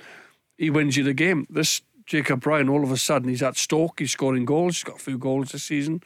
He 0.59 0.69
wins 0.69 0.95
you 0.95 1.03
the 1.03 1.15
game. 1.15 1.47
This 1.49 1.81
Jacob 2.05 2.41
Brown, 2.41 2.69
all 2.69 2.83
of 2.83 2.91
a 2.91 2.97
sudden, 2.97 3.29
he's 3.29 3.43
at 3.43 3.57
Stoke. 3.57 3.99
He's 3.99 4.11
scoring 4.11 4.45
goals. 4.45 4.77
He's 4.77 4.83
got 4.83 4.97
a 4.97 5.03
few 5.03 5.17
goals 5.17 5.51
this 5.51 5.63
season. 5.63 6.01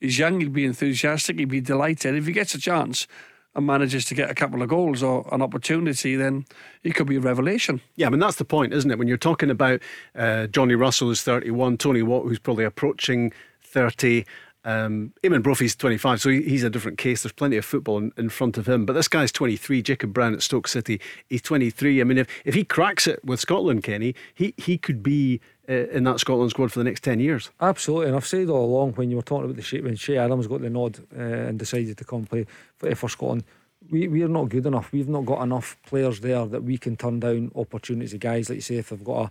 He's 0.00 0.18
young. 0.18 0.40
He'll 0.40 0.50
be 0.50 0.64
enthusiastic. 0.64 1.38
He'll 1.38 1.48
be 1.48 1.60
delighted 1.60 2.14
if 2.14 2.26
he 2.26 2.32
gets 2.32 2.54
a 2.54 2.58
chance 2.58 3.06
and 3.54 3.66
manages 3.66 4.04
to 4.06 4.14
get 4.14 4.30
a 4.30 4.34
couple 4.34 4.62
of 4.62 4.68
goals 4.68 5.02
or 5.02 5.28
an 5.32 5.42
opportunity. 5.42 6.16
Then 6.16 6.46
he 6.82 6.92
could 6.92 7.06
be 7.06 7.16
a 7.16 7.20
revelation. 7.20 7.80
Yeah, 7.96 8.06
I 8.06 8.10
mean 8.10 8.20
that's 8.20 8.36
the 8.36 8.44
point, 8.44 8.72
isn't 8.72 8.90
it? 8.90 8.98
When 8.98 9.08
you're 9.08 9.16
talking 9.16 9.50
about 9.50 9.80
uh, 10.14 10.46
Johnny 10.46 10.74
Russell 10.74 11.08
who's 11.08 11.22
31, 11.22 11.78
Tony 11.78 12.02
Watt 12.02 12.24
who's 12.24 12.38
probably 12.38 12.64
approaching 12.64 13.32
30, 13.62 14.24
um, 14.64 15.12
Brophy's 15.22 15.74
25, 15.74 16.20
so 16.20 16.28
he- 16.30 16.42
he's 16.42 16.62
a 16.64 16.70
different 16.70 16.98
case. 16.98 17.22
There's 17.22 17.32
plenty 17.32 17.56
of 17.56 17.64
football 17.64 17.98
in, 17.98 18.12
in 18.16 18.28
front 18.28 18.58
of 18.58 18.68
him, 18.68 18.84
but 18.84 18.92
this 18.92 19.08
guy's 19.08 19.32
23. 19.32 19.82
Jacob 19.82 20.12
Brown 20.12 20.34
at 20.34 20.42
Stoke 20.42 20.68
City, 20.68 21.00
he's 21.28 21.42
23. 21.42 22.00
I 22.00 22.04
mean, 22.04 22.18
if 22.18 22.28
if 22.44 22.54
he 22.54 22.64
cracks 22.64 23.06
it 23.06 23.24
with 23.24 23.40
Scotland, 23.40 23.82
Kenny, 23.82 24.14
he 24.34 24.54
he 24.56 24.76
could 24.76 25.02
be 25.02 25.40
uh, 25.68 25.88
in 25.90 26.04
that 26.04 26.20
Scotland 26.20 26.50
squad 26.50 26.72
for 26.72 26.78
the 26.78 26.84
next 26.84 27.02
10 27.04 27.20
years. 27.20 27.50
Absolutely, 27.60 28.08
and 28.08 28.16
I've 28.16 28.26
said 28.26 28.48
all 28.48 28.64
along 28.64 28.92
when 28.92 29.10
you 29.10 29.16
were 29.16 29.22
talking 29.22 29.44
about 29.44 29.56
the 29.56 29.62
shape, 29.62 29.84
when 29.84 29.96
Che 29.96 30.16
Adams 30.18 30.46
got 30.46 30.60
the 30.60 30.70
nod 30.70 30.98
uh, 31.16 31.20
and 31.22 31.58
decided 31.58 31.96
to 31.98 32.04
come 32.04 32.26
play 32.26 32.46
for, 32.76 32.94
for 32.94 33.08
Scotland, 33.08 33.44
we 33.90 34.08
we're 34.08 34.28
not 34.28 34.48
good 34.50 34.66
enough. 34.66 34.92
We've 34.92 35.08
not 35.08 35.24
got 35.24 35.42
enough 35.42 35.76
players 35.86 36.20
there 36.20 36.44
that 36.46 36.64
we 36.64 36.76
can 36.76 36.96
turn 36.96 37.20
down 37.20 37.50
opportunities. 37.54 38.12
Of 38.12 38.20
guys 38.20 38.48
like 38.50 38.56
you 38.56 38.62
say, 38.62 38.76
if 38.76 38.90
they've 38.90 39.02
got 39.02 39.26
a, 39.26 39.30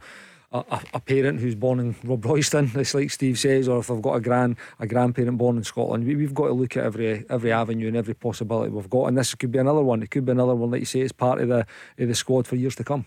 a, 0.52 1.00
parent 1.00 1.39
who's 1.39 1.56
born 1.56 1.80
in 1.80 1.93
Robroyston, 1.95 2.76
it's 2.76 2.93
like 2.93 3.12
Steve 3.12 3.38
says, 3.38 3.68
or 3.68 3.80
if 3.80 3.88
they've 3.88 4.02
got 4.02 4.16
a 4.16 4.20
grand 4.20 4.56
a 4.80 4.88
grandparent 4.88 5.38
born 5.38 5.58
in 5.58 5.64
Scotland, 5.64 6.06
we, 6.06 6.22
have 6.24 6.34
got 6.34 6.47
to 6.47 6.54
look 6.54 6.76
at 6.76 6.84
every 6.84 7.26
every 7.30 7.52
avenue 7.52 7.88
and 7.88 7.97
every 7.97 8.16
possibility 8.16 8.72
we've 8.72 8.89
got. 8.89 9.06
And 9.06 9.18
this 9.18 9.36
could 9.36 9.52
be 9.52 9.60
another 9.60 9.84
one. 9.84 10.02
It 10.02 10.10
could 10.10 10.26
be 10.26 10.32
another 10.32 10.56
one, 10.56 10.72
like 10.72 10.82
you 10.82 10.86
say, 10.86 11.02
it's 11.02 11.12
part 11.12 11.39
of 11.39 11.50
the 11.50 11.68
of 11.97 12.08
the 12.08 12.16
squad 12.16 12.47
for 12.47 12.56
years 12.56 12.76
to 12.76 12.84
come. 12.84 13.06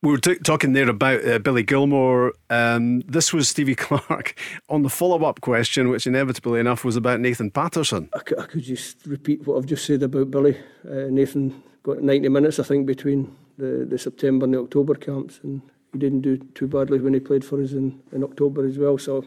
We 0.00 0.12
were 0.12 0.18
t- 0.18 0.36
talking 0.36 0.74
there 0.74 0.88
about 0.88 1.26
uh, 1.26 1.40
Billy 1.40 1.64
Gilmour. 1.64 2.32
Um, 2.50 3.00
this 3.00 3.32
was 3.32 3.48
Stevie 3.48 3.74
Clarke 3.76 4.38
on 4.68 4.82
the 4.82 4.88
follow 4.90 5.24
up 5.24 5.40
question, 5.40 5.88
which 5.88 6.06
inevitably 6.06 6.60
enough 6.60 6.84
was 6.84 6.94
about 6.94 7.18
Nathan 7.18 7.50
Patterson. 7.50 8.08
I 8.12 8.20
could, 8.20 8.38
I 8.38 8.44
could 8.44 8.62
just 8.62 9.04
repeat 9.06 9.44
what 9.44 9.56
I've 9.56 9.66
just 9.66 9.84
said 9.84 10.04
about 10.04 10.30
Billy. 10.30 10.56
Uh, 10.88 11.08
Nathan 11.10 11.62
got 11.82 12.00
90 12.00 12.28
minutes, 12.28 12.60
I 12.60 12.62
think, 12.62 12.86
between 12.86 13.34
the, 13.56 13.86
the 13.90 13.98
September 13.98 14.44
and 14.44 14.54
the 14.54 14.60
October 14.60 14.94
camps, 14.94 15.40
and 15.42 15.62
he 15.92 15.98
didn't 15.98 16.22
do 16.22 16.36
too 16.54 16.66
badly 16.66 16.98
when 17.00 17.14
he 17.14 17.20
played 17.20 17.44
for 17.44 17.62
us 17.62 17.72
in, 17.72 18.00
in 18.12 18.22
October 18.24 18.66
as 18.66 18.78
well. 18.78 18.98
So, 18.98 19.24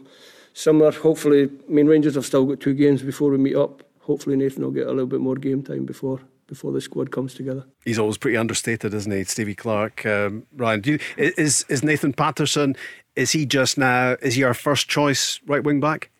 similar, 0.54 0.92
hopefully, 0.92 1.44
I 1.44 1.72
mean, 1.72 1.86
Rangers 1.86 2.14
have 2.14 2.26
still 2.26 2.44
got 2.44 2.60
two 2.60 2.74
games 2.74 3.02
before 3.02 3.30
we 3.30 3.38
meet 3.38 3.56
up. 3.56 3.82
Hopefully, 4.00 4.36
Nathan 4.36 4.64
will 4.64 4.70
get 4.70 4.86
a 4.86 4.90
little 4.90 5.06
bit 5.06 5.20
more 5.20 5.36
game 5.36 5.62
time 5.62 5.84
before 5.84 6.20
before 6.48 6.72
the 6.72 6.80
squad 6.80 7.10
comes 7.10 7.32
together. 7.32 7.64
He's 7.84 7.98
always 7.98 8.18
pretty 8.18 8.36
understated, 8.36 8.92
isn't 8.92 9.10
he, 9.10 9.24
Stevie 9.24 9.54
Clarke? 9.54 10.04
Um, 10.04 10.44
Ryan, 10.54 10.82
you, 10.84 10.98
is 11.16 11.64
is 11.68 11.82
Nathan 11.82 12.12
Patterson? 12.12 12.76
Is 13.16 13.32
he 13.32 13.46
just 13.46 13.78
now? 13.78 14.16
Is 14.20 14.34
he 14.34 14.42
our 14.42 14.54
first 14.54 14.88
choice 14.88 15.40
right 15.46 15.64
wing 15.64 15.80
back? 15.80 16.10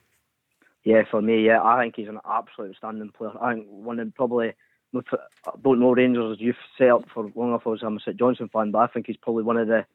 Yeah, 0.85 1.03
for 1.11 1.23
me, 1.23 1.47
yeah, 1.47 1.63
I 1.63 1.83
think 1.83 1.97
he's 1.97 2.09
an 2.09 2.19
absolute 2.29 2.71
outstanding 2.71 3.11
player. 3.11 3.33
I 3.41 3.55
think 3.55 3.67
one 3.69 4.01
of 4.01 4.15
probably 4.15 4.55
I 4.95 5.01
don't 5.63 5.81
know 5.81 5.95
Rangers 5.95 6.41
youth 6.41 6.57
set 6.77 6.91
up 6.91 7.05
for 7.13 7.31
long 7.35 7.49
enough. 7.51 7.67
I 7.67 7.87
I'm 7.87 7.97
a 7.97 8.01
St 8.01 8.17
Johnstone 8.17 8.49
fan, 8.49 8.71
but 8.71 8.79
I 8.79 8.87
think 8.89 9.07
he's 9.07 9.17
probably 9.17 9.45
one 9.45 9.57
of 9.57 9.69
the 9.69 9.87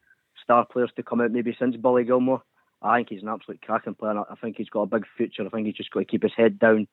star 0.47 0.65
players 0.65 0.91
to 0.95 1.03
come 1.03 1.19
out 1.19 1.31
maybe 1.31 1.53
since 1.59 1.75
Billy 1.75 2.05
Gilmour. 2.05 2.41
I 2.81 2.97
think 2.97 3.09
he's 3.09 3.21
an 3.21 3.27
absolute 3.27 3.61
cracking 3.61 3.95
player. 3.95 4.17
I 4.17 4.35
think 4.35 4.55
he's 4.55 4.69
got 4.69 4.83
a 4.83 4.85
big 4.85 5.03
future. 5.17 5.45
I 5.45 5.49
think 5.49 5.67
he's 5.67 5.75
just 5.75 5.91
got 5.91 5.99
to 5.99 6.05
keep 6.05 6.23
his 6.23 6.31
head 6.37 6.57
down, 6.57 6.87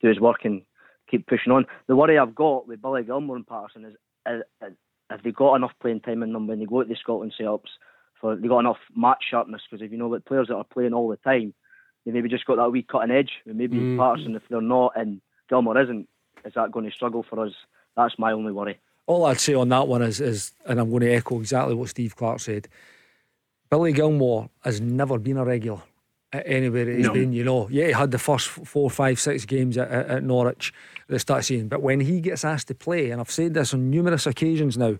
do 0.00 0.08
his 0.08 0.20
work, 0.20 0.44
and 0.44 0.62
keep 1.10 1.26
pushing 1.26 1.52
on. 1.52 1.66
The 1.86 1.96
worry 1.96 2.18
I've 2.18 2.34
got 2.34 2.66
with 2.66 2.80
Billy 2.80 3.02
Gilmour 3.02 3.36
and 3.36 3.46
Patterson 3.46 3.84
is, 3.84 3.94
is, 4.26 4.42
is 4.66 4.74
if 5.10 5.22
they 5.22 5.32
got 5.32 5.56
enough 5.56 5.72
playing 5.82 6.00
time 6.00 6.22
in 6.22 6.32
them 6.32 6.46
when 6.46 6.60
they 6.60 6.64
go 6.64 6.82
to 6.82 6.88
the 6.88 6.96
Scotland 6.96 7.34
setups, 7.38 7.68
for 8.20 8.36
they 8.36 8.48
got 8.48 8.60
enough 8.60 8.78
match 8.96 9.24
sharpness. 9.30 9.62
Because 9.68 9.84
if 9.84 9.92
you 9.92 9.98
know 9.98 10.10
that 10.14 10.24
players 10.24 10.48
that 10.48 10.56
are 10.56 10.64
playing 10.64 10.94
all 10.94 11.08
the 11.08 11.16
time, 11.16 11.52
they 12.06 12.12
maybe 12.12 12.28
just 12.28 12.46
got 12.46 12.56
that 12.56 12.70
wee 12.70 12.82
cutting 12.82 13.14
edge. 13.14 13.32
And 13.44 13.58
maybe 13.58 13.76
mm. 13.76 13.98
Patterson, 13.98 14.36
if 14.36 14.42
they're 14.48 14.62
not 14.62 14.92
and 14.96 15.20
Gilmour 15.50 15.82
isn't, 15.82 16.08
is 16.44 16.54
that 16.54 16.72
going 16.72 16.86
to 16.86 16.92
struggle 16.92 17.24
for 17.28 17.44
us? 17.44 17.52
That's 17.96 18.18
my 18.18 18.32
only 18.32 18.52
worry. 18.52 18.78
All 19.06 19.26
I'd 19.26 19.40
say 19.40 19.54
on 19.54 19.68
that 19.68 19.88
one 19.88 20.02
is, 20.02 20.20
is 20.20 20.52
and 20.64 20.80
I'm 20.80 20.88
going 20.88 21.02
to 21.02 21.12
echo 21.12 21.38
exactly 21.38 21.74
what 21.74 21.90
Steve 21.90 22.16
Clarke 22.16 22.40
said. 22.40 22.68
Billy 23.70 23.92
Gilmour 23.92 24.48
has 24.62 24.80
never 24.80 25.18
been 25.18 25.36
a 25.36 25.44
regular 25.44 25.80
anywhere 26.44 26.90
he's 26.90 27.06
no. 27.06 27.12
been. 27.12 27.32
You 27.32 27.44
know, 27.44 27.68
yeah, 27.70 27.86
he 27.86 27.92
had 27.92 28.10
the 28.10 28.18
first 28.18 28.48
four, 28.48 28.90
five, 28.90 29.20
six 29.20 29.44
games 29.44 29.78
at, 29.78 29.90
at, 29.90 30.22
Norwich 30.22 30.72
at 31.02 31.08
the 31.08 31.18
start 31.18 31.44
season, 31.44 31.68
but 31.68 31.82
when 31.82 32.00
he 32.00 32.20
gets 32.20 32.44
asked 32.44 32.68
to 32.68 32.74
play, 32.74 33.10
and 33.10 33.20
I've 33.20 33.30
said 33.30 33.54
this 33.54 33.74
on 33.74 33.90
numerous 33.90 34.26
occasions 34.26 34.76
now, 34.76 34.96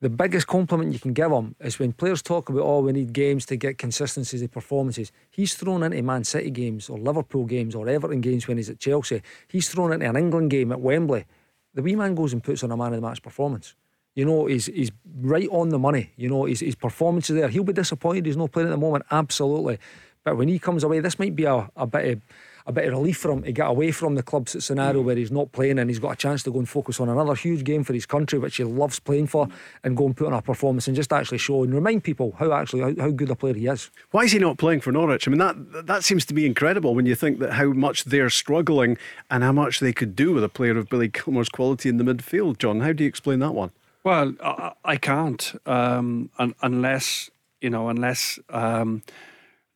the 0.00 0.08
biggest 0.08 0.46
compliment 0.46 0.94
you 0.94 0.98
can 0.98 1.12
give 1.12 1.30
him 1.30 1.54
is 1.60 1.78
when 1.78 1.92
players 1.92 2.22
talk 2.22 2.48
about, 2.48 2.62
oh, 2.62 2.80
we 2.80 2.92
need 2.92 3.12
games 3.12 3.44
to 3.46 3.56
get 3.56 3.76
consistencies 3.76 4.40
of 4.40 4.50
performances. 4.50 5.12
He's 5.30 5.54
thrown 5.54 5.82
into 5.82 6.02
Man 6.02 6.24
City 6.24 6.50
games 6.50 6.88
or 6.88 6.96
Liverpool 6.96 7.44
games 7.44 7.74
or 7.74 7.86
Everton 7.86 8.22
games 8.22 8.48
when 8.48 8.56
he's 8.56 8.70
at 8.70 8.78
Chelsea. 8.78 9.20
He's 9.46 9.68
thrown 9.68 9.92
into 9.92 10.08
an 10.08 10.16
England 10.16 10.50
game 10.50 10.72
at 10.72 10.80
Wembley. 10.80 11.26
The 11.74 11.82
wee 11.82 11.96
man 11.96 12.14
goes 12.14 12.32
and 12.32 12.42
puts 12.42 12.64
on 12.64 12.72
a 12.72 12.78
man 12.78 12.94
of 12.94 13.02
the 13.02 13.06
match 13.06 13.20
performance. 13.20 13.74
You 14.20 14.26
know, 14.26 14.44
he's 14.44 14.66
he's 14.66 14.90
right 15.22 15.48
on 15.48 15.70
the 15.70 15.78
money. 15.78 16.10
You 16.16 16.28
know, 16.28 16.44
his, 16.44 16.60
his 16.60 16.74
performance 16.74 17.30
is 17.30 17.36
there. 17.36 17.48
He'll 17.48 17.64
be 17.64 17.72
disappointed 17.72 18.26
he's 18.26 18.36
not 18.36 18.52
playing 18.52 18.68
at 18.68 18.72
the 18.72 18.76
moment, 18.76 19.06
absolutely. 19.10 19.78
But 20.24 20.36
when 20.36 20.48
he 20.48 20.58
comes 20.58 20.84
away, 20.84 21.00
this 21.00 21.18
might 21.18 21.34
be 21.34 21.44
a, 21.44 21.70
a 21.74 21.86
bit 21.86 22.12
of 22.12 22.20
a 22.66 22.72
bit 22.72 22.84
of 22.84 22.92
relief 22.92 23.16
for 23.16 23.30
him 23.30 23.42
to 23.42 23.50
get 23.50 23.66
away 23.66 23.90
from 23.90 24.14
the 24.14 24.22
club's 24.22 24.62
scenario 24.62 25.00
where 25.00 25.16
he's 25.16 25.32
not 25.32 25.50
playing 25.52 25.78
and 25.78 25.88
he's 25.88 25.98
got 25.98 26.10
a 26.10 26.16
chance 26.16 26.42
to 26.42 26.50
go 26.52 26.58
and 26.58 26.68
focus 26.68 27.00
on 27.00 27.08
another 27.08 27.34
huge 27.34 27.64
game 27.64 27.82
for 27.82 27.94
his 27.94 28.04
country, 28.04 28.38
which 28.38 28.58
he 28.58 28.64
loves 28.64 29.00
playing 29.00 29.26
for, 29.26 29.48
and 29.82 29.96
go 29.96 30.04
and 30.04 30.14
put 30.14 30.26
on 30.26 30.34
a 30.34 30.42
performance 30.42 30.86
and 30.86 30.94
just 30.94 31.10
actually 31.14 31.38
show 31.38 31.64
and 31.64 31.72
remind 31.72 32.04
people 32.04 32.34
how 32.38 32.52
actually 32.52 32.82
how, 32.82 33.04
how 33.04 33.10
good 33.10 33.30
a 33.30 33.34
player 33.34 33.54
he 33.54 33.66
is. 33.66 33.90
Why 34.10 34.24
is 34.24 34.32
he 34.32 34.38
not 34.38 34.58
playing 34.58 34.82
for 34.82 34.92
Norwich? 34.92 35.26
I 35.26 35.30
mean 35.30 35.38
that 35.38 35.86
that 35.86 36.04
seems 36.04 36.26
to 36.26 36.34
be 36.34 36.44
incredible 36.44 36.94
when 36.94 37.06
you 37.06 37.14
think 37.14 37.38
that 37.38 37.54
how 37.54 37.72
much 37.72 38.04
they're 38.04 38.28
struggling 38.28 38.98
and 39.30 39.42
how 39.42 39.52
much 39.52 39.80
they 39.80 39.94
could 39.94 40.14
do 40.14 40.34
with 40.34 40.44
a 40.44 40.50
player 40.50 40.76
of 40.76 40.90
Billy 40.90 41.08
Gilmour's 41.08 41.48
quality 41.48 41.88
in 41.88 41.96
the 41.96 42.04
midfield. 42.04 42.58
John, 42.58 42.80
how 42.80 42.92
do 42.92 43.04
you 43.04 43.08
explain 43.08 43.38
that 43.38 43.54
one? 43.54 43.70
Well, 44.02 44.34
I, 44.42 44.72
I 44.84 44.96
can't 44.96 45.54
um, 45.66 46.30
un- 46.38 46.54
unless 46.62 47.30
you 47.60 47.70
know 47.70 47.88
unless. 47.88 48.38
Um, 48.48 49.02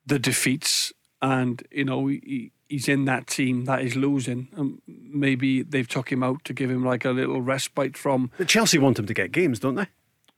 the 0.07 0.19
defeats, 0.19 0.93
and 1.23 1.63
you 1.71 1.85
know 1.85 2.07
he, 2.07 2.53
he's 2.69 2.89
in 2.89 3.05
that 3.07 3.27
team 3.27 3.65
that 3.65 3.83
is 3.83 3.97
losing. 3.97 4.49
And 4.57 4.81
maybe 4.87 5.63
they've 5.63 5.89
took 5.89 6.11
him 6.11 6.23
out 6.23 6.45
to 6.45 6.53
give 6.53 6.71
him 6.71 6.85
like 6.85 7.05
a 7.05 7.11
little 7.11 7.41
respite 7.41 7.97
from. 7.97 8.31
But 8.39 8.49
Chelsea 8.49 8.79
want 8.79 8.99
him 8.99 9.07
to 9.07 9.15
get 9.15 9.33
games, 9.33 9.59
don't 9.59 9.77
they? 9.77 9.87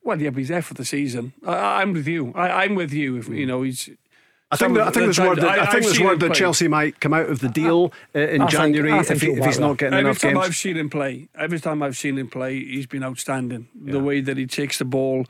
Well, 0.03 0.20
yeah, 0.20 0.30
but 0.30 0.39
he's 0.39 0.49
there 0.49 0.62
for 0.62 0.74
the 0.74 0.84
season. 0.84 1.32
I, 1.45 1.82
am 1.82 1.93
with 1.93 2.07
you. 2.07 2.32
I, 2.34 2.64
am 2.64 2.76
with 2.76 2.93
you. 2.93 3.16
If 3.16 3.28
you 3.28 3.47
know 3.47 3.62
he's. 3.62 3.91
I 4.51 4.57
think, 4.57 4.74
that, 4.74 4.86
I 4.86 4.90
think 4.90 5.07
there's 5.07 5.18
word 5.18 5.40
that, 5.40 5.59
I, 5.59 5.62
I 5.64 5.66
think 5.72 5.84
there's 5.84 5.99
word 5.99 6.20
that 6.20 6.34
Chelsea 6.34 6.68
might 6.68 7.01
come 7.01 7.12
out 7.12 7.28
of 7.28 7.40
the 7.40 7.49
deal 7.49 7.92
uh, 8.14 8.20
in 8.20 8.42
I 8.42 8.47
January 8.47 8.92
think, 9.03 9.11
if, 9.11 9.22
he, 9.22 9.32
if, 9.32 9.44
he's 9.44 9.59
not 9.59 9.76
getting 9.76 9.94
every 9.94 10.11
enough 10.11 10.20
games. 10.20 10.24
Every 10.24 10.34
time 10.34 10.49
I've 10.49 10.57
seen 10.57 10.76
him 10.76 10.88
play, 10.88 11.28
every 11.34 11.59
time 11.59 11.82
I've 11.82 11.97
seen 11.97 12.16
him 12.16 12.28
play, 12.28 12.64
he's 12.64 12.86
been 12.86 13.03
outstanding. 13.03 13.66
Yeah. 13.82 13.92
The 13.92 14.01
way 14.01 14.20
that 14.20 14.36
he 14.36 14.47
takes 14.47 14.78
the 14.78 14.84
ball, 14.84 15.26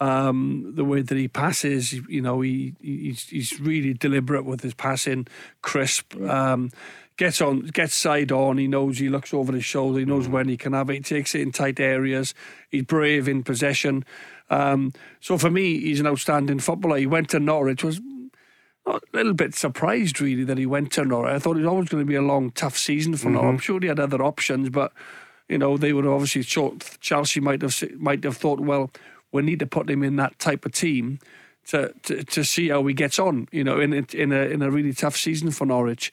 um, 0.00 0.72
the 0.74 0.84
way 0.84 1.02
that 1.02 1.16
he 1.16 1.28
passes, 1.28 1.92
you 1.92 2.22
know, 2.22 2.40
he 2.40 2.74
he's, 2.80 3.28
he's 3.28 3.60
really 3.60 3.92
deliberate 3.92 4.46
with 4.46 4.62
his 4.62 4.72
passing, 4.72 5.26
crisp. 5.60 6.18
Um, 6.22 6.70
gets 7.18 7.42
on, 7.42 7.60
gets 7.66 7.94
side 7.94 8.32
on. 8.32 8.56
He 8.56 8.66
knows 8.66 8.98
he 8.98 9.10
looks 9.10 9.34
over 9.34 9.52
his 9.52 9.64
shoulder. 9.64 9.98
He 9.98 10.04
knows 10.06 10.26
mm. 10.26 10.30
when 10.32 10.48
he 10.48 10.56
can 10.56 10.72
have 10.72 10.88
it. 10.88 10.94
He 10.94 11.00
takes 11.00 11.34
it 11.34 11.42
in 11.42 11.52
tight 11.52 11.80
areas. 11.80 12.34
He's 12.70 12.84
brave 12.84 13.28
in 13.28 13.42
possession. 13.42 14.04
Um, 14.50 14.92
so 15.20 15.38
for 15.38 15.50
me, 15.50 15.80
he's 15.80 16.00
an 16.00 16.06
outstanding 16.06 16.58
footballer. 16.58 16.96
He 16.96 17.06
went 17.06 17.28
to 17.30 17.40
Norwich. 17.40 17.84
Was 17.84 18.00
a 18.86 19.00
little 19.12 19.34
bit 19.34 19.54
surprised 19.54 20.20
really 20.20 20.44
that 20.44 20.58
he 20.58 20.66
went 20.66 20.92
to 20.92 21.04
Norwich. 21.04 21.32
I 21.32 21.38
thought 21.38 21.56
it 21.56 21.60
was 21.60 21.68
always 21.68 21.88
going 21.88 22.02
to 22.02 22.08
be 22.08 22.16
a 22.16 22.22
long, 22.22 22.50
tough 22.50 22.76
season 22.76 23.16
for 23.16 23.26
mm-hmm. 23.26 23.34
Norwich. 23.34 23.52
I'm 23.52 23.58
sure 23.58 23.80
he 23.80 23.86
had 23.86 24.00
other 24.00 24.22
options, 24.22 24.68
but 24.70 24.92
you 25.48 25.58
know 25.58 25.76
they 25.76 25.92
would 25.92 26.06
obviously 26.06 26.42
thought 26.42 26.98
Chelsea 27.00 27.40
might 27.40 27.62
have 27.62 27.74
might 27.98 28.24
have 28.24 28.36
thought, 28.36 28.60
well, 28.60 28.90
we 29.32 29.42
need 29.42 29.58
to 29.58 29.66
put 29.66 29.90
him 29.90 30.02
in 30.02 30.16
that 30.16 30.38
type 30.38 30.64
of 30.64 30.72
team 30.72 31.18
to, 31.66 31.92
to, 32.04 32.24
to 32.24 32.44
see 32.44 32.68
how 32.68 32.84
he 32.86 32.94
gets 32.94 33.18
on, 33.18 33.48
you 33.50 33.64
know, 33.64 33.80
in, 33.80 33.92
in, 33.92 34.32
a, 34.32 34.40
in 34.46 34.62
a 34.62 34.70
really 34.70 34.92
tough 34.92 35.16
season 35.16 35.50
for 35.50 35.66
Norwich. 35.66 36.12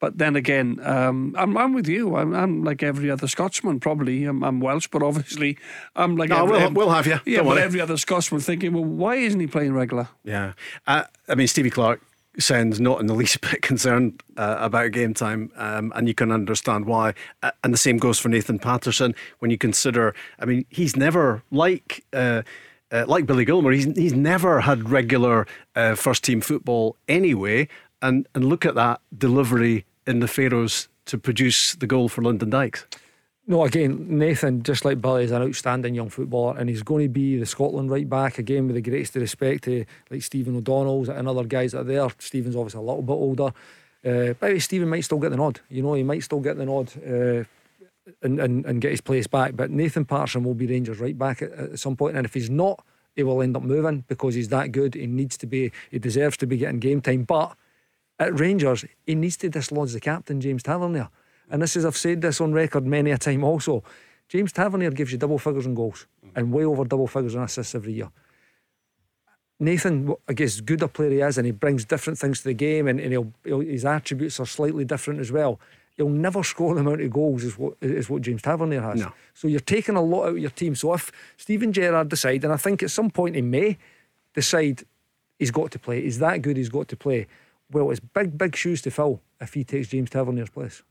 But 0.00 0.18
then 0.18 0.34
again, 0.34 0.80
um, 0.82 1.34
I'm, 1.38 1.56
I'm 1.56 1.74
with 1.74 1.86
you. 1.86 2.16
I'm, 2.16 2.34
I'm, 2.34 2.64
like 2.64 2.82
every 2.82 3.08
other 3.08 3.28
Scotsman, 3.28 3.78
probably. 3.78 4.24
I'm, 4.24 4.42
I'm 4.42 4.58
Welsh, 4.58 4.88
but 4.90 5.00
obviously, 5.00 5.58
I'm 5.94 6.16
like. 6.16 6.30
No, 6.30 6.42
every, 6.42 6.58
we'll, 6.58 6.72
we'll 6.72 6.90
have 6.90 7.06
you. 7.06 7.20
Yeah, 7.24 7.38
Don't 7.38 7.46
but 7.46 7.54
worry. 7.54 7.62
every 7.62 7.80
other 7.80 7.96
Scotsman 7.96 8.40
thinking, 8.40 8.72
well, 8.72 8.84
why 8.84 9.14
isn't 9.14 9.38
he 9.38 9.46
playing 9.46 9.74
regular? 9.74 10.08
Yeah. 10.24 10.54
Uh, 10.88 11.04
I 11.28 11.36
mean, 11.36 11.46
Stevie 11.46 11.70
Clarke 11.70 12.02
sounds 12.38 12.80
not 12.80 13.00
in 13.00 13.06
the 13.06 13.14
least 13.14 13.40
bit 13.50 13.62
concerned 13.62 14.22
uh, 14.36 14.56
about 14.58 14.92
game 14.92 15.14
time, 15.14 15.50
um, 15.56 15.92
and 15.94 16.08
you 16.08 16.14
can 16.14 16.32
understand 16.32 16.86
why. 16.86 17.14
Uh, 17.42 17.50
and 17.64 17.72
the 17.72 17.78
same 17.78 17.98
goes 17.98 18.18
for 18.18 18.28
Nathan 18.28 18.58
Patterson 18.58 19.14
when 19.40 19.50
you 19.50 19.58
consider. 19.58 20.14
I 20.38 20.44
mean, 20.44 20.64
he's 20.68 20.96
never 20.96 21.42
like. 21.50 22.04
Uh, 22.12 22.42
uh 22.90 23.06
like 23.08 23.24
Billy 23.24 23.46
Gilmour, 23.46 23.74
he's 23.74 23.86
he's 23.96 24.12
never 24.12 24.60
had 24.60 24.90
regular 24.90 25.46
uh, 25.74 25.94
first 25.94 26.24
team 26.24 26.40
football 26.40 26.96
anyway, 27.08 27.68
and 28.02 28.26
and 28.34 28.44
look 28.44 28.66
at 28.66 28.74
that 28.74 29.00
delivery 29.16 29.86
in 30.06 30.20
the 30.20 30.28
Faroes 30.28 30.88
to 31.06 31.18
produce 31.18 31.74
the 31.74 31.86
goal 31.86 32.08
for 32.08 32.22
Lyndon 32.22 32.50
Dykes. 32.50 32.86
No, 33.52 33.66
again, 33.66 34.06
Nathan, 34.08 34.62
just 34.62 34.82
like 34.82 35.02
Billy, 35.02 35.24
is 35.24 35.30
an 35.30 35.42
outstanding 35.42 35.94
young 35.94 36.08
footballer, 36.08 36.56
and 36.56 36.70
he's 36.70 36.82
going 36.82 37.04
to 37.04 37.10
be 37.10 37.36
the 37.36 37.44
Scotland 37.44 37.90
right 37.90 38.08
back 38.08 38.38
again 38.38 38.66
with 38.66 38.76
the 38.76 38.80
greatest 38.80 39.14
respect 39.14 39.64
to 39.64 39.84
like 40.08 40.22
Stephen 40.22 40.56
O'Donnell's 40.56 41.10
and 41.10 41.28
other 41.28 41.44
guys 41.44 41.72
that 41.72 41.80
are 41.80 41.84
there. 41.84 42.08
Stephen's 42.18 42.56
obviously 42.56 42.78
a 42.78 42.82
little 42.82 43.02
bit 43.02 43.12
older, 43.12 43.52
uh, 44.06 44.32
but 44.40 44.58
Stephen 44.62 44.88
might 44.88 45.02
still 45.02 45.18
get 45.18 45.32
the 45.32 45.36
nod. 45.36 45.60
You 45.68 45.82
know, 45.82 45.92
he 45.92 46.02
might 46.02 46.22
still 46.22 46.40
get 46.40 46.56
the 46.56 46.64
nod. 46.64 46.92
Uh, 47.06 47.44
and, 48.22 48.40
and, 48.40 48.64
and 48.64 48.80
get 48.80 48.90
his 48.90 49.02
place 49.02 49.26
back. 49.26 49.54
But 49.54 49.70
Nathan 49.70 50.06
Patterson 50.06 50.44
will 50.44 50.54
be 50.54 50.66
Rangers 50.66 50.98
right 50.98 51.16
back 51.16 51.42
at, 51.42 51.52
at 51.52 51.78
some 51.78 51.94
point, 51.94 52.16
and 52.16 52.24
if 52.24 52.32
he's 52.32 52.48
not, 52.48 52.82
he 53.14 53.22
will 53.22 53.42
end 53.42 53.54
up 53.54 53.62
moving 53.62 54.04
because 54.08 54.34
he's 54.34 54.48
that 54.48 54.72
good. 54.72 54.94
He 54.94 55.06
needs 55.06 55.36
to 55.36 55.46
be, 55.46 55.72
he 55.90 55.98
deserves 55.98 56.38
to 56.38 56.46
be 56.46 56.56
getting 56.56 56.80
game 56.80 57.02
time. 57.02 57.24
But 57.24 57.54
at 58.18 58.40
Rangers, 58.40 58.86
he 59.06 59.14
needs 59.14 59.36
to 59.36 59.50
dislodge 59.50 59.92
the 59.92 60.00
captain, 60.00 60.40
James 60.40 60.62
Tavernier. 60.62 61.10
And 61.52 61.62
this 61.62 61.76
is, 61.76 61.84
I've 61.84 61.96
said 61.96 62.20
this 62.20 62.40
on 62.40 62.52
record 62.52 62.84
many 62.84 63.12
a 63.12 63.18
time 63.18 63.44
also. 63.44 63.84
James 64.28 64.50
Tavernier 64.52 64.90
gives 64.90 65.12
you 65.12 65.18
double 65.18 65.38
figures 65.38 65.66
in 65.66 65.74
goals 65.74 66.06
and 66.34 66.52
way 66.52 66.64
over 66.64 66.84
double 66.84 67.06
figures 67.06 67.36
in 67.36 67.42
assists 67.42 67.76
every 67.76 67.92
year. 67.92 68.10
Nathan, 69.60 70.12
I 70.28 70.32
guess, 70.32 70.60
good 70.60 70.82
a 70.82 70.88
player 70.88 71.10
he 71.10 71.20
is, 71.20 71.38
and 71.38 71.46
he 71.46 71.52
brings 71.52 71.84
different 71.84 72.18
things 72.18 72.38
to 72.38 72.48
the 72.48 72.54
game, 72.54 72.88
and, 72.88 72.98
and 72.98 73.12
he'll, 73.12 73.32
he'll, 73.44 73.60
his 73.60 73.84
attributes 73.84 74.40
are 74.40 74.46
slightly 74.46 74.84
different 74.84 75.20
as 75.20 75.30
well. 75.30 75.60
He'll 75.96 76.08
never 76.08 76.42
score 76.42 76.74
the 76.74 76.80
amount 76.80 77.02
of 77.02 77.10
goals 77.12 77.44
as 77.44 77.56
what, 77.56 77.74
as 77.80 78.10
what 78.10 78.22
James 78.22 78.42
Tavernier 78.42 78.80
has. 78.80 79.00
No. 79.00 79.12
So 79.34 79.46
you're 79.46 79.60
taking 79.60 79.94
a 79.94 80.02
lot 80.02 80.24
out 80.24 80.30
of 80.30 80.38
your 80.38 80.50
team. 80.50 80.74
So 80.74 80.94
if 80.94 81.12
Steven 81.36 81.72
Gerrard 81.72 82.08
decide, 82.08 82.42
and 82.42 82.52
I 82.52 82.56
think 82.56 82.82
at 82.82 82.90
some 82.90 83.10
point 83.10 83.36
he 83.36 83.42
may 83.42 83.76
decide 84.34 84.84
He's 85.42 85.50
got 85.50 85.72
to 85.72 85.78
play. 85.80 86.02
He's 86.02 86.20
that 86.20 86.40
good. 86.40 86.56
He's 86.56 86.68
got 86.68 86.86
to 86.86 86.96
play. 86.96 87.26
Well, 87.68 87.90
it's 87.90 87.98
big, 87.98 88.38
big 88.38 88.54
shoes 88.54 88.80
to 88.82 88.92
fill 88.92 89.20
if 89.40 89.54
he 89.54 89.64
takes 89.64 89.88
James 89.88 90.08
Tavernier's 90.08 90.50
place. 90.50 90.84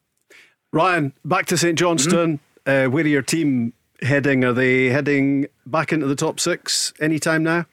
Ryan, 0.73 1.13
back 1.25 1.47
to 1.47 1.57
St 1.57 1.77
Johnstone. 1.77 2.39
Mm-hmm. 2.65 2.87
Uh, 2.87 2.89
where 2.89 3.03
are 3.03 3.07
your 3.07 3.21
team 3.21 3.73
heading? 4.01 4.43
Are 4.45 4.53
they 4.53 4.85
heading 4.85 5.47
back 5.65 5.91
into 5.91 6.05
the 6.05 6.15
top 6.15 6.39
six 6.39 6.93
anytime 7.01 7.43
now? 7.43 7.65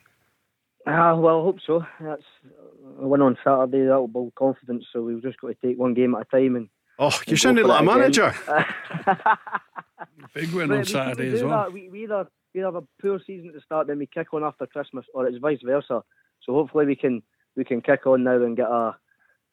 Ah, 0.86 1.10
uh, 1.10 1.16
well, 1.16 1.40
I 1.40 1.42
hope 1.42 1.58
so. 1.64 1.84
That's 2.00 2.22
a 3.00 3.06
win 3.06 3.20
on 3.20 3.36
Saturday. 3.44 3.86
That 3.86 4.00
will 4.00 4.08
build 4.08 4.34
confidence. 4.34 4.84
So 4.92 5.02
we've 5.02 5.22
just 5.22 5.40
got 5.40 5.48
to 5.48 5.54
take 5.66 5.78
one 5.78 5.94
game 5.94 6.14
at 6.14 6.22
a 6.22 6.24
time. 6.24 6.56
And 6.56 6.68
oh, 6.98 7.16
you're 7.26 7.36
sounding 7.36 7.66
like 7.66 7.82
a 7.82 7.84
manager. 7.84 8.34
Big 10.34 10.52
win 10.52 10.72
on 10.72 10.84
Saturday 10.84 11.34
as 11.34 11.44
well. 11.44 11.70
We, 11.70 11.88
we 11.88 12.04
either 12.04 12.26
we 12.54 12.60
have 12.62 12.74
a 12.74 12.82
poor 13.00 13.20
season 13.24 13.52
to 13.52 13.60
start, 13.60 13.86
then 13.86 13.98
we 13.98 14.06
kick 14.06 14.34
on 14.34 14.42
after 14.42 14.66
Christmas, 14.66 15.04
or 15.14 15.26
it's 15.26 15.38
vice 15.38 15.60
versa. 15.62 16.02
So 16.42 16.52
hopefully 16.52 16.86
we 16.86 16.96
can 16.96 17.22
we 17.56 17.64
can 17.64 17.80
kick 17.80 18.06
on 18.06 18.24
now 18.24 18.42
and 18.42 18.56
get 18.56 18.66
a 18.66 18.96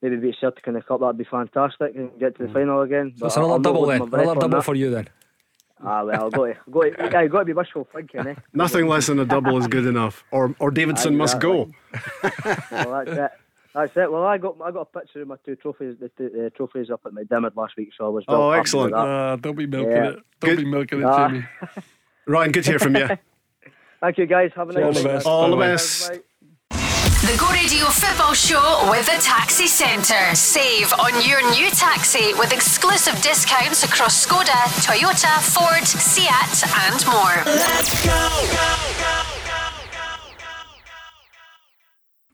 maybe 0.09 0.27
beat 0.27 0.35
Celtic 0.39 0.67
in 0.67 0.73
the 0.73 0.81
cup. 0.81 0.99
That'd 0.99 1.17
be 1.17 1.23
fantastic 1.23 1.95
and 1.95 2.11
get 2.19 2.37
to 2.37 2.43
the 2.43 2.49
mm. 2.49 2.53
final 2.53 2.81
again. 2.81 3.13
So 3.17 3.25
it's 3.25 3.37
another 3.37 3.59
double 3.59 3.85
then. 3.85 4.01
Another 4.01 4.39
double 4.39 4.61
for 4.61 4.75
you 4.75 4.89
then. 4.89 5.09
Ah 5.83 6.03
well, 6.03 6.23
I'll 6.23 6.29
go 6.29 6.45
to, 6.45 6.57
go 6.71 6.81
to, 6.83 6.95
yeah, 6.97 7.27
got 7.27 7.39
to 7.39 7.45
be 7.45 7.53
wishful 7.53 7.87
thinking. 7.93 8.25
Eh? 8.25 8.35
Nothing 8.53 8.87
less 8.87 9.07
than 9.07 9.19
a 9.19 9.25
double 9.25 9.57
is 9.57 9.67
good 9.67 9.85
enough, 9.85 10.23
or 10.31 10.55
or 10.59 10.71
Davidson 10.71 11.17
must 11.17 11.39
go. 11.39 11.69
well, 12.23 13.03
that's 13.03 13.11
it. 13.11 13.31
That's 13.73 13.97
it. 13.97 14.09
Well, 14.09 14.23
I 14.23 14.37
got 14.37 14.55
I 14.63 14.71
got 14.71 14.87
a 14.93 14.99
picture 14.99 15.21
of 15.21 15.27
my 15.27 15.35
two 15.45 15.57
trophies, 15.57 15.97
the, 15.99 16.09
the, 16.17 16.51
trophies 16.55 16.89
up 16.89 17.01
at 17.05 17.13
my 17.13 17.23
McDiarmid 17.23 17.57
last 17.57 17.75
week, 17.75 17.89
so 17.97 18.05
I 18.05 18.09
was. 18.09 18.23
Oh, 18.29 18.51
excellent! 18.51 18.93
Uh, 18.93 19.35
don't 19.35 19.57
be 19.57 19.65
milking 19.67 19.91
yeah. 19.91 20.09
it. 20.11 20.19
Don't 20.39 20.55
good. 20.55 20.57
be 20.59 20.65
milking 20.65 21.01
it, 21.01 21.13
Jimmy. 21.13 21.45
Ryan, 22.25 22.51
good 22.53 22.63
to 22.63 22.69
hear 22.69 22.79
from 22.79 22.95
you. 22.95 23.09
Thank 23.99 24.17
you, 24.17 24.25
guys. 24.27 24.51
Have 24.55 24.69
a 24.69 24.73
nice 24.73 24.83
All 24.83 24.93
the 24.93 25.03
best. 25.03 25.27
All 25.27 25.49
the 25.49 25.57
best. 25.57 26.11
The 27.25 27.37
Go 27.37 27.49
Radio 27.49 27.85
Football 27.87 28.35
Show 28.35 28.87
with 28.91 29.07
the 29.07 29.19
Taxi 29.19 29.65
Centre. 29.65 30.35
Save 30.35 30.93
on 30.93 31.27
your 31.27 31.41
new 31.49 31.71
taxi 31.71 32.35
with 32.35 32.53
exclusive 32.53 33.19
discounts 33.23 33.83
across 33.83 34.23
Skoda, 34.23 34.53
Toyota, 34.85 35.41
Ford, 35.41 35.83
Seat, 35.87 36.29
and 36.29 37.03
more. 37.07 37.41
Let's 37.47 38.05
go, 38.05 38.29
go, 38.51 38.75
go. 38.99 39.25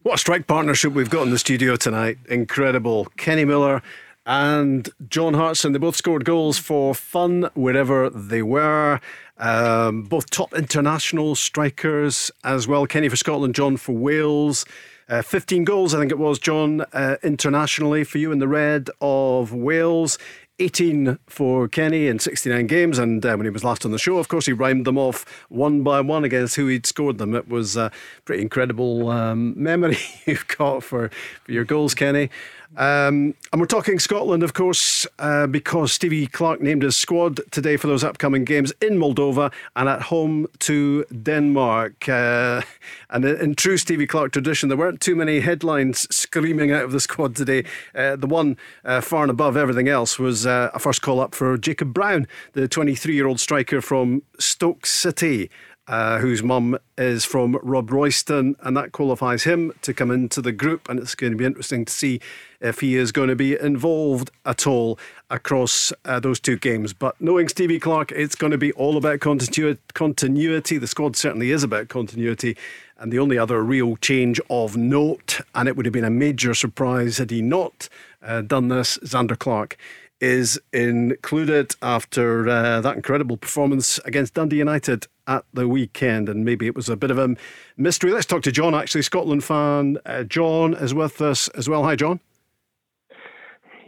What 0.02 0.16
a 0.16 0.18
strike 0.18 0.46
partnership 0.46 0.92
we've 0.92 1.10
got 1.10 1.22
in 1.22 1.30
the 1.30 1.40
studio 1.40 1.78
tonight. 1.78 2.18
Incredible. 2.28 3.06
Kenny 3.16 3.46
Miller 3.46 3.82
and 4.26 4.90
John 5.08 5.36
Hartson, 5.36 5.72
they 5.72 5.80
both 5.80 5.96
scored 5.96 6.26
goals 6.26 6.58
for 6.58 6.94
fun 6.94 7.50
wherever 7.54 8.10
they 8.10 8.42
were. 8.42 9.00
Um, 9.42 10.04
both 10.04 10.30
top 10.30 10.54
international 10.54 11.36
strikers 11.36 12.32
as 12.44 12.68
well. 12.68 12.86
Kenny 12.86 13.10
for 13.10 13.16
Scotland, 13.16 13.56
John 13.56 13.76
for 13.76 13.94
Wales. 13.94 14.66
Uh, 15.10 15.22
15 15.22 15.66
goals, 15.66 15.94
I 15.94 16.00
think 16.00 16.12
it 16.12 16.20
was, 16.20 16.40
John, 16.40 16.86
uh, 16.94 17.18
internationally 17.22 18.06
for 18.06 18.18
you 18.18 18.32
in 18.32 18.40
the 18.40 18.48
red 18.48 18.90
of 19.02 19.52
Wales. 19.52 20.18
18 20.60 21.18
for 21.28 21.68
Kenny 21.68 22.08
in 22.08 22.20
69 22.20 22.68
games. 22.68 23.00
And 23.00 23.26
uh, 23.26 23.36
when 23.36 23.46
he 23.46 23.50
was 23.50 23.64
last 23.64 23.84
on 23.84 23.92
the 23.92 23.98
show, 23.98 24.18
of 24.18 24.28
course, 24.28 24.46
he 24.46 24.54
rhymed 24.54 24.86
them 24.86 24.98
off 24.98 25.26
one 25.50 25.82
by 25.82 26.02
one 26.02 26.24
against 26.24 26.56
who 26.56 26.68
he'd 26.68 26.86
scored 26.86 27.18
them. 27.18 27.34
It 27.34 27.50
was 27.50 27.76
a 27.76 27.92
pretty 28.26 28.44
incredible 28.44 29.10
um, 29.10 29.54
memory 29.62 29.98
you've 30.26 30.48
got 30.48 30.84
for, 30.84 31.10
for 31.44 31.52
your 31.52 31.66
goals, 31.66 31.96
Kenny. 31.96 32.30
Um, 32.78 33.34
and 33.52 33.60
we're 33.60 33.66
talking 33.66 34.00
Scotland, 34.00 34.44
of 34.44 34.54
course, 34.54 35.06
uh, 35.20 35.46
because 35.48 35.92
Stevie 35.92 36.28
Clarke 36.28 36.62
named 36.62 36.84
his 36.84 36.96
squad 36.96 37.42
today 37.52 37.76
for 37.76 37.88
those 37.88 38.04
upcoming 38.04 38.46
games 38.46 38.72
in 38.82 38.98
Moldova 38.98 39.52
and 39.76 39.90
at 39.90 40.04
home 40.04 40.48
to 40.60 41.04
Denmark. 41.06 42.08
Uh, 42.08 42.62
and 43.10 43.26
in 43.26 43.56
true 43.56 43.78
Stevie 43.78 44.08
Clarke 44.08 44.32
tradition, 44.32 44.70
there 44.70 44.78
weren't 44.78 45.02
too 45.02 45.16
many 45.16 45.42
headlines 45.42 46.08
screaming 46.16 46.72
out 46.72 46.86
of 46.86 46.94
the 46.94 47.02
squad 47.02 47.36
today. 47.36 47.66
Uh, 47.94 48.16
the 48.16 48.28
one 48.28 48.56
uh, 48.86 49.02
far 49.02 49.24
and 49.24 49.32
above 49.32 49.58
everything 49.58 49.90
else 49.90 50.18
was 50.18 50.46
uh, 50.46 50.72
a 50.74 50.80
first 50.80 51.02
call 51.02 51.20
up 51.20 51.36
for 51.36 51.58
Jacob 51.58 51.94
Brown, 51.94 52.26
the 52.54 52.70
23 52.70 53.14
year 53.14 53.28
old 53.28 53.42
striker 53.42 53.82
from 53.82 54.24
Stoke 54.40 54.86
City 54.86 55.50
uh, 55.92 56.20
whose 56.20 56.42
mum 56.42 56.78
is 56.98 57.26
from 57.26 57.56
Robroyston, 57.56 58.56
and 58.62 58.78
that 58.78 58.94
qualifies 58.94 59.44
him 59.44 59.74
to 59.82 59.94
come 59.94 60.10
into 60.10 60.42
the 60.42 60.54
group. 60.54 60.88
And 60.88 60.98
it's 60.98 61.16
going 61.16 61.34
to 61.34 61.38
be 61.38 61.44
interesting 61.44 61.84
to 61.84 61.92
see 61.92 62.22
if 62.62 62.80
he 62.80 62.96
is 62.96 63.12
going 63.12 63.28
to 63.28 63.36
be 63.36 63.60
involved 63.60 64.32
at 64.46 64.66
all 64.66 64.98
across 65.30 65.92
uh, 66.06 66.22
those 66.22 66.40
two 66.40 66.56
games. 66.56 66.94
But 66.94 67.20
knowing 67.20 67.50
Stevie 67.50 67.78
Clarke, 67.78 68.14
it's 68.14 68.36
going 68.36 68.52
to 68.52 68.58
be 68.58 68.72
all 68.72 68.96
about 68.96 69.20
continu- 69.20 69.78
continuity. 69.94 70.78
The 70.78 70.88
squad 70.88 71.18
certainly 71.18 71.52
is 71.52 71.62
about 71.62 71.90
continuity. 71.90 72.56
And 72.98 73.12
the 73.12 73.20
only 73.20 73.38
other 73.38 73.62
real 73.62 73.98
change 73.98 74.40
of 74.50 74.78
note, 74.78 75.42
and 75.54 75.68
it 75.68 75.76
would 75.76 75.86
have 75.86 75.92
been 75.92 76.06
a 76.06 76.10
major 76.10 76.54
surprise 76.54 77.18
had 77.18 77.32
he 77.32 77.42
not 77.42 77.90
uh, 78.24 78.40
done 78.40 78.70
this, 78.70 78.98
Zander 79.00 79.38
Clarke 79.38 79.78
is 80.22 80.60
included 80.72 81.76
after 81.82 82.48
uh, 82.48 82.80
that 82.80 82.96
incredible 82.96 83.36
performance 83.36 84.00
against 84.06 84.36
Dundee 84.36 84.58
United 84.58 85.08
at 85.28 85.44
the 85.54 85.68
weekend. 85.68 86.30
And 86.30 86.46
maybe 86.46 86.68
it 86.68 86.76
was 86.76 86.88
a 86.88 86.96
bit 86.96 87.12
of 87.12 87.18
a 87.18 87.36
mystery. 87.76 88.12
Let's 88.12 88.28
talk 88.28 88.44
to 88.44 88.52
John, 88.52 88.76
actually, 88.76 89.02
Scotland 89.02 89.44
fan. 89.44 89.98
Uh, 90.06 90.24
John 90.24 90.76
is 90.76 90.94
with 90.94 91.22
us 91.22 91.48
as 91.50 91.68
well. 91.68 91.84
Hi, 91.84 91.96
John. 91.96 92.20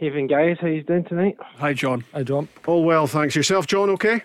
Evening, 0.00 0.26
guys. 0.26 0.56
How 0.60 0.66
you 0.66 0.82
doing 0.82 1.04
tonight? 1.04 1.36
Hi, 1.40 1.72
John. 1.72 2.04
Hi, 2.12 2.24
John. 2.24 2.48
All 2.66 2.84
well, 2.84 3.06
thanks. 3.06 3.36
Yourself, 3.36 3.66
John, 3.68 3.88
okay? 3.90 4.22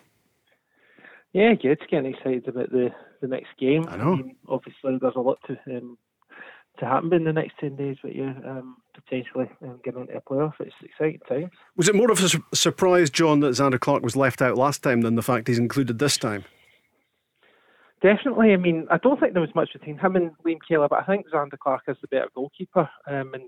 Yeah, 1.31 1.53
good. 1.53 1.79
Getting 1.89 2.15
excited 2.15 2.47
about 2.47 2.71
the, 2.71 2.89
the 3.21 3.27
next 3.27 3.49
game. 3.59 3.85
I 3.87 3.97
know. 3.97 4.13
I 4.13 4.15
mean, 4.15 4.35
obviously, 4.47 4.97
there's 4.99 5.15
a 5.15 5.21
lot 5.21 5.37
to 5.45 5.57
um, 5.77 5.97
to 6.79 6.85
happen 6.85 7.13
in 7.13 7.23
the 7.23 7.33
next 7.33 7.53
10 7.59 7.75
days, 7.75 7.97
but 8.01 8.15
yeah, 8.15 8.33
um, 8.45 8.77
potentially 8.93 9.49
um, 9.63 9.79
getting 9.83 10.01
into 10.01 10.17
a 10.17 10.21
playoff. 10.21 10.53
It's 10.59 10.73
exciting 10.83 11.19
times. 11.27 11.51
Was 11.75 11.87
it 11.87 11.95
more 11.95 12.11
of 12.11 12.19
a 12.19 12.29
su- 12.29 12.43
surprise, 12.53 13.09
John, 13.09 13.39
that 13.41 13.51
Zander 13.51 13.79
Clarke 13.79 14.03
was 14.03 14.15
left 14.15 14.41
out 14.41 14.57
last 14.57 14.83
time 14.83 15.01
than 15.01 15.15
the 15.15 15.21
fact 15.21 15.47
he's 15.47 15.59
included 15.59 15.99
this 15.99 16.17
time? 16.17 16.45
Definitely. 18.01 18.53
I 18.53 18.57
mean, 18.57 18.87
I 18.89 18.97
don't 18.97 19.19
think 19.19 19.33
there 19.33 19.41
was 19.41 19.53
much 19.55 19.73
between 19.73 19.97
him 19.97 20.15
and 20.15 20.31
Liam 20.45 20.59
Kelly, 20.65 20.87
but 20.89 21.01
I 21.01 21.05
think 21.05 21.27
Zander 21.29 21.59
Clarke 21.59 21.83
is 21.87 21.97
the 22.01 22.07
better 22.07 22.29
goalkeeper. 22.33 22.89
Um, 23.07 23.33
and, 23.33 23.43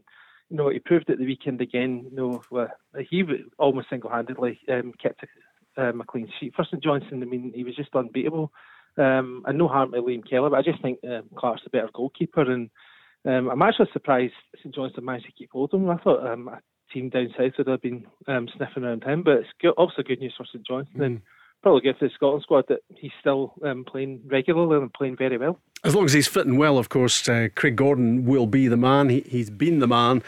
you 0.49 0.57
know, 0.57 0.69
he 0.69 0.79
proved 0.79 1.09
at 1.09 1.17
the 1.17 1.25
weekend 1.25 1.61
again, 1.61 2.07
you 2.09 2.15
know, 2.15 2.43
where 2.49 2.73
he 3.09 3.23
almost 3.57 3.89
single 3.89 4.09
handedly 4.09 4.59
um, 4.69 4.93
kept 5.01 5.23
a, 5.23 5.89
um, 5.89 6.01
a 6.01 6.05
clean 6.05 6.29
sheet 6.39 6.53
for 6.53 6.65
St 6.65 6.83
Johnstone, 6.83 7.23
I 7.23 7.25
mean, 7.25 7.53
he 7.55 7.63
was 7.63 7.75
just 7.75 7.95
unbeatable. 7.95 8.51
Um, 8.97 9.43
and 9.47 9.57
no 9.57 9.69
harm 9.69 9.93
to 9.93 10.01
Liam 10.01 10.29
Kelly, 10.29 10.49
but 10.49 10.59
I 10.59 10.61
just 10.61 10.81
think 10.81 10.99
um, 11.05 11.23
Clarke's 11.37 11.63
the 11.63 11.69
better 11.69 11.89
goalkeeper. 11.93 12.41
And 12.41 12.69
um, 13.25 13.49
I'm 13.49 13.61
actually 13.61 13.89
surprised 13.93 14.33
St 14.57 14.73
Johnstone 14.73 15.05
managed 15.05 15.27
to 15.27 15.31
keep 15.31 15.51
hold 15.51 15.73
of 15.73 15.81
him. 15.81 15.89
I 15.89 15.97
thought 15.97 16.25
um, 16.25 16.47
a 16.47 16.59
team 16.93 17.09
down 17.09 17.33
south 17.37 17.53
would 17.57 17.67
have 17.67 17.81
been 17.81 18.05
um, 18.27 18.47
sniffing 18.55 18.83
around 18.83 19.03
him, 19.03 19.23
but 19.23 19.37
it's 19.37 19.49
good, 19.61 19.71
also 19.71 20.01
good 20.01 20.19
news 20.19 20.33
for 20.37 20.45
St 20.45 20.65
Johnstone. 20.65 21.01
Mm. 21.01 21.05
And 21.05 21.21
probably 21.61 21.81
good 21.81 21.97
for 21.97 22.05
the 22.05 22.13
Scotland 22.13 22.43
squad 22.43 22.65
that 22.69 22.79
he's 22.95 23.11
still 23.19 23.53
um, 23.63 23.85
playing 23.85 24.21
regularly 24.25 24.77
and 24.77 24.91
playing 24.93 25.17
very 25.17 25.37
well. 25.37 25.59
As 25.83 25.95
long 25.95 26.05
as 26.05 26.13
he's 26.13 26.27
fitting 26.27 26.57
well, 26.57 26.77
of 26.77 26.89
course, 26.89 27.27
uh, 27.27 27.49
Craig 27.55 27.75
Gordon 27.75 28.25
will 28.25 28.47
be 28.47 28.67
the 28.67 28.77
man. 28.77 29.09
He, 29.09 29.21
he's 29.21 29.49
been 29.49 29.79
the 29.79 29.87
man 29.87 30.23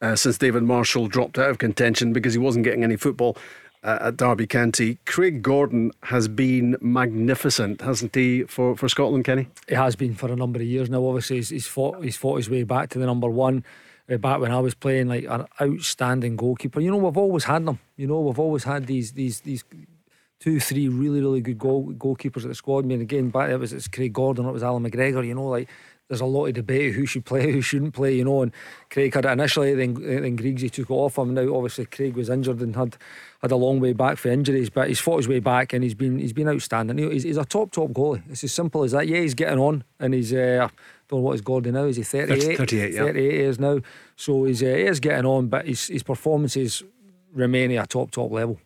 uh, 0.00 0.16
since 0.16 0.38
David 0.38 0.62
Marshall 0.62 1.08
dropped 1.08 1.38
out 1.38 1.50
of 1.50 1.58
contention 1.58 2.12
because 2.12 2.34
he 2.34 2.38
wasn't 2.38 2.64
getting 2.64 2.84
any 2.84 2.96
football 2.96 3.36
uh, 3.82 3.98
at 4.00 4.16
Derby 4.16 4.46
County. 4.46 4.98
Craig 5.06 5.42
Gordon 5.42 5.92
has 6.04 6.28
been 6.28 6.76
magnificent, 6.80 7.80
hasn't 7.80 8.14
he, 8.14 8.44
for, 8.44 8.76
for 8.76 8.88
Scotland, 8.88 9.24
Kenny? 9.24 9.48
He 9.68 9.74
has 9.74 9.96
been 9.96 10.14
for 10.14 10.30
a 10.30 10.36
number 10.36 10.58
of 10.58 10.66
years 10.66 10.90
now. 10.90 11.06
Obviously, 11.06 11.36
he's, 11.36 11.50
he's 11.50 11.66
fought 11.66 12.02
he's 12.02 12.16
fought 12.16 12.36
his 12.36 12.50
way 12.50 12.62
back 12.62 12.90
to 12.90 12.98
the 12.98 13.06
number 13.06 13.28
one. 13.28 13.64
Uh, 14.08 14.16
back 14.16 14.40
when 14.40 14.52
I 14.52 14.60
was 14.60 14.74
playing, 14.74 15.08
like 15.08 15.24
an 15.24 15.46
outstanding 15.60 16.36
goalkeeper. 16.36 16.80
You 16.80 16.92
know, 16.92 16.98
we've 16.98 17.16
always 17.16 17.44
had 17.44 17.66
them. 17.66 17.80
You 17.96 18.06
know, 18.06 18.20
we've 18.20 18.38
always 18.38 18.64
had 18.64 18.86
these 18.86 19.12
these 19.12 19.40
these 19.40 19.64
two, 20.38 20.60
three 20.60 20.88
really, 20.88 21.20
really 21.20 21.40
good 21.40 21.58
goal 21.58 21.92
goalkeepers 21.92 22.42
at 22.42 22.48
the 22.48 22.54
squad. 22.54 22.84
I 22.84 22.88
mean, 22.88 23.00
again, 23.00 23.30
back 23.30 23.50
it 23.50 23.56
was 23.56 23.72
it's 23.72 23.88
Craig 23.88 24.12
Gordon, 24.12 24.46
it 24.46 24.52
was 24.52 24.62
Allan 24.62 24.88
McGregor. 24.88 25.26
You 25.26 25.34
know, 25.34 25.46
like 25.46 25.68
there's 26.08 26.20
a 26.20 26.26
lot 26.26 26.46
of 26.46 26.54
debate 26.54 26.94
who 26.94 27.04
should 27.06 27.24
play, 27.24 27.50
who 27.52 27.60
shouldn't 27.60 27.94
play. 27.94 28.14
You 28.14 28.24
know, 28.24 28.42
and 28.42 28.52
Craig 28.90 29.14
had 29.14 29.24
it 29.24 29.30
initially, 29.30 29.74
then 29.74 29.94
then 29.94 30.36
Griggsy 30.36 30.70
took 30.70 30.90
it 30.90 30.92
off 30.92 31.18
him. 31.18 31.34
Now, 31.34 31.54
obviously, 31.54 31.86
Craig 31.86 32.16
was 32.16 32.30
injured 32.30 32.60
and 32.60 32.76
had 32.76 32.96
had 33.42 33.52
a 33.52 33.56
long 33.56 33.80
way 33.80 33.92
back 33.92 34.18
for 34.18 34.28
injuries, 34.28 34.70
but 34.70 34.88
he's 34.88 35.00
fought 35.00 35.18
his 35.18 35.28
way 35.28 35.40
back 35.40 35.72
and 35.72 35.82
he's 35.82 35.94
been 35.94 36.18
he's 36.18 36.32
been 36.32 36.48
outstanding. 36.48 36.98
He's, 36.98 37.24
he's 37.24 37.36
a 37.36 37.44
top 37.44 37.72
top 37.72 37.90
goalie. 37.90 38.22
It's 38.30 38.44
as 38.44 38.52
simple 38.52 38.84
as 38.84 38.92
that. 38.92 39.08
Yeah, 39.08 39.20
he's 39.20 39.34
getting 39.34 39.58
on, 39.58 39.84
and 39.98 40.14
he's. 40.14 40.32
Uh, 40.32 40.68
don't 41.08 41.20
know 41.20 41.24
what 41.26 41.34
is 41.34 41.40
Gordon 41.40 41.74
now. 41.74 41.84
Is 41.84 41.96
he 41.96 42.02
38? 42.02 42.56
38, 42.56 42.94
yeah. 42.94 43.00
38 43.00 43.32
years 43.32 43.58
now. 43.60 43.78
So 44.16 44.44
he's, 44.44 44.62
uh, 44.62 44.66
he 44.66 44.82
is 44.82 44.98
getting 44.98 45.24
on, 45.24 45.46
but 45.46 45.66
his, 45.66 45.86
his 45.86 46.02
performances 46.02 46.82
remain 47.32 47.70
at 47.72 47.84
a 47.84 47.86
top, 47.86 48.10
top 48.10 48.32
level. 48.32 48.58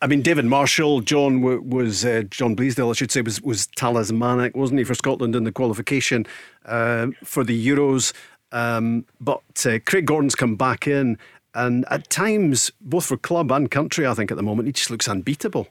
I 0.00 0.06
mean, 0.06 0.22
David 0.22 0.44
Marshall, 0.44 1.00
John 1.00 1.42
was 1.42 2.04
uh, 2.04 2.22
John 2.30 2.54
Bleasdale, 2.54 2.90
I 2.90 2.94
should 2.94 3.10
say, 3.10 3.22
was 3.22 3.42
was 3.42 3.66
talismanic, 3.66 4.56
wasn't 4.56 4.78
he, 4.78 4.84
for 4.84 4.94
Scotland 4.94 5.34
in 5.34 5.44
the 5.44 5.52
qualification 5.52 6.26
uh, 6.64 7.08
for 7.24 7.44
the 7.44 7.68
Euros? 7.68 8.12
Um, 8.52 9.06
but 9.20 9.66
uh, 9.66 9.78
Craig 9.84 10.06
Gordon's 10.06 10.34
come 10.34 10.56
back 10.56 10.86
in, 10.86 11.18
and 11.54 11.84
at 11.90 12.08
times, 12.10 12.70
both 12.80 13.06
for 13.06 13.16
club 13.16 13.50
and 13.50 13.70
country, 13.70 14.06
I 14.06 14.14
think 14.14 14.30
at 14.30 14.36
the 14.36 14.42
moment, 14.42 14.66
he 14.66 14.72
just 14.72 14.90
looks 14.90 15.08
unbeatable. 15.08 15.68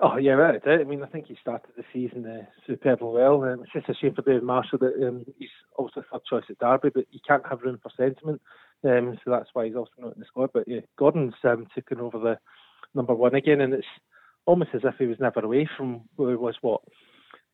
Oh 0.00 0.16
yeah, 0.16 0.32
right. 0.32 0.60
I 0.64 0.84
mean, 0.84 1.02
I 1.02 1.06
think 1.06 1.26
he 1.26 1.36
started 1.40 1.70
the 1.76 1.84
season 1.92 2.24
uh, 2.24 2.46
superbly 2.66 3.08
well. 3.08 3.42
Um, 3.42 3.62
it's 3.64 3.72
just 3.72 3.88
a 3.88 3.94
shame 3.94 4.14
for 4.14 4.22
David 4.22 4.44
Marshall 4.44 4.78
that 4.78 4.94
um, 5.06 5.24
he's 5.38 5.48
also 5.76 6.04
third 6.10 6.20
choice 6.28 6.44
at 6.48 6.58
Derby, 6.60 6.90
but 6.94 7.06
you 7.10 7.18
can't 7.26 7.46
have 7.48 7.62
room 7.62 7.80
for 7.82 7.90
sentiment, 7.96 8.40
um, 8.84 9.18
so 9.24 9.30
that's 9.30 9.50
why 9.52 9.66
he's 9.66 9.76
also 9.76 9.90
not 9.98 10.14
in 10.14 10.20
the 10.20 10.26
squad. 10.26 10.50
But 10.52 10.68
yeah, 10.68 10.80
Gordon's 10.98 11.34
um, 11.44 11.66
taken 11.74 12.00
over 12.00 12.18
the 12.18 12.38
number 12.94 13.14
one 13.14 13.34
again, 13.34 13.60
and 13.60 13.74
it's 13.74 13.86
almost 14.46 14.70
as 14.74 14.82
if 14.84 14.94
he 14.98 15.06
was 15.06 15.20
never 15.20 15.40
away 15.40 15.68
from 15.76 16.02
where 16.16 16.30
he 16.30 16.36
was. 16.36 16.56
What 16.60 16.82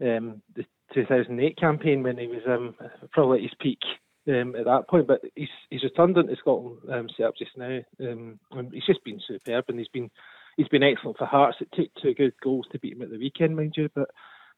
um, 0.00 0.42
the 0.54 0.64
2008 0.94 1.56
campaign 1.56 2.02
when 2.02 2.18
he 2.18 2.26
was 2.26 2.42
um, 2.46 2.74
probably 3.12 3.38
at 3.38 3.42
his 3.42 3.54
peak 3.60 3.80
um, 4.28 4.54
at 4.56 4.64
that 4.66 4.88
point. 4.88 5.06
But 5.06 5.22
he's 5.34 5.48
he's 5.70 5.82
returned 5.82 6.16
into 6.16 6.36
Scotland 6.36 6.78
um, 6.92 7.08
set 7.16 7.26
up 7.26 7.36
just 7.36 7.56
now. 7.56 7.80
Um, 8.00 8.38
and 8.52 8.72
he's 8.72 8.86
just 8.86 9.04
been 9.04 9.20
superb, 9.26 9.64
and 9.68 9.78
he's 9.78 9.88
been 9.88 10.10
he's 10.56 10.68
been 10.68 10.82
excellent 10.82 11.18
for 11.18 11.26
Hearts. 11.26 11.58
It 11.60 11.68
took 11.72 11.88
two 12.02 12.14
good 12.14 12.34
goals 12.42 12.66
to 12.72 12.78
beat 12.78 12.94
him 12.94 13.02
at 13.02 13.10
the 13.10 13.18
weekend, 13.18 13.56
mind 13.56 13.74
you. 13.76 13.88
But 13.94 14.10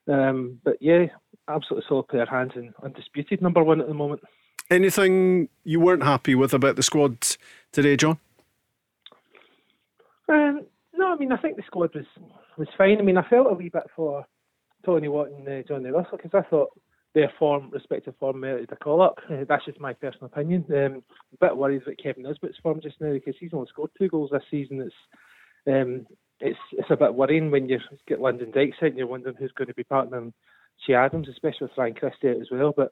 um, 0.09 0.61
but 0.65 0.77
yeah, 0.81 1.07
absolutely 1.49 1.87
solid 1.89 2.09
player 2.09 2.27
hands 2.27 2.53
and 2.55 2.73
undisputed 2.83 3.43
number 3.43 3.63
one 3.63 3.81
at 3.81 3.89
the 3.89 3.95
moment. 3.95 4.23
Anything 4.71 5.49
you 5.65 5.81
weren't 5.81 6.03
happy 6.03 6.35
with 6.35 6.53
about 6.53 6.77
the 6.77 6.83
squad 6.83 7.19
today, 7.73 7.97
John? 7.97 8.19
Um, 10.29 10.67
no, 10.93 11.13
I 11.13 11.17
mean 11.17 11.33
I 11.33 11.37
think 11.37 11.57
the 11.57 11.63
squad 11.67 11.95
was 11.95 12.07
was 12.57 12.69
fine. 12.77 12.99
I 12.99 13.03
mean 13.03 13.17
I 13.17 13.29
felt 13.29 13.51
a 13.51 13.55
wee 13.55 13.69
bit 13.69 13.85
for 13.95 14.27
Tony 14.85 15.09
Watt 15.09 15.31
and 15.31 15.49
uh, 15.49 15.63
Johnny 15.69 15.91
Russell 15.91 16.19
because 16.23 16.35
I 16.35 16.49
thought 16.49 16.71
their 17.15 17.33
form, 17.39 17.71
respective 17.71 18.15
form, 18.21 18.41
merited 18.41 18.71
a 18.73 18.77
call 18.77 19.01
up. 19.01 19.19
Uh, 19.31 19.45
that's 19.49 19.65
just 19.65 19.81
my 19.81 19.95
personal 19.95 20.27
opinion. 20.27 20.65
Um, 20.71 21.03
a 21.33 21.47
bit 21.47 21.57
worried 21.57 21.83
about 21.83 21.97
Kevin 22.03 22.25
Nisbet's 22.25 22.59
form 22.63 22.81
just 22.83 23.01
now 23.01 23.13
because 23.13 23.35
he's 23.41 23.55
only 23.55 23.69
scored 23.69 23.91
two 23.97 24.09
goals 24.09 24.31
this 24.33 24.43
season. 24.51 24.83
It's 24.83 24.95
um, 25.67 26.07
it's 26.41 26.59
it's 26.73 26.91
a 26.91 26.97
bit 26.97 27.15
worrying 27.15 27.51
when 27.51 27.69
you 27.69 27.79
get 28.07 28.21
Lyndon 28.21 28.51
Dykes 28.51 28.77
out 28.83 28.89
and 28.89 28.99
you're 28.99 29.07
wondering 29.07 29.37
who's 29.39 29.53
going 29.53 29.69
to 29.69 29.75
be 29.75 29.85
partnering 29.85 30.33
Che 30.87 30.95
Adams, 30.95 31.29
especially 31.29 31.69
with 31.69 31.79
Ryan 31.79 31.95
Christie 31.95 32.29
out 32.29 32.41
as 32.41 32.49
well. 32.51 32.75
But 32.77 32.91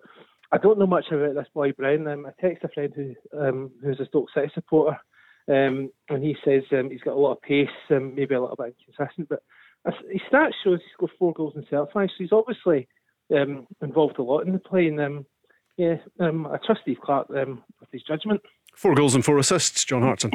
I 0.54 0.58
don't 0.58 0.78
know 0.78 0.86
much 0.86 1.06
about 1.10 1.34
this 1.34 1.48
boy 1.52 1.72
Brown. 1.72 2.06
Um, 2.06 2.26
I 2.26 2.30
text 2.40 2.62
a 2.62 2.68
friend 2.68 2.92
who 2.94 3.14
um, 3.36 3.72
who's 3.82 3.98
a 3.98 4.06
Stoke 4.06 4.28
City 4.32 4.52
supporter, 4.54 4.96
um, 5.48 5.90
and 6.08 6.22
he 6.22 6.36
says 6.44 6.62
um, 6.70 6.90
he's 6.90 7.00
got 7.00 7.14
a 7.14 7.18
lot 7.18 7.32
of 7.32 7.42
pace, 7.42 7.66
um, 7.90 8.14
maybe 8.14 8.36
a 8.36 8.40
little 8.40 8.54
bit 8.56 8.76
inconsistent, 8.78 9.28
but 9.28 9.42
his 10.10 10.22
stats 10.32 10.52
shows 10.62 10.78
he 10.78 10.86
scored 10.92 11.10
four 11.18 11.32
goals 11.32 11.54
in 11.56 11.66
self 11.68 11.90
so 11.92 12.06
he's 12.16 12.30
obviously 12.30 12.86
um, 13.34 13.66
involved 13.82 14.18
a 14.20 14.22
lot 14.22 14.46
in 14.46 14.52
the 14.52 14.60
play. 14.60 14.86
And 14.86 15.00
um, 15.00 15.26
yeah, 15.76 15.96
um, 16.20 16.46
I 16.46 16.58
trust 16.64 16.82
Steve 16.82 16.98
Clarke 17.02 17.30
um, 17.30 17.64
with 17.80 17.90
his 17.90 18.04
judgment. 18.04 18.40
Four 18.76 18.94
goals 18.94 19.16
and 19.16 19.24
four 19.24 19.38
assists, 19.38 19.84
John 19.84 20.02
Hartson. 20.02 20.30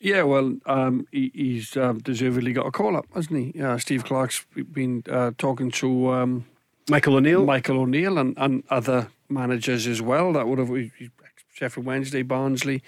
Yeah, 0.00 0.24
well, 0.24 0.56
um, 0.66 1.06
he, 1.12 1.30
he's 1.34 1.76
um, 1.76 1.98
deservedly 1.98 2.52
got 2.52 2.66
a 2.66 2.72
call 2.72 2.96
up, 2.96 3.06
hasn't 3.14 3.54
he? 3.54 3.62
Uh, 3.62 3.78
Steve 3.78 4.04
Clarke's 4.04 4.44
been 4.72 5.04
uh, 5.08 5.30
talking 5.38 5.70
to 5.70 6.10
um, 6.10 6.46
Michael 6.88 7.16
O'Neill, 7.16 7.44
Michael 7.44 7.80
O'Neill, 7.80 8.18
and, 8.18 8.34
and 8.36 8.64
other 8.70 9.08
managers 9.28 9.86
as 9.86 10.00
well. 10.00 10.32
That 10.32 10.48
would 10.48 10.58
have 10.58 10.68
been 10.68 10.90
Sheffield 11.52 11.86
Wednesday, 11.86 12.22
Barnsley. 12.22 12.82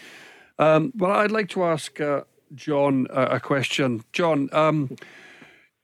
Um, 0.58 0.92
but 0.94 1.10
I'd 1.10 1.30
like 1.30 1.48
to 1.50 1.64
ask 1.64 2.00
uh, 2.00 2.22
John 2.54 3.06
a 3.10 3.40
question. 3.40 4.02
John, 4.12 4.48
um, 4.52 4.96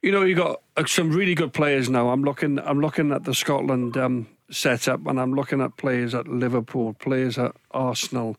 you 0.03 0.13
know, 0.13 0.23
you 0.23 0.35
got 0.35 0.63
uh, 0.77 0.85
some 0.87 1.11
really 1.11 1.35
good 1.35 1.53
players 1.53 1.91
now. 1.91 2.11
I'm 2.11 2.23
looking. 2.23 2.59
I'm 2.61 2.81
looking 2.81 3.13
at 3.13 3.25
the 3.25 3.35
Scotland 3.35 3.97
um, 3.97 4.29
setup, 4.51 5.07
and 5.07 5.21
I'm 5.21 5.35
looking 5.35 5.61
at 5.61 5.77
players 5.77 6.15
at 6.15 6.29
Liverpool, 6.29 6.95
players 6.95 7.39
at 7.39 7.53
Arsenal, 7.73 8.37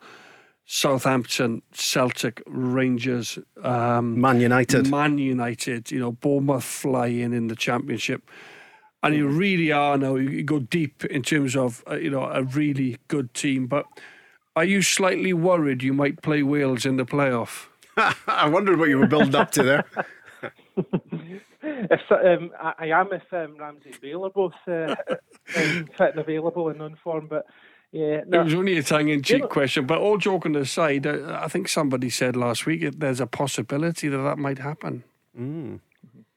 Southampton, 0.66 1.62
Celtic, 1.74 2.42
Rangers, 2.48 3.40
um, 3.64 4.20
Man 4.20 4.40
United, 4.40 4.90
Man 4.90 5.18
United. 5.18 5.92
You 5.92 6.00
know, 6.00 6.12
Bournemouth 6.12 6.64
flying 6.64 7.34
in 7.34 7.48
the 7.48 7.56
Championship, 7.56 8.30
and 9.04 9.16
you 9.16 9.28
really 9.28 9.72
are 9.72 9.98
now. 9.98 10.16
You 10.16 10.44
go 10.44 10.60
deep 10.60 11.06
in 11.06 11.24
terms 11.24 11.56
of 11.56 11.84
uh, 11.90 11.96
you 11.96 12.10
know 12.10 12.24
a 12.24 12.44
really 12.44 12.98
good 13.08 13.34
team. 13.34 13.68
But 13.68 13.86
are 14.56 14.66
you 14.66 14.82
slightly 14.82 15.34
worried 15.34 15.84
you 15.84 15.94
might 15.94 16.22
play 16.22 16.44
Wales 16.44 16.86
in 16.86 16.98
the 16.98 17.06
playoff? 17.06 17.68
I 18.28 18.48
wondered 18.48 18.80
what 18.80 18.90
you 18.90 18.98
were 18.98 19.08
building 19.08 19.36
up 19.36 19.52
to 19.52 19.64
there. 19.64 19.86
if 21.62 22.12
um, 22.12 22.52
I, 22.60 22.74
I, 22.80 23.00
am 23.00 23.12
if 23.12 23.34
um, 23.34 23.58
Ramsey 23.58 23.92
and 23.92 24.02
Bale 24.02 24.26
are 24.26 24.30
both 24.30 24.54
uh, 24.68 24.96
um, 25.58 25.88
fit 25.98 26.12
and 26.12 26.20
available 26.20 26.70
and 26.70 26.82
on 26.82 26.96
form, 27.04 27.28
but 27.28 27.46
yeah, 27.92 28.22
no. 28.28 28.42
it 28.42 28.44
was 28.46 28.54
only 28.54 28.78
a 28.78 28.84
tongue-in-cheek 28.84 29.50
question. 29.50 29.86
But 29.86 30.00
all 30.00 30.18
joking 30.18 30.56
aside, 30.56 31.08
uh, 31.08 31.40
I 31.42 31.48
think 31.48 31.68
somebody 31.68 32.10
said 32.10 32.36
last 32.36 32.66
week 32.66 33.00
there's 33.00 33.20
a 33.20 33.28
possibility 33.28 34.08
that 34.08 34.18
that 34.18 34.38
might 34.38 34.60
happen. 34.60 35.04
Mm. 35.38 35.80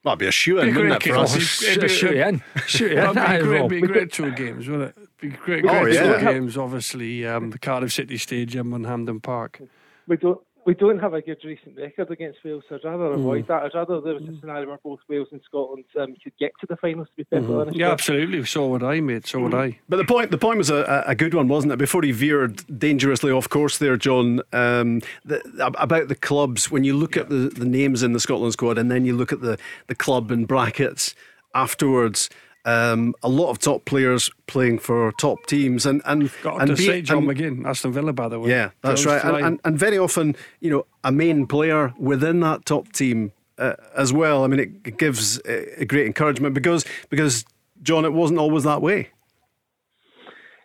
That'd 0.03 0.19
be 0.19 0.27
a 0.27 0.31
shoe 0.31 0.59
in, 0.59 0.75
wouldn't 0.75 0.95
it, 0.95 1.03
for 1.03 1.17
us? 1.17 1.37
Shoot, 1.37 1.81
be, 1.81 1.87
shoot 1.87 2.17
in. 2.17 2.43
Shoot 2.67 2.91
in. 2.91 3.13
That'd 3.13 3.41
be 3.41 3.47
great, 3.47 3.69
be 3.69 3.81
great 3.81 4.11
two 4.11 4.31
games, 4.31 4.67
wouldn't 4.67 4.89
it? 4.89 5.19
Be 5.21 5.29
great, 5.29 5.63
great 5.63 5.73
oh, 5.73 5.85
yeah. 5.85 6.19
two 6.19 6.25
games, 6.25 6.57
obviously. 6.57 7.25
Um, 7.25 7.51
the 7.51 7.59
Cardiff 7.59 7.93
City 7.93 8.17
Stadium 8.17 8.73
and 8.73 8.85
Hampden 8.85 9.21
Park. 9.21 9.61
We 10.05 10.17
don't 10.17 10.41
we 10.65 10.73
don't 10.73 10.99
have 10.99 11.13
a 11.13 11.21
good 11.21 11.37
recent 11.43 11.77
record 11.77 12.11
against 12.11 12.39
Wales, 12.43 12.63
so 12.69 12.75
I'd 12.75 12.83
rather 12.83 13.03
mm. 13.05 13.15
avoid 13.15 13.47
that. 13.47 13.63
I'd 13.63 13.73
rather 13.73 14.01
there 14.01 14.13
was 14.13 14.23
a 14.23 14.39
scenario 14.39 14.67
where 14.67 14.79
both 14.83 14.99
Wales 15.07 15.27
and 15.31 15.41
Scotland 15.45 15.85
um, 15.99 16.15
could 16.23 16.33
get 16.39 16.51
to 16.61 16.67
the 16.67 16.77
finals. 16.77 17.07
To 17.09 17.15
be 17.15 17.23
perfectly 17.25 17.53
mm-hmm. 17.53 17.61
honest, 17.61 17.77
yeah, 17.77 17.91
absolutely. 17.91 18.45
So 18.45 18.67
would 18.67 18.83
I, 18.83 18.99
mate. 18.99 19.27
So 19.27 19.39
would 19.39 19.51
mm. 19.51 19.73
I. 19.73 19.79
But 19.89 19.97
the 19.97 20.05
point, 20.05 20.31
the 20.31 20.37
point 20.37 20.57
was 20.57 20.69
a, 20.69 21.03
a 21.05 21.15
good 21.15 21.33
one, 21.33 21.47
wasn't 21.47 21.73
it? 21.73 21.77
Before 21.77 22.01
he 22.01 22.11
veered 22.11 22.79
dangerously 22.79 23.31
off 23.31 23.49
course, 23.49 23.77
there, 23.77 23.97
John, 23.97 24.41
um, 24.51 25.01
the, 25.25 25.41
about 25.77 26.07
the 26.07 26.15
clubs. 26.15 26.71
When 26.71 26.83
you 26.83 26.95
look 26.95 27.17
at 27.17 27.29
the, 27.29 27.49
the 27.49 27.65
names 27.65 28.03
in 28.03 28.13
the 28.13 28.19
Scotland 28.19 28.53
squad, 28.53 28.77
and 28.77 28.89
then 28.89 29.05
you 29.05 29.15
look 29.15 29.33
at 29.33 29.41
the 29.41 29.57
the 29.87 29.95
club 29.95 30.31
in 30.31 30.45
brackets 30.45 31.15
afterwards. 31.53 32.29
Um, 32.65 33.13
a 33.21 33.27
lot 33.27 33.49
of 33.49 33.59
top 33.59 33.83
players 33.83 34.29
playing 34.47 34.79
for 34.79 35.11
top 35.19 35.45
teams, 35.47 35.85
and 35.85 36.01
and 36.05 36.31
got 36.41 36.61
and 36.61 36.69
to 36.69 36.75
be, 36.75 36.85
say 36.85 37.01
John 37.01 37.29
and, 37.29 37.37
McGinn, 37.37 37.65
Aston 37.67 37.91
Villa, 37.91 38.13
by 38.13 38.29
the 38.29 38.39
way. 38.39 38.49
Yeah, 38.49 38.69
that's 38.81 39.05
right. 39.05 39.21
And, 39.21 39.45
and, 39.45 39.59
and, 39.65 39.77
very 39.77 39.97
often, 39.97 40.35
you 40.61 40.69
know, 40.69 40.85
a 41.03 41.11
main 41.11 41.45
player 41.45 41.93
within 41.97 42.39
that 42.39 42.65
top 42.65 42.93
team 42.93 43.33
uh, 43.57 43.73
as 43.97 44.13
well. 44.13 44.45
I 44.45 44.47
mean, 44.47 44.59
it, 44.59 44.97
gives 44.97 45.41
a 45.45 45.83
great 45.85 46.05
encouragement 46.05 46.53
because 46.53 46.85
because 47.09 47.43
John, 47.81 48.05
it 48.05 48.13
wasn't 48.13 48.39
always 48.39 48.63
that 48.63 48.81
way. 48.81 49.09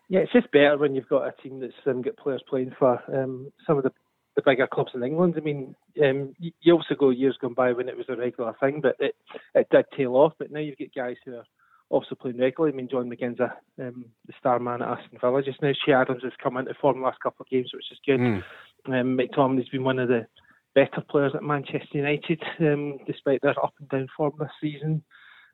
Yeah, 0.09 0.21
it's 0.21 0.33
just 0.33 0.51
better 0.53 0.79
when 0.79 0.95
you've 0.95 1.09
got 1.09 1.27
a 1.27 1.43
team 1.43 1.61
that's 1.61 1.75
um, 1.87 2.01
got 2.01 2.17
players 2.17 2.43
playing 2.49 2.75
for 2.79 3.03
um, 3.15 3.53
some 3.67 3.77
of 3.77 3.85
the, 3.85 3.93
the 4.37 4.43
bigger 4.43 4.67
clubs 4.67 4.93
in 4.95 5.03
England. 5.03 5.35
I 5.37 5.41
mean, 5.41 5.75
um, 6.03 6.35
you 6.39 6.73
also 6.73 6.95
go 6.95 7.11
years 7.11 7.37
gone 7.41 7.53
by 7.55 7.73
when 7.73 7.89
it 7.89 7.97
was 7.97 8.07
a 8.09 8.17
regular 8.17 8.55
thing, 8.59 8.81
but 8.81 8.97
it, 9.01 9.15
it 9.55 9.69
did 9.71 9.85
tail 9.95 10.17
off. 10.17 10.33
But 10.39 10.51
now 10.51 10.61
you've 10.61 10.79
got 10.79 10.95
guys 10.97 11.17
who 11.25 11.35
are 11.35 11.45
also 11.91 12.15
playing 12.15 12.39
regularly. 12.39 12.75
I 12.75 12.77
mean, 12.77 12.89
John 12.91 13.11
McGinn's 13.11 13.41
a, 13.41 13.55
um, 13.83 14.07
the 14.27 14.33
star 14.39 14.59
man 14.59 14.83
at 14.83 14.89
Aston 14.89 15.19
Villa 15.21 15.43
just 15.43 15.63
now. 15.63 15.73
Che 15.73 15.93
Adams 15.93 16.23
has 16.23 16.33
come 16.43 16.57
into 16.57 16.75
form 16.81 17.01
the 17.01 17.07
last 17.07 17.21
couple 17.21 17.45
of 17.45 17.51
games, 17.51 17.71
which 17.73 17.91
is 17.91 17.99
good. 18.05 18.21
Mm. 18.21 18.43
Um, 18.87 19.19
McTominay's 19.19 19.69
been 19.69 19.85
one 19.85 19.99
of 19.99 20.09
the 20.09 20.27
better 20.75 21.03
players 21.09 21.33
at 21.35 21.43
Manchester 21.43 21.87
United, 21.93 22.43
um, 22.61 22.99
despite 23.07 23.41
their 23.43 23.59
up 23.63 23.75
and 23.81 23.89
down 23.89 24.09
form 24.17 24.35
this 24.39 24.49
season. 24.61 25.03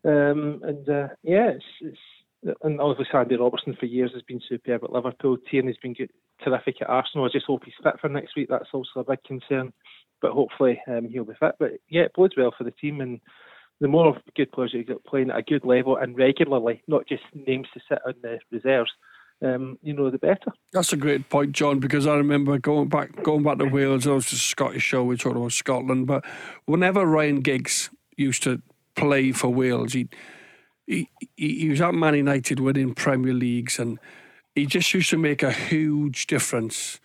Um, 0.05 0.61
and 0.63 0.89
uh, 0.89 1.09
yeah, 1.23 1.51
it's, 1.51 1.65
it's, 1.81 2.57
and 2.63 2.81
obviously 2.81 3.19
Andy 3.19 3.37
Robertson 3.37 3.77
for 3.79 3.87
years 3.87 4.11
has 4.13 4.23
been 4.23 4.41
superb 4.49 4.85
at 4.85 4.93
Liverpool. 4.93 5.39
Tierney's 5.51 5.79
been 5.83 5.95
good, 5.95 6.11
terrific 6.43 6.83
at 6.83 6.91
Arsenal. 6.91 7.25
I 7.25 7.31
just 7.33 7.47
hope 7.47 7.63
he's 7.65 7.75
fit 7.83 7.95
for 8.01 8.09
next 8.09 8.37
week. 8.37 8.49
That's 8.51 8.69
also 8.75 9.01
a 9.01 9.05
big 9.05 9.23
concern, 9.25 9.73
but 10.21 10.33
hopefully 10.33 10.81
um, 10.89 11.09
he'll 11.09 11.25
be 11.25 11.33
fit. 11.41 11.55
But 11.59 11.73
yeah, 11.89 12.03
it 12.03 12.13
bodes 12.15 12.35
well 12.37 12.53
for 12.57 12.65
the 12.65 12.71
team 12.73 13.01
and 13.01 13.21
the 13.81 13.89
more 13.89 14.17
good 14.37 14.53
players 14.53 14.73
you 14.73 14.85
get 14.85 15.05
playing 15.05 15.31
at 15.31 15.39
a 15.39 15.43
good 15.43 15.65
level 15.65 15.97
and 15.97 16.17
regularly, 16.17 16.83
not 16.87 17.07
just 17.07 17.23
names 17.35 17.67
to 17.75 17.81
sit 17.89 17.99
on 18.07 18.15
the 18.23 18.39
reserves, 18.51 18.91
um, 19.43 19.79
you 19.83 19.93
know, 19.93 20.11
the 20.11 20.19
better. 20.19 20.53
That's 20.73 20.93
a 20.93 20.97
great 20.97 21.29
point, 21.29 21.53
John, 21.53 21.81
because 21.81 22.07
I 22.07 22.15
remember 22.15 22.59
going 22.59 22.89
back 22.89 23.23
going 23.23 23.43
back 23.43 23.59
to 23.59 23.67
Wales, 23.67 24.07
I 24.07 24.13
was 24.13 24.33
a 24.33 24.37
Scottish 24.37 24.83
show, 24.83 25.05
we 25.05 25.17
talked 25.17 25.37
about 25.37 25.53
Scotland, 25.53 26.07
but 26.07 26.25
whenever 26.67 27.05
Ryan 27.05 27.41
Giggs 27.41 27.91
used 28.17 28.43
to 28.45 28.63
play 28.95 29.33
for 29.33 29.49
Wales, 29.49 29.93
he 29.93 30.09
he, 30.87 31.09
he 31.37 31.69
was 31.69 31.81
at 31.81 31.95
Man 31.95 32.15
United 32.15 32.61
winning 32.61 32.95
Premier 32.95 33.33
Leagues 33.33 33.79
and 33.79 33.99
he 34.55 34.67
just 34.67 34.93
used 34.95 35.11
to 35.11 35.19
make 35.19 35.43
a 35.43 35.51
huge 35.53 36.27
difference 36.27 37.01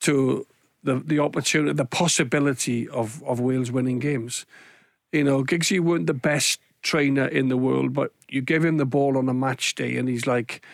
to 0.00 0.46
the, 0.82 0.96
the 0.96 1.18
opportunity, 1.18 1.72
the 1.72 1.84
possibility 1.84 2.88
of, 2.88 3.22
of 3.22 3.40
Wales 3.40 3.70
winning 3.70 3.98
games. 3.98 4.44
You 5.12 5.24
know, 5.24 5.44
Giggsy 5.44 5.78
weren't 5.78 6.06
the 6.06 6.14
best 6.14 6.58
trainer 6.82 7.26
in 7.26 7.48
the 7.48 7.56
world, 7.56 7.92
but 7.92 8.12
you 8.28 8.42
give 8.42 8.64
him 8.64 8.78
the 8.78 8.86
ball 8.86 9.16
on 9.16 9.28
a 9.28 9.34
match 9.34 9.74
day, 9.74 9.96
and 9.96 10.08
he's 10.08 10.26
like, 10.26 10.64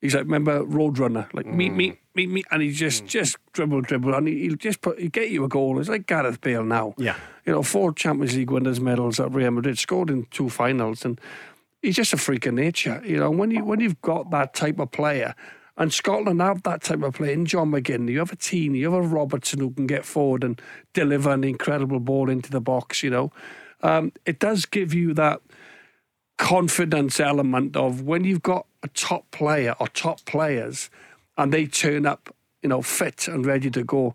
he's 0.00 0.14
like, 0.14 0.24
remember 0.24 0.64
Roadrunner, 0.64 1.32
like 1.32 1.46
mm. 1.46 1.54
meet, 1.54 1.72
meet, 1.72 1.98
meet, 2.14 2.28
meet, 2.28 2.46
and 2.50 2.62
he 2.62 2.72
just, 2.72 3.04
mm. 3.04 3.08
just 3.08 3.36
dribble, 3.52 3.82
dribble, 3.82 4.14
and 4.14 4.28
he, 4.28 4.48
will 4.48 4.56
just 4.56 4.80
put, 4.80 4.98
he 4.98 5.08
get 5.08 5.30
you 5.30 5.44
a 5.44 5.48
goal. 5.48 5.80
It's 5.80 5.88
like 5.88 6.06
Gareth 6.06 6.40
Bale 6.40 6.64
now. 6.64 6.94
Yeah, 6.98 7.16
you 7.46 7.52
know, 7.52 7.62
four 7.62 7.92
Champions 7.92 8.36
League 8.36 8.50
winners' 8.50 8.80
medals 8.80 9.18
at 9.20 9.32
Real 9.32 9.50
Madrid, 9.50 9.78
scored 9.78 10.10
in 10.10 10.26
two 10.30 10.50
finals, 10.50 11.04
and 11.04 11.20
he's 11.82 11.96
just 11.96 12.12
a 12.12 12.16
freak 12.16 12.46
of 12.46 12.54
nature. 12.54 13.02
You 13.04 13.18
know, 13.18 13.30
when 13.30 13.50
you 13.50 13.64
when 13.64 13.80
you've 13.80 14.00
got 14.02 14.30
that 14.30 14.54
type 14.54 14.78
of 14.78 14.90
player. 14.90 15.34
And 15.76 15.92
Scotland 15.92 16.40
have 16.40 16.62
that 16.62 16.82
type 16.82 17.02
of 17.02 17.14
player 17.14 17.32
in 17.32 17.46
John 17.46 17.72
McGinn. 17.72 18.08
You 18.08 18.20
have 18.20 18.30
a 18.30 18.36
Tierney, 18.36 18.78
you 18.78 18.92
have 18.92 19.04
a 19.04 19.08
Robertson 19.08 19.58
who 19.58 19.72
can 19.72 19.88
get 19.88 20.04
forward 20.04 20.44
and 20.44 20.62
deliver 20.92 21.32
an 21.32 21.42
incredible 21.42 21.98
ball 21.98 22.30
into 22.30 22.48
the 22.48 22.60
box, 22.60 23.02
you 23.02 23.10
know. 23.10 23.32
Um, 23.84 24.12
it 24.24 24.38
does 24.38 24.64
give 24.64 24.94
you 24.94 25.12
that 25.14 25.42
confidence 26.38 27.20
element 27.20 27.76
of 27.76 28.02
when 28.02 28.24
you've 28.24 28.42
got 28.42 28.66
a 28.82 28.88
top 28.88 29.30
player 29.30 29.76
or 29.78 29.86
top 29.88 30.24
players 30.24 30.90
and 31.36 31.52
they 31.52 31.66
turn 31.66 32.06
up, 32.06 32.34
you 32.62 32.68
know, 32.68 32.82
fit 32.82 33.28
and 33.28 33.46
ready 33.46 33.70
to 33.70 33.84
go. 33.84 34.14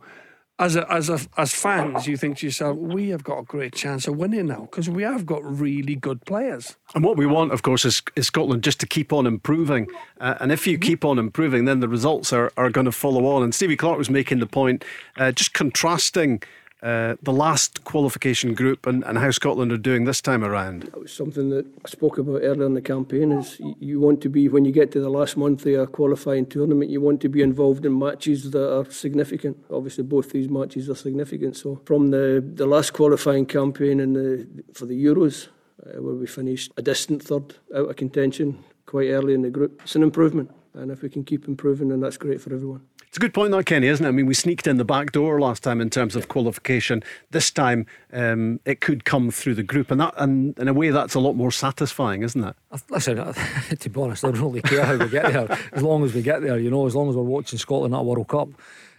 As 0.57 0.75
a, 0.75 0.91
as 0.91 1.07
a, 1.07 1.19
as 1.37 1.53
fans, 1.53 2.05
you 2.05 2.17
think 2.17 2.39
to 2.39 2.47
yourself, 2.47 2.75
we 2.77 3.09
have 3.09 3.23
got 3.23 3.39
a 3.39 3.43
great 3.43 3.73
chance 3.73 4.07
of 4.09 4.17
winning 4.17 4.47
now 4.47 4.61
because 4.61 4.89
we 4.89 5.03
have 5.03 5.25
got 5.25 5.41
really 5.45 5.95
good 5.95 6.25
players. 6.25 6.75
And 6.93 7.01
what 7.01 7.15
we 7.15 7.25
want, 7.25 7.53
of 7.53 7.61
course, 7.61 7.85
is, 7.85 8.01
is 8.17 8.27
Scotland 8.27 8.61
just 8.63 8.81
to 8.81 8.85
keep 8.85 9.13
on 9.13 9.25
improving. 9.25 9.87
Uh, 10.19 10.35
and 10.41 10.51
if 10.51 10.67
you 10.67 10.77
mm-hmm. 10.77 10.87
keep 10.87 11.05
on 11.05 11.17
improving, 11.17 11.63
then 11.63 11.79
the 11.79 11.87
results 11.87 12.33
are, 12.33 12.51
are 12.57 12.69
going 12.69 12.85
to 12.85 12.91
follow 12.91 13.25
on. 13.27 13.43
And 13.43 13.55
Stevie 13.55 13.77
Clarke 13.77 13.97
was 13.97 14.09
making 14.09 14.39
the 14.39 14.47
point, 14.47 14.83
uh, 15.15 15.31
just 15.31 15.53
contrasting 15.53 16.41
uh, 16.81 17.15
the 17.21 17.33
last 17.33 17.83
qualification 17.83 18.53
group 18.53 18.87
and, 18.87 19.03
and 19.03 19.17
how 19.17 19.31
Scotland 19.31 19.71
are 19.71 19.77
doing 19.77 20.05
this 20.05 20.21
time 20.21 20.43
around? 20.43 20.83
That 20.83 21.01
was 21.01 21.11
something 21.11 21.49
that 21.49 21.65
I 21.85 21.89
spoke 21.89 22.17
about 22.17 22.41
earlier 22.41 22.65
in 22.65 22.73
the 22.73 22.81
campaign. 22.81 23.33
Is 23.33 23.59
you 23.79 23.99
want 23.99 24.21
to 24.21 24.29
be 24.29 24.47
when 24.47 24.63
you 24.63 24.71
get 24.71 24.91
to 24.93 25.01
the 25.01 25.09
last 25.09 25.35
month 25.35 25.65
of 25.65 25.73
a 25.73 25.87
qualifying 25.87 26.45
tournament, 26.45 26.89
you 26.89 27.01
want 27.01 27.19
to 27.21 27.29
be 27.29 27.41
involved 27.41 27.85
in 27.85 27.99
matches 27.99 28.51
that 28.51 28.77
are 28.77 28.89
significant. 28.89 29.57
Obviously, 29.69 30.03
both 30.03 30.31
these 30.31 30.49
matches 30.49 30.89
are 30.89 30.95
significant. 30.95 31.57
So 31.57 31.81
from 31.85 32.11
the 32.11 32.41
the 32.55 32.65
last 32.65 32.93
qualifying 32.93 33.45
campaign 33.45 33.99
and 33.99 34.15
the 34.15 34.47
for 34.73 34.85
the 34.85 35.03
Euros, 35.05 35.49
uh, 35.85 36.01
where 36.01 36.15
we 36.15 36.27
finished 36.27 36.71
a 36.77 36.81
distant 36.81 37.23
third 37.23 37.55
out 37.75 37.89
of 37.89 37.95
contention 37.97 38.63
quite 38.85 39.09
early 39.09 39.33
in 39.33 39.41
the 39.41 39.49
group, 39.49 39.81
it's 39.83 39.95
an 39.95 40.03
improvement. 40.03 40.49
And 40.73 40.91
if 40.91 41.01
we 41.01 41.09
can 41.09 41.23
keep 41.23 41.47
improving, 41.47 41.89
then 41.89 41.99
that's 41.99 42.17
great 42.17 42.39
for 42.39 42.53
everyone. 42.53 42.81
It's 43.09 43.17
a 43.17 43.21
good 43.21 43.33
point, 43.33 43.51
that 43.53 43.65
Kenny, 43.65 43.87
isn't 43.87 44.05
it? 44.05 44.07
I 44.07 44.11
mean, 44.11 44.27
we 44.27 44.35
sneaked 44.35 44.67
in 44.67 44.77
the 44.77 44.85
back 44.85 45.13
door 45.13 45.39
last 45.39 45.63
time 45.63 45.81
in 45.81 45.89
terms 45.89 46.15
of 46.15 46.27
qualification. 46.27 47.01
This 47.31 47.49
time, 47.49 47.87
um, 48.13 48.59
it 48.65 48.81
could 48.81 49.03
come 49.03 49.31
through 49.31 49.55
the 49.55 49.63
group, 49.63 49.89
and 49.89 49.99
that, 49.99 50.13
and 50.17 50.55
in 50.59 50.67
a 50.67 50.73
way, 50.73 50.91
that's 50.91 51.15
a 51.15 51.19
lot 51.19 51.33
more 51.33 51.49
satisfying, 51.49 52.21
isn't 52.21 52.43
it? 52.43 52.55
Listen, 52.91 53.15
to 53.79 53.89
be 53.89 53.99
honest, 53.99 54.23
I 54.23 54.29
don't 54.29 54.41
really 54.41 54.61
care 54.61 54.85
how 54.85 54.95
we 54.95 55.09
get 55.09 55.33
there, 55.33 55.57
as 55.71 55.81
long 55.81 56.03
as 56.03 56.13
we 56.13 56.21
get 56.21 56.43
there. 56.43 56.59
You 56.59 56.69
know, 56.69 56.85
as 56.85 56.95
long 56.95 57.09
as 57.09 57.15
we're 57.15 57.23
watching 57.23 57.57
Scotland 57.57 57.95
at 57.95 57.99
a 57.99 58.03
World 58.03 58.27
Cup. 58.27 58.49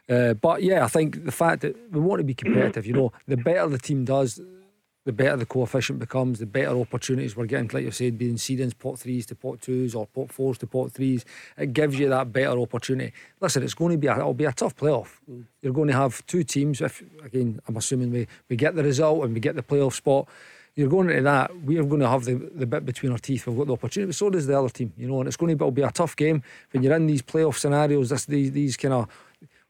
Uh, 0.09 0.35
but 0.35 0.65
yeah, 0.65 0.85
I 0.85 0.89
think 0.89 1.25
the 1.25 1.31
fact 1.31 1.63
that 1.63 1.77
we 1.93 2.01
want 2.01 2.19
to 2.19 2.25
be 2.25 2.35
competitive, 2.35 2.87
you 2.87 2.95
know, 2.95 3.13
the 3.29 3.37
better 3.37 3.69
the 3.69 3.79
team 3.79 4.05
does, 4.05 4.41
the 5.11 5.25
better 5.25 5.37
the 5.37 5.47
coefficient 5.47 5.99
becomes, 5.99 6.39
the 6.39 6.47
better 6.47 6.79
opportunities 6.79 7.37
we're 7.37 7.47
getting, 7.47 7.69
like 7.73 7.85
you 7.85 7.91
said, 7.91 8.17
being 8.17 8.37
seedings, 8.37 8.79
pot 8.79 8.97
threes 8.97 9.27
to 9.27 9.35
pot 9.35 9.61
twos 9.61 9.93
or 9.93 10.07
pot 10.07 10.31
fours 10.31 10.57
to 10.59 10.69
pot 10.69 10.93
threes. 10.93 11.25
It 11.59 11.73
gives 11.73 11.99
you 11.99 12.09
that 12.11 12.33
better 12.33 12.57
opportunity. 12.61 13.13
Listen, 13.41 13.65
it's 13.65 13.75
going 13.75 13.91
to 13.91 13.99
be 13.99 14.07
a, 14.07 14.17
it'll 14.17 14.35
be 14.35 14.45
a 14.45 14.53
tough 14.53 14.77
playoff. 14.77 15.19
Mm. 15.29 15.47
You're 15.63 15.73
going 15.73 15.89
to 15.89 15.95
have 15.95 16.25
two 16.27 16.45
teams. 16.45 16.81
If 16.81 17.03
again, 17.25 17.61
I'm 17.67 17.77
assuming 17.77 18.13
we, 18.13 18.29
we 18.49 18.55
get 18.55 18.77
the 18.77 18.85
result 18.85 19.25
and 19.25 19.35
we 19.35 19.41
get 19.41 19.57
the 19.57 19.65
playoff 19.65 19.95
spot. 19.95 20.29
You're 20.77 20.89
going 20.89 21.11
into 21.11 21.23
that. 21.23 21.65
We 21.65 21.77
are 21.79 21.85
going 21.85 22.01
to 22.03 22.09
have 22.09 22.25
the, 22.25 22.35
the 22.35 22.67
bit 22.67 22.87
between 22.87 23.11
our 23.11 23.19
teeth. 23.19 23.49
We've 23.49 23.59
got 23.59 23.67
the 23.67 23.73
opportunity, 23.73 24.11
but 24.11 24.15
so 24.15 24.31
does 24.31 24.47
the 24.47 24.57
other 24.57 24.69
team. 24.69 24.93
You 24.97 25.09
know, 25.09 25.19
and 25.19 25.27
it's 25.27 25.37
going 25.37 25.51
to 25.51 25.57
be, 25.57 25.65
it'll 25.65 25.73
be 25.73 25.83
a 25.83 25.91
tough 25.91 26.15
game 26.15 26.45
when 26.71 26.85
you're 26.85 26.95
in 26.95 27.09
these 27.09 27.23
playoff 27.23 27.57
scenarios. 27.57 28.11
This 28.11 28.27
these 28.27 28.53
these 28.53 28.77
kind 28.77 28.95
of 28.95 29.09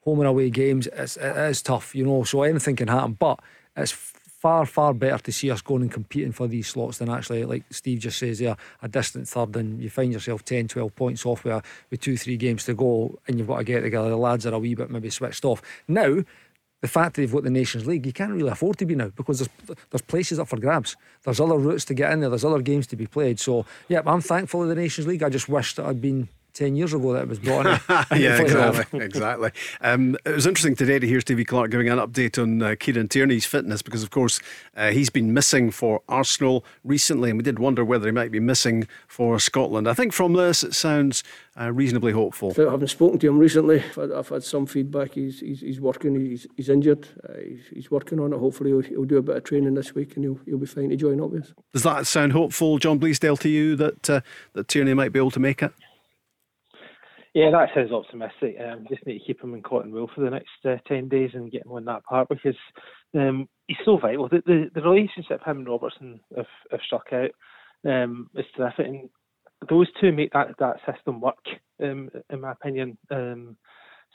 home 0.04 0.20
and 0.20 0.28
away 0.28 0.50
games. 0.50 0.86
It's, 0.88 1.16
it 1.16 1.36
is 1.36 1.62
tough. 1.62 1.94
You 1.94 2.04
know, 2.04 2.24
so 2.24 2.42
anything 2.42 2.76
can 2.76 2.88
happen, 2.88 3.14
but 3.14 3.40
it's 3.74 4.09
far, 4.40 4.64
far 4.64 4.94
better 4.94 5.18
to 5.18 5.32
see 5.32 5.50
us 5.50 5.60
going 5.60 5.82
and 5.82 5.92
competing 5.92 6.32
for 6.32 6.48
these 6.48 6.66
slots 6.66 6.96
than 6.98 7.10
actually, 7.10 7.44
like 7.44 7.62
Steve 7.70 7.98
just 7.98 8.18
says 8.18 8.38
there, 8.38 8.56
a 8.82 8.88
distant 8.88 9.28
third 9.28 9.54
and 9.56 9.82
you 9.82 9.90
find 9.90 10.12
yourself 10.12 10.44
10, 10.44 10.68
12 10.68 10.96
points 10.96 11.26
off 11.26 11.44
with, 11.44 11.62
with 11.90 12.00
two, 12.00 12.16
three 12.16 12.38
games 12.38 12.64
to 12.64 12.72
go 12.72 13.18
and 13.28 13.38
you've 13.38 13.48
got 13.48 13.58
to 13.58 13.64
get 13.64 13.82
together. 13.82 14.08
The 14.08 14.16
lads 14.16 14.46
are 14.46 14.54
a 14.54 14.58
wee 14.58 14.74
bit 14.74 14.90
maybe 14.90 15.10
switched 15.10 15.44
off. 15.44 15.60
Now, 15.86 16.24
the 16.80 16.88
fact 16.88 17.16
that 17.16 17.20
they've 17.20 17.32
got 17.32 17.44
the 17.44 17.50
Nations 17.50 17.86
League, 17.86 18.06
you 18.06 18.14
can't 18.14 18.32
really 18.32 18.48
afford 18.48 18.78
to 18.78 18.86
be 18.86 18.94
now 18.94 19.08
because 19.14 19.40
there's 19.40 19.76
there's 19.90 20.00
places 20.00 20.38
up 20.38 20.48
for 20.48 20.58
grabs. 20.58 20.96
There's 21.24 21.38
other 21.38 21.58
routes 21.58 21.84
to 21.86 21.94
get 21.94 22.10
in 22.10 22.20
there. 22.20 22.30
There's 22.30 22.44
other 22.44 22.62
games 22.62 22.86
to 22.88 22.96
be 22.96 23.06
played. 23.06 23.38
So 23.38 23.66
yeah, 23.88 24.00
I'm 24.06 24.22
thankful 24.22 24.62
of 24.62 24.68
the 24.68 24.74
Nations 24.74 25.06
League. 25.06 25.22
I 25.22 25.28
just 25.28 25.50
wish 25.50 25.74
that 25.74 25.84
I'd 25.84 26.00
been 26.00 26.30
10 26.60 26.76
years 26.76 26.92
ago 26.92 27.14
that 27.14 27.22
it 27.22 27.28
was 27.28 27.38
brought 27.38 27.64
in. 27.66 27.80
yeah, 28.20 28.38
exactly. 28.38 29.00
exactly. 29.00 29.50
Um, 29.80 30.14
it 30.26 30.34
was 30.34 30.46
interesting 30.46 30.76
today 30.76 30.98
to 30.98 31.06
hear 31.06 31.18
Stevie 31.22 31.46
Clarke 31.46 31.70
giving 31.70 31.88
an 31.88 31.96
update 31.96 32.40
on 32.40 32.60
uh, 32.60 32.74
Kieran 32.78 33.08
Tierney's 33.08 33.46
fitness 33.46 33.80
because, 33.80 34.02
of 34.02 34.10
course, 34.10 34.40
uh, 34.76 34.90
he's 34.90 35.08
been 35.08 35.32
missing 35.32 35.70
for 35.70 36.02
Arsenal 36.06 36.62
recently, 36.84 37.30
and 37.30 37.38
we 37.38 37.42
did 37.42 37.58
wonder 37.58 37.82
whether 37.82 38.04
he 38.04 38.12
might 38.12 38.30
be 38.30 38.40
missing 38.40 38.86
for 39.08 39.38
Scotland. 39.38 39.88
I 39.88 39.94
think 39.94 40.12
from 40.12 40.34
this, 40.34 40.62
it 40.62 40.74
sounds 40.74 41.24
uh, 41.58 41.72
reasonably 41.72 42.12
hopeful. 42.12 42.52
I 42.58 42.70
haven't 42.70 42.88
spoken 42.88 43.18
to 43.20 43.28
him 43.28 43.38
recently, 43.38 43.82
I've 43.82 43.94
had, 43.94 44.12
I've 44.12 44.28
had 44.28 44.44
some 44.44 44.66
feedback. 44.66 45.14
He's, 45.14 45.40
he's, 45.40 45.62
he's 45.62 45.80
working, 45.80 46.14
he's, 46.14 46.46
he's 46.58 46.68
injured, 46.68 47.08
uh, 47.26 47.38
he's, 47.42 47.62
he's, 47.72 47.90
working 47.90 48.20
on 48.20 48.34
it. 48.34 48.38
Hopefully, 48.38 48.68
he'll, 48.68 48.82
he'll, 48.82 49.04
do 49.06 49.16
a 49.16 49.22
bit 49.22 49.36
of 49.36 49.44
training 49.44 49.72
this 49.72 49.94
week 49.94 50.14
and 50.16 50.26
he'll, 50.26 50.40
he'll 50.44 50.58
be 50.58 50.66
fine 50.66 50.90
to 50.90 50.96
join 50.96 51.22
up 51.22 51.30
with 51.30 51.44
us. 51.44 51.52
Does 51.72 51.84
that 51.84 52.06
sound 52.06 52.32
hopeful, 52.32 52.78
John 52.78 53.00
Bleasdale, 53.00 53.38
to 53.38 53.48
you 53.48 53.76
that, 53.76 54.10
uh, 54.10 54.20
that 54.52 54.68
Tierney 54.68 54.92
might 54.92 55.12
be 55.12 55.18
able 55.18 55.30
to 55.30 55.40
make 55.40 55.62
it? 55.62 55.72
Yeah, 57.34 57.50
that 57.52 57.68
sounds 57.74 57.92
optimistic. 57.92 58.56
Um, 58.60 58.86
just 58.88 59.06
need 59.06 59.18
to 59.20 59.24
keep 59.24 59.42
him 59.42 59.54
in 59.54 59.62
cotton 59.62 59.92
wool 59.92 60.10
for 60.12 60.22
the 60.22 60.30
next 60.30 60.48
uh, 60.64 60.76
10 60.88 61.08
days 61.08 61.30
and 61.34 61.50
get 61.50 61.64
him 61.64 61.72
on 61.72 61.84
that 61.84 62.04
part 62.04 62.28
because 62.28 62.56
um, 63.14 63.48
he's 63.68 63.76
so 63.84 63.98
vital. 63.98 64.28
The, 64.28 64.42
the, 64.46 64.70
the 64.74 64.82
relationship 64.82 65.40
him 65.46 65.58
and 65.58 65.68
Robertson 65.68 66.20
have, 66.36 66.46
have 66.72 66.80
struck 66.84 67.12
out 67.12 67.30
um, 67.88 68.28
is 68.34 68.46
terrific. 68.56 68.86
And 68.86 69.10
those 69.68 69.86
two 70.00 70.10
make 70.10 70.32
that, 70.32 70.48
that 70.58 70.78
system 70.92 71.20
work, 71.20 71.36
um, 71.80 72.10
in 72.30 72.40
my 72.40 72.50
opinion. 72.50 72.98
Um, 73.12 73.56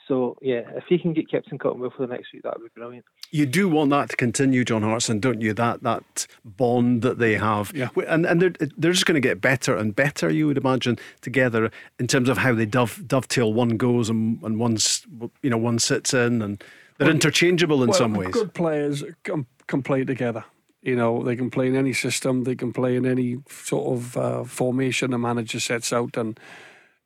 so 0.06 0.36
yeah, 0.40 0.62
if 0.76 0.84
he 0.88 0.98
can 0.98 1.12
get 1.12 1.30
kept 1.30 1.50
in 1.50 1.58
cotton 1.58 1.80
wool 1.80 1.90
for 1.90 2.06
the 2.06 2.12
next 2.12 2.32
week, 2.32 2.42
that 2.42 2.58
would 2.58 2.64
be 2.64 2.80
brilliant. 2.80 3.04
You 3.30 3.44
do 3.44 3.68
want 3.68 3.90
that 3.90 4.10
to 4.10 4.16
continue, 4.16 4.64
John 4.64 4.82
Hartson, 4.82 5.18
don't 5.18 5.40
you? 5.40 5.52
That 5.52 5.82
that 5.82 6.26
bond 6.44 7.02
that 7.02 7.18
they 7.18 7.34
have, 7.34 7.72
yeah. 7.74 7.88
And 8.06 8.24
and 8.24 8.40
they're 8.40 8.52
they're 8.76 8.92
just 8.92 9.06
going 9.06 9.20
to 9.20 9.26
get 9.26 9.40
better 9.40 9.76
and 9.76 9.94
better, 9.94 10.30
you 10.30 10.46
would 10.46 10.58
imagine, 10.58 10.98
together 11.22 11.70
in 11.98 12.06
terms 12.06 12.28
of 12.28 12.38
how 12.38 12.54
they 12.54 12.66
dove, 12.66 13.02
dovetail. 13.06 13.52
One 13.52 13.76
goes 13.76 14.08
and 14.08 14.40
and 14.42 14.58
one's 14.60 15.06
you 15.42 15.50
know 15.50 15.58
one 15.58 15.78
sits 15.78 16.14
in, 16.14 16.40
and 16.40 16.62
they're 16.98 17.06
well, 17.06 17.14
interchangeable 17.14 17.82
in 17.82 17.90
well, 17.90 17.98
some 17.98 18.14
ways. 18.14 18.32
Good 18.32 18.54
players 18.54 19.02
can, 19.24 19.46
can 19.66 19.82
play 19.82 20.04
together. 20.04 20.44
You 20.82 20.94
know, 20.94 21.24
they 21.24 21.34
can 21.34 21.50
play 21.50 21.66
in 21.66 21.74
any 21.74 21.92
system, 21.92 22.44
they 22.44 22.54
can 22.54 22.72
play 22.72 22.94
in 22.94 23.06
any 23.06 23.38
sort 23.48 23.98
of 23.98 24.16
uh, 24.16 24.44
formation 24.44 25.10
the 25.10 25.18
manager 25.18 25.58
sets 25.58 25.92
out, 25.92 26.16
and 26.16 26.38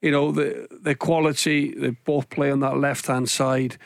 you 0.00 0.10
know, 0.10 0.32
the 0.32 0.66
the 0.70 0.94
quality, 0.94 1.74
they 1.74 1.90
both 1.90 2.30
play 2.30 2.50
on 2.50 2.60
that 2.60 2.78
left 2.78 3.06
hand 3.06 3.28
side. 3.28 3.76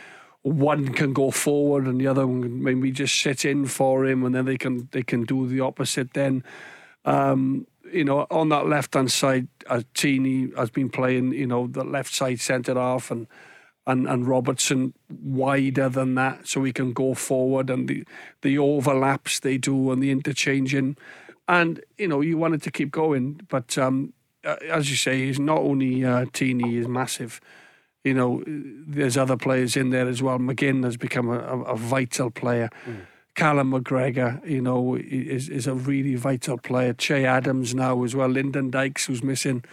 One 0.42 0.90
can 0.90 1.12
go 1.12 1.30
forward 1.30 1.86
and 1.86 2.00
the 2.00 2.06
other 2.06 2.26
one 2.26 2.42
can 2.42 2.62
maybe 2.62 2.90
just 2.90 3.20
sit 3.20 3.44
in 3.44 3.66
for 3.66 4.04
him 4.04 4.24
and 4.24 4.34
then 4.34 4.44
they 4.44 4.58
can 4.58 4.88
they 4.92 5.02
can 5.02 5.24
do 5.24 5.46
the 5.46 5.60
opposite 5.60 6.12
then. 6.12 6.44
Um, 7.04 7.66
you 7.92 8.04
know, 8.04 8.26
on 8.30 8.48
that 8.48 8.66
left 8.66 8.94
hand 8.94 9.10
side, 9.10 9.48
uh, 9.68 9.82
has 10.56 10.70
been 10.70 10.90
playing, 10.90 11.32
you 11.32 11.46
know, 11.46 11.66
the 11.66 11.84
left 11.84 12.12
side 12.12 12.40
centre 12.40 12.74
half 12.74 13.10
and 13.10 13.26
and, 13.86 14.06
and 14.08 14.26
Robertson 14.26 14.94
wider 15.10 15.88
than 15.88 16.14
that 16.14 16.48
so 16.48 16.64
he 16.64 16.72
can 16.72 16.92
go 16.92 17.14
forward 17.14 17.68
and 17.70 17.88
the 17.88 18.04
the 18.42 18.58
overlaps 18.58 19.40
they 19.40 19.58
do 19.58 19.90
and 19.92 20.02
the 20.02 20.10
interchanging. 20.10 20.96
And, 21.46 21.82
you 21.98 22.08
know, 22.08 22.22
you 22.22 22.38
wanted 22.38 22.62
to 22.62 22.70
keep 22.70 22.90
going, 22.90 23.42
but 23.48 23.76
um, 23.76 24.14
as 24.44 24.90
you 24.90 24.96
say, 24.96 25.26
he's 25.26 25.38
not 25.38 25.58
only 25.58 26.04
uh, 26.04 26.26
Tierney 26.32 26.76
is 26.76 26.88
massive. 26.88 27.40
You 28.04 28.14
know, 28.14 28.42
there's 28.46 29.16
other 29.16 29.36
players 29.36 29.76
in 29.76 29.90
there 29.90 30.08
as 30.08 30.22
well. 30.22 30.38
McGinn 30.38 30.84
has 30.84 30.96
become 30.96 31.28
a, 31.30 31.38
a, 31.38 31.60
a 31.62 31.76
vital 31.76 32.30
player. 32.30 32.68
Mm. 32.86 33.06
Callum 33.34 33.72
McGregor, 33.72 34.46
you 34.48 34.60
know, 34.60 34.96
is 34.96 35.48
is 35.48 35.66
a 35.66 35.74
really 35.74 36.14
vital 36.14 36.56
player. 36.56 36.92
Che 36.92 37.24
Adams 37.24 37.74
now 37.74 38.04
as 38.04 38.14
well. 38.14 38.28
Lyndon 38.28 38.70
Dykes, 38.70 39.06
who's 39.06 39.24
missing. 39.24 39.64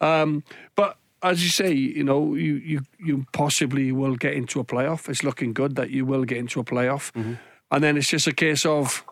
Um, 0.00 0.44
but 0.74 0.98
as 1.22 1.42
you 1.42 1.48
say, 1.48 1.72
you 1.72 2.04
know, 2.04 2.34
you, 2.34 2.56
you 2.56 2.82
you 2.98 3.26
possibly 3.32 3.90
will 3.90 4.16
get 4.16 4.34
into 4.34 4.60
a 4.60 4.64
playoff. 4.64 5.08
It's 5.08 5.22
looking 5.22 5.54
good 5.54 5.76
that 5.76 5.90
you 5.90 6.04
will 6.04 6.24
get 6.24 6.38
into 6.38 6.60
a 6.60 6.64
playoff, 6.64 7.10
mm-hmm. 7.12 7.34
and 7.70 7.82
then 7.82 7.96
it's 7.96 8.08
just 8.08 8.26
a 8.26 8.34
case 8.34 8.66
of 8.66 9.04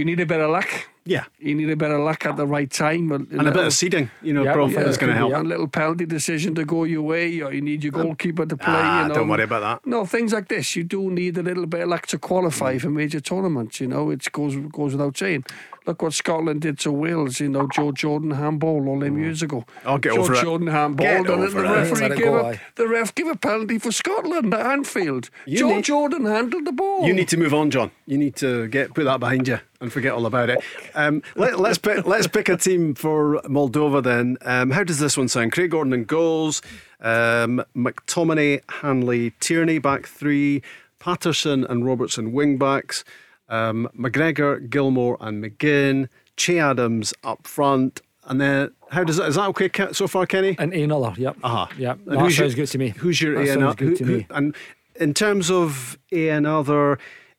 you 0.00 0.04
need 0.04 0.20
a 0.20 0.26
bit 0.26 0.40
of 0.40 0.50
luck 0.50 0.88
yeah, 1.06 1.24
you 1.38 1.54
need 1.54 1.70
a 1.70 1.76
bit 1.76 1.90
of 1.90 2.00
luck 2.00 2.26
at 2.26 2.36
the 2.36 2.46
right 2.46 2.70
time, 2.70 3.10
and 3.10 3.32
a 3.32 3.50
bit 3.50 3.64
of 3.64 3.72
seeding. 3.72 4.10
You 4.22 4.34
know, 4.34 4.44
yeah, 4.44 4.54
yeah, 4.54 4.80
is 4.86 4.98
going 4.98 5.10
to 5.10 5.16
help. 5.16 5.32
A 5.32 5.38
little 5.38 5.66
penalty 5.66 6.04
decision 6.04 6.54
to 6.56 6.64
go 6.64 6.84
your 6.84 7.02
way, 7.02 7.40
or 7.40 7.52
you 7.52 7.62
need 7.62 7.82
your 7.82 7.92
goalkeeper 7.92 8.44
to 8.44 8.56
play. 8.56 8.74
Ah, 8.76 9.02
you 9.02 9.08
know. 9.08 9.14
Don't 9.14 9.28
worry 9.28 9.44
about 9.44 9.60
that. 9.60 9.88
No, 9.88 10.04
things 10.04 10.32
like 10.32 10.48
this, 10.48 10.76
you 10.76 10.84
do 10.84 11.10
need 11.10 11.38
a 11.38 11.42
little 11.42 11.66
bit 11.66 11.80
of 11.80 11.88
luck 11.88 12.06
to 12.08 12.18
qualify 12.18 12.76
mm. 12.76 12.80
for 12.82 12.90
major 12.90 13.20
tournaments. 13.20 13.80
You 13.80 13.86
know, 13.86 14.10
it 14.10 14.30
goes 14.30 14.54
goes 14.56 14.92
without 14.92 15.16
saying. 15.16 15.46
Look 15.86 16.02
what 16.02 16.12
Scotland 16.12 16.60
did 16.60 16.78
to 16.80 16.92
Wales. 16.92 17.40
You 17.40 17.48
know, 17.48 17.68
Joe 17.72 17.92
Jordan 17.92 18.32
handball 18.32 18.88
all 18.88 19.00
them 19.00 19.16
mm. 19.16 19.20
years 19.20 19.42
ago. 19.42 19.64
I'll 19.84 19.98
get 19.98 20.14
Joe 20.14 20.22
over 20.22 20.34
Jordan 20.34 20.68
it. 20.68 20.72
handball, 20.72 21.06
get 21.06 21.16
and 21.16 21.26
the 21.26 21.62
referee 21.62 22.16
gave 22.16 22.26
a, 22.26 22.60
the 22.76 22.86
ref 22.86 23.14
gave 23.14 23.26
a 23.28 23.36
penalty 23.36 23.78
for 23.78 23.90
Scotland 23.90 24.52
at 24.52 24.66
Anfield. 24.66 25.30
You 25.46 25.58
Joe 25.58 25.76
need, 25.76 25.84
Jordan 25.84 26.26
handled 26.26 26.66
the 26.66 26.72
ball. 26.72 27.06
You 27.06 27.14
need 27.14 27.28
to 27.28 27.36
move 27.36 27.54
on, 27.54 27.70
John. 27.70 27.90
You 28.06 28.18
need 28.18 28.36
to 28.36 28.68
get 28.68 28.94
put 28.94 29.04
that 29.04 29.20
behind 29.20 29.48
you 29.48 29.58
and 29.80 29.92
forget 29.92 30.12
all 30.12 30.26
about 30.26 30.50
it. 30.50 30.62
Um, 30.94 31.22
let, 31.36 31.54
us 31.58 31.78
pick, 31.78 32.06
let's 32.06 32.26
pick 32.26 32.48
a 32.48 32.56
team 32.56 32.94
for 32.94 33.40
Moldova 33.44 34.02
then. 34.02 34.36
Um, 34.42 34.70
how 34.70 34.84
does 34.84 34.98
this 34.98 35.16
one 35.16 35.28
sound? 35.28 35.52
Craig 35.52 35.70
Gordon 35.70 35.92
in 35.92 36.04
goals, 36.04 36.60
um, 37.00 37.64
McTominay, 37.74 38.60
Hanley, 38.68 39.30
Tierney 39.40 39.78
back 39.78 40.06
three, 40.06 40.62
Patterson 40.98 41.64
and 41.64 41.86
Robertson 41.86 42.32
wing 42.32 42.58
backs. 42.58 43.04
Um, 43.50 43.88
McGregor, 43.98 44.66
Gilmour, 44.70 45.16
and 45.20 45.44
McGinn. 45.44 46.08
Che 46.36 46.58
Adams 46.58 47.12
up 47.22 47.46
front. 47.46 48.00
And 48.24 48.40
then, 48.40 48.70
how 48.90 49.04
does 49.04 49.16
that, 49.18 49.28
is 49.28 49.34
that 49.34 49.48
okay 49.48 49.68
so 49.92 50.06
far, 50.06 50.24
Kenny? 50.24 50.56
And 50.58 50.72
another, 50.72 51.12
yep. 51.20 51.36
Uh-huh. 51.42 51.66
Yep. 51.76 51.98
And 51.98 52.06
That 52.06 52.20
who's 52.20 52.38
your- 52.38 52.46
sounds 52.48 52.54
good 52.54 52.68
to 52.68 52.78
me. 52.78 52.88
Who's 52.96 53.20
your 53.20 53.34
That 53.44 53.58
sounds 53.58 53.76
good 53.76 53.96
to 53.98 54.04
me. 54.04 54.26
And 54.30 54.54
in 54.96 55.12
terms 55.12 55.50
of 55.50 55.98
A 56.12 56.28
and 56.30 56.46
other, 56.46 56.98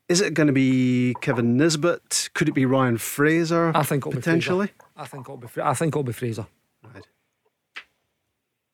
is 0.09 0.21
it 0.21 0.33
going 0.33 0.47
to 0.47 0.53
be 0.53 1.15
Kevin 1.21 1.55
Nisbet? 1.57 2.29
Could 2.33 2.49
it 2.49 2.53
be 2.53 2.65
Ryan 2.65 2.97
Fraser? 2.97 3.71
I 3.73 3.83
think 3.83 4.01
it'll 4.05 4.11
potentially. 4.11 4.67
Be 4.67 4.73
Fraser. 4.73 4.91
I 4.97 5.05
think 5.05 5.21
it'll 5.25 5.38
be. 5.38 5.47
I 5.63 5.73
think 5.73 5.91
it'll 5.93 6.03
be 6.03 6.11
Fraser. 6.13 6.45
Right. 6.83 7.07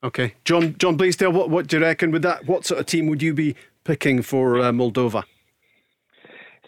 Okay, 0.02 0.34
John 0.44 0.76
John 0.78 0.96
Blaisdell, 0.96 1.32
what 1.32 1.50
what 1.50 1.66
do 1.66 1.76
you 1.76 1.82
reckon 1.82 2.10
with 2.10 2.22
that? 2.22 2.46
What 2.46 2.64
sort 2.64 2.80
of 2.80 2.86
team 2.86 3.06
would 3.08 3.20
you 3.22 3.34
be 3.34 3.54
picking 3.84 4.22
for 4.22 4.58
uh, 4.60 4.70
Moldova? 4.72 5.24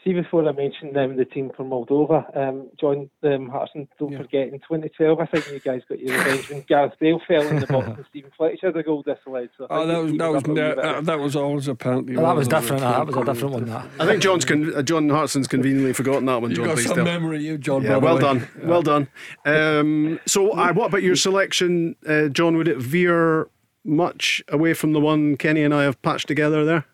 See, 0.02 0.14
before 0.14 0.48
I 0.48 0.52
mentioned 0.52 0.96
um, 0.96 1.16
the 1.16 1.26
team 1.26 1.50
from 1.54 1.68
Moldova, 1.68 2.34
um, 2.34 2.68
John 2.80 3.10
um, 3.22 3.50
Hartson, 3.50 3.86
don't 3.98 4.16
forget 4.16 4.48
in 4.48 4.58
2012, 4.60 5.20
I 5.20 5.26
think 5.26 5.50
you 5.52 5.60
guys 5.60 5.82
got 5.86 5.98
your 5.98 6.16
revenge 6.16 6.48
when 6.48 6.62
Gareth 6.62 6.94
Bale 6.98 7.20
fell 7.28 7.46
in 7.46 7.60
the 7.60 7.66
box 7.66 7.88
and 7.88 8.06
Stephen 8.08 8.30
Fletcher 8.34 8.68
had 8.68 8.76
a 8.78 8.82
goal 8.82 9.02
disallowed. 9.02 9.50
So 9.58 9.66
Oh, 9.68 9.86
that 9.86 9.98
was 9.98 10.10
team 10.12 10.18
that 10.18 10.32
was 10.32 10.42
up 10.42 10.48
a 10.48 10.54
that, 10.54 11.04
that 11.04 11.18
was 11.18 11.36
always 11.36 11.68
apparently. 11.68 12.16
Well, 12.16 12.24
that 12.26 12.34
was 12.34 12.48
different. 12.48 12.80
That 12.80 13.06
was 13.06 13.14
a 13.14 13.24
different 13.24 13.52
one. 13.54 13.64
That. 13.66 13.86
I 13.98 14.06
think 14.06 14.22
John's 14.22 14.46
con- 14.46 14.74
uh, 14.74 14.80
John 14.82 15.10
Hartson's 15.10 15.46
conveniently 15.46 15.92
forgotten 15.92 16.24
that 16.26 16.40
one. 16.40 16.50
You 16.50 16.56
John 16.56 16.66
got 16.66 16.78
some 16.78 16.84
Blaisdell. 16.94 17.04
memory, 17.04 17.44
you 17.44 17.58
John. 17.58 17.82
Yeah, 17.82 17.98
well 17.98 18.14
way. 18.14 18.20
done, 18.22 18.48
well 18.62 18.82
done. 18.82 19.06
Um, 19.44 20.18
so, 20.26 20.52
uh, 20.52 20.72
what 20.72 20.86
about 20.86 21.02
your 21.02 21.16
selection, 21.16 21.94
uh, 22.08 22.28
John? 22.28 22.56
Would 22.56 22.68
it 22.68 22.78
veer 22.78 23.50
much 23.84 24.42
away 24.48 24.72
from 24.72 24.94
the 24.94 25.00
one 25.00 25.36
Kenny 25.36 25.62
and 25.62 25.74
I 25.74 25.82
have 25.82 26.00
patched 26.00 26.26
together 26.26 26.64
there? 26.64 26.86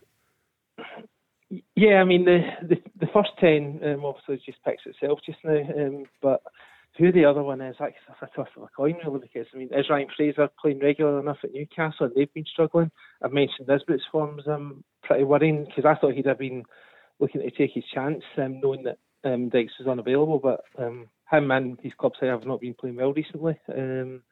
Yeah, 1.77 2.01
I 2.01 2.05
mean 2.05 2.25
the 2.25 2.41
the, 2.63 2.83
the 2.99 3.07
first 3.13 3.31
ten 3.39 3.81
um, 3.85 4.05
obviously 4.05 4.43
just 4.45 4.63
picks 4.65 4.87
itself 4.87 5.21
just 5.25 5.39
now, 5.45 5.59
um, 5.79 6.05
but 6.23 6.43
who 6.99 7.13
the 7.13 7.27
other 7.27 7.43
one 7.43 7.61
is, 7.61 7.77
that's 7.79 7.95
a 8.23 8.27
tough 8.35 8.49
of 8.57 8.63
a 8.63 8.69
coin 8.75 8.97
really 9.05 9.21
because 9.21 9.47
I 9.55 9.59
mean 9.59 9.69
is 9.73 9.91
Ryan 9.91 10.09
Fraser 10.17 10.49
playing 10.61 10.79
regular 10.81 11.21
enough 11.21 11.39
at 11.45 11.53
Newcastle 11.53 12.07
and 12.07 12.15
they've 12.15 12.33
been 12.33 12.47
struggling. 12.51 12.91
I've 13.23 13.33
mentioned 13.33 13.69
Nisbet's 13.69 14.05
form's 14.11 14.49
um, 14.49 14.83
pretty 15.03 15.25
worrying 15.25 15.67
because 15.67 15.85
I 15.85 15.95
thought 16.01 16.15
he'd 16.15 16.27
have 16.27 16.39
been 16.39 16.65
looking 17.19 17.43
to 17.43 17.51
take 17.51 17.73
his 17.75 17.85
chance, 17.93 18.23
um, 18.39 18.61
knowing 18.61 18.85
that 18.85 18.99
um, 19.25 19.49
Dykes 19.49 19.75
was 19.79 19.89
unavailable, 19.89 20.39
but 20.39 20.61
um, 20.79 21.09
him 21.31 21.51
and 21.51 21.79
his 21.83 21.93
club 21.99 22.13
side 22.19 22.29
have 22.29 22.47
not 22.47 22.61
been 22.61 22.75
playing 22.75 22.97
well 22.97 23.13
recently. 23.13 23.59
Um, 23.75 24.23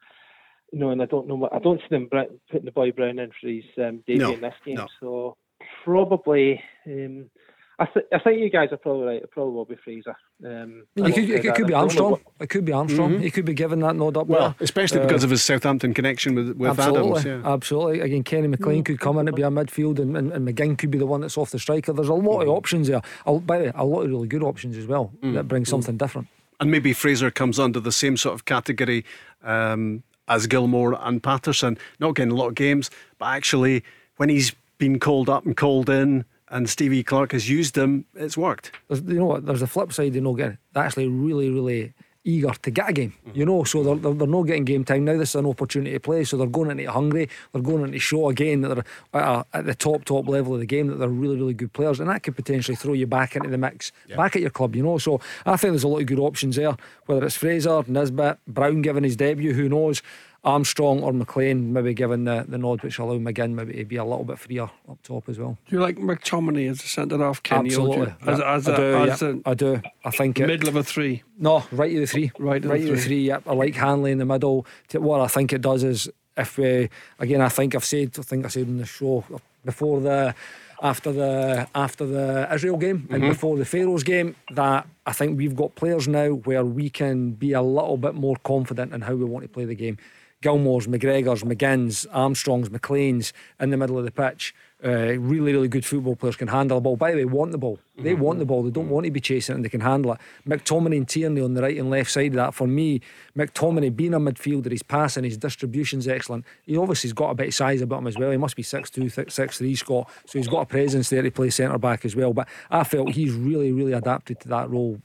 you 0.72 0.78
know, 0.78 0.90
and 0.90 1.02
I 1.02 1.06
don't 1.06 1.28
know 1.28 1.36
what 1.36 1.52
I 1.52 1.58
don't 1.58 1.80
see 1.80 1.86
them 1.90 2.08
putting 2.10 2.64
the 2.64 2.72
boy 2.72 2.92
Brown 2.92 3.18
in 3.18 3.30
for 3.40 3.48
his 3.48 3.64
um, 3.78 4.02
debut 4.06 4.18
No, 4.18 4.34
in 4.34 4.40
this 4.40 4.54
game. 4.64 4.76
no. 4.76 4.86
So 5.00 5.36
probably, 5.84 6.60
um, 6.86 7.30
I, 7.78 7.86
th- 7.86 8.06
I 8.12 8.18
think 8.20 8.40
you 8.40 8.50
guys 8.50 8.68
are 8.70 8.76
probably 8.76 9.06
right. 9.06 9.22
It 9.22 9.30
probably 9.32 9.52
will 9.54 9.64
be 9.64 9.74
Fraser. 9.74 10.14
Um, 10.44 10.84
it 10.94 11.12
could, 11.14 11.28
it 11.30 11.42
could 11.42 11.54
that. 11.54 11.56
be 11.56 11.62
I 11.62 11.66
don't 11.66 11.68
know 11.70 11.76
Armstrong. 11.78 12.10
what- 12.12 12.20
It 12.40 12.48
could 12.48 12.64
be 12.64 12.72
Armstrong. 12.72 13.18
He 13.20 13.30
could 13.32 13.44
be 13.44 13.54
given 13.54 13.80
that 13.80 13.96
nod 13.96 14.16
up 14.16 14.28
Well, 14.28 14.40
there. 14.50 14.54
especially 14.60 15.00
Uh, 15.00 15.06
because 15.06 15.24
of 15.24 15.30
his 15.30 15.42
Southampton 15.42 15.92
connection 15.92 16.34
with 16.36 16.56
with 16.56 16.70
absolutely, 16.70 17.20
Adams. 17.20 17.24
Yeah. 17.44 17.52
absolutely. 17.52 18.00
Again, 18.00 18.22
Kenny 18.22 18.46
McLean 18.48 18.84
could 18.84 19.00
come 19.00 19.18
in 19.18 19.26
to 19.26 19.32
be 19.32 19.42
a 19.42 19.50
midfield, 19.50 19.98
and, 19.98 20.16
and, 20.16 20.32
and 20.32 20.46
McGinn 20.48 20.78
could 20.78 20.90
be 20.92 20.98
the 20.98 21.06
one 21.06 21.20
that's 21.20 21.36
off 21.36 21.50
the 21.50 21.58
striker. 21.58 21.92
There's 21.92 22.08
a 22.08 22.14
lot 22.14 22.42
of 22.42 22.48
options 22.48 22.86
there. 22.86 23.02
A, 23.26 23.38
by 23.40 23.58
the 23.58 23.64
way, 23.64 23.72
a 23.74 23.84
lot 23.84 24.02
of 24.02 24.10
really 24.10 24.28
good 24.28 24.42
options 24.44 24.76
as 24.76 24.86
well 24.86 25.12
that 25.22 25.48
bring 25.48 25.64
something 25.64 25.96
different. 25.96 26.28
And 26.60 26.70
maybe 26.70 26.92
Fraser 26.92 27.32
comes 27.32 27.58
under 27.58 27.80
the 27.80 27.90
same 27.92 28.16
sort 28.16 28.34
of 28.36 28.44
category 28.44 29.04
um, 29.42 30.04
as 30.28 30.46
Gilmour 30.46 30.96
and 31.04 31.20
Patterson. 31.22 31.76
Not 31.98 32.14
getting 32.14 32.30
a 32.30 32.36
lot 32.36 32.48
of 32.48 32.54
games, 32.54 32.90
but 33.18 33.26
actually, 33.26 33.82
when 34.16 34.28
he's 34.28 34.52
been 34.78 35.00
called 35.00 35.28
up 35.28 35.44
and 35.44 35.56
called 35.56 35.90
in, 35.90 36.24
and 36.48 36.68
Stevie 36.68 37.02
Clarke 37.02 37.32
has 37.32 37.48
used 37.48 37.74
them, 37.74 38.04
it's 38.14 38.36
worked. 38.36 38.72
There's, 38.88 39.00
you 39.02 39.18
know 39.18 39.26
what? 39.26 39.46
There's 39.46 39.62
a 39.62 39.66
flip 39.66 39.92
side. 39.92 40.14
You 40.14 40.20
know, 40.20 40.34
getting 40.34 40.58
they're 40.72 40.84
actually 40.84 41.08
really, 41.08 41.50
really 41.50 41.94
eager 42.26 42.50
to 42.50 42.70
get 42.70 42.88
a 42.88 42.92
game. 42.92 43.12
You 43.34 43.44
know, 43.44 43.64
so 43.64 43.82
they're, 43.82 43.96
they're, 43.96 44.14
they're 44.14 44.26
not 44.26 44.44
getting 44.44 44.64
game 44.64 44.82
time 44.84 45.04
now. 45.04 45.18
This 45.18 45.30
is 45.30 45.34
an 45.34 45.46
opportunity 45.46 45.92
to 45.92 46.00
play. 46.00 46.24
So 46.24 46.36
they're 46.36 46.46
going 46.46 46.70
into 46.70 46.90
hungry. 46.90 47.28
They're 47.52 47.62
going 47.62 47.84
into 47.84 47.98
show 47.98 48.30
again 48.30 48.62
that 48.62 48.74
they're 48.74 49.22
at, 49.22 49.28
a, 49.28 49.46
at 49.52 49.66
the 49.66 49.74
top, 49.74 50.04
top 50.04 50.26
level 50.26 50.54
of 50.54 50.60
the 50.60 50.66
game. 50.66 50.88
That 50.88 50.96
they're 50.96 51.08
really, 51.08 51.36
really 51.36 51.54
good 51.54 51.72
players, 51.72 52.00
and 52.00 52.08
that 52.08 52.22
could 52.22 52.36
potentially 52.36 52.76
throw 52.76 52.94
you 52.94 53.06
back 53.06 53.36
into 53.36 53.50
the 53.50 53.58
mix, 53.58 53.92
back 54.16 54.36
at 54.36 54.42
your 54.42 54.50
club. 54.50 54.74
You 54.74 54.82
know, 54.82 54.98
so 54.98 55.20
I 55.44 55.56
think 55.56 55.72
there's 55.72 55.84
a 55.84 55.88
lot 55.88 56.00
of 56.00 56.06
good 56.06 56.18
options 56.18 56.56
there. 56.56 56.76
Whether 57.06 57.26
it's 57.26 57.36
Fraser, 57.36 57.82
Nisbet, 57.86 58.38
Brown 58.46 58.82
giving 58.82 59.04
his 59.04 59.16
debut, 59.16 59.52
who 59.52 59.68
knows? 59.68 60.02
Armstrong 60.44 61.02
or 61.02 61.12
McLean 61.12 61.72
maybe 61.72 61.94
given 61.94 62.24
the, 62.24 62.44
the 62.46 62.58
nod, 62.58 62.82
which 62.82 62.98
allow 62.98 63.14
McGinn 63.14 63.52
maybe 63.52 63.72
to 63.74 63.84
be 63.84 63.96
a 63.96 64.04
little 64.04 64.24
bit 64.24 64.38
freer 64.38 64.64
up 64.88 65.02
top 65.02 65.28
as 65.28 65.38
well. 65.38 65.56
Do 65.68 65.76
you 65.76 65.82
like 65.82 65.96
McTominay 65.96 66.70
as 66.70 66.84
a 66.84 66.86
centre 66.86 67.18
half, 67.18 67.42
Kenny? 67.42 67.74
or 67.74 67.94
do 67.94 68.00
you- 68.00 68.14
Absolutely, 68.26 68.32
As, 68.32 68.38
Yeah, 68.38 68.54
as, 68.54 68.68
I 68.68 68.72
a, 68.72 68.76
do. 68.76 69.10
as 69.10 69.22
a 69.22 69.40
I 69.46 69.54
do. 69.54 69.82
I 70.04 70.10
think 70.10 70.40
it, 70.40 70.46
middle 70.46 70.68
of 70.68 70.76
a 70.76 70.84
three. 70.84 71.22
no, 71.38 71.64
right 71.72 71.90
to 71.92 72.00
the 72.00 72.06
three. 72.06 72.30
Right 72.38 72.60
to 72.60 72.68
the 72.68 72.74
to 72.74 72.80
the 72.80 72.88
three. 72.88 73.00
three. 73.00 73.26
Yep. 73.26 73.42
I 73.46 73.52
like 73.54 73.74
Hanley 73.74 74.12
in 74.12 74.18
the 74.18 74.26
middle. 74.26 74.66
What 74.92 75.20
I 75.20 75.28
think 75.28 75.52
it 75.52 75.62
does 75.62 75.82
is 75.82 76.10
if 76.36 76.58
we 76.58 76.90
again, 77.18 77.40
I 77.40 77.48
think 77.48 77.74
I've 77.74 77.84
said, 77.84 78.14
I 78.18 78.22
think 78.22 78.44
I 78.44 78.48
said 78.48 78.66
in 78.66 78.78
the 78.78 78.86
show 78.86 79.24
before 79.64 80.00
the. 80.00 80.34
After 80.82 81.12
the 81.12 81.66
after 81.74 82.04
the 82.04 82.46
Israel 82.52 82.76
game 82.76 83.06
and 83.08 83.22
mm-hmm. 83.22 83.28
before 83.28 83.56
the 83.56 83.64
Faroes 83.64 84.02
game, 84.02 84.36
that 84.50 84.86
I 85.06 85.12
think 85.12 85.38
we've 85.38 85.54
got 85.56 85.76
players 85.76 86.06
now 86.08 86.30
where 86.30 86.64
we 86.64 86.90
can 86.90 87.30
be 87.30 87.52
a 87.52 87.62
little 87.62 87.96
bit 87.96 88.14
more 88.14 88.36
confident 88.44 88.92
in 88.92 89.00
how 89.00 89.14
we 89.14 89.24
want 89.24 89.44
to 89.44 89.48
play 89.48 89.64
the 89.64 89.76
game. 89.76 89.96
Gilmour's, 90.44 90.86
McGregor's, 90.86 91.42
McGinn's, 91.42 92.04
Armstrong's, 92.12 92.68
McLean's 92.68 93.32
in 93.58 93.70
the 93.70 93.78
middle 93.78 93.96
of 93.96 94.04
the 94.04 94.10
pitch. 94.10 94.54
Uh, 94.84 95.16
really, 95.18 95.54
really 95.54 95.68
good 95.68 95.86
football 95.86 96.14
players 96.14 96.36
can 96.36 96.48
handle 96.48 96.76
the 96.76 96.82
ball. 96.82 96.98
By 96.98 97.12
the 97.12 97.16
way, 97.16 97.24
want 97.24 97.52
the 97.52 97.56
ball. 97.56 97.78
They 97.96 98.12
want 98.12 98.40
the 98.40 98.44
ball. 98.44 98.62
They 98.62 98.70
don't 98.70 98.90
want 98.90 99.06
to 99.06 99.10
be 99.10 99.20
chasing 99.20 99.54
it 99.54 99.56
and 99.56 99.64
they 99.64 99.70
can 99.70 99.80
handle 99.80 100.12
it. 100.12 100.20
McTominay 100.46 100.98
and 100.98 101.08
Tierney 101.08 101.40
on 101.40 101.54
the 101.54 101.62
right 101.62 101.78
and 101.78 101.88
left 101.88 102.10
side 102.10 102.32
of 102.32 102.34
that. 102.34 102.52
For 102.52 102.66
me, 102.66 103.00
McTominay 103.34 103.96
being 103.96 104.12
a 104.12 104.20
midfielder, 104.20 104.70
his 104.70 104.82
passing, 104.82 105.24
his 105.24 105.38
distribution's 105.38 106.06
excellent. 106.06 106.44
He 106.66 106.76
obviously 106.76 107.08
has 107.08 107.14
got 107.14 107.30
a 107.30 107.34
bit 107.34 107.48
of 107.48 107.54
size 107.54 107.80
about 107.80 108.00
him 108.00 108.08
as 108.08 108.18
well. 108.18 108.30
He 108.30 108.36
must 108.36 108.56
be 108.56 108.62
6'2, 108.62 109.06
6'3 109.06 109.78
Scott. 109.78 110.10
So 110.26 110.38
he's 110.38 110.48
got 110.48 110.60
a 110.60 110.66
presence 110.66 111.08
there 111.08 111.22
to 111.22 111.30
play 111.30 111.48
centre 111.48 111.78
back 111.78 112.04
as 112.04 112.14
well. 112.14 112.34
But 112.34 112.48
I 112.70 112.84
felt 112.84 113.12
he's 113.12 113.32
really, 113.32 113.72
really 113.72 113.94
adapted 113.94 114.40
to 114.40 114.48
that 114.48 114.68
role 114.68 115.00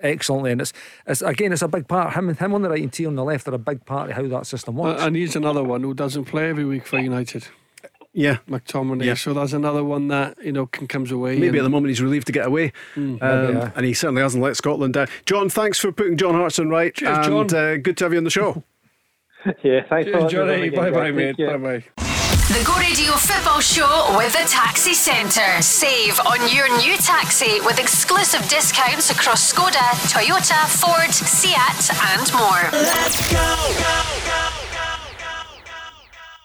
excellently. 0.00 0.52
And 0.52 0.60
it's, 0.60 0.72
it's 1.06 1.22
again, 1.22 1.52
it's 1.52 1.62
a 1.62 1.68
big 1.68 1.88
part. 1.88 2.14
Him, 2.14 2.34
him 2.34 2.54
on 2.54 2.62
the 2.62 2.70
right 2.70 2.82
and 2.82 2.92
T 2.92 3.06
on 3.06 3.14
the 3.14 3.24
left 3.24 3.46
are 3.48 3.54
a 3.54 3.58
big 3.58 3.84
part 3.86 4.10
of 4.10 4.16
how 4.16 4.26
that 4.28 4.46
system 4.46 4.78
Uh, 4.78 4.82
works. 4.84 5.02
and 5.02 5.16
he's 5.16 5.36
another 5.36 5.62
one 5.62 5.82
who 5.82 5.94
doesn't 5.94 6.24
play 6.26 6.48
every 6.50 6.64
week 6.64 6.86
for 6.86 6.98
United, 6.98 7.48
Yeah. 8.12 8.38
McTominay. 8.48 9.04
Yeah. 9.04 9.14
So 9.14 9.32
that's 9.34 9.52
another 9.52 9.84
one 9.84 10.08
that 10.08 10.36
you 10.42 10.52
know 10.52 10.66
can 10.66 10.86
comes 10.86 11.10
away. 11.12 11.38
Maybe 11.38 11.58
at 11.58 11.62
the 11.62 11.70
moment 11.70 11.90
he's 11.90 12.02
relieved 12.02 12.26
to 12.26 12.32
get 12.32 12.46
away, 12.46 12.72
um, 12.96 13.18
yeah. 13.22 13.70
and 13.76 13.86
he 13.86 13.94
certainly 13.94 14.22
hasn't 14.22 14.42
let 14.42 14.56
Scotland 14.56 14.94
down. 14.94 15.06
John, 15.26 15.48
thanks 15.48 15.78
for 15.78 15.92
putting 15.92 16.16
John 16.16 16.34
Hartson 16.34 16.68
right, 16.68 16.92
Cheers, 16.94 17.16
and 17.28 17.50
John. 17.50 17.58
Uh, 17.58 17.76
good 17.76 17.96
to 17.98 18.04
have 18.04 18.12
you 18.12 18.18
on 18.18 18.24
the 18.24 18.30
show. 18.30 18.62
Yeah, 19.62 19.84
thanks 19.88 20.10
for 20.10 20.28
Cheers, 20.28 20.34
letting 20.48 20.70
me 20.72 20.76
on 20.76 20.84
Johnny. 20.84 20.90
Bye 20.90 20.90
bye, 20.90 21.10
mate. 21.12 21.36
Bye 21.38 21.56
bye. 21.96 22.09
The 22.50 22.64
Go 22.64 22.74
Radio 22.78 23.12
Football 23.12 23.60
Show 23.60 24.16
with 24.18 24.32
the 24.32 24.44
Taxi 24.48 24.92
Centre. 24.92 25.62
Save 25.62 26.18
on 26.26 26.52
your 26.52 26.66
new 26.78 26.96
taxi 26.96 27.60
with 27.60 27.78
exclusive 27.78 28.42
discounts 28.48 29.08
across 29.08 29.52
Skoda, 29.52 29.86
Toyota, 30.10 30.66
Ford, 30.66 31.14
Seat, 31.14 31.54
and 32.10 32.32
more. 32.34 32.68
Let's 32.72 33.32
go! 33.32 33.38
go, 33.78 34.26
go 34.26 34.50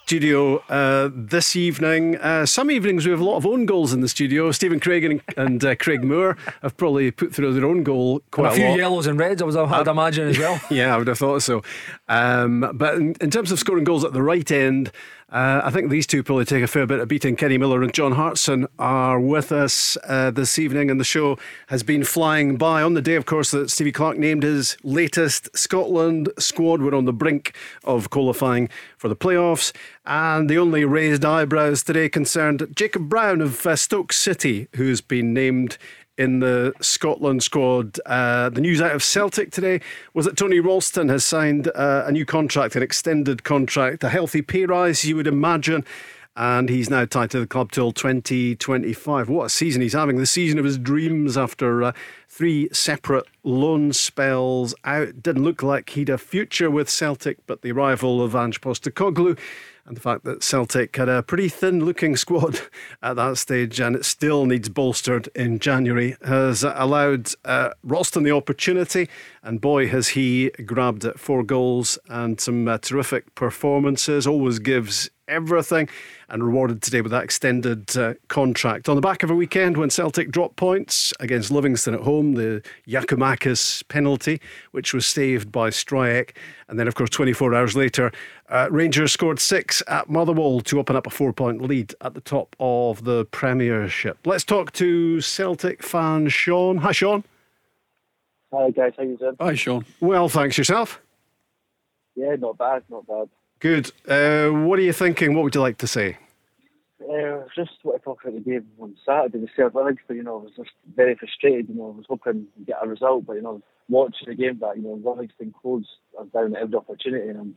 studio 0.05 0.57
uh, 0.69 1.09
this 1.11 1.55
evening. 1.55 2.15
Uh, 2.17 2.45
some 2.45 2.69
evenings 2.69 3.05
we 3.05 3.11
have 3.11 3.19
a 3.19 3.23
lot 3.23 3.37
of 3.37 3.45
own 3.47 3.65
goals 3.65 3.91
in 3.91 4.01
the 4.01 4.07
studio. 4.07 4.51
Stephen 4.51 4.79
Craig 4.79 5.03
and, 5.03 5.19
and 5.35 5.65
uh, 5.65 5.75
Craig 5.75 6.03
Moore 6.03 6.37
have 6.61 6.77
probably 6.77 7.09
put 7.09 7.33
through 7.33 7.51
their 7.55 7.65
own 7.65 7.81
goal 7.81 8.21
quite 8.29 8.51
And 8.51 8.53
a 8.53 8.55
few 8.55 8.69
lot. 8.69 8.77
yellows 8.77 9.07
and 9.07 9.17
reds, 9.17 9.41
I 9.41 9.45
was, 9.45 9.55
I'd 9.55 9.87
imagine 9.87 10.27
as 10.27 10.37
well. 10.37 10.61
Yeah, 10.69 10.93
I 10.93 10.97
would 10.99 11.07
have 11.07 11.17
thought 11.17 11.41
so. 11.41 11.63
Um, 12.07 12.69
but 12.75 12.95
in, 12.95 13.15
in 13.19 13.31
terms 13.31 13.51
of 13.51 13.57
scoring 13.57 13.83
goals 13.83 14.03
at 14.05 14.13
the 14.13 14.21
right 14.21 14.49
end, 14.51 14.91
uh, 15.35 15.59
I 15.65 15.69
think 15.69 15.89
these 15.89 16.07
two 16.07 16.23
probably 16.23 16.45
take 16.45 16.63
a 16.63 16.67
fair 16.67 16.87
bit 16.87 17.01
of 17.01 17.09
beating. 17.09 17.35
Kenny 17.35 17.57
Miller 17.57 17.83
and 17.83 17.93
John 17.93 18.13
Hartson 18.13 18.67
are 18.79 19.19
with 19.19 19.51
us 19.51 19.97
uh, 20.05 20.31
this 20.31 20.57
evening, 20.57 20.89
and 20.89 20.97
the 20.97 21.03
show 21.03 21.37
has 21.67 21.83
been 21.83 22.05
flying 22.05 22.55
by. 22.55 22.81
On 22.81 22.93
the 22.93 23.01
day, 23.01 23.15
of 23.15 23.25
course, 23.25 23.51
that 23.51 23.69
Stevie 23.69 23.91
Clarke 23.91 24.17
named 24.17 24.43
his 24.43 24.77
latest 24.81 25.49
Scotland 25.53 26.29
squad, 26.39 26.81
we're 26.81 26.95
on 26.95 27.03
the 27.03 27.11
brink 27.11 27.53
of 27.83 28.09
qualifying 28.09 28.69
for 28.97 29.09
the 29.09 29.15
playoffs. 29.15 29.73
And 30.05 30.49
the 30.49 30.57
only 30.57 30.85
raised 30.85 31.25
eyebrows 31.25 31.83
today 31.83 32.07
concerned 32.07 32.65
Jacob 32.73 33.09
Brown 33.09 33.41
of 33.41 33.67
uh, 33.67 33.75
Stoke 33.75 34.13
City, 34.13 34.69
who's 34.77 35.01
been 35.01 35.33
named 35.33 35.77
in 36.17 36.39
the 36.39 36.73
Scotland 36.81 37.43
squad. 37.43 37.99
Uh, 38.05 38.49
the 38.49 38.61
news 38.61 38.81
out 38.81 38.93
of 38.93 39.03
Celtic 39.03 39.51
today 39.51 39.81
was 40.13 40.25
that 40.25 40.37
Tony 40.37 40.59
Ralston 40.59 41.09
has 41.09 41.23
signed 41.23 41.69
uh, 41.75 42.03
a 42.05 42.11
new 42.11 42.25
contract, 42.25 42.75
an 42.75 42.83
extended 42.83 43.43
contract, 43.43 44.03
a 44.03 44.09
healthy 44.09 44.41
pay 44.41 44.65
rise, 44.65 45.03
you 45.05 45.15
would 45.15 45.27
imagine. 45.27 45.83
And 46.37 46.67
he's 46.67 46.89
now 46.89 47.05
tied 47.05 47.31
to 47.31 47.39
the 47.39 47.47
club 47.47 47.71
till 47.71 47.93
2025. 47.93 49.29
What 49.29 49.45
a 49.45 49.49
season 49.49 49.81
he's 49.81 49.93
having! 49.93 50.17
The 50.17 50.25
season 50.25 50.59
of 50.59 50.65
his 50.65 50.77
dreams 50.77 51.37
after 51.37 51.81
uh, 51.81 51.91
three 52.27 52.67
separate 52.73 53.25
loan 53.43 53.93
spells 53.93 54.75
out. 54.83 55.23
Didn't 55.23 55.45
look 55.45 55.63
like 55.63 55.91
he'd 55.91 56.09
a 56.09 56.17
future 56.17 56.69
with 56.69 56.89
Celtic, 56.89 57.37
but 57.47 57.61
the 57.61 57.71
arrival 57.71 58.21
of 58.21 58.35
Ange 58.35 58.59
Postecoglou 58.59 59.39
and 59.85 59.95
the 59.95 60.01
fact 60.01 60.23
that 60.23 60.43
Celtic 60.43 60.95
had 60.95 61.09
a 61.09 61.21
pretty 61.21 61.47
thin 61.47 61.85
looking 61.85 62.15
squad 62.15 62.59
at 63.03 63.15
that 63.17 63.37
stage 63.37 63.79
and 63.79 63.95
it 63.95 64.03
still 64.03 64.45
needs 64.45 64.67
bolstered 64.67 65.29
in 65.35 65.59
January 65.59 66.15
has 66.25 66.63
allowed 66.63 67.29
uh, 67.45 67.69
Ralston 67.83 68.23
the 68.23 68.31
opportunity. 68.31 69.07
And 69.43 69.61
boy, 69.61 69.87
has 69.89 70.09
he 70.09 70.49
grabbed. 70.65 71.05
Four 71.17 71.43
goals 71.43 71.99
and 72.09 72.39
some 72.41 72.67
uh, 72.67 72.77
terrific 72.79 73.35
performances. 73.35 74.25
Always 74.25 74.59
gives 74.59 75.09
everything 75.27 75.89
and 76.29 76.43
rewarded 76.43 76.81
today 76.81 77.01
with 77.01 77.11
that 77.11 77.23
extended 77.23 77.95
uh, 77.97 78.13
contract. 78.27 78.89
On 78.89 78.95
the 78.95 79.01
back 79.01 79.23
of 79.23 79.29
a 79.29 79.35
weekend 79.35 79.77
when 79.77 79.89
Celtic 79.89 80.31
dropped 80.31 80.55
points 80.55 81.13
against 81.19 81.51
Livingston 81.51 81.93
at 81.93 82.01
home, 82.01 82.33
the 82.33 82.61
Giakoumakis 82.87 83.87
penalty, 83.87 84.41
which 84.71 84.93
was 84.93 85.05
saved 85.05 85.51
by 85.51 85.69
Stryjek. 85.69 86.31
And 86.67 86.79
then, 86.79 86.87
of 86.87 86.95
course, 86.95 87.09
24 87.09 87.53
hours 87.53 87.75
later, 87.75 88.11
uh, 88.49 88.67
Rangers 88.71 89.11
scored 89.11 89.39
six 89.39 89.81
at 89.87 90.09
Motherwell 90.09 90.61
to 90.61 90.79
open 90.79 90.95
up 90.95 91.07
a 91.07 91.09
four 91.09 91.33
point 91.33 91.61
lead 91.61 91.93
at 92.01 92.13
the 92.13 92.21
top 92.21 92.55
of 92.59 93.03
the 93.03 93.25
Premiership. 93.25 94.17
Let's 94.25 94.43
talk 94.43 94.71
to 94.73 95.21
Celtic 95.21 95.83
fan 95.83 96.29
Sean. 96.29 96.77
Hi, 96.77 96.91
Sean. 96.91 97.23
Hi, 98.53 98.69
guys. 98.71 98.93
How 98.97 99.03
you 99.03 99.17
doing? 99.17 99.35
Hi, 99.39 99.55
Sean. 99.55 99.85
Well, 99.99 100.29
thanks 100.29 100.57
yourself. 100.57 101.01
Yeah, 102.15 102.35
not 102.39 102.57
bad, 102.57 102.83
not 102.89 103.05
bad. 103.05 103.29
Good. 103.59 103.91
Uh, 104.07 104.49
what 104.49 104.79
are 104.79 104.83
you 104.83 104.93
thinking? 104.93 105.33
What 105.33 105.43
would 105.43 105.55
you 105.55 105.61
like 105.61 105.77
to 105.77 105.87
say? 105.87 106.17
Uh, 107.01 107.43
just 107.55 107.71
want 107.83 108.01
to 108.01 108.03
talk 108.03 108.23
about 108.23 108.33
the 108.33 108.41
game 108.41 108.67
on 108.79 108.95
Saturday, 109.05 109.39
the 109.39 109.47
Celtic 109.55 109.75
Livingston. 109.75 110.17
You 110.17 110.23
know, 110.23 110.39
I 110.39 110.43
was 110.43 110.53
just 110.55 110.71
very 110.95 111.15
frustrated. 111.15 111.69
You 111.69 111.75
know, 111.75 111.93
I 111.93 111.97
was 111.97 112.05
hoping 112.09 112.47
to 112.57 112.65
get 112.65 112.77
a 112.81 112.87
result, 112.87 113.25
but 113.25 113.33
you 113.33 113.41
know, 113.41 113.61
watching 113.89 114.27
the 114.27 114.35
game 114.35 114.59
that 114.59 114.77
you 114.77 114.83
know 114.83 114.99
Livingston 115.03 115.53
closed 115.61 115.89
down 116.33 116.55
at 116.55 116.61
every 116.61 116.75
opportunity, 116.75 117.29
and 117.29 117.55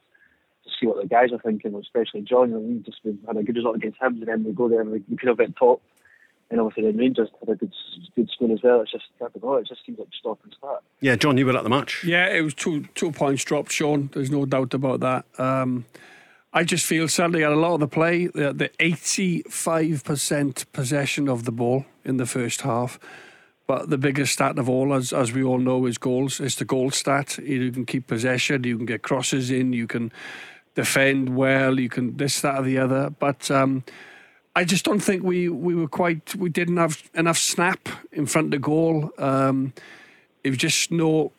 to 0.65 0.71
see 0.79 0.87
what 0.87 1.01
the 1.01 1.09
guys 1.09 1.33
are 1.33 1.39
thinking, 1.39 1.75
especially 1.75 2.23
John. 2.23 2.55
I 2.55 2.59
mean, 2.59 2.83
just 2.85 3.01
we 3.05 3.19
had 3.27 3.37
a 3.37 3.43
good 3.43 3.57
result 3.57 3.77
against 3.77 4.01
him, 4.01 4.19
and 4.19 4.27
then 4.27 4.45
we 4.45 4.53
go 4.53 4.69
there 4.69 4.81
and 4.81 4.91
we, 4.91 5.03
we 5.09 5.17
could 5.17 5.29
have 5.29 5.39
been 5.39 5.55
top. 5.55 5.83
And 6.51 6.61
obviously, 6.61 6.85
then 6.85 6.97
Rangers 6.97 7.29
had 7.41 7.51
a 7.51 7.57
good 7.57 7.73
good 8.17 8.31
score 8.31 8.51
as 8.51 8.63
well. 8.63 8.81
It's 8.81 8.93
just 8.93 9.05
I 9.21 9.27
don't 9.29 9.45
know. 9.45 9.57
It 9.57 9.69
just 9.69 9.85
seems 9.85 9.99
like 9.99 10.09
stop 10.19 10.39
and 10.45 10.55
start. 10.57 10.83
Yeah, 11.01 11.17
John, 11.17 11.37
you 11.37 11.45
were 11.45 11.57
at 11.57 11.63
the 11.63 11.71
match. 11.71 12.05
Yeah, 12.05 12.27
it 12.29 12.41
was 12.41 12.55
two 12.55 12.85
two 12.95 13.13
points 13.13 13.45
dropped, 13.45 13.73
Sean. 13.73 14.09
There's 14.13 14.31
no 14.31 14.47
doubt 14.47 14.73
about 14.73 15.01
that. 15.01 15.27
Um, 15.39 15.85
I 16.53 16.65
just 16.65 16.87
feel 16.87 17.09
sadly 17.09 17.45
at 17.45 17.53
a 17.53 17.57
lot 17.57 17.75
of 17.75 17.81
the 17.81 17.89
play, 17.89 18.27
the, 18.27 18.55
the 18.55 18.71
85% 18.81 20.65
possession 20.73 21.29
of 21.29 21.45
the 21.45 21.53
ball 21.53 21.85
in 22.05 22.17
the 22.17 22.25
first 22.25 22.63
half. 22.63 22.99
But 23.67 23.91
the 23.91 23.99
biggest 23.99 24.33
stat 24.33 24.59
of 24.59 24.67
all, 24.67 24.95
as 24.95 25.13
as 25.13 25.31
we 25.31 25.45
all 25.45 25.59
know, 25.59 25.85
is 25.85 25.99
goals. 25.99 26.41
It's 26.41 26.55
the 26.55 26.65
goal 26.65 26.91
stat. 26.91 27.37
You 27.39 27.71
can 27.71 27.85
keep 27.85 28.07
possession, 28.07 28.65
you 28.65 28.79
can 28.79 28.87
get 28.87 29.03
crosses 29.03 29.51
in, 29.51 29.75
you 29.75 29.87
can 29.87 30.11
defend 30.75 31.37
well, 31.37 31.79
you 31.79 31.91
can 31.91 32.17
this, 32.17 32.41
that, 32.41 32.61
or 32.61 32.63
the 32.63 32.79
other. 32.79 33.11
But 33.11 33.51
um, 33.51 33.85
I 34.59 34.65
just 34.65 34.85
don't 34.85 34.99
think 34.99 35.23
we, 35.23 35.49
we 35.49 35.77
were 35.77 35.87
quite, 35.87 36.35
we 36.35 36.51
didn't 36.51 36.79
have 36.79 37.09
enough 37.15 37.39
snap 37.39 37.89
in 38.11 38.27
front 38.27 38.47
of 38.47 38.51
the 38.51 38.59
goal. 38.59 39.13
Um, 39.17 39.73
it 40.43 40.51
was 40.51 40.59
just 40.59 40.91
no, 40.91 41.31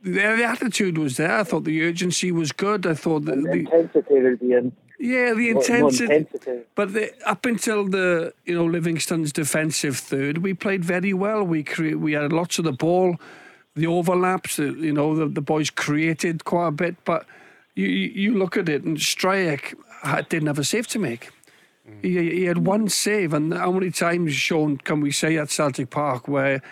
the, 0.00 0.12
the 0.12 0.44
attitude 0.44 0.96
was 0.96 1.16
there. 1.16 1.38
I 1.40 1.42
thought 1.42 1.64
the 1.64 1.82
urgency 1.82 2.30
was 2.30 2.52
good. 2.52 2.86
I 2.86 2.94
thought 2.94 3.24
the 3.24 3.34
the, 3.34 3.50
intensity 3.50 4.36
the 4.46 4.54
end. 4.54 4.72
yeah, 5.00 5.34
the 5.34 5.50
intensity. 5.50 6.14
intensity. 6.14 6.60
But 6.76 6.92
the, 6.92 7.10
up 7.26 7.44
until 7.46 7.88
the 7.88 8.32
you 8.44 8.54
know 8.54 8.64
Livingston's 8.64 9.32
defensive 9.32 9.96
third, 9.96 10.38
we 10.38 10.54
played 10.54 10.84
very 10.84 11.12
well. 11.12 11.42
We 11.42 11.64
cre- 11.64 11.96
we 11.96 12.12
had 12.12 12.32
lots 12.32 12.60
of 12.60 12.64
the 12.64 12.72
ball, 12.72 13.16
the 13.74 13.88
overlaps. 13.88 14.54
The, 14.54 14.72
you 14.72 14.92
know 14.92 15.16
the, 15.16 15.26
the 15.26 15.40
boys 15.40 15.68
created 15.68 16.44
quite 16.44 16.68
a 16.68 16.72
bit. 16.72 16.94
But 17.04 17.26
you 17.74 17.88
you 17.88 18.08
you 18.22 18.38
look 18.38 18.56
at 18.56 18.68
it, 18.68 18.84
and 18.84 18.98
Stryjek 18.98 19.74
didn't 20.28 20.46
have 20.46 20.60
a 20.60 20.64
save 20.64 20.86
to 20.88 21.00
make. 21.00 21.30
He, 22.00 22.30
he 22.30 22.44
had 22.44 22.66
one 22.66 22.88
save, 22.88 23.32
and 23.32 23.52
how 23.52 23.72
many 23.72 23.90
times, 23.90 24.34
Sean, 24.34 24.78
can 24.78 25.00
we 25.00 25.10
say 25.10 25.36
at 25.36 25.50
Celtic 25.50 25.90
Park 25.90 26.28
where, 26.28 26.62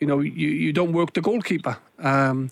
you 0.00 0.06
know, 0.06 0.20
you, 0.20 0.48
you 0.48 0.72
don't 0.72 0.92
work 0.92 1.12
the 1.12 1.20
goalkeeper? 1.20 1.76
Um, 1.98 2.50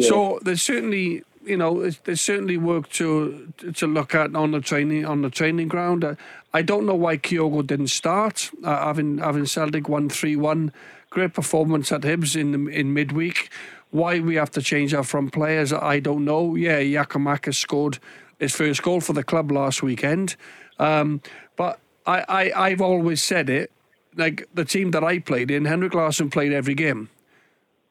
So 0.00 0.38
there's 0.42 0.62
certainly, 0.62 1.24
you 1.44 1.56
know, 1.56 1.80
there's, 1.80 1.98
there's 2.04 2.20
certainly 2.20 2.56
work 2.58 2.88
to 2.90 3.52
to 3.74 3.86
look 3.86 4.14
at 4.14 4.34
on 4.36 4.50
the 4.50 4.60
training 4.60 5.06
on 5.06 5.22
the 5.22 5.30
training 5.30 5.68
ground. 5.68 6.04
Uh, 6.04 6.14
I 6.52 6.62
don't 6.62 6.84
know 6.84 6.94
why 6.94 7.16
Kyogo 7.16 7.66
didn't 7.66 7.88
start. 7.88 8.50
Uh, 8.62 8.84
having 8.84 9.18
having 9.18 9.46
Celtic 9.46 9.88
one 9.88 10.08
three 10.08 10.36
one, 10.36 10.70
great 11.10 11.32
performance 11.32 11.90
at 11.92 12.02
Hibs 12.02 12.36
in 12.36 12.52
the, 12.52 12.70
in 12.70 12.92
midweek. 12.92 13.48
Why 13.90 14.20
we 14.20 14.34
have 14.34 14.50
to 14.50 14.60
change 14.60 14.92
our 14.92 15.04
front 15.04 15.32
players, 15.32 15.72
I 15.72 16.00
don't 16.00 16.24
know. 16.24 16.56
Yeah, 16.56 16.80
Giakoumakis 16.80 17.54
scored 17.54 17.98
his 18.38 18.54
first 18.54 18.82
goal 18.82 19.00
for 19.00 19.14
the 19.14 19.24
club 19.24 19.50
last 19.50 19.82
weekend. 19.82 20.36
Um, 20.78 21.22
but 21.56 21.78
I, 22.06 22.24
I, 22.28 22.66
I've 22.68 22.80
always 22.80 23.22
said 23.22 23.50
it, 23.50 23.70
like 24.16 24.48
the 24.54 24.64
team 24.64 24.90
that 24.92 25.04
I 25.04 25.18
played 25.18 25.50
in, 25.50 25.64
Henrik 25.64 25.94
Larsson 25.94 26.30
played 26.30 26.52
every 26.52 26.74
game. 26.74 27.10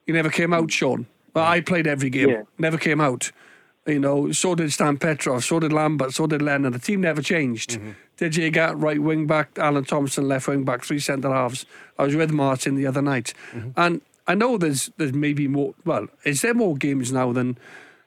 He 0.06 0.12
never 0.12 0.30
came 0.30 0.52
out, 0.52 0.70
Sean. 0.70 1.06
But 1.32 1.44
I 1.46 1.60
played 1.60 1.86
every 1.86 2.10
game, 2.10 2.30
Yeah. 2.30 2.42
never 2.58 2.78
came 2.78 3.00
out. 3.00 3.30
You 3.86 4.00
know, 4.00 4.32
so 4.32 4.56
did 4.56 4.72
Stan 4.72 4.96
Petrov, 4.96 5.44
so 5.44 5.60
did 5.60 5.72
Lambert, 5.72 6.12
so 6.12 6.26
did 6.26 6.42
Lennon. 6.42 6.72
The 6.72 6.78
team 6.80 7.02
never 7.02 7.22
changed. 7.22 7.78
Did 8.16 8.34
you 8.34 8.50
get 8.50 8.76
right 8.76 9.00
wing 9.00 9.26
back, 9.28 9.50
Alan 9.58 9.84
Thompson, 9.84 10.26
left 10.26 10.48
wing 10.48 10.64
back, 10.64 10.82
three 10.82 10.98
centre 10.98 11.30
halves? 11.30 11.66
I 11.96 12.02
was 12.04 12.16
with 12.16 12.32
Martin 12.32 12.74
the 12.74 12.86
other 12.86 13.02
night, 13.02 13.32
mm-hmm. 13.52 13.70
and 13.76 14.00
I 14.26 14.34
know 14.34 14.58
there's 14.58 14.90
there's 14.96 15.12
maybe 15.12 15.46
more. 15.46 15.74
Well, 15.84 16.08
is 16.24 16.42
there 16.42 16.54
more 16.54 16.74
games 16.76 17.12
now 17.12 17.32
than 17.32 17.58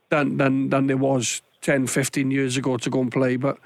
than 0.10 0.36
than 0.36 0.70
than 0.70 0.88
there 0.88 0.98
was 0.98 1.42
10, 1.62 1.88
15 1.88 2.30
years 2.32 2.58
ago 2.58 2.76
to 2.78 2.90
go 2.90 3.00
and 3.00 3.12
play? 3.12 3.38
But 3.38 3.58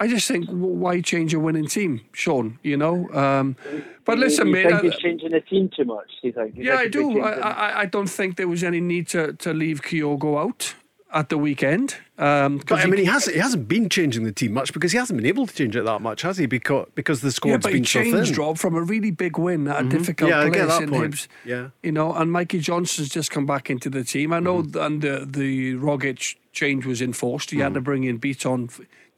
I 0.00 0.06
just 0.06 0.28
think, 0.28 0.46
w- 0.46 0.64
why 0.66 1.00
change 1.00 1.34
a 1.34 1.40
winning 1.40 1.66
team, 1.66 2.00
Sean? 2.12 2.58
You 2.62 2.76
know. 2.76 3.08
Um, 3.12 3.56
but 4.04 4.18
listen, 4.18 4.46
you 4.48 4.52
mate. 4.54 4.66
think 4.68 4.74
I- 4.74 4.82
he's 4.82 4.96
changing 4.96 5.30
the 5.30 5.40
team 5.40 5.70
too 5.76 5.84
much? 5.84 6.06
Do 6.22 6.28
you 6.28 6.32
think? 6.32 6.56
You 6.56 6.64
yeah, 6.64 6.76
think 6.78 6.86
I 6.96 6.98
do. 6.98 7.20
I, 7.20 7.30
I, 7.32 7.80
I 7.80 7.86
don't 7.86 8.06
think 8.10 8.36
there 8.36 8.48
was 8.48 8.62
any 8.62 8.80
need 8.80 9.08
to, 9.08 9.32
to 9.34 9.52
leave 9.52 9.82
Kyogo 9.82 10.40
out 10.40 10.74
at 11.12 11.30
the 11.30 11.38
weekend. 11.38 11.96
Um, 12.18 12.58
'cause 12.58 12.66
But 12.68 12.80
I 12.80 12.86
mean, 12.86 13.00
he 13.00 13.06
hasn't 13.06 13.34
he 13.34 13.40
hasn't 13.40 13.66
been 13.66 13.88
changing 13.88 14.24
the 14.24 14.30
team 14.32 14.52
much 14.52 14.72
because 14.74 14.92
he 14.92 14.98
hasn't 14.98 15.16
been 15.16 15.26
able 15.26 15.46
to 15.46 15.54
change 15.54 15.74
it 15.74 15.84
that 15.84 16.00
much, 16.02 16.22
has 16.22 16.36
he? 16.36 16.46
Because 16.46 16.86
because 16.94 17.20
the 17.22 17.28
yeah, 17.28 17.32
squad's 17.32 17.62
but 17.62 17.72
he 17.72 17.78
been 17.78 17.84
so 17.86 18.02
changed 18.02 18.34
thin. 18.34 18.38
Rob 18.44 18.58
from 18.58 18.74
a 18.76 18.82
really 18.82 19.10
big 19.10 19.38
win 19.38 19.66
at 19.68 19.84
a 19.84 19.88
difficult 19.88 20.30
Yeah, 20.30 20.40
I 20.40 20.48
place 20.50 20.54
get 20.54 20.68
that 20.68 20.82
in 20.82 20.90
point. 20.90 21.14
Hibs. 21.14 21.28
Yeah. 21.44 21.68
you 21.82 21.92
know, 21.92 22.12
and 22.14 22.30
Mikey 22.30 22.58
Johnston's 22.60 23.08
just 23.08 23.30
come 23.30 23.46
back 23.46 23.70
into 23.70 23.88
the 23.88 24.04
team. 24.04 24.32
I 24.34 24.38
know, 24.40 24.62
th- 24.62 24.76
and 24.76 25.00
the 25.02 25.26
the 25.28 25.74
Rogic 25.76 26.36
change 26.52 26.84
was 26.86 27.00
enforced. 27.00 27.50
He 27.52 27.58
had 27.60 27.72
to 27.74 27.80
bring 27.80 28.04
in 28.04 28.18
Beaton. 28.18 28.68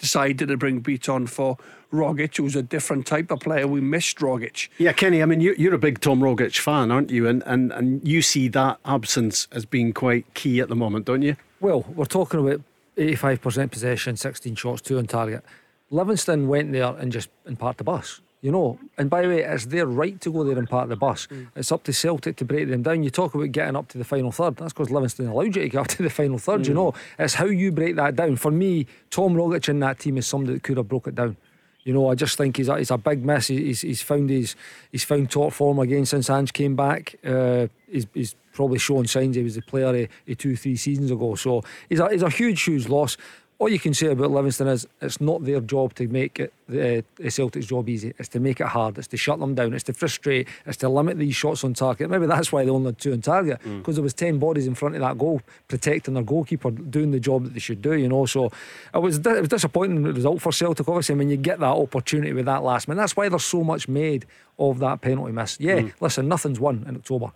F- 0.00 0.10
Decided 0.10 0.48
to 0.48 0.56
bring 0.56 0.80
Beaton 0.80 1.26
for 1.26 1.56
Rogic, 1.92 2.36
who's 2.36 2.56
a 2.56 2.62
different 2.62 3.06
type 3.06 3.30
of 3.30 3.40
player. 3.40 3.66
We 3.66 3.80
missed 3.80 4.18
Rogic. 4.18 4.68
Yeah, 4.78 4.92
Kenny. 4.92 5.22
I 5.22 5.26
mean, 5.26 5.40
you, 5.40 5.54
you're 5.58 5.74
a 5.74 5.78
big 5.78 6.00
Tom 6.00 6.20
Rogic 6.20 6.58
fan, 6.58 6.90
aren't 6.90 7.10
you? 7.10 7.26
And, 7.28 7.42
and 7.46 7.72
and 7.72 8.06
you 8.06 8.22
see 8.22 8.48
that 8.48 8.78
absence 8.84 9.46
as 9.52 9.64
being 9.66 9.92
quite 9.92 10.32
key 10.34 10.60
at 10.60 10.68
the 10.68 10.76
moment, 10.76 11.04
don't 11.06 11.22
you? 11.22 11.36
Well, 11.60 11.84
we're 11.94 12.04
talking 12.06 12.40
about 12.40 12.62
85% 12.96 13.70
possession, 13.70 14.16
16 14.16 14.54
shots, 14.54 14.80
two 14.82 14.98
on 14.98 15.06
target. 15.06 15.44
Livingston 15.90 16.48
went 16.48 16.72
there 16.72 16.94
and 16.98 17.10
just 17.12 17.28
and 17.44 17.58
parked 17.58 17.78
the 17.78 17.84
bus, 17.84 18.20
you 18.40 18.50
know. 18.50 18.78
And 18.96 19.10
by 19.10 19.22
the 19.22 19.28
way, 19.28 19.42
it's 19.42 19.66
their 19.66 19.86
right 19.86 20.20
to 20.20 20.32
go 20.32 20.44
there 20.44 20.58
and 20.58 20.68
park 20.68 20.88
the 20.88 20.96
bus. 20.96 21.28
It's 21.56 21.72
up 21.72 21.82
to 21.84 21.92
Celtic 21.92 22.36
to 22.36 22.44
break 22.44 22.68
them 22.68 22.82
down. 22.82 23.02
You 23.02 23.10
talk 23.10 23.34
about 23.34 23.52
getting 23.52 23.76
up 23.76 23.88
to 23.88 23.98
the 23.98 24.04
final 24.04 24.32
third. 24.32 24.56
That's 24.56 24.72
because 24.72 24.90
Livingston 24.90 25.28
allowed 25.28 25.56
you 25.56 25.62
to 25.62 25.68
get 25.68 25.80
up 25.80 25.86
to 25.96 26.02
the 26.02 26.10
final 26.10 26.38
third, 26.38 26.66
you 26.66 26.74
know. 26.74 26.94
It's 27.18 27.34
how 27.34 27.46
you 27.46 27.72
break 27.72 27.96
that 27.96 28.16
down. 28.16 28.36
For 28.36 28.50
me, 28.50 28.86
Tom 29.10 29.34
Rogic 29.34 29.68
in 29.68 29.80
that 29.80 29.98
team 29.98 30.18
is 30.18 30.26
somebody 30.26 30.54
that 30.54 30.62
could 30.62 30.76
have 30.76 30.88
broke 30.88 31.06
it 31.06 31.14
down. 31.14 31.36
You 31.84 31.94
know, 31.94 32.10
I 32.10 32.14
just 32.14 32.36
think 32.36 32.58
he's 32.58 32.68
a, 32.68 32.76
he's 32.76 32.90
a 32.90 32.98
big 32.98 33.24
miss. 33.24 33.46
He's, 33.46 33.80
he's 33.80 34.02
found 34.02 34.28
his 34.28 34.54
he's 34.92 35.04
found 35.04 35.30
top 35.30 35.52
form 35.52 35.78
again 35.78 36.04
since 36.04 36.28
Ange 36.28 36.52
came 36.52 36.76
back. 36.76 37.16
Uh, 37.24 37.68
he's, 37.90 38.06
he's 38.12 38.36
probably 38.52 38.78
shown 38.78 39.06
signs 39.06 39.36
he 39.36 39.42
was 39.42 39.54
the 39.54 39.62
player 39.62 40.06
of 40.28 40.38
two 40.38 40.56
three 40.56 40.76
seasons 40.76 41.10
ago. 41.10 41.34
So 41.36 41.62
he's 41.88 42.00
a 42.00 42.10
he's 42.10 42.22
a 42.22 42.28
huge 42.28 42.62
huge 42.62 42.88
loss. 42.88 43.16
All 43.60 43.68
you 43.68 43.78
can 43.78 43.92
say 43.92 44.06
about 44.06 44.30
Livingston 44.30 44.68
is 44.68 44.88
it's 45.02 45.20
not 45.20 45.44
their 45.44 45.60
job 45.60 45.92
to 45.96 46.08
make 46.08 46.40
it 46.40 46.54
the, 46.66 47.00
uh, 47.00 47.02
the 47.16 47.30
Celtic's 47.30 47.66
job 47.66 47.90
easy. 47.90 48.14
It's 48.18 48.30
to 48.30 48.40
make 48.40 48.58
it 48.58 48.68
hard. 48.68 48.96
It's 48.96 49.08
to 49.08 49.18
shut 49.18 49.38
them 49.38 49.54
down. 49.54 49.74
It's 49.74 49.84
to 49.84 49.92
frustrate. 49.92 50.48
It's 50.64 50.78
to 50.78 50.88
limit 50.88 51.18
these 51.18 51.34
shots 51.36 51.62
on 51.62 51.74
target. 51.74 52.08
Maybe 52.08 52.24
that's 52.24 52.50
why 52.50 52.64
they 52.64 52.70
only 52.70 52.86
had 52.86 52.98
two 52.98 53.12
on 53.12 53.20
target 53.20 53.60
mm. 53.60 53.80
because 53.80 53.96
there 53.96 54.02
was 54.02 54.14
ten 54.14 54.38
bodies 54.38 54.66
in 54.66 54.74
front 54.74 54.94
of 54.94 55.02
that 55.02 55.18
goal 55.18 55.42
protecting 55.68 56.14
their 56.14 56.22
goalkeeper, 56.22 56.70
doing 56.70 57.10
the 57.10 57.20
job 57.20 57.44
that 57.44 57.52
they 57.52 57.60
should 57.60 57.82
do. 57.82 57.92
You 57.92 58.08
know, 58.08 58.24
so 58.24 58.46
it 58.94 58.98
was 58.98 59.18
it 59.18 59.40
was 59.40 59.48
disappointing 59.48 60.04
result 60.04 60.40
for 60.40 60.52
Celtic. 60.52 60.88
Obviously, 60.88 61.16
when 61.16 61.28
you 61.28 61.36
get 61.36 61.60
that 61.60 61.66
opportunity 61.66 62.32
with 62.32 62.46
that 62.46 62.62
last 62.62 62.88
minute, 62.88 63.02
that's 63.02 63.14
why 63.14 63.28
there's 63.28 63.44
so 63.44 63.62
much 63.62 63.88
made 63.88 64.24
of 64.58 64.78
that 64.78 65.02
penalty 65.02 65.32
miss. 65.32 65.60
Yeah, 65.60 65.80
mm. 65.80 65.92
listen, 66.00 66.28
nothing's 66.28 66.58
won 66.58 66.86
in 66.88 66.96
October 66.96 67.30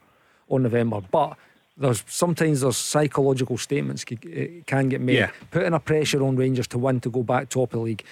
or 0.48 0.58
November, 0.58 1.02
but. 1.02 1.36
There's 1.76 2.04
sometimes 2.06 2.60
there's 2.60 2.76
psychological 2.76 3.58
statements 3.58 4.04
eh, 4.32 4.46
can 4.66 4.88
get 4.88 5.00
made, 5.00 5.16
Yeah. 5.16 5.30
putting 5.50 5.72
a 5.74 5.80
pressure 5.80 6.22
on 6.22 6.36
Rangers 6.36 6.68
to 6.68 6.78
win 6.78 7.00
to 7.00 7.10
go 7.10 7.22
back 7.22 7.48
top 7.48 7.72
of 7.72 7.80
the 7.80 7.84
league. 7.84 8.04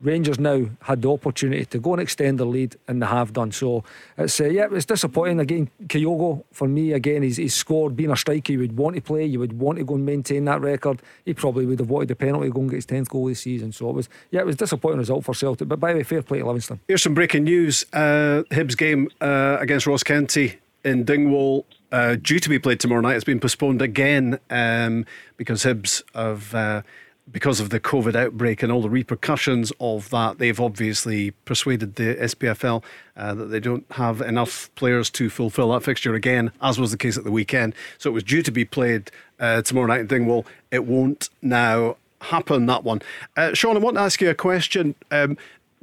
Rangers 0.00 0.40
now 0.40 0.66
had 0.80 1.00
the 1.02 1.12
opportunity 1.12 1.64
to 1.66 1.78
go 1.78 1.92
and 1.92 2.02
extend 2.02 2.40
the 2.40 2.44
lead, 2.44 2.74
and 2.88 3.00
they 3.00 3.06
have 3.06 3.32
done. 3.32 3.52
So 3.52 3.84
it's 4.18 4.40
uh, 4.40 4.46
yeah, 4.46 4.66
it's 4.72 4.86
disappointing. 4.86 5.38
Again, 5.38 5.70
Kyogo 5.86 6.42
for 6.52 6.66
me 6.66 6.92
again, 6.92 7.22
he's, 7.22 7.36
he's 7.36 7.54
scored. 7.54 7.94
Being 7.94 8.10
a 8.10 8.16
striker, 8.16 8.50
you 8.52 8.58
would 8.60 8.76
want 8.76 8.96
to 8.96 9.02
play, 9.02 9.24
you 9.26 9.38
would 9.38 9.52
want 9.60 9.78
to 9.78 9.84
go 9.84 9.94
and 9.94 10.04
maintain 10.04 10.44
that 10.46 10.60
record. 10.60 11.02
He 11.24 11.34
probably 11.34 11.66
would 11.66 11.78
have 11.78 11.88
wanted 11.88 12.08
the 12.08 12.16
penalty 12.16 12.48
to 12.48 12.52
go 12.52 12.62
and 12.62 12.70
get 12.70 12.76
his 12.76 12.86
tenth 12.86 13.10
goal 13.10 13.26
this 13.26 13.42
season. 13.42 13.70
So 13.70 13.90
it 13.90 13.94
was 13.94 14.08
yeah, 14.32 14.40
it 14.40 14.46
was 14.46 14.56
disappointing 14.56 14.98
result 14.98 15.24
for 15.24 15.34
Celtic. 15.34 15.68
But 15.68 15.78
by 15.78 15.92
the 15.92 15.98
way, 15.98 16.02
fair 16.02 16.22
play 16.22 16.38
to 16.40 16.46
Livingston. 16.46 16.80
Here's 16.88 17.02
some 17.02 17.14
breaking 17.14 17.44
news: 17.44 17.84
uh, 17.92 18.42
Hibs 18.50 18.76
game 18.76 19.08
uh, 19.20 19.58
against 19.60 19.86
Ross 19.86 20.02
County 20.02 20.54
in 20.84 21.04
Dingwall. 21.04 21.64
Uh, 21.92 22.16
due 22.16 22.40
to 22.40 22.48
be 22.48 22.58
played 22.58 22.80
tomorrow 22.80 23.02
night, 23.02 23.14
it's 23.14 23.24
been 23.24 23.38
postponed 23.38 23.82
again 23.82 24.40
um, 24.50 25.04
because 25.36 25.62
Hibs 25.62 26.02
have 26.14 26.54
uh, 26.54 26.82
because 27.30 27.60
of 27.60 27.70
the 27.70 27.78
COVID 27.78 28.16
outbreak 28.16 28.62
and 28.62 28.72
all 28.72 28.82
the 28.82 28.90
repercussions 28.90 29.72
of 29.78 30.10
that, 30.10 30.38
they've 30.38 30.60
obviously 30.60 31.30
persuaded 31.44 31.94
the 31.94 32.16
SPFL 32.16 32.82
uh, 33.16 33.34
that 33.34 33.46
they 33.46 33.60
don't 33.60 33.86
have 33.92 34.20
enough 34.20 34.70
players 34.74 35.08
to 35.10 35.30
fulfil 35.30 35.70
that 35.72 35.82
fixture 35.82 36.14
again, 36.14 36.50
as 36.60 36.80
was 36.80 36.90
the 36.90 36.96
case 36.96 37.16
at 37.16 37.24
the 37.24 37.30
weekend. 37.30 37.74
So 37.98 38.10
it 38.10 38.12
was 38.12 38.24
due 38.24 38.42
to 38.42 38.50
be 38.50 38.64
played 38.64 39.10
uh, 39.38 39.62
tomorrow 39.62 39.86
night 39.86 40.10
in 40.10 40.26
well, 40.26 40.44
It 40.70 40.84
won't 40.84 41.28
now 41.40 41.96
happen, 42.20 42.66
that 42.66 42.84
one. 42.84 43.02
Uh, 43.36 43.54
Sean, 43.54 43.76
I 43.76 43.80
want 43.80 43.96
to 43.96 44.02
ask 44.02 44.20
you 44.20 44.30
a 44.30 44.34
question. 44.34 44.94
Um, 45.10 45.36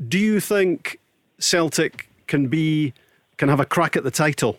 do 0.08 0.20
you 0.20 0.40
think 0.40 1.00
Celtic 1.40 2.10
can 2.28 2.48
be 2.48 2.94
can 3.38 3.48
have 3.48 3.60
a 3.62 3.66
crack 3.66 3.96
at 3.96 4.04
the 4.04 4.12
title? 4.12 4.58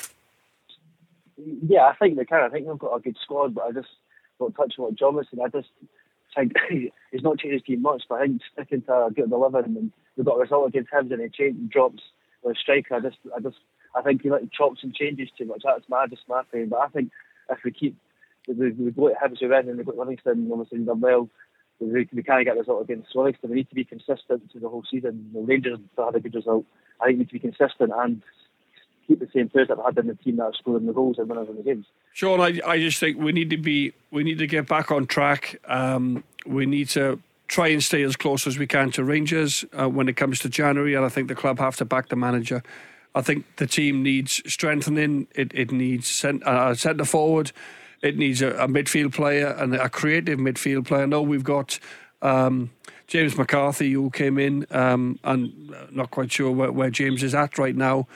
Yeah, 1.67 1.87
I 1.87 1.95
think 1.97 2.17
they 2.17 2.25
can. 2.25 2.43
I 2.43 2.49
think 2.49 2.67
they've 2.67 2.79
got 2.79 2.97
a 2.97 3.01
good 3.01 3.17
squad, 3.23 3.55
but 3.55 3.65
I 3.65 3.73
just 3.73 3.89
don't 4.39 4.55
touch 4.55 4.75
on 4.79 4.87
what 4.87 4.95
John 4.97 5.15
was 5.15 5.27
saying. 5.33 5.45
I 5.45 5.49
just 5.49 5.69
think 6.35 6.53
he's 7.11 7.23
not 7.23 7.39
changed 7.39 7.55
his 7.55 7.63
team 7.63 7.83
much, 7.83 8.03
but 8.09 8.17
I 8.17 8.27
think 8.27 8.43
sticking 8.53 8.83
to 8.83 9.07
a 9.07 9.11
good 9.11 9.31
eleven 9.33 9.65
and 9.77 9.93
we've 10.17 10.27
got 10.27 10.37
a 10.37 10.41
result 10.41 10.69
against 10.69 10.93
him 10.93 11.13
and 11.13 11.23
he 11.23 11.29
changed 11.29 11.71
drops 11.71 12.03
with 12.43 12.57
striker. 12.57 12.97
I 12.97 13.01
just 13.01 13.19
I 13.37 13.41
just 13.41 13.57
I 13.95 14.03
think 14.03 14.23
he 14.23 14.31
like 14.31 14.51
chops 14.53 14.81
and 14.83 14.95
changes 14.95 15.29
too 15.37 15.47
much. 15.47 15.63
That's 15.65 15.89
my 15.89 16.07
just 16.07 16.23
my 16.29 16.43
thing. 16.51 16.69
But 16.69 16.81
I 16.81 16.89
think 16.89 17.11
if 17.51 17.59
we 17.65 17.71
keep 17.71 17.97
we, 18.49 18.73
we 18.73 18.91
go 18.91 19.09
to 19.09 19.15
Hibs 19.15 19.41
we 19.41 19.49
win 19.49 19.69
and 19.69 19.79
we 19.79 19.85
go 19.85 19.93
to 19.93 19.99
Livingston 19.99 20.49
obviously 20.53 20.79
done 20.79 21.01
well. 21.01 21.29
We, 21.81 22.07
we 22.13 22.23
can't 22.23 22.45
get 22.45 22.57
a 22.57 22.61
result 22.61 22.83
against 22.83 23.17
Livingston. 23.17 23.51
We 23.51 23.57
need 23.57 23.71
to 23.71 23.75
be 23.75 23.85
consistent 23.85 24.51
through 24.53 24.61
the 24.61 24.69
whole 24.69 24.85
season. 24.91 25.31
The 25.33 25.41
Rangers 25.41 25.79
had 25.97 26.15
a 26.15 26.21
good 26.21 26.35
result. 26.35 26.67
I 27.01 27.07
think 27.07 27.17
we 27.17 27.19
need 27.21 27.29
to 27.29 27.33
be 27.33 27.39
consistent 27.39 27.91
and 27.97 28.23
keep 29.11 29.19
the 29.19 29.29
same 29.35 29.49
players 29.49 29.69
that 29.69 29.77
we 29.77 29.85
had 29.85 29.99
in 29.99 30.07
the 30.07 30.15
team 30.15 30.37
that 30.37 30.45
are 30.45 30.55
scoring 30.55 30.87
the 30.87 30.93
goals 30.93 31.19
and 31.19 31.29
winners 31.29 31.49
in 31.49 31.57
the 31.57 31.63
games. 31.63 31.87
Sean, 32.13 32.41
I, 32.41 32.61
I 32.65 32.79
just 32.79 32.99
think 32.99 33.19
we 33.19 33.33
need 33.33 33.51
to 33.51 33.57
be 33.57 33.93
we 34.11 34.23
need 34.23 34.39
to 34.39 34.47
get 34.47 34.69
back 34.69 34.91
on 34.91 35.07
track. 35.07 35.61
Um, 35.67 36.23
we 36.47 36.67
need 36.67 36.89
to 36.91 37.21
try 37.49 37.69
and 37.69 37.83
stay 37.83 38.03
as 38.03 38.15
close 38.15 38.47
as 38.47 38.59
we 38.59 38.67
can 38.67 38.93
to 38.93 39.03
Rangers 39.03 39.65
uh, 39.79 39.89
when 39.89 40.09
it 40.09 40.17
comes 40.17 40.39
to 40.41 40.49
January, 40.49 40.95
and 40.95 41.05
I 41.05 41.09
think 41.09 41.29
the 41.29 41.35
club 41.35 41.59
have 41.59 41.77
to 41.79 41.85
back 41.85 42.09
the 42.09 42.17
manager. 42.17 42.63
I 43.15 43.23
think 43.23 43.45
the 43.57 43.67
team 43.67 44.03
needs 44.03 44.41
strengthening. 44.47 45.27
It 45.35 45.53
it 45.53 45.73
needs 45.73 46.07
cent- 46.07 46.47
uh, 46.47 46.75
centre 46.75 47.05
forward. 47.05 47.51
It 48.03 48.17
needs 48.17 48.41
a, 48.41 48.51
a, 48.53 48.67
midfield 48.67 49.13
player 49.13 49.49
and 49.49 49.75
a 49.75 49.91
creative 49.91 50.39
midfield 50.39 50.87
player. 50.87 51.03
I 51.03 51.07
know 51.07 51.21
we've 51.21 51.45
got 51.45 51.79
um, 52.23 52.71
James 53.09 53.37
McCarthy 53.37 53.93
who 53.93 54.09
came 54.09 54.39
in, 54.39 54.65
um, 54.71 55.19
and 55.23 55.75
not 55.91 56.11
quite 56.11 56.33
sure 56.33 56.51
where, 56.51 56.73
where 56.73 56.89
James 56.89 57.23
is 57.23 57.35
at 57.35 57.59
right 57.59 57.77
now. 57.77 58.07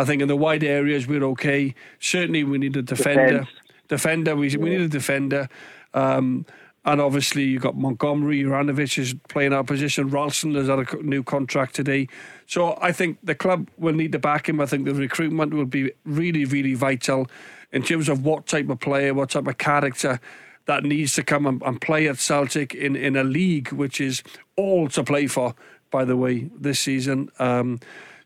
I 0.00 0.04
think 0.06 0.22
in 0.22 0.28
the 0.28 0.36
wide 0.36 0.64
areas 0.64 1.06
we're 1.06 1.24
okay. 1.24 1.74
Certainly 1.98 2.44
we 2.44 2.56
need 2.56 2.74
a 2.74 2.80
defender. 2.80 3.40
Defense. 3.40 3.48
Defender, 3.88 4.34
we, 4.34 4.48
yeah. 4.48 4.58
we 4.58 4.70
need 4.70 4.80
a 4.80 4.88
defender. 4.88 5.48
Um, 5.92 6.46
and 6.86 7.02
obviously 7.02 7.44
you've 7.44 7.60
got 7.60 7.76
Montgomery, 7.76 8.42
Juranovic 8.42 8.96
is 8.96 9.14
playing 9.28 9.52
our 9.52 9.62
position. 9.62 10.08
Ralston 10.08 10.54
has 10.54 10.68
had 10.68 10.78
a 10.78 11.02
new 11.02 11.22
contract 11.22 11.74
today. 11.74 12.08
So 12.46 12.78
I 12.80 12.92
think 12.92 13.18
the 13.22 13.34
club 13.34 13.68
will 13.76 13.92
need 13.92 14.12
to 14.12 14.18
back 14.18 14.48
him. 14.48 14.58
I 14.58 14.64
think 14.64 14.86
the 14.86 14.94
recruitment 14.94 15.52
will 15.52 15.66
be 15.66 15.92
really, 16.06 16.46
really 16.46 16.72
vital 16.72 17.26
in 17.70 17.82
terms 17.82 18.08
of 18.08 18.24
what 18.24 18.46
type 18.46 18.70
of 18.70 18.80
player, 18.80 19.12
what 19.12 19.30
type 19.30 19.46
of 19.46 19.58
character 19.58 20.18
that 20.64 20.82
needs 20.82 21.14
to 21.16 21.22
come 21.22 21.44
and, 21.44 21.60
and 21.62 21.78
play 21.78 22.08
at 22.08 22.18
Celtic 22.18 22.74
in, 22.74 22.96
in 22.96 23.16
a 23.16 23.24
league 23.24 23.70
which 23.72 24.00
is 24.00 24.22
all 24.56 24.88
to 24.88 25.04
play 25.04 25.26
for, 25.26 25.54
by 25.90 26.06
the 26.06 26.16
way, 26.16 26.48
this 26.58 26.80
season. 26.80 27.28
Um, 27.38 27.80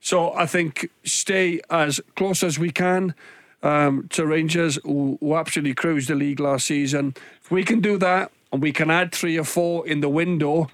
so 0.05 0.35
I 0.35 0.45
think 0.45 0.91
stay 1.05 1.63
as 1.71 1.99
close 2.15 2.43
as 2.43 2.59
we 2.59 2.71
can 2.71 3.15
um, 3.63 4.07
to 4.11 4.27
Rangers, 4.27 4.79
who, 4.85 5.17
who 5.19 5.35
absolutely 5.35 5.73
cruised 5.73 6.11
the 6.11 6.15
league 6.15 6.41
last 6.41 6.67
season. 6.67 7.15
If 7.43 7.51
we 7.51 7.65
can 7.65 7.81
do 7.81 7.97
that 7.97 8.31
and 8.53 8.61
we 8.61 8.71
can 8.71 8.91
add 8.91 9.13
three 9.13 9.39
or 9.39 9.45
four 9.45 9.89
in 9.89 10.03
the 10.03 10.11
window, 10.11 10.69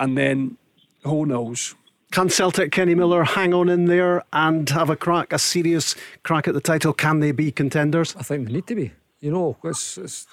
and 0.00 0.18
then 0.18 0.56
who 1.04 1.26
knows? 1.26 1.76
Can 2.10 2.28
Celtic, 2.28 2.72
Kenny 2.72 2.96
Miller, 2.96 3.22
hang 3.22 3.54
on 3.54 3.68
in 3.68 3.84
there 3.84 4.24
and 4.32 4.68
have 4.70 4.90
a 4.90 4.96
crack, 4.96 5.32
a 5.32 5.38
serious 5.38 5.94
crack 6.24 6.48
at 6.48 6.54
the 6.54 6.60
title? 6.60 6.92
Can 6.92 7.20
they 7.20 7.30
be 7.30 7.52
contenders? 7.52 8.16
I 8.16 8.24
think 8.24 8.48
they 8.48 8.54
need 8.54 8.66
to 8.66 8.74
be. 8.74 8.90
You 9.20 9.30
know, 9.30 9.56
it's, 9.62 9.96
it's 9.96 10.26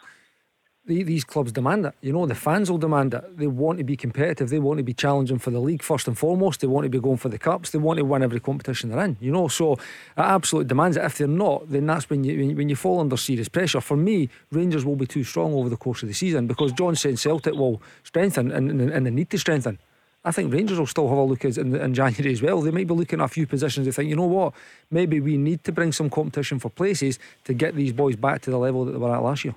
these 0.86 1.24
clubs 1.24 1.52
demand 1.52 1.86
it. 1.86 1.94
You 2.02 2.12
know, 2.12 2.26
the 2.26 2.36
fans 2.36 2.70
will 2.70 2.78
demand 2.78 3.14
it. 3.14 3.38
They 3.38 3.48
want 3.48 3.78
to 3.78 3.84
be 3.84 3.96
competitive. 3.96 4.50
They 4.50 4.60
want 4.60 4.80
to 4.80 4.84
be 4.84 4.94
challenging 4.94 5.40
for 5.40 5.50
the 5.50 5.60
league 5.60 5.82
first 5.82 6.08
and 6.08 6.18
foremost. 6.18 6.60
They 6.60 6.68
want 6.68 6.84
to 6.84 6.90
be 6.90 7.00
going 7.00 7.18
for 7.18 7.30
the 7.30 7.38
cups. 7.38 7.70
They 7.70 7.80
want 7.80 8.00
to 8.00 8.06
win 8.06 8.22
every 8.22 8.42
competition 8.42 8.90
they're 8.90 9.04
in. 9.04 9.16
You 9.22 9.32
know, 9.32 9.48
so 9.48 9.74
it 9.74 9.80
absolutely 10.18 10.68
demands 10.68 10.98
it. 10.98 11.06
If 11.06 11.18
they're 11.18 11.28
not, 11.28 11.70
then 11.70 11.86
that's 11.86 12.10
when 12.10 12.24
you 12.24 12.56
when 12.56 12.68
you 12.68 12.76
fall 12.76 13.00
under 13.00 13.16
serious 13.16 13.48
pressure. 13.48 13.80
For 13.80 13.96
me, 13.96 14.30
Rangers 14.52 14.84
will 14.84 14.98
be 14.98 15.06
too 15.06 15.24
strong 15.24 15.54
over 15.54 15.70
the 15.70 15.78
course 15.78 16.04
of 16.04 16.10
the 16.10 16.14
season 16.14 16.48
because 16.48 16.74
John 16.74 16.96
said 16.96 17.18
Celtic 17.18 17.54
will 17.54 17.82
strengthen 18.04 18.52
and, 18.52 18.70
and, 18.70 18.82
and 18.82 19.06
they 19.06 19.12
need 19.12 19.30
to 19.30 19.38
strengthen. 19.38 19.80
I 20.26 20.32
think 20.32 20.54
Rangers 20.54 20.80
will 20.80 20.88
still 20.88 21.10
have 21.10 21.18
a 21.18 21.24
look 21.24 21.44
in, 21.44 21.76
in 21.76 21.94
January 21.94 22.32
as 22.32 22.42
well. 22.42 22.62
They 22.62 22.72
might 22.72 22.88
be 22.88 22.94
looking 22.94 23.20
at 23.20 23.26
a 23.26 23.28
few 23.28 23.46
positions. 23.46 23.86
They 23.86 23.92
think, 23.92 24.10
you 24.10 24.16
know 24.16 24.26
what, 24.26 24.54
maybe 24.90 25.20
we 25.20 25.38
need 25.38 25.66
to 25.66 25.74
bring 25.74 25.92
some 25.92 26.10
competition 26.10 26.60
for 26.60 26.70
places 26.70 27.20
to 27.44 27.54
get 27.54 27.76
these 27.76 27.92
boys 27.92 28.16
back 28.16 28.42
to 28.44 28.52
the 28.52 28.58
level 28.58 28.86
that 28.86 28.94
they 28.94 28.98
were 28.98 29.14
at 29.14 29.22
last 29.22 29.44
year. 29.44 29.56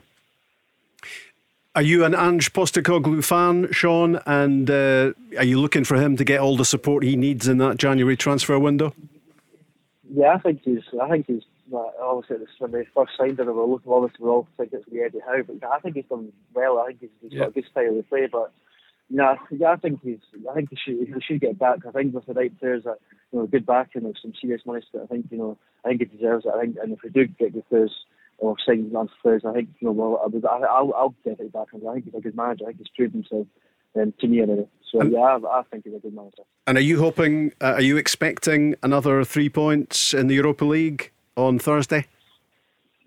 Are 1.76 1.82
you 1.82 2.06
an 2.06 2.14
Ange 2.14 2.54
Postecoglou 2.54 3.22
fan, 3.22 3.70
Sean? 3.70 4.18
And 4.24 4.70
uh, 4.70 5.12
are 5.36 5.44
you 5.44 5.60
looking 5.60 5.84
for 5.84 5.96
him 5.96 6.16
to 6.16 6.24
get 6.24 6.40
all 6.40 6.56
the 6.56 6.64
support 6.64 7.04
he 7.04 7.16
needs 7.16 7.46
in 7.46 7.58
that 7.58 7.76
January 7.76 8.16
transfer 8.16 8.58
window? 8.58 8.94
Yeah, 10.10 10.32
I 10.32 10.38
think 10.38 10.62
he's. 10.64 10.80
I 10.98 11.06
think 11.10 11.26
he's. 11.26 11.42
Obviously, 12.00 12.38
this, 12.38 12.48
when 12.60 12.70
they 12.70 12.86
first 12.94 13.12
signed 13.18 13.38
him, 13.38 13.48
we 13.48 13.52
were 13.52 13.66
looking. 13.66 13.92
Obviously, 13.92 14.24
we 14.24 14.30
all 14.30 14.48
think 14.56 14.72
it's 14.72 14.86
going 14.86 15.02
to 15.04 15.10
be 15.10 15.18
Eddie 15.18 15.24
Howe, 15.26 15.42
but 15.42 15.68
I 15.68 15.78
think 15.80 15.96
he's 15.96 16.06
done 16.06 16.32
well. 16.54 16.78
I 16.78 16.86
think 16.86 17.00
he's, 17.00 17.10
he's 17.20 17.32
yeah. 17.32 17.40
got 17.40 17.48
a 17.48 17.52
good 17.52 17.66
style 17.70 17.98
of 17.98 18.08
play. 18.08 18.26
But 18.32 18.52
yeah, 19.10 19.34
yeah, 19.50 19.72
I 19.72 19.76
think 19.76 20.00
he's. 20.02 20.20
I 20.50 20.54
think 20.54 20.70
he 20.70 20.76
should. 20.82 21.06
He 21.06 21.20
should 21.20 21.42
get 21.42 21.58
back. 21.58 21.80
I 21.86 21.90
think 21.90 22.14
with 22.14 22.24
the 22.24 22.32
right 22.32 22.58
players, 22.58 22.84
that 22.84 23.00
you 23.32 23.40
know, 23.40 23.46
good 23.46 23.66
backing 23.66 24.04
with 24.04 24.16
some 24.22 24.32
serious 24.40 24.62
money. 24.64 24.80
I 24.94 25.06
think 25.08 25.26
you 25.30 25.36
know. 25.36 25.58
I 25.84 25.88
think 25.88 26.00
he 26.00 26.16
deserves 26.16 26.46
it. 26.46 26.52
I 26.56 26.62
think, 26.62 26.76
and 26.82 26.94
if 26.94 27.02
we 27.02 27.10
do 27.10 27.26
get 27.26 27.52
good 27.52 27.68
players 27.68 27.92
or 28.38 28.56
signing 28.64 28.92
Lance 28.92 29.10
Fleurs. 29.22 29.42
I 29.44 29.52
think 29.52 29.68
you 29.80 29.86
know 29.88 29.92
well, 29.92 30.20
I 30.22 30.26
was, 30.26 30.44
I, 30.44 30.64
I'll, 30.66 30.92
I'll 30.94 31.14
definitely 31.24 31.48
back 31.48 31.72
him. 31.72 31.86
I 31.88 31.94
think 31.94 32.06
he's 32.06 32.14
a 32.14 32.20
good 32.20 32.36
manager. 32.36 32.64
I 32.64 32.68
think 32.68 32.78
he's 32.78 32.88
proved 32.94 33.14
himself 33.14 33.46
um, 33.96 34.12
to 34.20 34.26
me 34.26 34.42
anyway. 34.42 34.66
So 34.92 35.02
yeah, 35.02 35.18
I, 35.18 35.58
I, 35.58 35.62
think 35.70 35.84
he's 35.84 35.94
a 35.94 35.98
good 35.98 36.14
manager. 36.14 36.42
And 36.66 36.78
are 36.78 36.82
you 36.82 36.98
hoping? 36.98 37.52
Uh, 37.60 37.74
are 37.74 37.82
you 37.82 37.96
expecting 37.96 38.74
another 38.82 39.24
three 39.24 39.48
points 39.48 40.14
in 40.14 40.26
the 40.26 40.34
Europa 40.34 40.64
League 40.64 41.12
on 41.36 41.58
Thursday? 41.58 42.06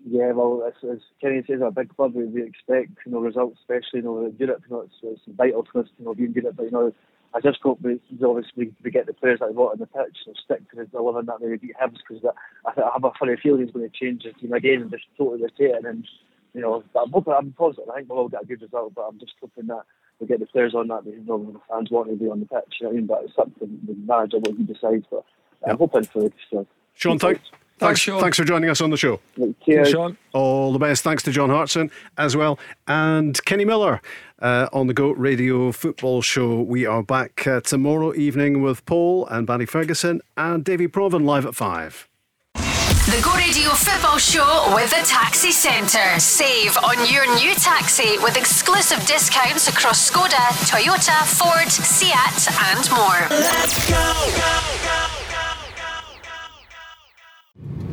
Yeah, 0.06 0.32
well, 0.32 0.64
as, 0.66 0.72
as 0.90 0.98
Kenny 1.20 1.42
says, 1.46 1.60
a 1.62 1.70
big 1.70 1.94
club, 1.94 2.14
we, 2.14 2.24
we 2.24 2.42
expect 2.42 2.92
you 3.04 3.12
know 3.12 3.20
results, 3.20 3.58
especially 3.60 4.00
you 4.00 4.02
know 4.02 4.32
Europe. 4.38 4.62
You 4.68 4.76
know, 4.76 4.80
it's, 4.82 4.94
it's 5.02 5.22
vital 5.36 5.66
for 5.70 5.80
us 5.80 5.88
you 5.98 6.04
know 6.04 6.14
being 6.14 6.32
Europe, 6.32 6.56
but 6.56 6.64
you 6.64 6.70
know 6.70 6.94
I 7.32 7.40
just 7.40 7.60
hope 7.62 7.80
we 7.80 8.00
obviously 8.24 8.72
we 8.82 8.90
get 8.90 9.06
the 9.06 9.12
players 9.12 9.38
that 9.38 9.50
we 9.50 9.54
want 9.54 9.72
on 9.72 9.78
the 9.78 9.86
pitch 9.86 10.18
and 10.26 10.36
stick 10.44 10.68
to 10.70 10.76
the 10.76 10.98
eleven 10.98 11.26
that 11.26 11.40
maybe 11.40 11.58
beat 11.58 11.76
Hibs 11.80 11.98
because 12.06 12.24
I, 12.66 12.80
I 12.80 12.90
have 12.92 13.04
a 13.04 13.12
funny 13.18 13.36
feeling 13.40 13.62
he's 13.64 13.72
going 13.72 13.88
to 13.88 13.96
change 13.96 14.24
the 14.24 14.32
team 14.32 14.52
again 14.52 14.82
and 14.82 14.90
just 14.90 15.04
totally 15.16 15.42
rotate 15.42 15.76
it. 15.76 15.84
And 15.84 16.06
you 16.54 16.60
know, 16.60 16.82
I'm 17.00 17.10
hoping 17.12 17.34
I'm 17.36 17.52
positive. 17.52 17.88
I 17.88 17.96
think 17.96 18.08
we'll 18.08 18.18
all 18.18 18.28
get 18.28 18.42
a 18.42 18.46
good 18.46 18.62
result, 18.62 18.94
but 18.94 19.02
I'm 19.02 19.20
just 19.20 19.34
hoping 19.40 19.68
that 19.68 19.82
we 20.18 20.26
get 20.26 20.40
the 20.40 20.46
players 20.46 20.74
on 20.74 20.88
that 20.88 21.06
you 21.06 21.22
know 21.24 21.38
the 21.38 21.60
fans 21.68 21.90
want 21.90 22.10
to 22.10 22.16
be 22.16 22.28
on 22.28 22.40
the 22.40 22.46
pitch. 22.46 22.76
You 22.80 22.86
know 22.86 22.90
what 22.90 22.94
I 22.94 22.96
mean? 22.96 23.06
But 23.06 23.24
it's 23.24 23.38
up 23.38 23.58
to 23.60 23.66
the 23.86 23.94
manager 23.94 24.38
what 24.38 24.56
he 24.56 24.64
decides. 24.64 25.06
But 25.10 25.24
I'm 25.66 25.78
hoping 25.78 26.04
for 26.04 26.24
it. 26.24 26.34
So. 26.50 26.66
Sean, 26.94 27.18
thanks. 27.18 27.50
Thanks, 27.80 28.00
Sean. 28.00 28.20
Thanks 28.20 28.36
for 28.36 28.44
joining 28.44 28.68
us 28.68 28.82
on 28.82 28.90
the 28.90 28.96
show. 28.98 29.20
Cheers. 29.64 29.88
Sean. 29.88 30.18
All 30.34 30.72
the 30.72 30.78
best. 30.78 31.02
Thanks 31.02 31.22
to 31.22 31.30
John 31.32 31.48
Hartson 31.48 31.90
as 32.18 32.36
well. 32.36 32.58
And 32.86 33.42
Kenny 33.46 33.64
Miller 33.64 34.02
uh, 34.40 34.68
on 34.72 34.86
the 34.86 34.92
Go 34.92 35.12
Radio 35.12 35.72
Football 35.72 36.20
Show. 36.20 36.60
We 36.60 36.84
are 36.84 37.02
back 37.02 37.46
uh, 37.46 37.62
tomorrow 37.62 38.14
evening 38.14 38.62
with 38.62 38.84
Paul 38.84 39.26
and 39.28 39.46
Barry 39.46 39.64
Ferguson 39.64 40.20
and 40.36 40.62
Davy 40.62 40.88
Provan 40.88 41.24
live 41.24 41.46
at 41.46 41.54
5. 41.54 42.06
The 42.54 43.20
Go 43.24 43.34
Radio 43.34 43.70
Football 43.70 44.18
Show 44.18 44.72
with 44.74 44.90
the 44.90 45.02
Taxi 45.06 45.50
Centre. 45.50 46.20
Save 46.20 46.76
on 46.84 47.10
your 47.10 47.26
new 47.36 47.54
taxi 47.54 48.18
with 48.18 48.36
exclusive 48.36 49.04
discounts 49.06 49.68
across 49.68 50.10
Skoda, 50.10 50.46
Toyota, 50.68 51.24
Ford, 51.24 51.68
Seat, 51.70 52.12
and 52.12 52.90
more. 52.90 53.26
Let's 53.30 53.88
go, 53.88 54.14
go, 54.36 54.60
go. 54.84 55.19